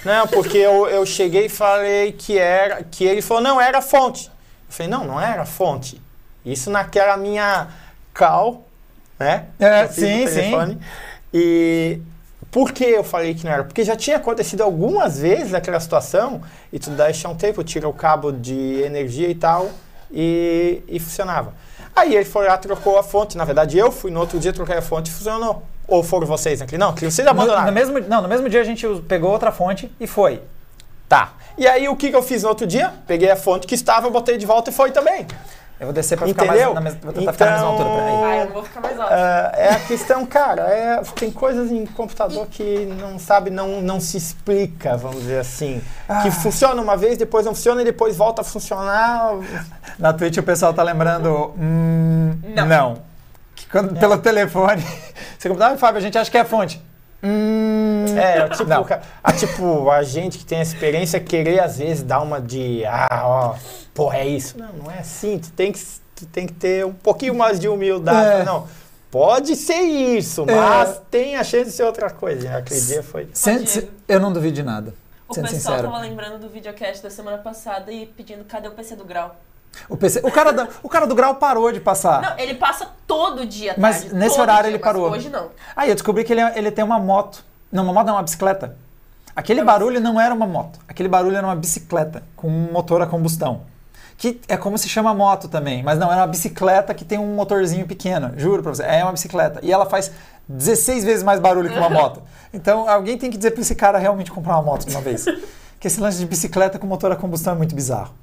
Não, 0.05 0.27
porque 0.27 0.57
eu, 0.57 0.87
eu 0.87 1.05
cheguei 1.05 1.45
e 1.45 1.49
falei 1.49 2.11
que 2.11 2.37
era. 2.37 2.83
Que 2.83 3.03
ele 3.03 3.21
falou, 3.21 3.41
não, 3.41 3.59
era 3.59 3.81
fonte. 3.81 4.27
Eu 4.27 4.73
falei, 4.73 4.91
não, 4.91 5.03
não 5.05 5.19
era 5.19 5.45
fonte. 5.45 6.01
Isso 6.45 6.69
naquela 6.69 7.17
minha 7.17 7.67
cal, 8.13 8.63
né? 9.17 9.45
É, 9.59 9.87
sim, 9.87 10.27
sim. 10.27 10.79
E 11.33 11.99
por 12.51 12.71
que 12.71 12.83
eu 12.83 13.03
falei 13.03 13.33
que 13.33 13.45
não 13.45 13.51
era? 13.51 13.63
Porque 13.63 13.83
já 13.83 13.95
tinha 13.95 14.17
acontecido 14.17 14.61
algumas 14.61 15.19
vezes 15.19 15.53
aquela 15.53 15.79
situação 15.79 16.41
e 16.71 16.79
tu 16.79 16.89
deixa 16.91 17.27
um 17.27 17.35
tempo, 17.35 17.63
tira 17.63 17.87
o 17.87 17.93
cabo 17.93 18.31
de 18.31 18.81
energia 18.83 19.29
e 19.29 19.35
tal 19.35 19.69
e, 20.11 20.81
e 20.87 20.99
funcionava. 20.99 21.53
Aí 21.95 22.15
ele 22.15 22.25
foi 22.25 22.47
lá, 22.47 22.57
trocou 22.57 22.97
a 22.97 23.03
fonte. 23.03 23.37
Na 23.37 23.43
verdade, 23.45 23.77
eu 23.77 23.91
fui 23.91 24.11
no 24.11 24.19
outro 24.19 24.39
dia, 24.39 24.53
troquei 24.53 24.77
a 24.77 24.81
fonte 24.81 25.09
e 25.09 25.13
funcionou. 25.13 25.63
Ou 25.87 26.03
foram 26.03 26.27
vocês 26.27 26.61
aqui? 26.61 26.77
Não, 26.77 26.93
que 26.93 27.09
vocês 27.09 27.27
abandonaram. 27.27 27.65
No, 27.65 27.67
no, 27.67 27.73
mesmo, 27.73 27.99
não, 28.07 28.21
no 28.21 28.27
mesmo 28.27 28.47
dia 28.47 28.61
a 28.61 28.63
gente 28.63 28.85
pegou 29.07 29.31
outra 29.31 29.51
fonte 29.51 29.91
e 29.99 30.05
foi. 30.05 30.41
Tá. 31.07 31.33
E 31.57 31.67
aí 31.67 31.89
o 31.89 31.95
que, 31.95 32.09
que 32.09 32.15
eu 32.15 32.21
fiz 32.21 32.43
no 32.43 32.49
outro 32.49 32.67
dia? 32.67 32.93
Peguei 33.07 33.29
a 33.31 33.35
fonte 33.35 33.65
que 33.65 33.75
estava, 33.75 34.09
botei 34.09 34.37
de 34.37 34.45
volta 34.45 34.69
e 34.69 34.73
foi 34.73 34.91
também. 34.91 35.25
Eu 35.79 35.85
vou 35.85 35.93
descer 35.93 36.17
pra 36.17 36.27
ficar 36.27 36.45
mais 36.45 36.73
na 36.73 36.81
mesma, 36.81 36.99
vou 37.01 37.13
tentar 37.13 37.21
então, 37.21 37.33
ficar 37.33 37.45
na 37.45 37.51
mesma 37.51 37.67
altura 37.69 37.89
pra 37.89 38.03
aí. 38.03 38.23
Ah, 38.23 38.45
eu 38.45 38.53
vou 38.53 38.63
ficar 38.63 38.81
mais 38.81 38.99
alto. 38.99 39.13
Uh, 39.13 39.55
é 39.55 39.69
a 39.69 39.79
questão, 39.79 40.25
cara, 40.25 40.61
é, 40.63 41.01
tem 41.15 41.31
coisas 41.31 41.71
em 41.71 41.85
computador 41.85 42.47
que 42.47 42.85
não 42.99 43.17
sabe, 43.17 43.49
não, 43.49 43.81
não 43.81 43.97
se 44.01 44.17
explica, 44.17 44.97
vamos 44.97 45.21
dizer 45.21 45.39
assim. 45.39 45.81
Ah. 46.07 46.21
Que 46.21 46.31
funciona 46.31 46.81
uma 46.81 46.97
vez, 46.97 47.17
depois 47.17 47.45
não 47.45 47.55
funciona 47.55 47.81
e 47.81 47.85
depois 47.85 48.17
volta 48.17 48.41
a 48.41 48.43
funcionar. 48.43 49.35
Na 49.97 50.11
Twitch 50.11 50.37
o 50.37 50.43
pessoal 50.43 50.73
tá 50.73 50.83
lembrando. 50.83 51.53
Hum, 51.57 52.37
não. 52.43 52.65
não. 52.65 52.97
Que 53.55 53.65
quando, 53.69 53.95
é. 53.95 53.99
Pelo 54.01 54.17
telefone. 54.17 54.83
Você 55.39 55.47
compra, 55.47 55.67
ah, 55.67 55.77
Fábio, 55.77 55.99
a 55.99 56.01
gente 56.01 56.17
acha 56.17 56.29
que 56.29 56.37
é 56.37 56.41
a 56.41 56.45
fonte. 56.45 56.81
Hum, 57.23 58.05
é, 58.17 58.47
tipo, 58.49 58.71
a, 58.73 59.01
a, 59.23 59.33
tipo, 59.33 59.91
a 59.91 60.03
gente 60.03 60.37
que 60.37 60.45
tem 60.45 60.59
a 60.59 60.61
experiência 60.61 61.19
querer 61.19 61.59
às 61.59 61.77
vezes 61.77 62.01
dar 62.01 62.21
uma 62.21 62.39
de, 62.39 62.85
ah, 62.85 63.23
ó, 63.25 63.55
pô, 63.99 64.13
é 64.13 64.25
isso. 64.25 64.57
Não, 64.57 64.71
não 64.71 64.91
é 64.91 64.99
assim. 64.99 65.37
Tu 65.37 65.51
tem 65.51 65.71
que, 65.73 65.79
tu 66.15 66.25
tem 66.25 66.47
que 66.47 66.53
ter 66.53 66.85
um 66.85 66.93
pouquinho 66.93 67.35
mais 67.35 67.59
de 67.59 67.67
humildade. 67.67 68.41
É. 68.41 68.43
Não, 68.45 68.65
pode 69.11 69.57
ser 69.57 69.81
isso, 69.81 70.45
é. 70.47 70.55
mas 70.55 70.89
é. 70.89 71.01
tem 71.11 71.35
a 71.35 71.43
chance 71.43 71.65
de 71.65 71.71
ser 71.71 71.83
outra 71.83 72.09
coisa. 72.09 72.57
Aquele 72.57 72.79
dia 72.79 73.03
foi. 73.03 73.29
Sente, 73.33 73.89
eu 74.07 74.19
não 74.19 74.31
duvido 74.31 74.55
de 74.55 74.63
nada. 74.63 74.93
O 75.27 75.33
pessoal 75.33 75.47
sincero. 75.47 75.83
tava 75.83 75.99
lembrando 75.99 76.39
do 76.39 76.49
videocast 76.49 77.03
da 77.03 77.09
semana 77.09 77.37
passada 77.37 77.91
e 77.91 78.05
pedindo 78.05 78.43
cadê 78.45 78.67
o 78.67 78.71
PC 78.71 78.95
do 78.95 79.03
Grau. 79.03 79.35
O, 79.87 79.95
PC, 79.95 80.21
o, 80.23 80.31
cara 80.31 80.51
da, 80.51 80.67
o 80.81 80.89
cara 80.89 81.05
do 81.05 81.13
grau 81.13 81.35
parou 81.35 81.71
de 81.71 81.79
passar. 81.79 82.23
Não, 82.23 82.39
ele 82.39 82.55
passa 82.55 82.89
todo 83.05 83.45
dia. 83.45 83.75
Tarde, 83.75 83.81
mas 83.81 84.11
nesse 84.11 84.41
horário 84.41 84.63
dia, 84.63 84.71
ele 84.71 84.79
parou. 84.79 85.11
Hoje 85.11 85.29
não. 85.29 85.51
Aí 85.75 85.89
eu 85.89 85.95
descobri 85.95 86.23
que 86.23 86.33
ele, 86.33 86.41
ele 86.55 86.71
tem 86.71 86.83
uma 86.83 86.97
moto. 86.97 87.45
Não, 87.71 87.83
uma 87.83 87.93
moto 87.93 88.07
não, 88.07 88.15
uma 88.15 88.23
bicicleta. 88.23 88.75
Aquele 89.35 89.63
barulho 89.63 90.01
não 90.01 90.19
era 90.19 90.33
uma 90.33 90.47
moto. 90.47 90.79
Aquele 90.87 91.07
barulho 91.07 91.37
era 91.37 91.45
uma 91.45 91.55
bicicleta 91.55 92.23
com 92.35 92.47
um 92.47 92.71
motor 92.71 92.99
a 93.03 93.05
combustão. 93.05 93.61
Que 94.19 94.41
é 94.49 94.57
como 94.57 94.77
se 94.77 94.89
chama 94.89 95.13
moto 95.13 95.47
também, 95.47 95.81
mas 95.81 95.97
não, 95.97 96.11
é 96.11 96.15
uma 96.17 96.27
bicicleta 96.27 96.93
que 96.93 97.05
tem 97.05 97.17
um 97.17 97.33
motorzinho 97.35 97.87
pequeno, 97.87 98.33
juro 98.35 98.61
pra 98.61 98.75
você. 98.75 98.83
É 98.83 99.01
uma 99.01 99.13
bicicleta. 99.13 99.61
E 99.63 99.71
ela 99.71 99.85
faz 99.85 100.11
16 100.47 101.05
vezes 101.05 101.23
mais 101.23 101.39
barulho 101.39 101.69
que 101.69 101.77
uma 101.77 101.87
moto. 101.89 102.21
Então 102.53 102.89
alguém 102.89 103.17
tem 103.17 103.31
que 103.31 103.37
dizer 103.37 103.51
pra 103.51 103.61
esse 103.61 103.73
cara 103.75 103.97
realmente 103.97 104.29
comprar 104.29 104.55
uma 104.55 104.61
moto 104.61 104.85
de 104.85 104.93
uma 104.93 104.99
vez. 104.99 105.23
que 105.79 105.87
esse 105.87 106.01
lance 106.01 106.17
de 106.17 106.25
bicicleta 106.25 106.77
com 106.77 106.85
motor 106.85 107.13
a 107.13 107.15
combustão 107.15 107.53
é 107.53 107.55
muito 107.55 107.73
bizarro. 107.73 108.13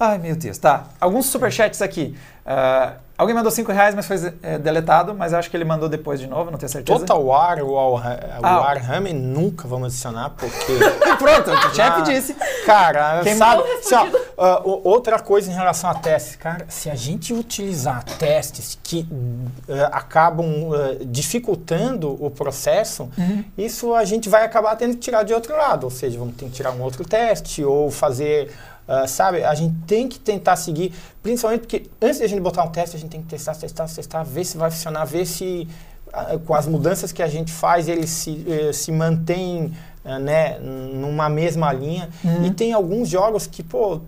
Ai, 0.00 0.18
meu 0.18 0.36
Deus. 0.36 0.58
Tá. 0.58 0.84
Alguns 1.00 1.26
superchats 1.26 1.82
aqui. 1.82 2.16
Uh, 2.46 2.96
alguém 3.18 3.34
mandou 3.34 3.50
5 3.50 3.70
reais, 3.72 3.94
mas 3.94 4.06
foi 4.06 4.16
é, 4.42 4.56
deletado, 4.56 5.12
mas 5.12 5.34
acho 5.34 5.50
que 5.50 5.56
ele 5.56 5.64
mandou 5.64 5.88
depois 5.88 6.18
de 6.20 6.26
novo, 6.26 6.50
não 6.50 6.56
tenho 6.56 6.70
certeza. 6.70 7.00
Total 7.00 7.22
War, 7.22 7.62
o, 7.62 7.72
o 7.74 7.96
ah. 7.98 8.60
Warhammer, 8.60 9.12
nunca 9.12 9.66
vamos 9.68 9.88
adicionar, 9.88 10.30
porque... 10.30 10.72
Pronto, 11.18 11.50
o 11.50 11.74
Chap 11.74 12.02
disse. 12.04 12.34
Cara, 12.64 13.20
Quem 13.22 13.34
sabe... 13.34 13.64
Se, 13.82 13.94
ó, 13.94 14.06
uh, 14.06 14.80
outra 14.84 15.18
coisa 15.18 15.50
em 15.50 15.54
relação 15.54 15.90
a 15.90 15.94
testes, 15.94 16.36
cara, 16.36 16.64
se 16.68 16.88
a 16.88 16.94
gente 16.94 17.34
utilizar 17.34 18.04
testes 18.04 18.78
que 18.82 19.06
uh, 19.10 19.74
acabam 19.90 20.70
uh, 20.70 21.04
dificultando 21.04 22.16
o 22.24 22.30
processo, 22.30 23.10
uhum. 23.18 23.44
isso 23.58 23.94
a 23.94 24.04
gente 24.04 24.28
vai 24.28 24.44
acabar 24.44 24.74
tendo 24.76 24.92
que 24.92 25.00
tirar 25.00 25.24
de 25.24 25.34
outro 25.34 25.54
lado, 25.54 25.84
ou 25.84 25.90
seja, 25.90 26.18
vamos 26.18 26.36
ter 26.36 26.46
que 26.46 26.52
tirar 26.52 26.70
um 26.70 26.80
outro 26.80 27.04
teste 27.04 27.64
ou 27.64 27.90
fazer 27.90 28.50
Uh, 28.88 29.06
sabe, 29.06 29.44
a 29.44 29.54
gente 29.54 29.76
tem 29.86 30.08
que 30.08 30.18
tentar 30.18 30.56
seguir, 30.56 30.94
principalmente 31.22 31.60
porque 31.60 31.90
antes 32.00 32.18
de 32.18 32.24
a 32.24 32.26
gente 32.26 32.40
botar 32.40 32.64
um 32.64 32.70
teste, 32.70 32.96
a 32.96 32.98
gente 32.98 33.10
tem 33.10 33.20
que 33.20 33.28
testar, 33.28 33.54
testar, 33.54 33.86
testar, 33.86 34.22
ver 34.22 34.44
se 34.44 34.56
vai 34.56 34.70
funcionar, 34.70 35.04
ver 35.04 35.26
se 35.26 35.68
uh, 36.06 36.38
com 36.38 36.54
as 36.54 36.66
mudanças 36.66 37.12
que 37.12 37.22
a 37.22 37.28
gente 37.28 37.52
faz, 37.52 37.86
ele 37.86 38.06
se, 38.06 38.30
uh, 38.30 38.72
se 38.72 38.90
mantém 38.90 39.74
uh, 40.06 40.18
né, 40.18 40.58
numa 40.58 41.28
mesma 41.28 41.70
linha. 41.70 42.08
Uhum. 42.24 42.46
E 42.46 42.50
tem 42.50 42.72
alguns 42.72 43.10
jogos 43.10 43.46
que, 43.46 43.62
pô, 43.62 44.00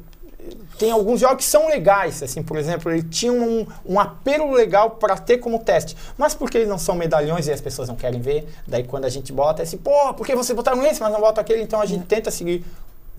tem 0.79 0.91
alguns 0.91 1.21
jogos 1.21 1.45
que 1.45 1.51
são 1.51 1.69
legais, 1.69 2.23
assim, 2.23 2.43
por 2.43 2.57
exemplo, 2.57 2.91
ele 2.91 3.03
tinha 3.03 3.33
um, 3.33 3.67
um 3.85 4.01
apelo 4.01 4.51
legal 4.51 4.93
para 4.93 5.17
ter 5.17 5.37
como 5.37 5.59
teste, 5.59 5.95
mas 6.17 6.35
porque 6.35 6.57
eles 6.57 6.69
não 6.69 6.79
são 6.79 6.95
medalhões 6.95 7.47
e 7.47 7.53
as 7.53 7.61
pessoas 7.61 7.87
não 7.89 7.97
querem 7.97 8.19
ver, 8.19 8.49
daí 8.67 8.85
quando 8.85 9.05
a 9.05 9.11
gente 9.11 9.31
bota 9.31 9.61
é 9.61 9.65
assim, 9.65 9.77
pô, 9.77 10.15
por 10.15 10.27
que 10.27 10.35
você 10.35 10.55
botaram 10.55 10.83
esse, 10.87 11.01
mas 11.03 11.13
não 11.13 11.21
bota 11.21 11.41
aquele, 11.43 11.63
então 11.63 11.83
a 11.83 11.87
gente 11.87 12.01
uhum. 12.01 12.07
tenta 12.07 12.31
seguir 12.31 12.65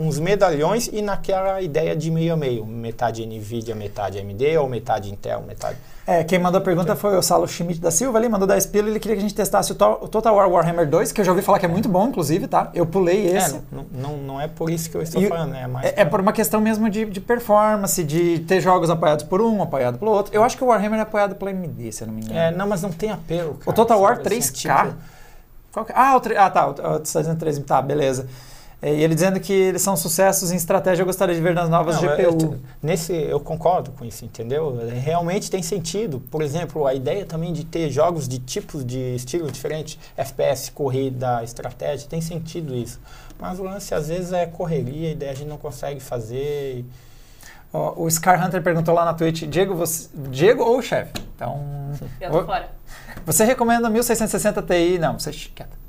uns 0.02 0.20
medalhões 0.20 0.88
e 0.88 1.02
naquela 1.02 1.62
ideia 1.62 1.96
de 1.96 2.10
meio 2.10 2.34
a 2.34 2.38
meio, 2.38 2.66
metade 2.66 3.26
NVIDIA, 3.26 3.76
metade 3.76 4.20
AMD 4.20 4.58
ou 4.58 4.68
metade 4.68 5.12
Intel, 5.12 5.42
metade... 5.48 5.78
É, 6.06 6.24
quem 6.24 6.40
mandou 6.40 6.60
a 6.60 6.64
pergunta 6.64 6.96
foi 6.96 7.16
o 7.16 7.22
Salo 7.22 7.48
Schmidt 7.48 7.80
da 7.80 7.92
Silva, 7.92 8.18
ele 8.18 8.28
mandou 8.28 8.48
10 8.48 8.66
pila 8.66 8.90
ele 8.90 9.00
queria 9.00 9.16
que 9.16 9.20
a 9.20 9.22
gente 9.22 9.36
testasse 9.36 9.72
o 9.72 9.76
Total 9.76 10.36
War 10.36 10.50
Warhammer 10.50 10.90
2, 10.90 11.12
que 11.12 11.22
eu 11.22 11.26
já 11.26 11.32
ouvi 11.32 11.44
falar 11.44 11.60
que 11.60 11.66
é 11.66 11.70
muito 11.70 11.88
bom, 11.88 12.08
inclusive, 12.08 12.48
tá? 12.48 12.72
Eu 12.74 12.88
pulei 12.88 13.28
é, 13.28 13.38
esse. 13.38 13.56
É, 13.56 13.62
não, 13.72 13.86
não, 13.92 14.18
não 14.18 14.42
é 14.42 14.48
por 14.48 14.72
isso 14.72 14.90
que 14.90 14.98
eu 14.98 15.02
estou 15.02 15.22
e 15.22 15.28
falando, 15.28 15.52
né? 15.52 15.62
É, 15.62 15.68
mais 15.68 15.86
é, 15.86 15.94
é, 15.98 16.06
por 16.06 16.20
uma 16.20 16.34
questão 16.34 16.60
mesmo 16.60 16.90
de, 16.90 17.06
de, 17.06 17.22
performance, 17.22 18.04
de 18.04 18.40
ter 18.40 18.60
jogos 18.62 18.90
apoiados 18.90 19.24
por 19.24 19.42
um, 19.42 19.62
apoiado 19.62 20.00
pelo 20.00 20.12
outro. 20.12 20.34
Eu 20.34 20.44
acho 20.44 20.58
que 20.58 20.64
o 20.64 20.68
Warhammer 20.68 21.00
é 21.00 21.04
apoiado 21.04 21.36
pela 21.36 21.52
AMD, 21.52 21.92
se 21.92 22.04
eu 22.04 22.08
não 22.08 22.16
me 22.16 22.22
engano. 22.22 22.40
É, 22.40 22.52
não, 22.52 22.68
mas 22.68 22.82
não 22.82 22.92
tem 22.92 23.12
apelo, 23.12 23.54
cara, 23.54 23.70
O 23.70 23.74
Total 23.74 24.02
War 24.02 24.20
3K... 24.22 24.40
Assim, 24.40 24.52
tipo... 24.54 25.92
ah, 25.94 26.18
o, 26.18 26.22
ah, 26.38 26.50
tá, 26.50 26.68
o, 26.68 26.72
o, 26.72 26.96
o, 26.96 27.64
tá, 27.64 27.82
beleza. 27.82 28.28
É, 28.82 28.92
e 28.92 29.04
ele 29.04 29.14
dizendo 29.14 29.40
que 29.40 29.54
eles 29.54 29.82
são 29.82 29.96
sucessos 29.96 30.52
em 30.52 30.56
estratégia, 30.56 31.04
eu 31.04 31.06
gostaria 31.06 31.36
de 31.36 31.42
ver 31.42 31.54
nas 31.54 31.70
novas 31.70 32.02
Não, 32.02 32.02
GPU. 32.02 32.24
Eu, 32.24 32.60
nesse, 32.82 33.14
eu 33.14 33.40
concordo 33.40 33.92
com 33.92 34.04
isso, 34.04 34.26
entendeu? 34.26 34.76
Realmente 35.04 35.52
tem 35.52 35.62
sentido. 35.62 36.20
Por 36.32 36.42
exemplo, 36.42 36.88
a 36.88 36.94
ideia 36.94 37.24
também 37.24 37.54
de 37.54 37.64
ter 37.64 37.92
jogos 37.92 38.28
de 38.28 38.40
tipos 38.40 38.84
de 38.84 39.16
estilo 39.16 39.52
diferente, 39.52 40.00
FPS, 40.18 40.72
corrida, 40.72 41.44
estratégia, 41.44 42.08
tem 42.10 42.22
sentido 42.22 42.74
isso. 42.76 43.00
Mas 43.40 43.60
o 43.60 43.64
lance 43.64 43.94
às 43.94 44.08
vezes 44.08 44.34
é 44.34 44.48
correria 44.48 45.12
e 45.12 45.16
daí 45.16 45.30
a 45.30 45.34
gente 45.34 45.48
não 45.48 45.58
consegue 45.58 46.00
fazer. 46.00 46.84
o 47.72 48.10
Scar 48.10 48.44
Hunter 48.44 48.64
perguntou 48.64 48.96
lá 48.96 49.06
na 49.06 49.14
Twitch, 49.14 49.44
Diego, 49.44 49.76
você, 49.76 50.10
Diego 50.32 50.64
ou 50.64 50.82
chefe? 50.82 51.14
Então. 51.36 51.92
Eu 52.20 52.32
tô 52.32 52.46
fora. 52.46 52.72
Você 53.28 53.46
recomenda 53.46 53.90
1660 53.92 54.62
Ti? 54.64 54.98
Não, 54.98 55.20
você 55.20 55.32
quieta 55.32 55.81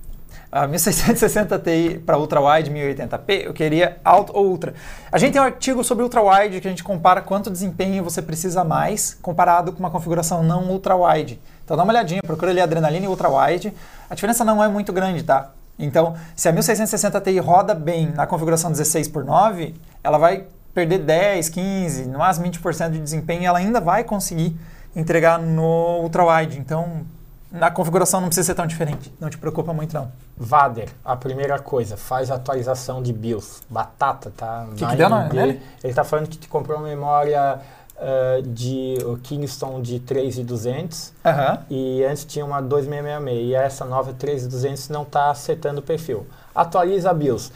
a 0.53 0.66
1660 0.66 1.59
Ti 1.61 2.03
para 2.05 2.18
ultra-wide 2.18 2.70
1080p, 2.70 3.46
eu 3.46 3.55
queria 3.55 3.96
alto 4.05 4.36
ou 4.36 4.46
ultra. 4.46 4.74
A 5.11 5.16
gente 5.16 5.32
tem 5.32 5.40
um 5.40 5.44
artigo 5.44 5.82
sobre 5.82 6.05
ultra-wide 6.05 6.61
que 6.61 6.68
a 6.68 6.70
gente 6.70 6.84
compara 6.84 7.22
quanto 7.22 7.50
desempenho 7.50 8.05
você 8.05 8.20
precisa 8.20 8.62
mais 8.62 9.16
comparado 9.22 9.72
com 9.72 9.78
uma 9.78 9.90
configuração 9.90 10.42
não 10.42 10.64
ultra-wide. 10.64 11.40
Então 11.64 11.74
dá 11.74 11.82
uma 11.82 11.90
olhadinha, 11.90 12.22
procura 12.22 12.50
ali 12.50 12.61
adrenalina 12.61 13.07
e 13.07 13.09
ultra-wide. 13.09 13.72
A 14.11 14.14
diferença 14.14 14.44
não 14.44 14.62
é 14.62 14.68
muito 14.68 14.92
grande, 14.92 15.22
tá? 15.22 15.53
Então, 15.78 16.14
se 16.36 16.46
a 16.50 16.53
1660 16.53 17.18
Ti 17.22 17.38
roda 17.38 17.74
bem 17.74 18.11
na 18.11 18.26
configuração 18.26 18.70
16 18.70 19.09
por 19.09 19.24
9, 19.24 19.74
ela 20.05 20.18
vai 20.18 20.44
perder 20.74 20.98
10, 20.98 21.48
15, 21.48 22.05
no 22.09 22.18
máximo 22.18 22.46
20% 22.46 22.90
de 22.90 23.00
desempenho 23.00 23.42
e 23.42 23.46
ela 23.46 23.59
ainda 23.59 23.80
vai 23.80 24.05
conseguir 24.05 24.55
entregar 24.94 25.38
no 25.38 26.00
ultra-wide. 26.03 26.59
Então, 26.59 27.07
na 27.53 27.70
configuração 27.70 28.20
não 28.20 28.28
precisa 28.28 28.46
ser 28.46 28.55
tão 28.55 28.66
diferente. 28.66 29.12
Não 29.20 29.28
te 29.28 29.36
preocupa 29.36 29.72
muito, 29.74 29.94
não. 29.94 30.11
Vader, 30.36 30.88
a 31.05 31.14
primeira 31.14 31.59
coisa, 31.59 31.96
faz 31.96 32.30
atualização 32.30 33.03
de 33.03 33.12
BIOS. 33.12 33.62
Batata, 33.68 34.32
tá? 34.34 34.66
O 34.70 34.74
que, 34.74 34.86
que 34.86 34.96
deu 34.96 35.09
nele? 35.09 35.61
Ele 35.84 35.94
tá 35.94 36.03
falando 36.03 36.28
que 36.28 36.38
te 36.38 36.48
comprou 36.48 36.78
uma 36.78 36.88
memória 36.88 37.61
uh, 37.96 38.42
de 38.42 38.96
Kingston 39.22 39.82
de 39.82 40.00
3200 40.00 41.12
uhum. 41.24 41.59
e 41.68 42.05
antes 42.05 42.24
tinha 42.24 42.44
uma 42.44 42.62
2666 42.62 43.50
e 43.50 43.55
essa 43.55 43.84
nova 43.84 44.14
3200 44.14 44.88
não 44.88 45.03
está 45.03 45.30
acertando 45.30 45.80
o 45.80 45.82
perfil. 45.82 46.26
Atualiza 46.55 47.11
a 47.11 47.14
BIOS. 47.14 47.53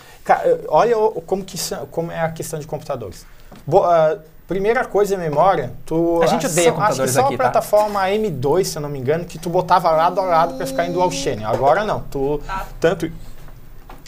Olha 0.69 0.97
como, 1.27 1.43
que, 1.43 1.59
como 1.91 2.13
é 2.13 2.21
a 2.21 2.31
questão 2.31 2.59
de 2.59 2.67
computadores. 2.67 3.27
Bo 3.67 3.81
uh, 3.81 4.21
Primeira 4.47 4.85
coisa, 4.85 5.17
memória, 5.17 5.73
tu... 5.85 6.21
A 6.23 6.27
gente 6.27 6.47
odeia 6.47 6.71
computadores 6.71 7.01
acho 7.01 7.13
que 7.13 7.21
só 7.21 7.27
aqui, 7.27 7.35
a 7.35 7.39
tá? 7.39 7.45
plataforma 7.45 8.01
M2, 8.03 8.65
se 8.65 8.79
eu 8.79 8.83
não 8.83 8.89
me 8.89 8.97
engano, 8.97 9.25
que 9.25 9.41
tu 9.41 9.51
botava 9.51 9.91
lado 9.91 10.21
a 10.21 10.25
lado 10.25 10.55
para 10.55 10.65
ficar 10.65 10.87
em 10.87 10.93
dual 10.93 11.11
channel. 11.11 11.49
Agora 11.49 11.85
não, 11.85 12.03
tu... 12.03 12.41
Ah. 12.49 12.65
Tanto 12.79 13.11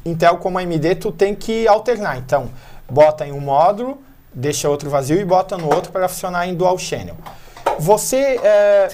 Intel 0.04 0.36
como 0.36 0.56
AMD, 0.58 0.94
tu 0.94 1.10
tem 1.10 1.34
que 1.34 1.66
alternar. 1.66 2.18
Então, 2.18 2.50
bota 2.88 3.26
em 3.26 3.32
um 3.32 3.40
módulo, 3.40 4.00
deixa 4.32 4.68
outro 4.68 4.88
vazio 4.88 5.20
e 5.20 5.24
bota 5.24 5.58
no 5.58 5.74
outro 5.74 5.90
para 5.90 6.08
funcionar 6.08 6.46
em 6.46 6.54
dual 6.54 6.78
channel. 6.78 7.16
Você... 7.80 8.38
É, 8.40 8.88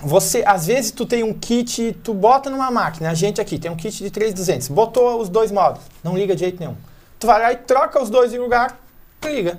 você, 0.00 0.42
às 0.46 0.66
vezes, 0.66 0.90
tu 0.90 1.06
tem 1.06 1.22
um 1.22 1.32
kit, 1.32 1.96
tu 2.04 2.12
bota 2.12 2.50
numa 2.50 2.70
máquina, 2.70 3.10
a 3.10 3.14
gente 3.14 3.40
aqui 3.40 3.58
tem 3.58 3.68
um 3.68 3.76
kit 3.76 4.02
de 4.02 4.10
3200, 4.10 4.68
botou 4.68 5.20
os 5.20 5.28
dois 5.28 5.50
módulos, 5.50 5.84
não 6.04 6.16
liga 6.16 6.34
de 6.36 6.40
jeito 6.40 6.60
nenhum. 6.60 6.76
Tu 7.18 7.26
vai 7.26 7.40
lá 7.40 7.52
e 7.52 7.56
troca 7.56 8.00
os 8.00 8.08
dois 8.08 8.30
de 8.30 8.38
lugar, 8.38 8.78
liga 9.24 9.58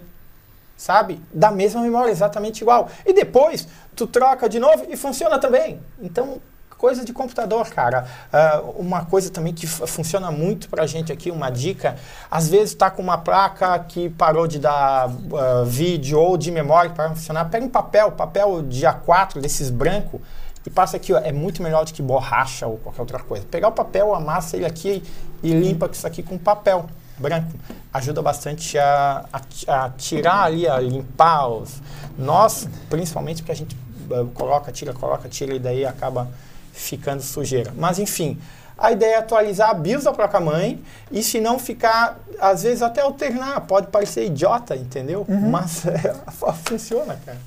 sabe? 0.80 1.22
Da 1.34 1.52
mesma 1.52 1.82
memória, 1.82 2.10
exatamente 2.10 2.62
igual. 2.62 2.88
E 3.06 3.12
depois 3.12 3.68
tu 3.94 4.08
troca 4.08 4.48
de 4.48 4.60
novo 4.60 4.86
e 4.88 4.96
funciona 4.96 5.38
também. 5.38 5.82
Então, 6.02 6.42
coisa 6.78 7.04
de 7.04 7.12
computador, 7.12 7.68
cara. 7.70 8.08
Uh, 8.32 8.70
uma 8.80 9.04
coisa 9.04 9.30
também 9.30 9.54
que 9.54 9.68
funciona 9.68 10.32
muito 10.32 10.70
pra 10.70 10.88
gente 10.88 11.12
aqui, 11.12 11.30
uma 11.30 11.50
dica, 11.50 11.98
às 12.32 12.48
vezes 12.48 12.74
tá 12.76 12.90
com 12.90 13.02
uma 13.02 13.18
placa 13.18 13.78
que 13.80 14.10
parou 14.12 14.48
de 14.48 14.58
dar 14.58 15.10
uh, 15.10 15.66
vídeo 15.66 16.18
ou 16.18 16.38
de 16.38 16.50
memória 16.50 16.92
para 16.92 17.10
funcionar, 17.10 17.50
pega 17.50 17.66
um 17.66 17.70
papel, 17.70 18.14
papel 18.14 18.62
de 18.62 18.86
A4, 18.86 19.42
desses 19.42 19.70
branco, 19.70 20.22
e 20.66 20.70
passa 20.70 20.96
aqui, 20.96 21.12
ó, 21.12 21.18
é 21.18 21.34
muito 21.34 21.62
melhor 21.62 21.84
do 21.84 21.92
que 21.92 22.02
borracha 22.02 22.68
ou 22.68 22.78
qualquer 22.78 23.02
outra 23.02 23.20
coisa. 23.20 23.46
Pegar 23.52 23.68
o 23.68 23.74
papel, 23.74 24.16
amassa 24.16 24.56
ele 24.56 24.66
aqui 24.66 25.04
e 25.44 25.52
limpa 25.52 25.90
isso 25.92 26.08
aqui 26.08 26.24
com 26.24 26.38
papel 26.38 26.88
branco 27.20 27.52
ajuda 27.94 28.22
bastante 28.22 28.78
a, 28.78 29.26
a, 29.32 29.86
a, 29.86 29.90
tirar 29.92 30.44
ali, 30.44 30.68
a 30.68 30.80
limpar 30.80 31.48
os. 31.48 31.82
Nós, 32.18 32.68
principalmente 32.90 33.42
porque 33.42 33.52
a 33.52 33.56
gente 33.56 33.78
uh, 34.10 34.26
coloca, 34.28 34.72
tira, 34.72 34.94
coloca, 34.94 35.30
tira 35.30 35.54
e 35.54 35.60
daí 35.60 35.86
acaba 35.86 36.28
ficando 36.74 37.22
sujeira. 37.22 37.74
Mas 37.76 38.00
enfim, 38.00 38.40
a 38.78 38.92
ideia 38.92 39.16
é 39.16 39.18
atualizar 39.18 39.70
a 39.70 39.74
BIOS 39.74 40.06
da 40.06 40.14
placa-mãe 40.14 40.82
e 41.12 41.22
se 41.22 41.42
não 41.42 41.60
ficar, 41.60 42.20
às 42.40 42.64
vezes 42.64 42.82
até 42.82 43.02
alternar, 43.02 43.62
pode 43.62 43.88
parecer 43.88 44.26
idiota, 44.26 44.76
entendeu? 44.76 45.26
Uhum. 45.28 45.50
Mas 45.50 45.84
é, 45.86 46.16
funciona, 46.66 47.20
cara. 47.26 47.38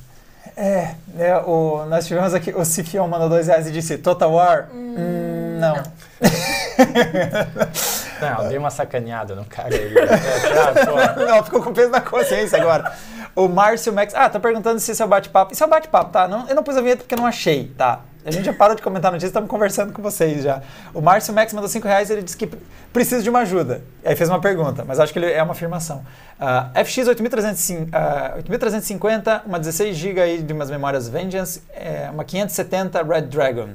É, 0.54 0.94
é 1.18 1.36
o, 1.38 1.86
nós 1.86 2.06
tivemos 2.06 2.34
aqui, 2.34 2.52
o 2.52 2.64
Cifion 2.64 3.08
mandou 3.08 3.30
dois 3.30 3.46
reais 3.46 3.66
e 3.66 3.72
disse, 3.72 3.96
Total 3.96 4.30
War? 4.30 4.68
Hum, 4.74 4.96
hum, 4.98 5.58
não. 5.58 5.76
não. 5.76 5.82
Não, 8.22 8.46
dei 8.48 8.58
uma 8.58 8.70
sacaneada 8.70 9.34
no 9.34 9.44
cara 9.44 9.74
aí. 9.74 9.94
não, 11.26 11.44
ficou 11.44 11.62
com 11.62 11.72
peso 11.72 11.90
na 11.90 12.00
consciência 12.00 12.58
agora. 12.58 12.92
O 13.34 13.48
Márcio 13.48 13.92
Max. 13.92 14.14
Ah, 14.14 14.28
tá 14.28 14.38
perguntando 14.38 14.78
se 14.80 14.92
isso 14.92 15.02
é 15.02 15.06
bate-papo. 15.06 15.52
Isso 15.52 15.64
é 15.64 15.66
bate-papo, 15.66 16.10
tá? 16.10 16.28
Não, 16.28 16.48
eu 16.48 16.54
não 16.54 16.62
pus 16.62 16.76
a 16.76 16.80
vinheta 16.80 17.02
porque 17.02 17.16
não 17.16 17.26
achei, 17.26 17.72
tá? 17.76 18.00
A 18.24 18.30
gente 18.30 18.44
já 18.44 18.52
parou 18.52 18.76
de 18.76 18.82
comentar 18.82 19.10
notícias, 19.10 19.30
estamos 19.30 19.50
conversando 19.50 19.92
com 19.92 20.00
vocês 20.00 20.44
já. 20.44 20.62
O 20.94 21.00
Márcio 21.00 21.34
Max 21.34 21.52
mandou 21.52 21.68
5 21.68 21.88
reais 21.88 22.08
ele 22.08 22.22
disse 22.22 22.36
que 22.36 22.48
precisa 22.92 23.20
de 23.20 23.28
uma 23.28 23.40
ajuda. 23.40 23.82
Aí 24.04 24.14
fez 24.14 24.28
uma 24.28 24.40
pergunta, 24.40 24.84
mas 24.86 25.00
acho 25.00 25.12
que 25.12 25.18
ele 25.18 25.32
é 25.32 25.42
uma 25.42 25.52
afirmação. 25.52 26.04
Uh, 26.40 26.84
FX 26.84 27.08
8350, 27.08 27.98
uh, 27.98 28.36
8350, 28.36 29.42
uma 29.44 29.58
16 29.58 29.96
GB 29.96 30.20
aí 30.20 30.42
de 30.42 30.52
umas 30.52 30.70
memórias 30.70 31.08
Vengeance, 31.08 31.62
é, 31.74 32.08
uma 32.12 32.24
570 32.24 33.02
Red 33.02 33.22
Dragon. 33.22 33.70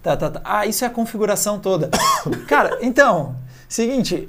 Tá, 0.00 0.16
tá, 0.16 0.30
tá. 0.30 0.40
Ah, 0.44 0.64
isso 0.64 0.84
é 0.84 0.86
a 0.86 0.90
configuração 0.90 1.58
toda. 1.58 1.90
Cara, 2.46 2.78
então, 2.80 3.34
Seguinte, 3.68 4.28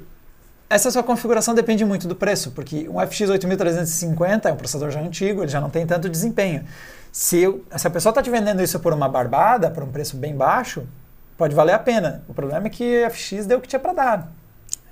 essa 0.68 0.90
sua 0.90 1.02
configuração 1.02 1.54
depende 1.54 1.84
muito 1.84 2.06
do 2.06 2.14
preço, 2.14 2.52
porque 2.52 2.88
um 2.88 3.00
FX 3.00 3.30
8350 3.30 4.48
é 4.48 4.52
um 4.52 4.56
processador 4.56 4.90
já 4.90 5.00
antigo, 5.00 5.42
ele 5.42 5.50
já 5.50 5.60
não 5.60 5.70
tem 5.70 5.86
tanto 5.86 6.08
desempenho. 6.08 6.64
Se, 7.10 7.38
eu, 7.38 7.64
se 7.76 7.86
a 7.86 7.90
pessoa 7.90 8.10
está 8.10 8.22
te 8.22 8.30
vendendo 8.30 8.62
isso 8.62 8.78
por 8.78 8.92
uma 8.92 9.08
barbada, 9.08 9.70
por 9.70 9.82
um 9.82 9.88
preço 9.88 10.16
bem 10.16 10.36
baixo, 10.36 10.86
pode 11.36 11.54
valer 11.54 11.72
a 11.72 11.78
pena. 11.78 12.22
O 12.28 12.34
problema 12.34 12.68
é 12.68 12.70
que 12.70 13.02
a 13.02 13.10
FX 13.10 13.46
deu 13.46 13.58
o 13.58 13.60
que 13.60 13.66
tinha 13.66 13.80
para 13.80 13.92
dar. 13.92 14.32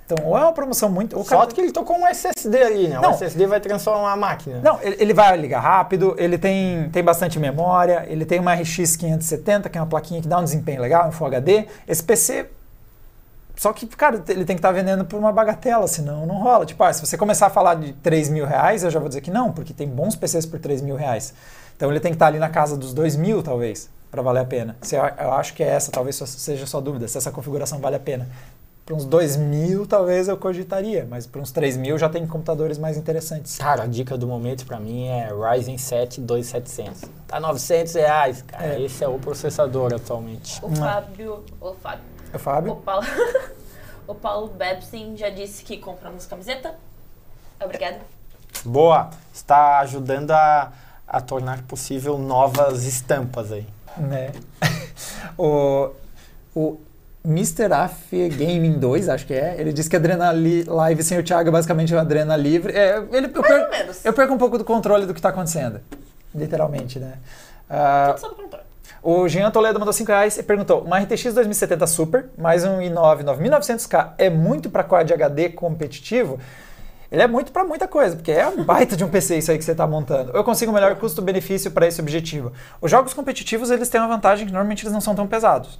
Então, 0.05 0.25
ou 0.25 0.37
é 0.37 0.41
uma 0.41 0.51
promoção 0.51 0.89
muito. 0.89 1.15
Ou 1.15 1.23
Só 1.23 1.45
que 1.45 1.61
ele 1.61 1.71
tocou 1.71 1.95
um 1.95 2.07
SSD 2.07 2.61
ali, 2.61 2.87
né? 2.87 2.99
Não, 2.99 3.11
o 3.11 3.13
SSD 3.13 3.45
vai 3.45 3.59
transformar 3.59 4.11
a 4.11 4.15
máquina. 4.17 4.59
Não, 4.61 4.81
ele, 4.81 4.97
ele, 4.99 5.13
vai 5.13 5.37
ligar 5.37 5.59
rápido, 5.59 6.15
ele 6.17 6.37
tem, 6.37 6.89
tem 6.89 7.03
bastante 7.03 7.39
memória, 7.39 8.05
ele 8.09 8.25
tem 8.25 8.39
uma 8.39 8.55
RX 8.55 8.95
570, 8.95 9.69
que 9.69 9.77
é 9.77 9.81
uma 9.81 9.87
plaquinha 9.87 10.19
que 10.19 10.27
dá 10.27 10.39
um 10.39 10.43
desempenho 10.43 10.81
legal, 10.81 11.07
um 11.07 11.11
Full 11.11 11.27
HD. 11.27 11.67
Esse 11.87 12.03
PC 12.03 12.47
só 13.59 13.73
que, 13.73 13.85
cara, 13.87 14.23
ele 14.29 14.45
tem 14.45 14.55
que 14.55 14.59
estar 14.59 14.69
tá 14.69 14.71
vendendo 14.71 15.03
por 15.03 15.19
uma 15.19 15.33
bagatela, 15.33 15.85
senão 15.85 16.25
não 16.25 16.41
rola. 16.41 16.65
Tipo, 16.65 16.81
ah, 16.81 16.93
se 16.93 17.05
você 17.05 17.17
começar 17.17 17.47
a 17.47 17.49
falar 17.49 17.75
de 17.75 17.91
3 17.91 18.29
mil 18.29 18.45
reais, 18.45 18.85
eu 18.85 18.89
já 18.89 19.01
vou 19.01 19.09
dizer 19.09 19.19
que 19.19 19.29
não, 19.29 19.51
porque 19.51 19.73
tem 19.73 19.85
bons 19.85 20.15
PCs 20.15 20.45
por 20.45 20.59
3 20.59 20.81
mil 20.81 20.95
reais. 20.95 21.33
Então 21.75 21.91
ele 21.91 21.99
tem 21.99 22.13
que 22.13 22.15
estar 22.15 22.27
tá 22.27 22.29
ali 22.29 22.39
na 22.39 22.47
casa 22.47 22.77
dos 22.77 22.93
2 22.93 23.17
mil, 23.17 23.43
talvez, 23.43 23.89
para 24.09 24.21
valer 24.21 24.39
a 24.39 24.45
pena. 24.45 24.77
Se 24.81 24.95
eu, 24.95 25.01
eu, 25.01 25.33
acho 25.33 25.53
que 25.53 25.61
é 25.61 25.67
essa, 25.67 25.91
talvez 25.91 26.15
seja 26.15 26.63
a 26.63 26.67
sua 26.67 26.79
dúvida, 26.79 27.05
se 27.09 27.17
essa 27.17 27.31
configuração 27.31 27.79
vale 27.79 27.97
a 27.97 27.99
pena. 27.99 28.29
Para 28.85 28.95
uns 28.95 29.03
2 29.03 29.35
mil, 29.35 29.85
talvez 29.85 30.29
eu 30.29 30.37
cogitaria, 30.37 31.05
mas 31.09 31.27
para 31.27 31.41
uns 31.41 31.51
3 31.51 31.75
mil 31.75 31.97
já 31.97 32.07
tem 32.07 32.25
computadores 32.25 32.77
mais 32.77 32.95
interessantes. 32.95 33.57
Cara, 33.57 33.83
a 33.83 33.87
dica 33.87 34.17
do 34.17 34.25
momento 34.25 34.65
para 34.65 34.79
mim 34.79 35.07
é 35.07 35.31
Ryzen 35.33 35.77
7 35.77 36.21
2700. 36.21 37.01
Tá 37.27 37.41
900 37.41 37.93
reais, 37.95 38.41
cara. 38.41 38.75
É. 38.75 38.81
Esse 38.81 39.03
é 39.03 39.07
o 39.09 39.19
processador 39.19 39.93
atualmente. 39.93 40.61
O 40.63 40.73
Fábio, 40.73 41.43
o 41.59 41.73
Fábio 41.73 42.18
é 42.31 42.35
o 42.35 42.39
Fábio. 42.39 42.73
O 42.73 42.75
Paulo, 42.77 43.05
o 44.07 44.15
Paulo 44.15 44.47
Bebsin 44.47 45.15
já 45.17 45.29
disse 45.29 45.63
que 45.63 45.77
compramos 45.77 46.25
camiseta. 46.25 46.75
Obrigada. 47.63 47.99
Boa. 48.63 49.09
Está 49.33 49.79
ajudando 49.79 50.31
a, 50.31 50.71
a 51.07 51.21
tornar 51.21 51.63
possível 51.63 52.17
novas 52.17 52.83
estampas 52.83 53.51
aí. 53.51 53.67
Né? 53.97 54.31
o, 55.37 55.91
o 56.55 56.79
Mr. 57.25 57.73
Af 57.73 58.29
Gaming 58.29 58.79
2, 58.79 59.09
acho 59.09 59.25
que 59.25 59.33
é, 59.33 59.59
ele 59.59 59.73
disse 59.73 59.89
que 59.89 59.95
a 59.95 60.31
Live 60.73 61.03
sem 61.03 61.19
o 61.19 61.23
Thiago 61.23 61.49
é 61.49 61.51
basicamente 61.51 61.93
uma 61.93 62.01
Adrena 62.01 62.35
livre. 62.35 62.73
É, 62.73 62.97
ele, 63.11 63.27
eu, 63.27 63.41
perco, 63.41 63.71
menos. 63.71 64.05
eu 64.05 64.13
perco 64.13 64.33
um 64.33 64.37
pouco 64.37 64.57
do 64.57 64.63
controle 64.63 65.05
do 65.05 65.13
que 65.13 65.19
está 65.19 65.29
acontecendo. 65.29 65.81
Literalmente, 66.33 66.99
né? 66.99 67.13
Uh, 67.69 68.13
Tudo 68.13 68.19
sob 68.19 68.35
controle. 68.35 68.68
O 69.01 69.27
Jean 69.29 69.49
Toledo 69.49 69.79
mandou 69.79 69.93
5 69.93 70.11
reais 70.11 70.37
e 70.37 70.43
perguntou: 70.43 70.81
uma 70.81 70.99
RTX 70.99 71.33
2070 71.33 71.87
Super 71.87 72.29
mais 72.37 72.65
um 72.65 72.79
i9 72.79 73.23
9900K 73.23 74.13
é 74.17 74.29
muito 74.29 74.69
para 74.69 74.83
Quad 74.83 75.09
HD 75.11 75.49
competitivo? 75.49 76.39
Ele 77.11 77.23
é 77.23 77.27
muito 77.27 77.51
para 77.51 77.63
muita 77.63 77.87
coisa, 77.87 78.15
porque 78.15 78.31
é 78.31 78.47
um 78.47 78.63
baita 78.65 78.95
de 78.95 79.03
um 79.03 79.09
PC 79.09 79.37
isso 79.37 79.51
aí 79.51 79.57
que 79.57 79.63
você 79.63 79.71
está 79.71 79.87
montando. 79.87 80.31
Eu 80.35 80.43
consigo 80.43 80.71
o 80.71 80.75
melhor 80.75 80.95
custo-benefício 80.95 81.71
para 81.71 81.87
esse 81.87 81.99
objetivo. 82.01 82.51
Os 82.81 82.91
jogos 82.91 83.13
competitivos 83.13 83.71
eles 83.71 83.89
têm 83.89 84.01
uma 84.01 84.09
vantagem 84.09 84.45
que 84.45 84.51
normalmente 84.51 84.83
eles 84.83 84.93
não 84.93 85.01
são 85.01 85.15
tão 85.15 85.25
pesados. 85.25 85.79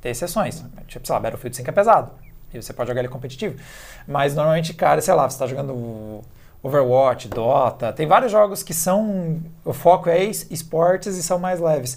Tem 0.00 0.10
exceções. 0.10 0.64
Tipo, 0.88 1.06
sei 1.06 1.14
lá, 1.14 1.20
Battlefield 1.20 1.56
5 1.56 1.68
é 1.68 1.72
pesado. 1.72 2.12
e 2.52 2.60
você 2.60 2.72
pode 2.72 2.88
jogar 2.88 3.00
ele 3.00 3.08
competitivo. 3.08 3.56
Mas 4.08 4.34
normalmente, 4.34 4.72
cara, 4.72 5.00
sei 5.00 5.14
lá, 5.14 5.28
você 5.28 5.34
está 5.34 5.46
jogando 5.46 6.22
Overwatch, 6.62 7.28
Dota, 7.28 7.92
tem 7.92 8.06
vários 8.06 8.32
jogos 8.32 8.62
que 8.62 8.74
são. 8.74 9.40
O 9.64 9.72
foco 9.72 10.08
é 10.08 10.24
esportes 10.24 11.16
e 11.16 11.22
são 11.22 11.38
mais 11.38 11.60
leves. 11.60 11.96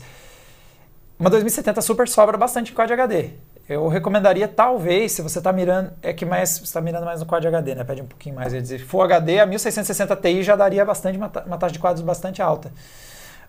Uma 1.20 1.30
2070 1.30 1.82
Super 1.82 2.07
sobra 2.07 2.38
bastante 2.38 2.72
em 2.72 2.76
Quad 2.76 2.89
HD. 2.93 3.32
Eu 3.67 3.89
recomendaria, 3.89 4.47
talvez, 4.47 5.11
se 5.11 5.22
você 5.22 5.39
está 5.39 5.51
mirando, 5.51 5.91
é 6.01 6.13
que 6.13 6.26
mais 6.26 6.61
está 6.61 6.80
mirando 6.80 7.03
mais 7.03 7.20
no 7.20 7.26
Quad 7.26 7.45
HD, 7.45 7.76
né? 7.76 7.84
Pede 7.84 8.01
um 8.01 8.05
pouquinho 8.05 8.36
mais, 8.36 8.53
ia 8.53 8.61
dizer, 8.61 8.80
Full 8.80 9.01
HD 9.01 9.39
a 9.41 9.45
1660 9.45 10.15
Ti 10.15 10.43
já 10.43 10.55
daria 10.55 10.86
bastante 10.86 11.17
uma, 11.17 11.30
taxa 11.30 11.74
de 11.74 11.78
quadros 11.78 12.01
bastante 12.01 12.41
alta. 12.41 12.72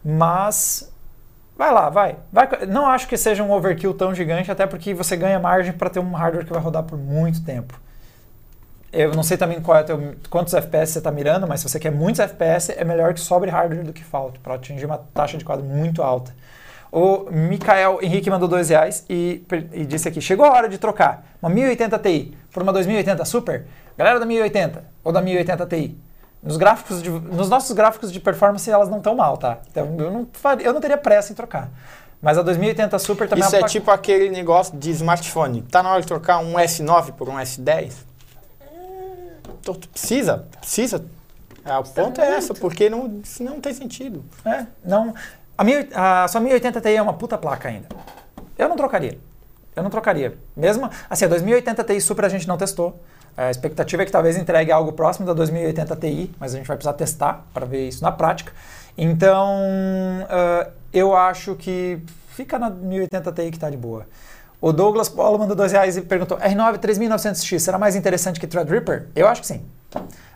Mas 0.04 0.92
vai 1.56 1.72
lá, 1.72 1.88
vai. 1.88 2.16
vai. 2.32 2.48
Não 2.66 2.86
acho 2.86 3.06
que 3.06 3.16
seja 3.16 3.44
um 3.44 3.52
overkill 3.52 3.94
tão 3.94 4.12
gigante, 4.12 4.50
até 4.50 4.66
porque 4.66 4.92
você 4.92 5.16
ganha 5.16 5.38
margem 5.38 5.72
para 5.72 5.88
ter 5.88 6.00
um 6.00 6.10
hardware 6.10 6.44
que 6.44 6.52
vai 6.52 6.60
rodar 6.60 6.82
por 6.82 6.98
muito 6.98 7.44
tempo. 7.44 7.80
Eu 8.92 9.14
não 9.14 9.22
sei 9.22 9.36
também 9.36 9.58
é 9.64 9.82
teu, 9.84 10.16
quantos 10.28 10.52
FPS 10.54 10.94
você 10.94 10.98
está 10.98 11.12
mirando, 11.12 11.46
mas 11.46 11.60
se 11.60 11.68
você 11.68 11.78
quer 11.78 11.92
muitos 11.92 12.18
FPS, 12.18 12.72
é 12.76 12.84
melhor 12.84 13.14
que 13.14 13.20
sobre 13.20 13.48
hardware 13.48 13.84
do 13.84 13.92
que 13.92 14.02
falte, 14.02 14.40
para 14.40 14.54
atingir 14.54 14.86
uma 14.86 14.98
taxa 14.98 15.38
de 15.38 15.44
quadro 15.44 15.64
muito 15.64 16.02
alta. 16.02 16.34
O 16.92 17.30
Mikael 17.30 18.00
Henrique 18.02 18.28
mandou 18.28 18.48
dois 18.48 18.68
reais 18.68 19.04
e, 19.08 19.44
e, 19.72 19.84
disse 19.84 20.08
aqui, 20.08 20.20
chegou 20.20 20.44
a 20.44 20.50
hora 20.50 20.68
de 20.68 20.76
trocar 20.76 21.24
uma 21.40 21.48
1080 21.48 21.98
Ti 21.98 22.36
por 22.52 22.62
uma 22.62 22.72
2080 22.72 23.24
Super? 23.24 23.66
Galera 23.96 24.18
da 24.18 24.26
1080 24.26 24.84
ou 25.04 25.12
da 25.12 25.20
1080 25.20 25.66
Ti, 25.66 25.96
nos, 26.42 26.56
gráficos 26.56 27.00
de, 27.00 27.10
nos 27.10 27.48
nossos 27.48 27.70
gráficos 27.72 28.10
de 28.10 28.18
performance 28.18 28.68
elas 28.68 28.88
não 28.88 28.98
estão 28.98 29.14
mal, 29.14 29.36
tá? 29.36 29.58
Então 29.70 29.96
eu 29.98 30.10
não, 30.10 30.28
faria, 30.32 30.66
eu 30.66 30.72
não 30.72 30.80
teria 30.80 30.98
pressa 30.98 31.32
em 31.32 31.36
trocar. 31.36 31.70
Mas 32.20 32.36
a 32.36 32.42
2080 32.42 32.98
Super 32.98 33.28
também 33.28 33.44
Isso 33.44 33.56
é, 33.56 33.60
é 33.60 33.64
tipo 33.64 33.90
aquele 33.90 34.28
negócio 34.28 34.76
de 34.76 34.90
smartphone. 34.90 35.62
Tá 35.62 35.82
na 35.82 35.92
hora 35.92 36.00
de 36.00 36.06
trocar 36.06 36.38
um 36.38 36.54
S9 36.54 37.12
por 37.12 37.28
um 37.28 37.34
S10? 37.34 37.92
Então, 39.60 39.74
precisa, 39.74 40.46
precisa. 40.58 41.04
É, 41.64 41.76
o 41.76 41.84
ponto 41.84 42.20
é 42.20 42.36
essa, 42.36 42.54
porque 42.54 42.88
não, 42.88 43.20
não 43.40 43.60
tem 43.60 43.72
sentido. 43.72 44.24
É, 44.44 44.66
não. 44.84 45.14
A, 45.60 45.64
mil, 45.64 45.86
a 45.94 46.26
sua 46.26 46.40
1080 46.40 46.80
Ti 46.80 46.88
é 46.96 47.02
uma 47.02 47.12
puta 47.12 47.36
placa 47.36 47.68
ainda. 47.68 47.86
Eu 48.56 48.66
não 48.66 48.76
trocaria. 48.76 49.18
Eu 49.76 49.82
não 49.82 49.90
trocaria. 49.90 50.38
Mesmo, 50.56 50.88
assim, 51.10 51.26
a 51.26 51.28
2080 51.28 51.84
Ti 51.84 52.00
Super 52.00 52.24
a 52.24 52.28
gente 52.30 52.48
não 52.48 52.56
testou. 52.56 52.98
A 53.36 53.50
expectativa 53.50 54.02
é 54.02 54.06
que 54.06 54.10
talvez 54.10 54.38
entregue 54.38 54.72
algo 54.72 54.92
próximo 54.92 55.26
da 55.26 55.34
2080 55.34 55.96
Ti, 55.96 56.34
mas 56.40 56.54
a 56.54 56.56
gente 56.56 56.66
vai 56.66 56.78
precisar 56.78 56.94
testar 56.94 57.44
para 57.52 57.66
ver 57.66 57.88
isso 57.88 58.02
na 58.02 58.10
prática. 58.10 58.54
Então, 58.96 59.58
uh, 60.22 60.72
eu 60.94 61.14
acho 61.14 61.54
que 61.56 62.00
fica 62.30 62.58
na 62.58 62.70
1080 62.70 63.30
Ti 63.30 63.50
que 63.50 63.58
está 63.58 63.68
de 63.68 63.76
boa. 63.76 64.06
O 64.62 64.72
Douglas 64.72 65.10
Paulo 65.10 65.38
mandou 65.38 65.54
dois 65.54 65.72
reais 65.72 65.94
e 65.94 66.00
perguntou: 66.00 66.38
R9 66.38 66.78
3900X 66.78 67.58
será 67.58 67.78
mais 67.78 67.94
interessante 67.94 68.40
que 68.40 68.46
Threadripper? 68.46 69.08
Eu 69.14 69.28
acho 69.28 69.42
que 69.42 69.46
sim. 69.46 69.62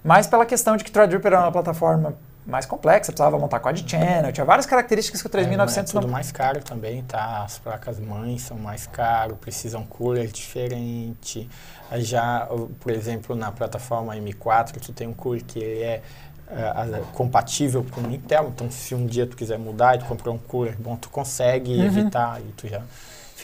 Mas 0.04 0.26
pela 0.26 0.44
questão 0.44 0.76
de 0.76 0.84
que 0.84 0.92
Threadripper 0.92 1.32
é 1.32 1.38
uma 1.38 1.50
plataforma 1.50 2.14
mais 2.46 2.66
complexa, 2.66 3.10
precisava 3.10 3.38
montar 3.38 3.58
quad 3.60 3.88
channel, 3.88 4.32
tinha 4.32 4.44
várias 4.44 4.66
características 4.66 5.20
que 5.22 5.26
o 5.26 5.30
3900 5.30 5.76
é, 5.76 5.80
é 5.80 5.92
tudo 5.92 6.06
não... 6.06 6.12
mais 6.12 6.30
caro 6.30 6.62
também, 6.62 7.02
tá? 7.02 7.42
As 7.42 7.58
placas 7.58 7.98
mães 7.98 8.42
são 8.42 8.58
mais 8.58 8.86
caras, 8.86 9.36
precisam 9.38 9.84
cooler 9.84 10.28
diferente. 10.28 11.48
Já, 11.96 12.48
por 12.80 12.92
exemplo, 12.92 13.34
na 13.34 13.50
plataforma 13.50 14.14
M4, 14.14 14.80
tu 14.80 14.92
tem 14.92 15.06
um 15.06 15.14
cooler 15.14 15.42
que 15.44 15.62
é 15.62 16.02
uh, 16.48 17.04
compatível 17.12 17.84
com 17.90 18.02
o 18.02 18.12
Intel, 18.12 18.52
então 18.54 18.70
se 18.70 18.94
um 18.94 19.06
dia 19.06 19.26
tu 19.26 19.36
quiser 19.36 19.58
mudar 19.58 19.96
e 19.96 19.98
tu 19.98 20.04
comprar 20.04 20.30
um 20.30 20.38
cooler 20.38 20.76
bom, 20.78 20.96
tu 20.96 21.08
consegue 21.08 21.72
uhum. 21.72 21.84
evitar 21.84 22.40
e 22.40 22.52
tu 22.56 22.68
já 22.68 22.82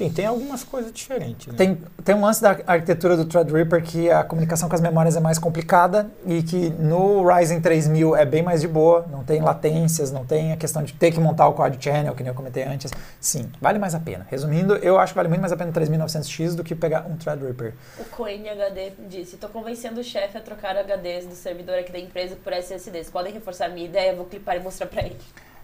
enfim, 0.00 0.10
tem 0.10 0.24
algumas 0.24 0.64
coisas 0.64 0.90
diferentes. 0.92 1.48
Né? 1.48 1.54
Tem, 1.56 1.78
tem 2.02 2.14
um 2.14 2.22
lance 2.22 2.40
da 2.40 2.58
arquitetura 2.66 3.16
do 3.16 3.26
Threadripper 3.26 3.82
que 3.82 4.10
a 4.10 4.24
comunicação 4.24 4.68
com 4.68 4.74
as 4.74 4.80
memórias 4.80 5.14
é 5.14 5.20
mais 5.20 5.38
complicada 5.38 6.10
e 6.26 6.42
que 6.42 6.70
no 6.70 7.22
Ryzen 7.26 7.60
3000 7.60 8.16
é 8.16 8.24
bem 8.24 8.42
mais 8.42 8.62
de 8.62 8.68
boa, 8.68 9.06
não 9.10 9.22
tem 9.22 9.42
latências, 9.42 10.10
não 10.10 10.24
tem 10.24 10.52
a 10.52 10.56
questão 10.56 10.82
de 10.82 10.94
ter 10.94 11.12
que 11.12 11.20
montar 11.20 11.48
o 11.48 11.52
quad 11.52 11.76
channel, 11.78 12.14
que 12.14 12.22
nem 12.22 12.30
eu 12.30 12.34
comentei 12.34 12.64
antes. 12.64 12.90
Sim, 13.20 13.50
vale 13.60 13.78
mais 13.78 13.94
a 13.94 14.00
pena. 14.00 14.26
Resumindo, 14.30 14.76
eu 14.76 14.98
acho 14.98 15.12
que 15.12 15.16
vale 15.16 15.28
muito 15.28 15.40
mais 15.40 15.52
a 15.52 15.56
pena 15.56 15.70
o 15.70 15.74
3900X 15.74 16.54
do 16.54 16.64
que 16.64 16.74
pegar 16.74 17.06
um 17.06 17.16
Threadripper. 17.16 17.74
O 17.98 18.04
Coin 18.04 18.48
HD 18.48 18.92
disse, 19.08 19.34
estou 19.34 19.50
convencendo 19.50 20.00
o 20.00 20.04
chefe 20.04 20.38
a 20.38 20.40
trocar 20.40 20.76
HDs 20.76 21.26
do 21.26 21.34
servidor 21.34 21.78
aqui 21.78 21.92
da 21.92 21.98
empresa 21.98 22.36
por 22.42 22.52
SSDs. 22.52 23.10
Podem 23.10 23.32
reforçar 23.32 23.66
a 23.66 23.68
minha 23.68 23.86
ideia, 23.86 24.12
eu 24.12 24.16
vou 24.16 24.24
clipar 24.24 24.56
e 24.56 24.60
mostrar 24.60 24.86
para 24.86 25.02
ele 25.02 25.18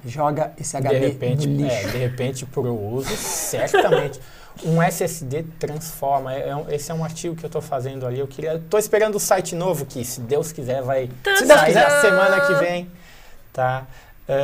joga 0.05 0.53
esse 0.59 0.77
HD 0.77 0.99
de 0.99 1.07
repente, 1.07 1.47
no 1.47 1.63
lixo. 1.63 1.77
É, 1.77 1.91
de 1.91 1.99
repente, 1.99 2.47
por 2.47 2.67
uso, 2.67 3.15
certamente. 3.17 4.21
um 4.65 4.83
SSD 4.83 5.45
transforma. 5.59 6.33
É, 6.33 6.51
é, 6.51 6.75
esse 6.75 6.91
é 6.91 6.95
um 6.95 7.05
artigo 7.05 7.35
que 7.35 7.45
eu 7.45 7.49
estou 7.49 7.63
fazendo 7.63 8.07
ali. 8.07 8.19
Eu 8.19 8.27
queria, 8.27 8.55
estou 8.55 8.79
esperando 8.79 9.17
o 9.17 9.21
site 9.21 9.55
novo 9.55 9.85
que, 9.85 10.05
se 10.05 10.21
Deus 10.21 10.53
quiser, 10.53 10.83
vai 10.83 11.11
se 11.37 11.47
sair 11.47 11.75
na 11.75 12.01
semana 12.01 12.41
que 12.47 12.55
vem, 12.55 12.91
tá? 13.53 13.87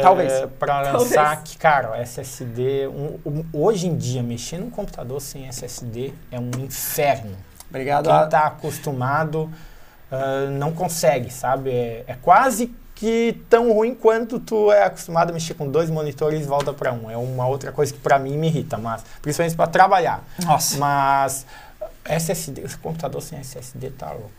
Talvez. 0.01 0.33
para 0.59 0.93
lançar 0.93 1.43
que, 1.43 1.59
cara, 1.59 2.01
SSD. 2.01 2.87
Um, 2.87 3.19
um, 3.27 3.45
hoje 3.53 3.89
em 3.89 3.97
dia, 3.97 4.23
mexer 4.23 4.59
num 4.59 4.71
computador 4.71 5.21
sem 5.21 5.49
SSD 5.49 6.13
é 6.31 6.39
um 6.39 6.51
inferno. 6.61 7.37
Obrigado. 7.69 8.09
Quem 8.09 8.25
está 8.25 8.47
acostumado 8.47 9.51
uh, 10.11 10.51
não 10.53 10.73
consegue, 10.73 11.33
sabe? 11.33 11.71
É, 11.71 12.05
é 12.07 12.17
quase 12.23 12.73
que 13.03 13.43
tão 13.51 13.73
ruim 13.73 13.97
quanto 13.97 14.39
tu 14.39 14.71
é 14.71 14.85
acostumado 14.85 15.31
a 15.31 15.33
mexer 15.33 15.55
com 15.55 15.69
dois 15.69 15.91
monitores 15.91 16.43
e 16.43 16.45
volta 16.45 16.73
para 16.73 16.93
um. 16.93 17.11
É 17.11 17.17
uma 17.17 17.49
outra 17.49 17.73
coisa 17.73 17.93
que 17.93 17.99
para 17.99 18.17
mim 18.17 18.39
me 18.39 18.47
irrita, 18.47 18.79
mas 18.79 19.05
principalmente 19.21 19.57
para 19.57 19.67
trabalhar. 19.67 20.23
Nossa. 20.47 20.79
Mas 20.79 21.45
SSD, 22.05 22.63
computador 22.81 23.21
sem 23.21 23.41
SSD 23.41 23.91
tá 23.91 24.13
louco. 24.13 24.31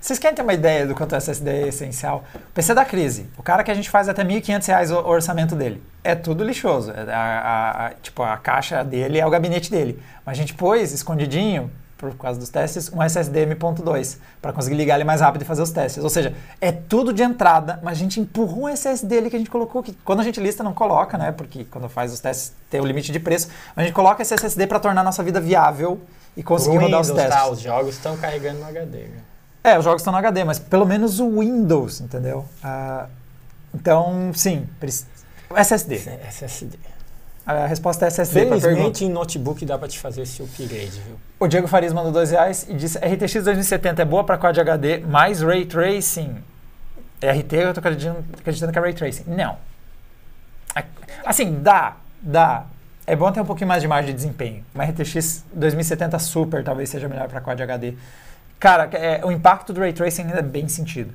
Vocês 0.00 0.18
querem 0.18 0.34
ter 0.34 0.42
uma 0.42 0.52
ideia 0.52 0.84
do 0.84 0.96
quanto 0.96 1.12
o 1.12 1.14
SSD 1.14 1.48
é 1.48 1.68
essencial? 1.68 2.24
PC 2.52 2.74
da 2.74 2.84
crise, 2.84 3.28
o 3.38 3.42
cara 3.42 3.62
que 3.62 3.70
a 3.70 3.74
gente 3.74 3.88
faz 3.88 4.08
até 4.08 4.24
R$ 4.24 4.40
1.500 4.40 4.90
o 4.90 5.08
orçamento 5.08 5.54
dele, 5.54 5.80
é 6.02 6.16
tudo 6.16 6.42
lixoso. 6.42 6.90
É, 6.90 7.12
a, 7.12 7.20
a, 7.20 7.86
a, 7.86 7.90
tipo, 8.02 8.20
a 8.24 8.36
caixa 8.36 8.82
dele 8.82 9.20
é 9.20 9.24
o 9.24 9.30
gabinete 9.30 9.70
dele. 9.70 10.02
Mas 10.26 10.36
a 10.36 10.40
gente 10.40 10.54
pôs 10.54 10.92
escondidinho 10.92 11.70
por 11.98 12.16
causa 12.16 12.38
dos 12.38 12.48
testes, 12.48 12.90
um 12.92 13.02
SSD 13.02 13.40
M.2 13.40 14.18
para 14.40 14.52
conseguir 14.52 14.76
ligar 14.76 14.94
ele 14.94 15.04
mais 15.04 15.20
rápido 15.20 15.42
e 15.42 15.44
fazer 15.44 15.62
os 15.62 15.70
testes. 15.70 16.02
Ou 16.02 16.08
seja, 16.08 16.32
é 16.60 16.70
tudo 16.70 17.12
de 17.12 17.24
entrada, 17.24 17.80
mas 17.82 17.98
a 17.98 18.00
gente 18.00 18.20
empurrou 18.20 18.64
um 18.64 18.68
SSD 18.68 19.18
ali 19.18 19.30
que 19.30 19.36
a 19.36 19.38
gente 19.38 19.50
colocou, 19.50 19.82
que 19.82 19.92
quando 20.04 20.20
a 20.20 20.22
gente 20.22 20.40
lista 20.40 20.62
não 20.62 20.72
coloca, 20.72 21.18
né? 21.18 21.32
Porque 21.32 21.64
quando 21.64 21.88
faz 21.88 22.12
os 22.12 22.20
testes 22.20 22.52
tem 22.70 22.80
o 22.80 22.86
limite 22.86 23.10
de 23.10 23.18
preço, 23.18 23.48
a 23.74 23.82
gente 23.82 23.92
coloca 23.92 24.22
esse 24.22 24.32
SSD 24.32 24.68
para 24.68 24.78
tornar 24.78 25.00
a 25.00 25.04
nossa 25.04 25.22
vida 25.24 25.40
viável 25.40 26.00
e 26.36 26.42
conseguir 26.42 26.78
rodar 26.78 27.00
os 27.00 27.10
testes. 27.10 27.34
Tá, 27.34 27.50
os 27.50 27.60
jogos 27.60 27.96
estão 27.96 28.16
carregando 28.16 28.60
no 28.60 28.66
HD. 28.66 28.98
Né? 28.98 29.18
É, 29.64 29.76
os 29.76 29.84
jogos 29.84 30.00
estão 30.00 30.12
no 30.12 30.18
HD, 30.18 30.44
mas 30.44 30.60
pelo 30.60 30.86
menos 30.86 31.18
o 31.18 31.40
Windows, 31.40 32.00
entendeu? 32.00 32.44
Uh, 32.62 33.08
então, 33.74 34.30
sim, 34.32 34.68
SSD. 35.56 35.96
SSD. 36.28 36.78
A 37.48 37.64
resposta 37.64 38.04
é 38.04 38.08
SSD 38.08 38.40
Felizmente 38.40 39.06
em 39.06 39.08
notebook 39.08 39.64
dá 39.64 39.78
para 39.78 39.88
te 39.88 39.98
fazer 39.98 40.20
esse 40.20 40.42
upgrade, 40.42 41.00
viu? 41.00 41.18
O 41.40 41.48
Diego 41.48 41.66
Farias 41.66 41.94
mandou 41.94 42.12
dois 42.12 42.30
reais 42.30 42.66
e 42.68 42.74
disse 42.74 42.98
RTX 42.98 43.42
2070 43.42 44.02
é 44.02 44.04
boa 44.04 44.22
para 44.22 44.36
Quad 44.36 44.60
HD, 44.60 44.98
mais 44.98 45.40
Ray 45.40 45.64
Tracing. 45.64 46.44
RT 47.22 47.52
eu 47.54 47.72
tô 47.72 47.80
acreditando, 47.80 48.22
acreditando 48.38 48.70
que 48.70 48.78
é 48.78 48.82
Ray 48.82 48.92
Tracing. 48.92 49.24
Não. 49.28 49.56
Assim, 51.24 51.62
dá, 51.62 51.96
dá. 52.20 52.66
É 53.06 53.16
bom 53.16 53.32
ter 53.32 53.40
um 53.40 53.46
pouquinho 53.46 53.68
mais 53.68 53.80
de 53.80 53.88
margem 53.88 54.10
de 54.10 54.16
desempenho. 54.16 54.62
Uma 54.74 54.84
RTX 54.84 55.46
2070 55.50 56.18
Super 56.18 56.62
talvez 56.62 56.90
seja 56.90 57.08
melhor 57.08 57.28
para 57.28 57.40
Quad 57.40 57.58
HD. 57.62 57.94
Cara, 58.60 58.90
é, 58.92 59.24
o 59.24 59.32
impacto 59.32 59.72
do 59.72 59.80
Ray 59.80 59.94
Tracing 59.94 60.24
ainda 60.24 60.40
é 60.40 60.42
bem 60.42 60.68
sentido. 60.68 61.14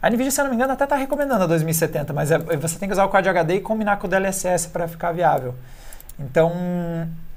A 0.00 0.10
NVIDIA, 0.10 0.30
se 0.30 0.40
eu 0.40 0.44
não 0.44 0.50
me 0.50 0.56
engano, 0.56 0.72
até 0.72 0.84
está 0.84 0.96
recomendando 0.96 1.44
a 1.44 1.46
2070, 1.46 2.12
mas 2.12 2.30
é, 2.30 2.38
você 2.38 2.78
tem 2.78 2.88
que 2.88 2.92
usar 2.92 3.04
o 3.04 3.08
Quad 3.08 3.26
HD 3.26 3.56
e 3.56 3.60
combinar 3.60 3.98
com 3.98 4.06
o 4.06 4.10
DLSS 4.10 4.68
para 4.68 4.86
ficar 4.88 5.12
viável. 5.12 5.54
Então, 6.18 6.52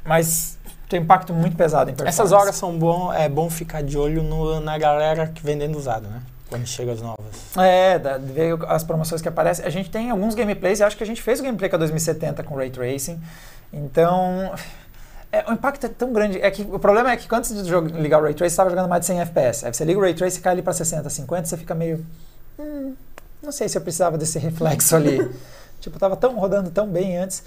mas 0.04 0.58
tem 0.88 1.00
um 1.00 1.04
impacto 1.04 1.34
muito 1.34 1.56
pesado 1.56 1.90
em 1.90 1.94
performance. 1.94 2.22
Essas 2.22 2.32
horas 2.32 2.56
são 2.56 2.78
bom, 2.78 3.12
é 3.12 3.28
bom 3.28 3.50
ficar 3.50 3.82
de 3.82 3.98
olho 3.98 4.24
no, 4.24 4.60
na 4.60 4.78
galera 4.78 5.28
que 5.28 5.44
vendendo 5.44 5.78
usado, 5.78 6.08
né? 6.08 6.22
Quando 6.48 6.68
chega 6.68 6.92
as 6.92 7.02
novas. 7.02 7.26
É, 7.58 7.98
ver 8.20 8.58
as 8.68 8.84
promoções 8.84 9.22
que 9.22 9.28
aparecem. 9.28 9.66
A 9.66 9.70
gente 9.70 9.90
tem 9.90 10.12
alguns 10.12 10.36
gameplays, 10.36 10.80
e 10.80 10.84
acho 10.84 10.96
que 10.96 11.04
a 11.04 11.08
gente 11.08 11.22
fez 11.22 11.40
o 11.40 11.44
gameplay 11.44 11.70
com 11.70 11.76
a 11.76 11.80
2070 11.80 12.44
com 12.44 12.56
Ray 12.56 12.70
Tracing. 12.70 13.20
Então, 13.74 14.54
é, 15.36 15.46
o 15.50 15.54
impacto 15.54 15.86
é 15.86 15.90
tão 15.90 16.14
grande. 16.14 16.40
É 16.42 16.50
que 16.50 16.62
o 16.62 16.80
problema 16.80 17.12
é 17.12 17.18
que 17.18 17.28
quando 17.28 17.44
você 17.44 17.54
ligar 18.00 18.20
o 18.20 18.24
Ray 18.24 18.34
Trace, 18.34 18.52
você 18.52 18.54
estava 18.54 18.70
jogando 18.70 18.88
mais 18.88 19.02
de 19.02 19.08
100 19.08 19.20
FPS. 19.22 19.66
Aí 19.66 19.74
você 19.74 19.84
liga 19.84 20.00
o 20.00 20.02
Ray 20.02 20.14
Trace 20.14 20.40
e 20.40 20.42
cai 20.42 20.54
ali 20.54 20.62
para 20.62 20.72
60, 20.72 21.10
50, 21.10 21.46
você 21.46 21.58
fica 21.58 21.76
meio. 21.76 22.06
Hum, 22.58 22.94
não 23.44 23.52
sei 23.52 23.68
se 23.68 23.78
eu 23.78 23.82
precisava 23.82 24.18
desse 24.18 24.40
reflexo 24.40 24.96
ali. 24.96 25.30
tipo, 25.82 25.98
estava 25.98 26.16
tão 26.16 26.36
rodando 26.38 26.72
tão 26.72 26.88
bem 26.88 27.18
antes. 27.18 27.44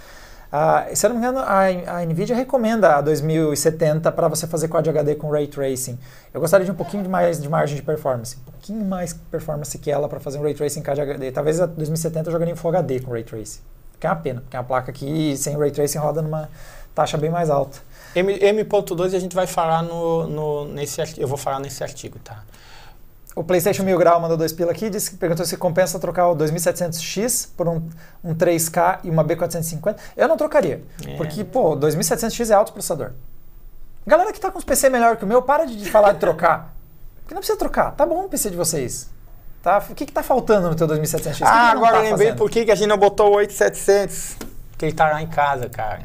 Uh, 0.53 0.95
se 0.97 1.05
eu 1.05 1.11
não 1.11 1.17
me 1.17 1.23
engano, 1.23 1.41
a, 1.41 1.99
a 1.99 2.05
NVIDIA 2.07 2.35
recomenda 2.35 2.97
a 2.97 3.01
2070 3.01 4.11
para 4.13 4.29
você 4.29 4.47
fazer 4.47 4.69
Quad 4.69 4.87
HD 4.87 5.15
com 5.15 5.31
Ray 5.31 5.47
Tracing. 5.47 5.99
Eu 6.33 6.41
gostaria 6.41 6.65
de 6.65 6.73
um 6.73 6.75
pouquinho 6.75 7.03
de 7.03 7.09
mais 7.09 7.41
de 7.41 7.49
margem 7.49 7.77
de 7.77 7.83
performance. 7.83 8.37
Um 8.37 8.53
pouquinho 8.53 8.85
mais 8.85 9.13
performance 9.13 9.77
que 9.79 9.91
ela 9.91 10.09
para 10.09 10.21
fazer 10.21 10.39
um 10.39 10.43
Ray 10.43 10.55
Tracing 10.55 10.83
Quad 10.83 10.99
HD. 11.01 11.33
Talvez 11.33 11.61
a 11.61 11.67
2070 11.67 12.29
eu 12.29 12.33
jogaria 12.33 12.53
em 12.53 12.57
Full 12.57 12.71
HD 12.71 13.01
com 13.01 13.13
Ray 13.13 13.25
Tracing. 13.25 13.61
Que 14.01 14.07
é 14.07 14.11
uma 14.11 14.17
pena, 14.17 14.41
porque 14.41 14.57
é 14.57 14.61
uma 14.61 14.65
placa 14.65 14.93
que 14.93 15.37
sem 15.37 15.57
Ray 15.57 15.71
Tracing 15.71 15.99
roda 15.99 16.23
numa 16.23 16.49
taxa 16.99 17.17
bem 17.17 17.31
mais 17.31 17.49
alta. 17.49 17.79
M.2 18.17 19.15
a 19.15 19.19
gente 19.21 19.37
vai 19.37 19.47
falar 19.47 19.83
no, 19.83 20.27
no, 20.27 20.65
nesse 20.65 21.01
eu 21.17 21.29
vou 21.29 21.39
falar 21.39 21.61
nesse 21.61 21.85
artigo, 21.85 22.19
tá? 22.19 22.43
O 23.37 23.45
PlayStation 23.45 23.85
1000 23.85 23.97
Grau 23.97 24.21
mandou 24.21 24.37
dois 24.37 24.53
pila 24.53 24.73
aqui, 24.73 24.91
disse 24.91 25.13
que 25.13 25.17
perguntou 25.17 25.47
se 25.47 25.57
compensa 25.57 26.01
trocar 26.01 26.27
o 26.29 26.35
2700X 26.35 27.51
por 27.57 27.69
um, 27.69 27.89
um 28.25 28.35
3K 28.35 29.01
e 29.05 29.11
uma 29.11 29.25
B450. 29.25 29.97
Eu 30.17 30.27
não 30.27 30.37
trocaria, 30.37 30.83
é. 31.07 31.15
porque, 31.17 31.45
pô, 31.45 31.77
2700X 31.77 32.51
é 32.51 32.55
alto 32.55 32.73
processador. 32.73 33.13
Galera 34.05 34.33
que 34.33 34.41
tá 34.41 34.51
com 34.51 34.59
os 34.59 34.65
PC 34.65 34.91
melhor 34.91 35.17
que 35.17 35.25
o 35.25 35.29
meu, 35.29 35.41
para 35.41 35.67
de 35.67 35.89
falar 35.89 36.13
de 36.13 36.19
trocar. 36.19 36.75
Porque 37.23 37.35
não 37.35 37.41
precisa 37.41 37.59
trocar. 37.59 37.93
Tá 37.93 38.07
bom 38.07 38.25
o 38.25 38.29
PC 38.29 38.49
de 38.49 38.57
vocês. 38.57 39.11
Tá? 39.63 39.85
O 39.91 39.95
que, 39.95 40.07
que 40.07 40.13
tá 40.13 40.23
faltando 40.23 40.71
no 40.71 40.75
teu 40.75 40.89
2700X? 40.89 41.43
Ah, 41.43 41.73
agora 41.73 41.97
tá 41.97 42.01
lembrei 42.01 42.33
por 42.33 42.51
que 42.51 42.61
a 42.71 42.75
gente 42.75 42.89
não 42.89 42.97
botou 42.97 43.33
o 43.33 43.37
8700. 43.37 44.37
Porque 44.71 44.87
ele 44.87 44.95
tá 44.95 45.11
lá 45.11 45.21
em 45.21 45.27
casa, 45.27 45.69
cara. 45.69 46.05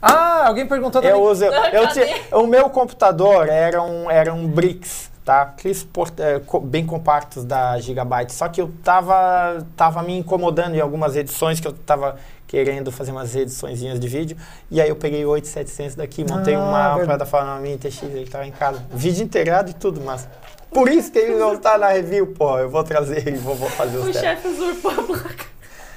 Ah, 0.00 0.46
alguém 0.48 0.66
perguntou 0.66 1.00
também. 1.00 1.16
Eu 1.16 1.22
uso, 1.22 1.44
eu 1.44 1.88
tinha, 1.88 2.06
o 2.32 2.46
meu 2.46 2.68
computador 2.70 3.48
era 3.48 3.82
um, 3.82 4.10
era 4.10 4.32
um 4.32 4.46
Brix, 4.46 5.10
tá? 5.24 5.42
Aqueles 5.42 5.86
é, 6.18 6.40
bem 6.62 6.86
compactos 6.86 7.44
da 7.44 7.78
Gigabyte. 7.78 8.32
Só 8.32 8.48
que 8.48 8.60
eu 8.60 8.72
tava, 8.82 9.66
tava 9.76 10.02
me 10.02 10.18
incomodando 10.18 10.74
em 10.74 10.80
algumas 10.80 11.16
edições 11.16 11.60
que 11.60 11.66
eu 11.66 11.72
tava 11.72 12.16
querendo 12.46 12.92
fazer 12.92 13.10
umas 13.10 13.34
ediçõezinhas 13.34 13.98
de 13.98 14.08
vídeo. 14.08 14.36
E 14.70 14.80
aí 14.80 14.88
eu 14.88 14.96
peguei 14.96 15.24
o 15.24 15.30
8700 15.30 15.96
daqui, 15.96 16.24
montei 16.28 16.54
ah, 16.54 16.60
uma 16.60 17.04
plataforma 17.04 17.58
minha 17.58 17.76
TX, 17.76 18.04
ele 18.04 18.26
tava 18.26 18.46
em 18.46 18.52
casa. 18.52 18.84
Vídeo 18.90 19.24
integrado 19.24 19.70
e 19.70 19.74
tudo, 19.74 20.00
mas... 20.00 20.28
Por 20.70 20.88
isso 20.88 21.10
que 21.10 21.18
ele 21.18 21.36
não 21.36 21.54
está 21.54 21.78
na 21.78 21.88
review, 21.88 22.26
pô. 22.26 22.58
Eu 22.58 22.68
vou 22.68 22.84
trazer 22.84 23.26
e 23.28 23.36
vou, 23.36 23.54
vou 23.54 23.70
fazer 23.70 23.96
os 23.96 24.08
O 24.08 24.12
chefe 24.12 24.48
usurpou 24.48 24.90
a 24.90 25.02
placa. 25.02 25.55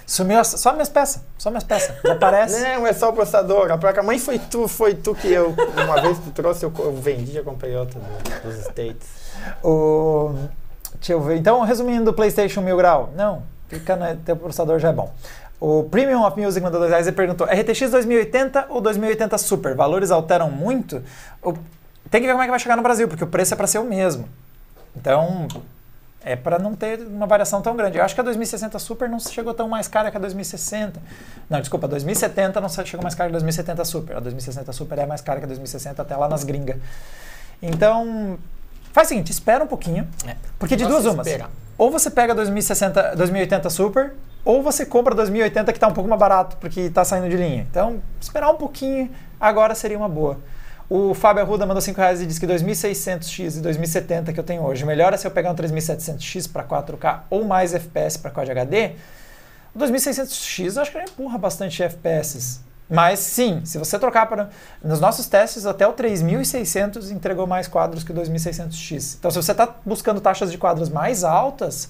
Sumiu 0.10 0.44
só 0.44 0.73
minhas 0.73 0.90
peças, 0.90 1.22
só 1.38 1.52
minhas 1.52 1.64
peças. 1.64 1.95
Já 2.03 2.14
aparece. 2.14 2.60
Não, 2.68 2.88
é 2.88 2.94
só 2.94 3.10
o 3.11 3.14
processador. 3.14 3.72
A 3.72 3.77
placa 3.77 4.02
mãe 4.02 4.18
foi 4.18 4.40
tu, 4.40 4.68
foi 4.68 4.95
tu 4.95 5.14
que 5.14 5.27
eu, 5.27 5.53
uma 5.84 6.02
vez 6.02 6.18
tu 6.18 6.31
trouxe, 6.31 6.65
eu, 6.65 6.73
eu 6.80 6.95
vendi, 6.95 7.31
já 7.31 7.44
comprei 7.44 7.76
outra 7.76 7.99
do, 7.99 8.41
dos 8.41 8.65
States. 8.65 9.07
O, 9.64 10.34
deixa 10.95 11.14
eu 11.14 11.22
ver. 11.22 11.38
Então, 11.38 11.61
resumindo, 11.61 12.11
PlayStation 12.11 12.60
1000 12.61 12.76
grau. 12.76 13.14
Não, 13.15 13.44
fica 13.68 13.95
no 13.95 14.15
teu 14.22 14.36
processador 14.36 14.80
já 14.80 14.90
é 14.90 14.94
bom. 14.94 15.14
O 15.60 15.84
Premium 15.84 16.26
of 16.26 16.41
Music 16.41 16.60
mandou 16.60 16.80
dois 16.80 16.90
reais 16.90 17.06
e 17.06 17.11
perguntou: 17.11 17.45
RTX 17.45 17.91
2080 17.91 18.65
ou 18.69 18.81
2080 18.81 19.38
Super? 19.38 19.76
Valores 19.76 20.10
alteram 20.10 20.49
muito? 20.49 21.03
O, 21.40 21.53
tem 22.10 22.19
que 22.19 22.26
ver 22.26 22.31
como 22.31 22.41
é 22.41 22.45
que 22.45 22.52
vai 22.52 22.60
chegar 22.60 22.76
no 22.76 22.81
Brasil, 22.81 23.07
porque 23.07 23.23
o 23.23 23.27
preço 23.27 23.53
é 23.53 23.57
para 23.57 23.68
ser 23.68 23.77
o 23.77 23.84
mesmo. 23.84 24.27
Então, 24.95 25.48
é 26.23 26.35
para 26.35 26.59
não 26.59 26.75
ter 26.75 26.99
uma 26.99 27.25
variação 27.25 27.61
tão 27.61 27.75
grande. 27.75 27.97
Eu 27.97 28.03
acho 28.03 28.13
que 28.13 28.21
a 28.21 28.23
2060 28.23 28.77
Super 28.79 29.09
não 29.09 29.19
chegou 29.19 29.53
tão 29.53 29.69
mais 29.69 29.87
cara 29.87 30.11
que 30.11 30.17
a 30.17 30.19
2060. 30.19 30.99
Não, 31.49 31.59
desculpa, 31.59 31.87
a 31.87 31.89
2070 31.89 32.59
não 32.59 32.69
chegou 32.69 33.01
mais 33.01 33.15
cara 33.15 33.29
que 33.29 33.35
a 33.35 33.39
2070 33.39 33.85
Super. 33.85 34.17
A 34.17 34.19
2060 34.19 34.73
Super 34.73 34.99
é 34.99 35.05
mais 35.05 35.21
cara 35.21 35.39
que 35.39 35.45
a 35.45 35.47
2060 35.47 36.01
até 36.01 36.15
lá 36.15 36.27
nas 36.27 36.43
gringas. 36.43 36.77
Então, 37.61 38.37
faz 38.91 39.07
o 39.07 39.09
seguinte, 39.09 39.31
espera 39.31 39.63
um 39.63 39.67
pouquinho, 39.67 40.07
é. 40.27 40.35
porque 40.57 40.75
de 40.75 40.85
duas 40.85 41.05
umas. 41.05 41.27
Ou 41.77 41.89
você 41.89 42.09
pega 42.09 42.35
2060, 42.35 43.15
2080 43.15 43.69
Super, 43.69 44.13
ou 44.43 44.61
você 44.61 44.85
compra 44.85 45.15
2080 45.15 45.71
que 45.71 45.77
está 45.77 45.87
um 45.87 45.93
pouco 45.93 46.09
mais 46.09 46.19
barato, 46.19 46.57
porque 46.57 46.81
está 46.81 47.05
saindo 47.05 47.29
de 47.29 47.37
linha. 47.37 47.65
Então, 47.69 48.01
esperar 48.19 48.49
um 48.49 48.57
pouquinho 48.57 49.09
agora 49.39 49.73
seria 49.73 49.97
uma 49.97 50.09
boa. 50.09 50.37
O 50.89 51.13
Fábio 51.13 51.43
Arruda 51.43 51.67
mandou 51.67 51.81
5 51.81 51.95
reais 51.99 52.19
e 52.19 52.25
disse 52.25 52.39
que 52.39 52.47
2600X 52.47 53.57
e 53.57 53.61
2070 53.61 54.33
que 54.33 54.39
eu 54.39 54.43
tenho 54.43 54.63
hoje, 54.63 54.83
melhor 54.85 55.13
é 55.13 55.17
se 55.17 55.27
eu 55.27 55.29
pegar 55.29 55.51
um 55.51 55.55
3700X 55.55 56.51
para 56.51 56.63
4K 56.63 57.21
ou 57.29 57.45
mais 57.45 57.75
FPS 57.75 58.17
para 58.17 58.31
Quad 58.31 58.49
HD. 58.49 58.93
O 59.75 59.77
2600X 59.77 60.75
eu 60.75 60.81
acho 60.81 60.91
que 60.91 60.97
ele 60.97 61.05
empurra 61.05 61.37
bastante 61.37 61.83
FPS. 61.83 62.61
Mas 62.89 63.19
sim, 63.19 63.61
se 63.65 63.77
você 63.77 63.99
trocar 63.99 64.25
para. 64.25 64.49
Nos 64.83 64.99
nossos 64.99 65.27
testes, 65.27 65.67
até 65.67 65.87
o 65.87 65.93
3600 65.93 67.11
entregou 67.11 67.45
mais 67.45 67.67
quadros 67.67 68.03
que 68.03 68.11
o 68.11 68.15
2600X. 68.15 69.17
Então, 69.19 69.29
se 69.29 69.37
você 69.37 69.51
está 69.51 69.75
buscando 69.85 70.19
taxas 70.19 70.51
de 70.51 70.57
quadros 70.57 70.89
mais 70.89 71.23
altas, 71.23 71.89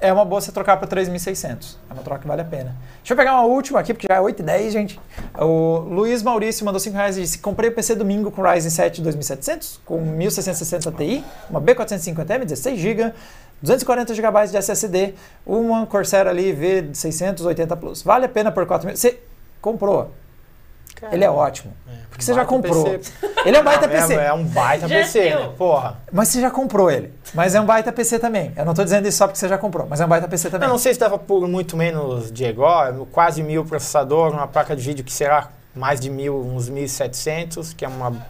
é 0.00 0.12
uma 0.12 0.24
boa 0.24 0.40
você 0.40 0.50
trocar 0.50 0.76
para 0.76 0.88
3.600. 0.88 1.76
É 1.88 1.92
uma 1.92 2.02
troca 2.02 2.22
que 2.22 2.26
vale 2.26 2.42
a 2.42 2.44
pena. 2.44 2.76
Deixa 2.98 3.12
eu 3.12 3.16
pegar 3.16 3.34
uma 3.34 3.44
última 3.44 3.78
aqui, 3.80 3.94
porque 3.94 4.06
já 4.08 4.16
é 4.16 4.20
8 4.20 4.40
e 4.40 4.42
10, 4.42 4.72
gente. 4.72 5.00
O 5.38 5.78
Luiz 5.78 6.22
Maurício 6.22 6.64
mandou 6.64 6.80
5 6.80 6.96
reais 6.96 7.16
e 7.16 7.22
disse: 7.22 7.38
Comprei 7.38 7.70
o 7.70 7.74
PC 7.74 7.94
domingo 7.94 8.30
com 8.30 8.42
Ryzen 8.42 8.70
7 8.70 9.00
2700, 9.00 9.80
com 9.84 10.00
1660 10.00 10.92
Ti, 10.92 11.24
uma 11.48 11.60
B450M, 11.60 12.44
16 12.44 12.80
GB, 12.80 13.12
240 13.62 14.14
GB 14.14 14.46
de 14.48 14.56
SSD, 14.56 15.14
uma 15.46 15.86
Corsair 15.86 16.26
ali 16.26 16.52
V680 16.54 17.76
Plus. 17.76 18.02
Vale 18.02 18.26
a 18.26 18.28
pena 18.28 18.50
por 18.50 18.66
4 18.66 18.86
mil. 18.86 18.96
Você 18.96 19.20
comprou. 19.60 20.10
Caramba. 21.02 21.16
Ele 21.16 21.24
é 21.24 21.30
ótimo. 21.30 21.74
É, 21.88 21.96
porque 22.08 22.24
você 22.24 22.32
já 22.32 22.44
comprou. 22.44 22.84
PC. 22.84 23.12
Ele 23.44 23.56
é 23.56 23.60
um 23.60 23.64
baita 23.64 23.88
PC. 23.88 24.14
É, 24.14 24.26
é 24.26 24.32
um 24.32 24.44
baita 24.44 24.86
já 24.86 24.94
PC, 24.94 25.30
né? 25.30 25.50
Porra. 25.58 25.98
Mas 26.12 26.28
você 26.28 26.40
já 26.40 26.48
comprou 26.48 26.88
ele. 26.88 27.12
Mas 27.34 27.56
é 27.56 27.60
um 27.60 27.66
baita 27.66 27.90
PC 27.90 28.20
também. 28.20 28.52
Eu 28.56 28.64
não 28.64 28.70
estou 28.70 28.84
dizendo 28.84 29.08
isso 29.08 29.18
só 29.18 29.26
porque 29.26 29.40
você 29.40 29.48
já 29.48 29.58
comprou, 29.58 29.84
mas 29.90 30.00
é 30.00 30.06
um 30.06 30.08
baita 30.08 30.28
PC 30.28 30.48
também. 30.48 30.68
Eu 30.68 30.70
não 30.70 30.78
sei 30.78 30.92
se 30.92 30.96
estava 30.96 31.18
por 31.18 31.48
muito 31.48 31.76
menos 31.76 32.30
de 32.30 32.44
igual, 32.44 33.04
quase 33.10 33.42
mil 33.42 33.64
processador, 33.64 34.32
uma 34.32 34.46
placa 34.46 34.76
de 34.76 34.82
vídeo 34.82 35.04
que 35.04 35.12
será 35.12 35.50
mais 35.74 35.98
de 35.98 36.08
mil, 36.08 36.38
uns 36.40 36.70
1.700, 36.70 37.74
que 37.74 37.84
é 37.84 37.88
uma 37.88 38.24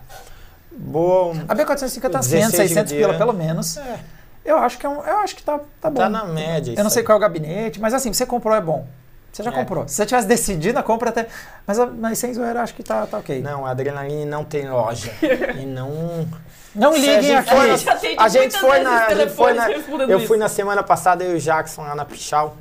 boa. 0.70 1.34
A 1.46 1.54
B450 1.54 2.10
tá 2.10 2.22
100, 2.22 2.50
600 2.52 2.92
pila 2.94 3.14
pelo 3.18 3.34
menos. 3.34 3.76
É. 3.76 3.98
Eu 4.46 4.56
acho 4.56 4.78
que 4.78 4.86
é 4.86 4.88
um, 4.88 5.04
eu 5.04 5.18
acho 5.18 5.36
que 5.36 5.42
tá, 5.42 5.60
tá 5.78 5.90
bom. 5.90 6.00
Tá 6.00 6.08
na 6.08 6.24
média. 6.24 6.74
Eu 6.74 6.82
não 6.82 6.90
sei 6.90 7.00
aí. 7.00 7.06
qual 7.06 7.16
é 7.16 7.18
o 7.18 7.20
gabinete, 7.20 7.78
mas 7.78 7.92
assim, 7.92 8.10
você 8.14 8.24
comprou 8.24 8.54
é 8.54 8.62
bom. 8.62 8.86
Você 9.32 9.42
já 9.42 9.50
é. 9.50 9.54
comprou. 9.54 9.88
Se 9.88 9.94
você 9.94 10.04
tivesse 10.04 10.28
decidido 10.28 10.78
a 10.78 10.82
compra 10.82 11.08
até. 11.08 11.26
Mas, 11.66 11.78
mas 11.98 12.18
sem 12.18 12.34
zoeira, 12.34 12.62
acho 12.62 12.74
que 12.74 12.82
tá, 12.82 13.06
tá 13.06 13.18
ok. 13.18 13.40
Não, 13.40 13.64
a 13.64 13.70
Adrenaline 13.70 14.26
não 14.26 14.44
tem 14.44 14.68
loja. 14.68 15.10
e 15.58 15.64
não. 15.64 16.28
Não 16.74 16.94
liguem 16.94 17.34
aqui. 17.36 17.50
a 18.18 18.28
gente 18.28 18.58
foi 18.58 18.80
na. 18.80 19.06
A 19.06 19.14
gente 19.14 19.32
foi 19.34 19.52
na 19.54 19.70
eu 20.06 20.20
fui 20.20 20.36
na 20.36 20.48
semana 20.48 20.82
passada, 20.82 21.24
eu 21.24 21.32
e 21.32 21.36
o 21.36 21.40
Jackson 21.40 21.82
lá 21.82 21.94
na 21.94 22.04
Pichal. 22.04 22.56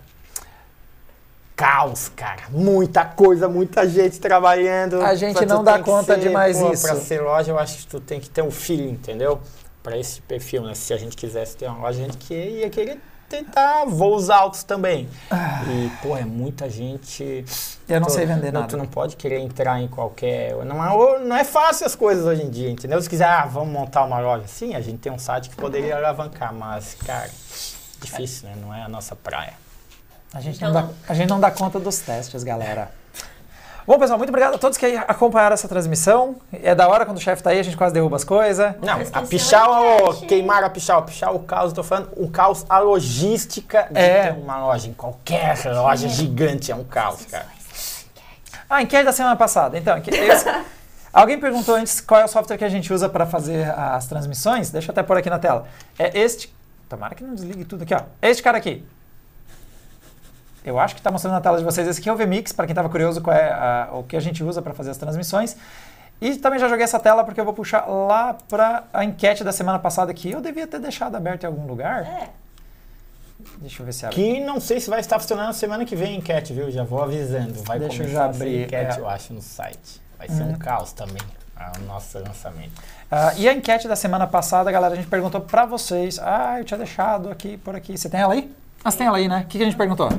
Caos, 1.57 2.09
cara. 2.15 2.43
Muita 2.49 3.05
coisa, 3.05 3.49
muita 3.49 3.87
gente 3.87 4.19
trabalhando. 4.19 5.01
A 5.01 5.13
gente 5.13 5.45
não 5.45 5.63
dá 5.63 5.77
conta 5.77 6.15
ser, 6.15 6.21
de 6.21 6.29
mais 6.29 6.57
pô, 6.57 6.71
isso. 6.71 6.87
Pra 6.87 6.95
ser 6.95 7.21
loja, 7.21 7.51
eu 7.51 7.59
acho 7.59 7.79
que 7.79 7.87
tu 7.87 7.99
tem 7.99 8.19
que 8.19 8.29
ter 8.29 8.41
um 8.41 8.49
feeling, 8.49 8.91
entendeu? 8.91 9.39
Pra 9.83 9.97
esse 9.97 10.21
perfil, 10.21 10.63
né? 10.63 10.73
Se 10.73 10.93
a 10.93 10.97
gente 10.97 11.15
quisesse 11.15 11.55
ter 11.57 11.67
uma 11.67 11.79
loja, 11.79 12.01
a 12.01 12.05
gente 12.05 12.33
ia 12.33 12.69
querer 12.69 12.97
tentar 13.31 13.85
voos 13.85 14.29
altos 14.29 14.63
também. 14.63 15.07
Ah. 15.29 15.63
E, 15.65 15.89
pô, 16.01 16.17
é 16.17 16.25
muita 16.25 16.69
gente. 16.69 17.45
Eu 17.87 18.01
não 18.01 18.09
sei 18.09 18.25
vender 18.25 18.51
nada. 18.51 18.67
Tu 18.67 18.75
não 18.75 18.85
pode 18.85 19.15
querer 19.15 19.39
entrar 19.39 19.81
em 19.81 19.87
qualquer. 19.87 20.53
Não 20.65 20.83
é, 20.83 21.19
não 21.19 21.35
é 21.35 21.45
fácil 21.45 21.85
as 21.85 21.95
coisas 21.95 22.25
hoje 22.25 22.43
em 22.43 22.49
dia, 22.49 22.69
entendeu? 22.69 23.01
Se 23.01 23.09
quiser, 23.09 23.25
ah, 23.25 23.45
vamos 23.45 23.71
montar 23.71 24.03
uma 24.03 24.19
loja. 24.19 24.47
Sim, 24.47 24.75
a 24.75 24.81
gente 24.81 24.97
tem 24.97 25.11
um 25.11 25.17
site 25.17 25.49
que 25.49 25.55
poderia 25.55 25.95
alavancar, 25.95 26.53
mas, 26.53 26.95
cara, 27.05 27.29
difícil, 28.01 28.49
né? 28.49 28.55
Não 28.61 28.73
é 28.73 28.83
a 28.83 28.89
nossa 28.89 29.15
praia. 29.15 29.53
A 30.33 30.41
gente, 30.41 30.57
então, 30.57 30.73
não, 30.73 30.81
dá, 30.81 30.93
a 31.07 31.13
gente 31.13 31.29
não 31.29 31.39
dá 31.39 31.51
conta 31.51 31.79
dos 31.79 31.99
testes, 31.99 32.43
galera. 32.43 32.91
Bom, 33.85 33.97
pessoal, 33.97 34.17
muito 34.17 34.29
obrigado 34.29 34.53
a 34.53 34.57
todos 34.59 34.77
que 34.77 34.85
acompanharam 34.85 35.55
essa 35.55 35.67
transmissão. 35.67 36.35
É 36.53 36.75
da 36.75 36.87
hora 36.87 37.03
quando 37.03 37.17
o 37.17 37.21
chefe 37.21 37.41
tá 37.41 37.49
aí, 37.49 37.59
a 37.59 37.63
gente 37.63 37.75
quase 37.75 37.93
derruba 37.93 38.15
as 38.15 38.23
coisas. 38.23 38.75
Não, 38.79 38.99
a 39.11 39.21
pichal, 39.23 40.13
queimar 40.27 40.63
a 40.63 40.69
pichal, 40.69 41.03
pichal 41.03 41.35
o 41.35 41.39
caos, 41.39 41.73
tô 41.73 41.83
falando, 41.83 42.11
um 42.15 42.29
caos, 42.29 42.63
a 42.69 42.77
logística 42.77 43.87
de 43.89 43.99
é. 43.99 44.23
ter 44.23 44.39
uma 44.39 44.63
loja 44.65 44.87
em 44.87 44.93
qualquer 44.93 45.57
loja 45.65 46.07
gigante 46.07 46.71
é 46.71 46.75
um 46.75 46.83
caos, 46.83 47.25
cara. 47.25 47.47
Ah, 48.69 48.81
enquete 48.83 49.03
da 49.03 49.11
semana 49.11 49.35
passada. 49.35 49.77
Então, 49.77 49.97
esse, 49.97 50.45
alguém 51.11 51.39
perguntou 51.39 51.75
antes 51.75 51.99
qual 51.99 52.21
é 52.21 52.25
o 52.25 52.27
software 52.27 52.57
que 52.57 52.63
a 52.63 52.69
gente 52.69 52.93
usa 52.93 53.09
para 53.09 53.25
fazer 53.25 53.67
as 53.71 54.05
transmissões. 54.05 54.69
Deixa 54.69 54.89
eu 54.89 54.93
até 54.93 55.01
pôr 55.01 55.17
aqui 55.17 55.29
na 55.29 55.39
tela. 55.39 55.67
É 55.97 56.17
este. 56.19 56.53
Tomara 56.87 57.15
que 57.15 57.23
não 57.23 57.33
desligue 57.33 57.65
tudo 57.65 57.83
aqui, 57.83 57.95
ó. 57.95 58.01
Este 58.21 58.43
cara 58.43 58.59
aqui. 58.59 58.85
Eu 60.63 60.79
acho 60.79 60.93
que 60.93 60.99
está 60.99 61.11
mostrando 61.11 61.33
na 61.33 61.41
tela 61.41 61.57
de 61.57 61.63
vocês. 61.63 61.87
Esse 61.87 61.99
aqui 61.99 62.09
é 62.09 62.13
o 62.13 62.15
VMix, 62.15 62.51
para 62.51 62.65
quem 62.65 62.73
estava 62.73 62.89
curioso 62.89 63.21
qual 63.21 63.35
é 63.35 63.51
a, 63.51 63.89
o 63.93 64.03
que 64.03 64.15
a 64.15 64.19
gente 64.19 64.43
usa 64.43 64.61
para 64.61 64.73
fazer 64.73 64.91
as 64.91 64.97
transmissões. 64.97 65.55
E 66.21 66.35
também 66.35 66.59
já 66.59 66.69
joguei 66.69 66.83
essa 66.83 66.99
tela 66.99 67.23
porque 67.23 67.41
eu 67.41 67.45
vou 67.45 67.53
puxar 67.53 67.85
lá 67.87 68.35
para 68.47 68.83
a 68.93 69.03
enquete 69.03 69.43
da 69.43 69.51
semana 69.51 69.79
passada 69.79 70.13
que 70.13 70.29
eu 70.29 70.39
devia 70.39 70.67
ter 70.67 70.79
deixado 70.79 71.15
aberto 71.15 71.43
em 71.43 71.47
algum 71.47 71.65
lugar. 71.65 72.03
É. 72.03 72.29
Deixa 73.57 73.81
eu 73.81 73.85
ver 73.87 73.93
se 73.93 74.05
abre. 74.05 74.15
Que 74.15 74.39
não 74.39 74.59
sei 74.59 74.79
se 74.79 74.87
vai 74.87 74.99
estar 74.99 75.19
funcionando 75.19 75.51
semana 75.53 75.83
que 75.83 75.95
vem 75.95 76.13
a 76.13 76.17
enquete, 76.17 76.53
viu? 76.53 76.69
Já 76.69 76.83
vou 76.83 77.01
avisando. 77.01 77.55
Vai 77.63 77.79
Deixa 77.79 77.97
começar 77.97 78.11
eu 78.11 78.13
já 78.13 78.25
abrir, 78.25 78.63
a 78.63 78.65
enquete, 78.65 78.99
é. 78.99 79.01
eu 79.01 79.09
acho, 79.09 79.33
no 79.33 79.41
site. 79.41 79.99
Vai 80.17 80.29
ser 80.29 80.43
um 80.43 80.49
uhum. 80.49 80.57
caos 80.59 80.91
também 80.91 81.21
o 81.79 81.85
nosso 81.85 82.17
lançamento. 82.17 82.79
Uh, 83.11 83.37
e 83.37 83.47
a 83.47 83.53
enquete 83.53 83.87
da 83.87 83.95
semana 83.95 84.25
passada, 84.25 84.71
galera, 84.71 84.93
a 84.93 84.97
gente 84.97 85.07
perguntou 85.07 85.41
para 85.41 85.65
vocês. 85.65 86.19
Ah, 86.19 86.55
eu 86.59 86.65
tinha 86.65 86.77
deixado 86.77 87.29
aqui, 87.29 87.57
por 87.57 87.75
aqui. 87.75 87.97
Você 87.97 88.09
tem 88.09 88.19
ela 88.19 88.33
aí? 88.33 88.51
Ah, 88.83 88.89
você 88.89 88.97
tem 88.97 89.07
ela 89.07 89.17
aí, 89.17 89.27
né? 89.27 89.41
O 89.41 89.47
que, 89.47 89.57
que 89.57 89.63
a 89.63 89.67
gente 89.67 89.77
perguntou? 89.77 90.09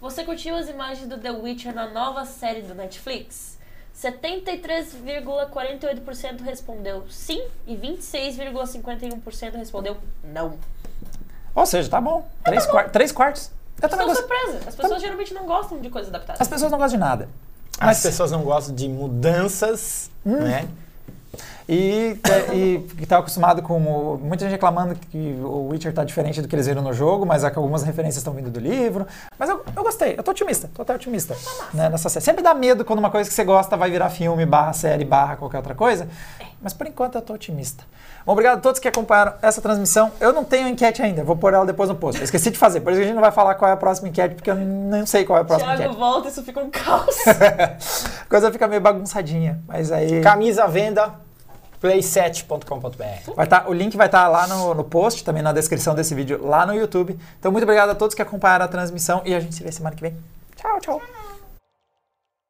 Você 0.00 0.24
curtiu 0.24 0.56
as 0.56 0.68
imagens 0.68 1.08
do 1.08 1.18
The 1.18 1.32
Witcher 1.32 1.74
na 1.74 1.88
nova 1.88 2.24
série 2.24 2.62
do 2.62 2.72
Netflix? 2.74 3.58
73,48% 3.96 6.42
respondeu 6.42 7.04
sim 7.10 7.44
e 7.66 7.76
26,51% 7.76 9.54
respondeu 9.54 9.96
não. 10.22 10.56
Ou 11.52 11.66
seja, 11.66 11.90
tá 11.90 12.00
bom. 12.00 12.24
Três, 12.44 12.64
tá 12.64 12.72
bom. 12.72 12.88
Três 12.90 13.10
quartos. 13.10 13.50
Eu 13.82 13.88
também 13.88 14.06
Estou 14.06 14.22
gosto. 14.22 14.44
surpresa. 14.44 14.68
As 14.68 14.76
pessoas 14.76 15.02
geralmente 15.02 15.34
não 15.34 15.46
gostam 15.46 15.80
de 15.80 15.90
coisas 15.90 16.14
adaptadas. 16.14 16.40
As 16.40 16.46
pessoas 16.46 16.70
não 16.70 16.78
gostam 16.78 16.96
de 16.98 17.04
nada. 17.04 17.28
As 17.80 18.00
pessoas 18.00 18.30
não 18.30 18.42
gostam 18.42 18.72
de 18.74 18.88
mudanças, 18.88 20.10
hum. 20.24 20.36
né? 20.36 20.68
E, 21.68 22.18
e 22.54 23.06
tá 23.06 23.18
acostumado 23.18 23.62
com. 23.62 23.78
O, 23.78 24.18
muita 24.18 24.44
gente 24.44 24.52
reclamando 24.52 24.94
que 24.94 25.38
o 25.42 25.68
Witcher 25.68 25.92
tá 25.92 26.02
diferente 26.02 26.40
do 26.40 26.48
que 26.48 26.54
eles 26.54 26.66
viram 26.66 26.80
no 26.80 26.94
jogo, 26.94 27.26
mas 27.26 27.44
algumas 27.44 27.82
referências 27.82 28.16
estão 28.16 28.32
vindo 28.32 28.50
do 28.50 28.58
livro. 28.58 29.06
Mas 29.38 29.50
eu, 29.50 29.62
eu 29.76 29.82
gostei, 29.82 30.14
eu 30.16 30.22
tô 30.22 30.30
otimista, 30.30 30.70
tô 30.74 30.82
até 30.82 30.94
otimista. 30.94 31.36
Né, 31.74 31.90
nessa 31.90 32.08
série. 32.08 32.24
Sempre 32.24 32.42
dá 32.42 32.54
medo 32.54 32.84
quando 32.84 33.00
uma 33.00 33.10
coisa 33.10 33.28
que 33.28 33.34
você 33.34 33.44
gosta 33.44 33.76
vai 33.76 33.90
virar 33.90 34.08
filme, 34.08 34.46
barra 34.46 34.72
série, 34.72 35.04
barra 35.04 35.36
qualquer 35.36 35.58
outra 35.58 35.74
coisa. 35.74 36.08
Mas 36.60 36.72
por 36.72 36.86
enquanto 36.86 37.14
eu 37.14 37.22
tô 37.22 37.34
otimista. 37.34 37.84
Bom, 38.26 38.32
obrigado 38.32 38.58
a 38.58 38.60
todos 38.60 38.80
que 38.80 38.88
acompanharam 38.88 39.34
essa 39.40 39.62
transmissão. 39.62 40.10
Eu 40.20 40.32
não 40.32 40.44
tenho 40.44 40.68
enquete 40.68 41.00
ainda, 41.00 41.22
vou 41.22 41.36
pôr 41.36 41.54
ela 41.54 41.64
depois 41.64 41.88
no 41.88 41.94
post. 41.94 42.20
Eu 42.20 42.24
esqueci 42.24 42.50
de 42.50 42.58
fazer, 42.58 42.80
por 42.80 42.92
isso 42.92 43.00
a 43.00 43.04
gente 43.04 43.14
não 43.14 43.22
vai 43.22 43.30
falar 43.30 43.54
qual 43.54 43.70
é 43.70 43.74
a 43.74 43.76
próxima 43.76 44.08
enquete, 44.08 44.34
porque 44.34 44.50
eu 44.50 44.56
não 44.56 45.06
sei 45.06 45.24
qual 45.24 45.38
é 45.38 45.42
a 45.42 45.44
próxima 45.44 45.76
Thiago 45.76 45.84
enquete. 45.84 45.98
volta, 45.98 46.28
isso 46.28 46.42
fica 46.42 46.60
um 46.60 46.70
caos. 46.70 47.16
a 47.26 48.24
coisa 48.28 48.50
fica 48.50 48.66
meio 48.66 48.80
bagunçadinha, 48.80 49.60
mas 49.66 49.92
aí... 49.92 50.20
Camisa 50.20 50.64
à 50.64 50.66
venda, 50.66 51.14
play7.com.br. 51.82 53.32
Vai 53.36 53.46
tá, 53.46 53.64
o 53.68 53.72
link 53.72 53.96
vai 53.96 54.06
estar 54.06 54.24
tá 54.24 54.28
lá 54.28 54.46
no, 54.46 54.74
no 54.74 54.84
post, 54.84 55.24
também 55.24 55.42
na 55.42 55.52
descrição 55.52 55.94
desse 55.94 56.14
vídeo 56.14 56.44
lá 56.44 56.66
no 56.66 56.74
YouTube. 56.74 57.18
Então, 57.38 57.52
muito 57.52 57.64
obrigado 57.64 57.90
a 57.90 57.94
todos 57.94 58.14
que 58.14 58.22
acompanharam 58.22 58.64
a 58.64 58.68
transmissão 58.68 59.22
e 59.24 59.34
a 59.34 59.40
gente 59.40 59.54
se 59.54 59.62
vê 59.62 59.70
semana 59.70 59.94
que 59.94 60.02
vem. 60.02 60.16
Tchau, 60.56 60.80
tchau. 60.80 61.17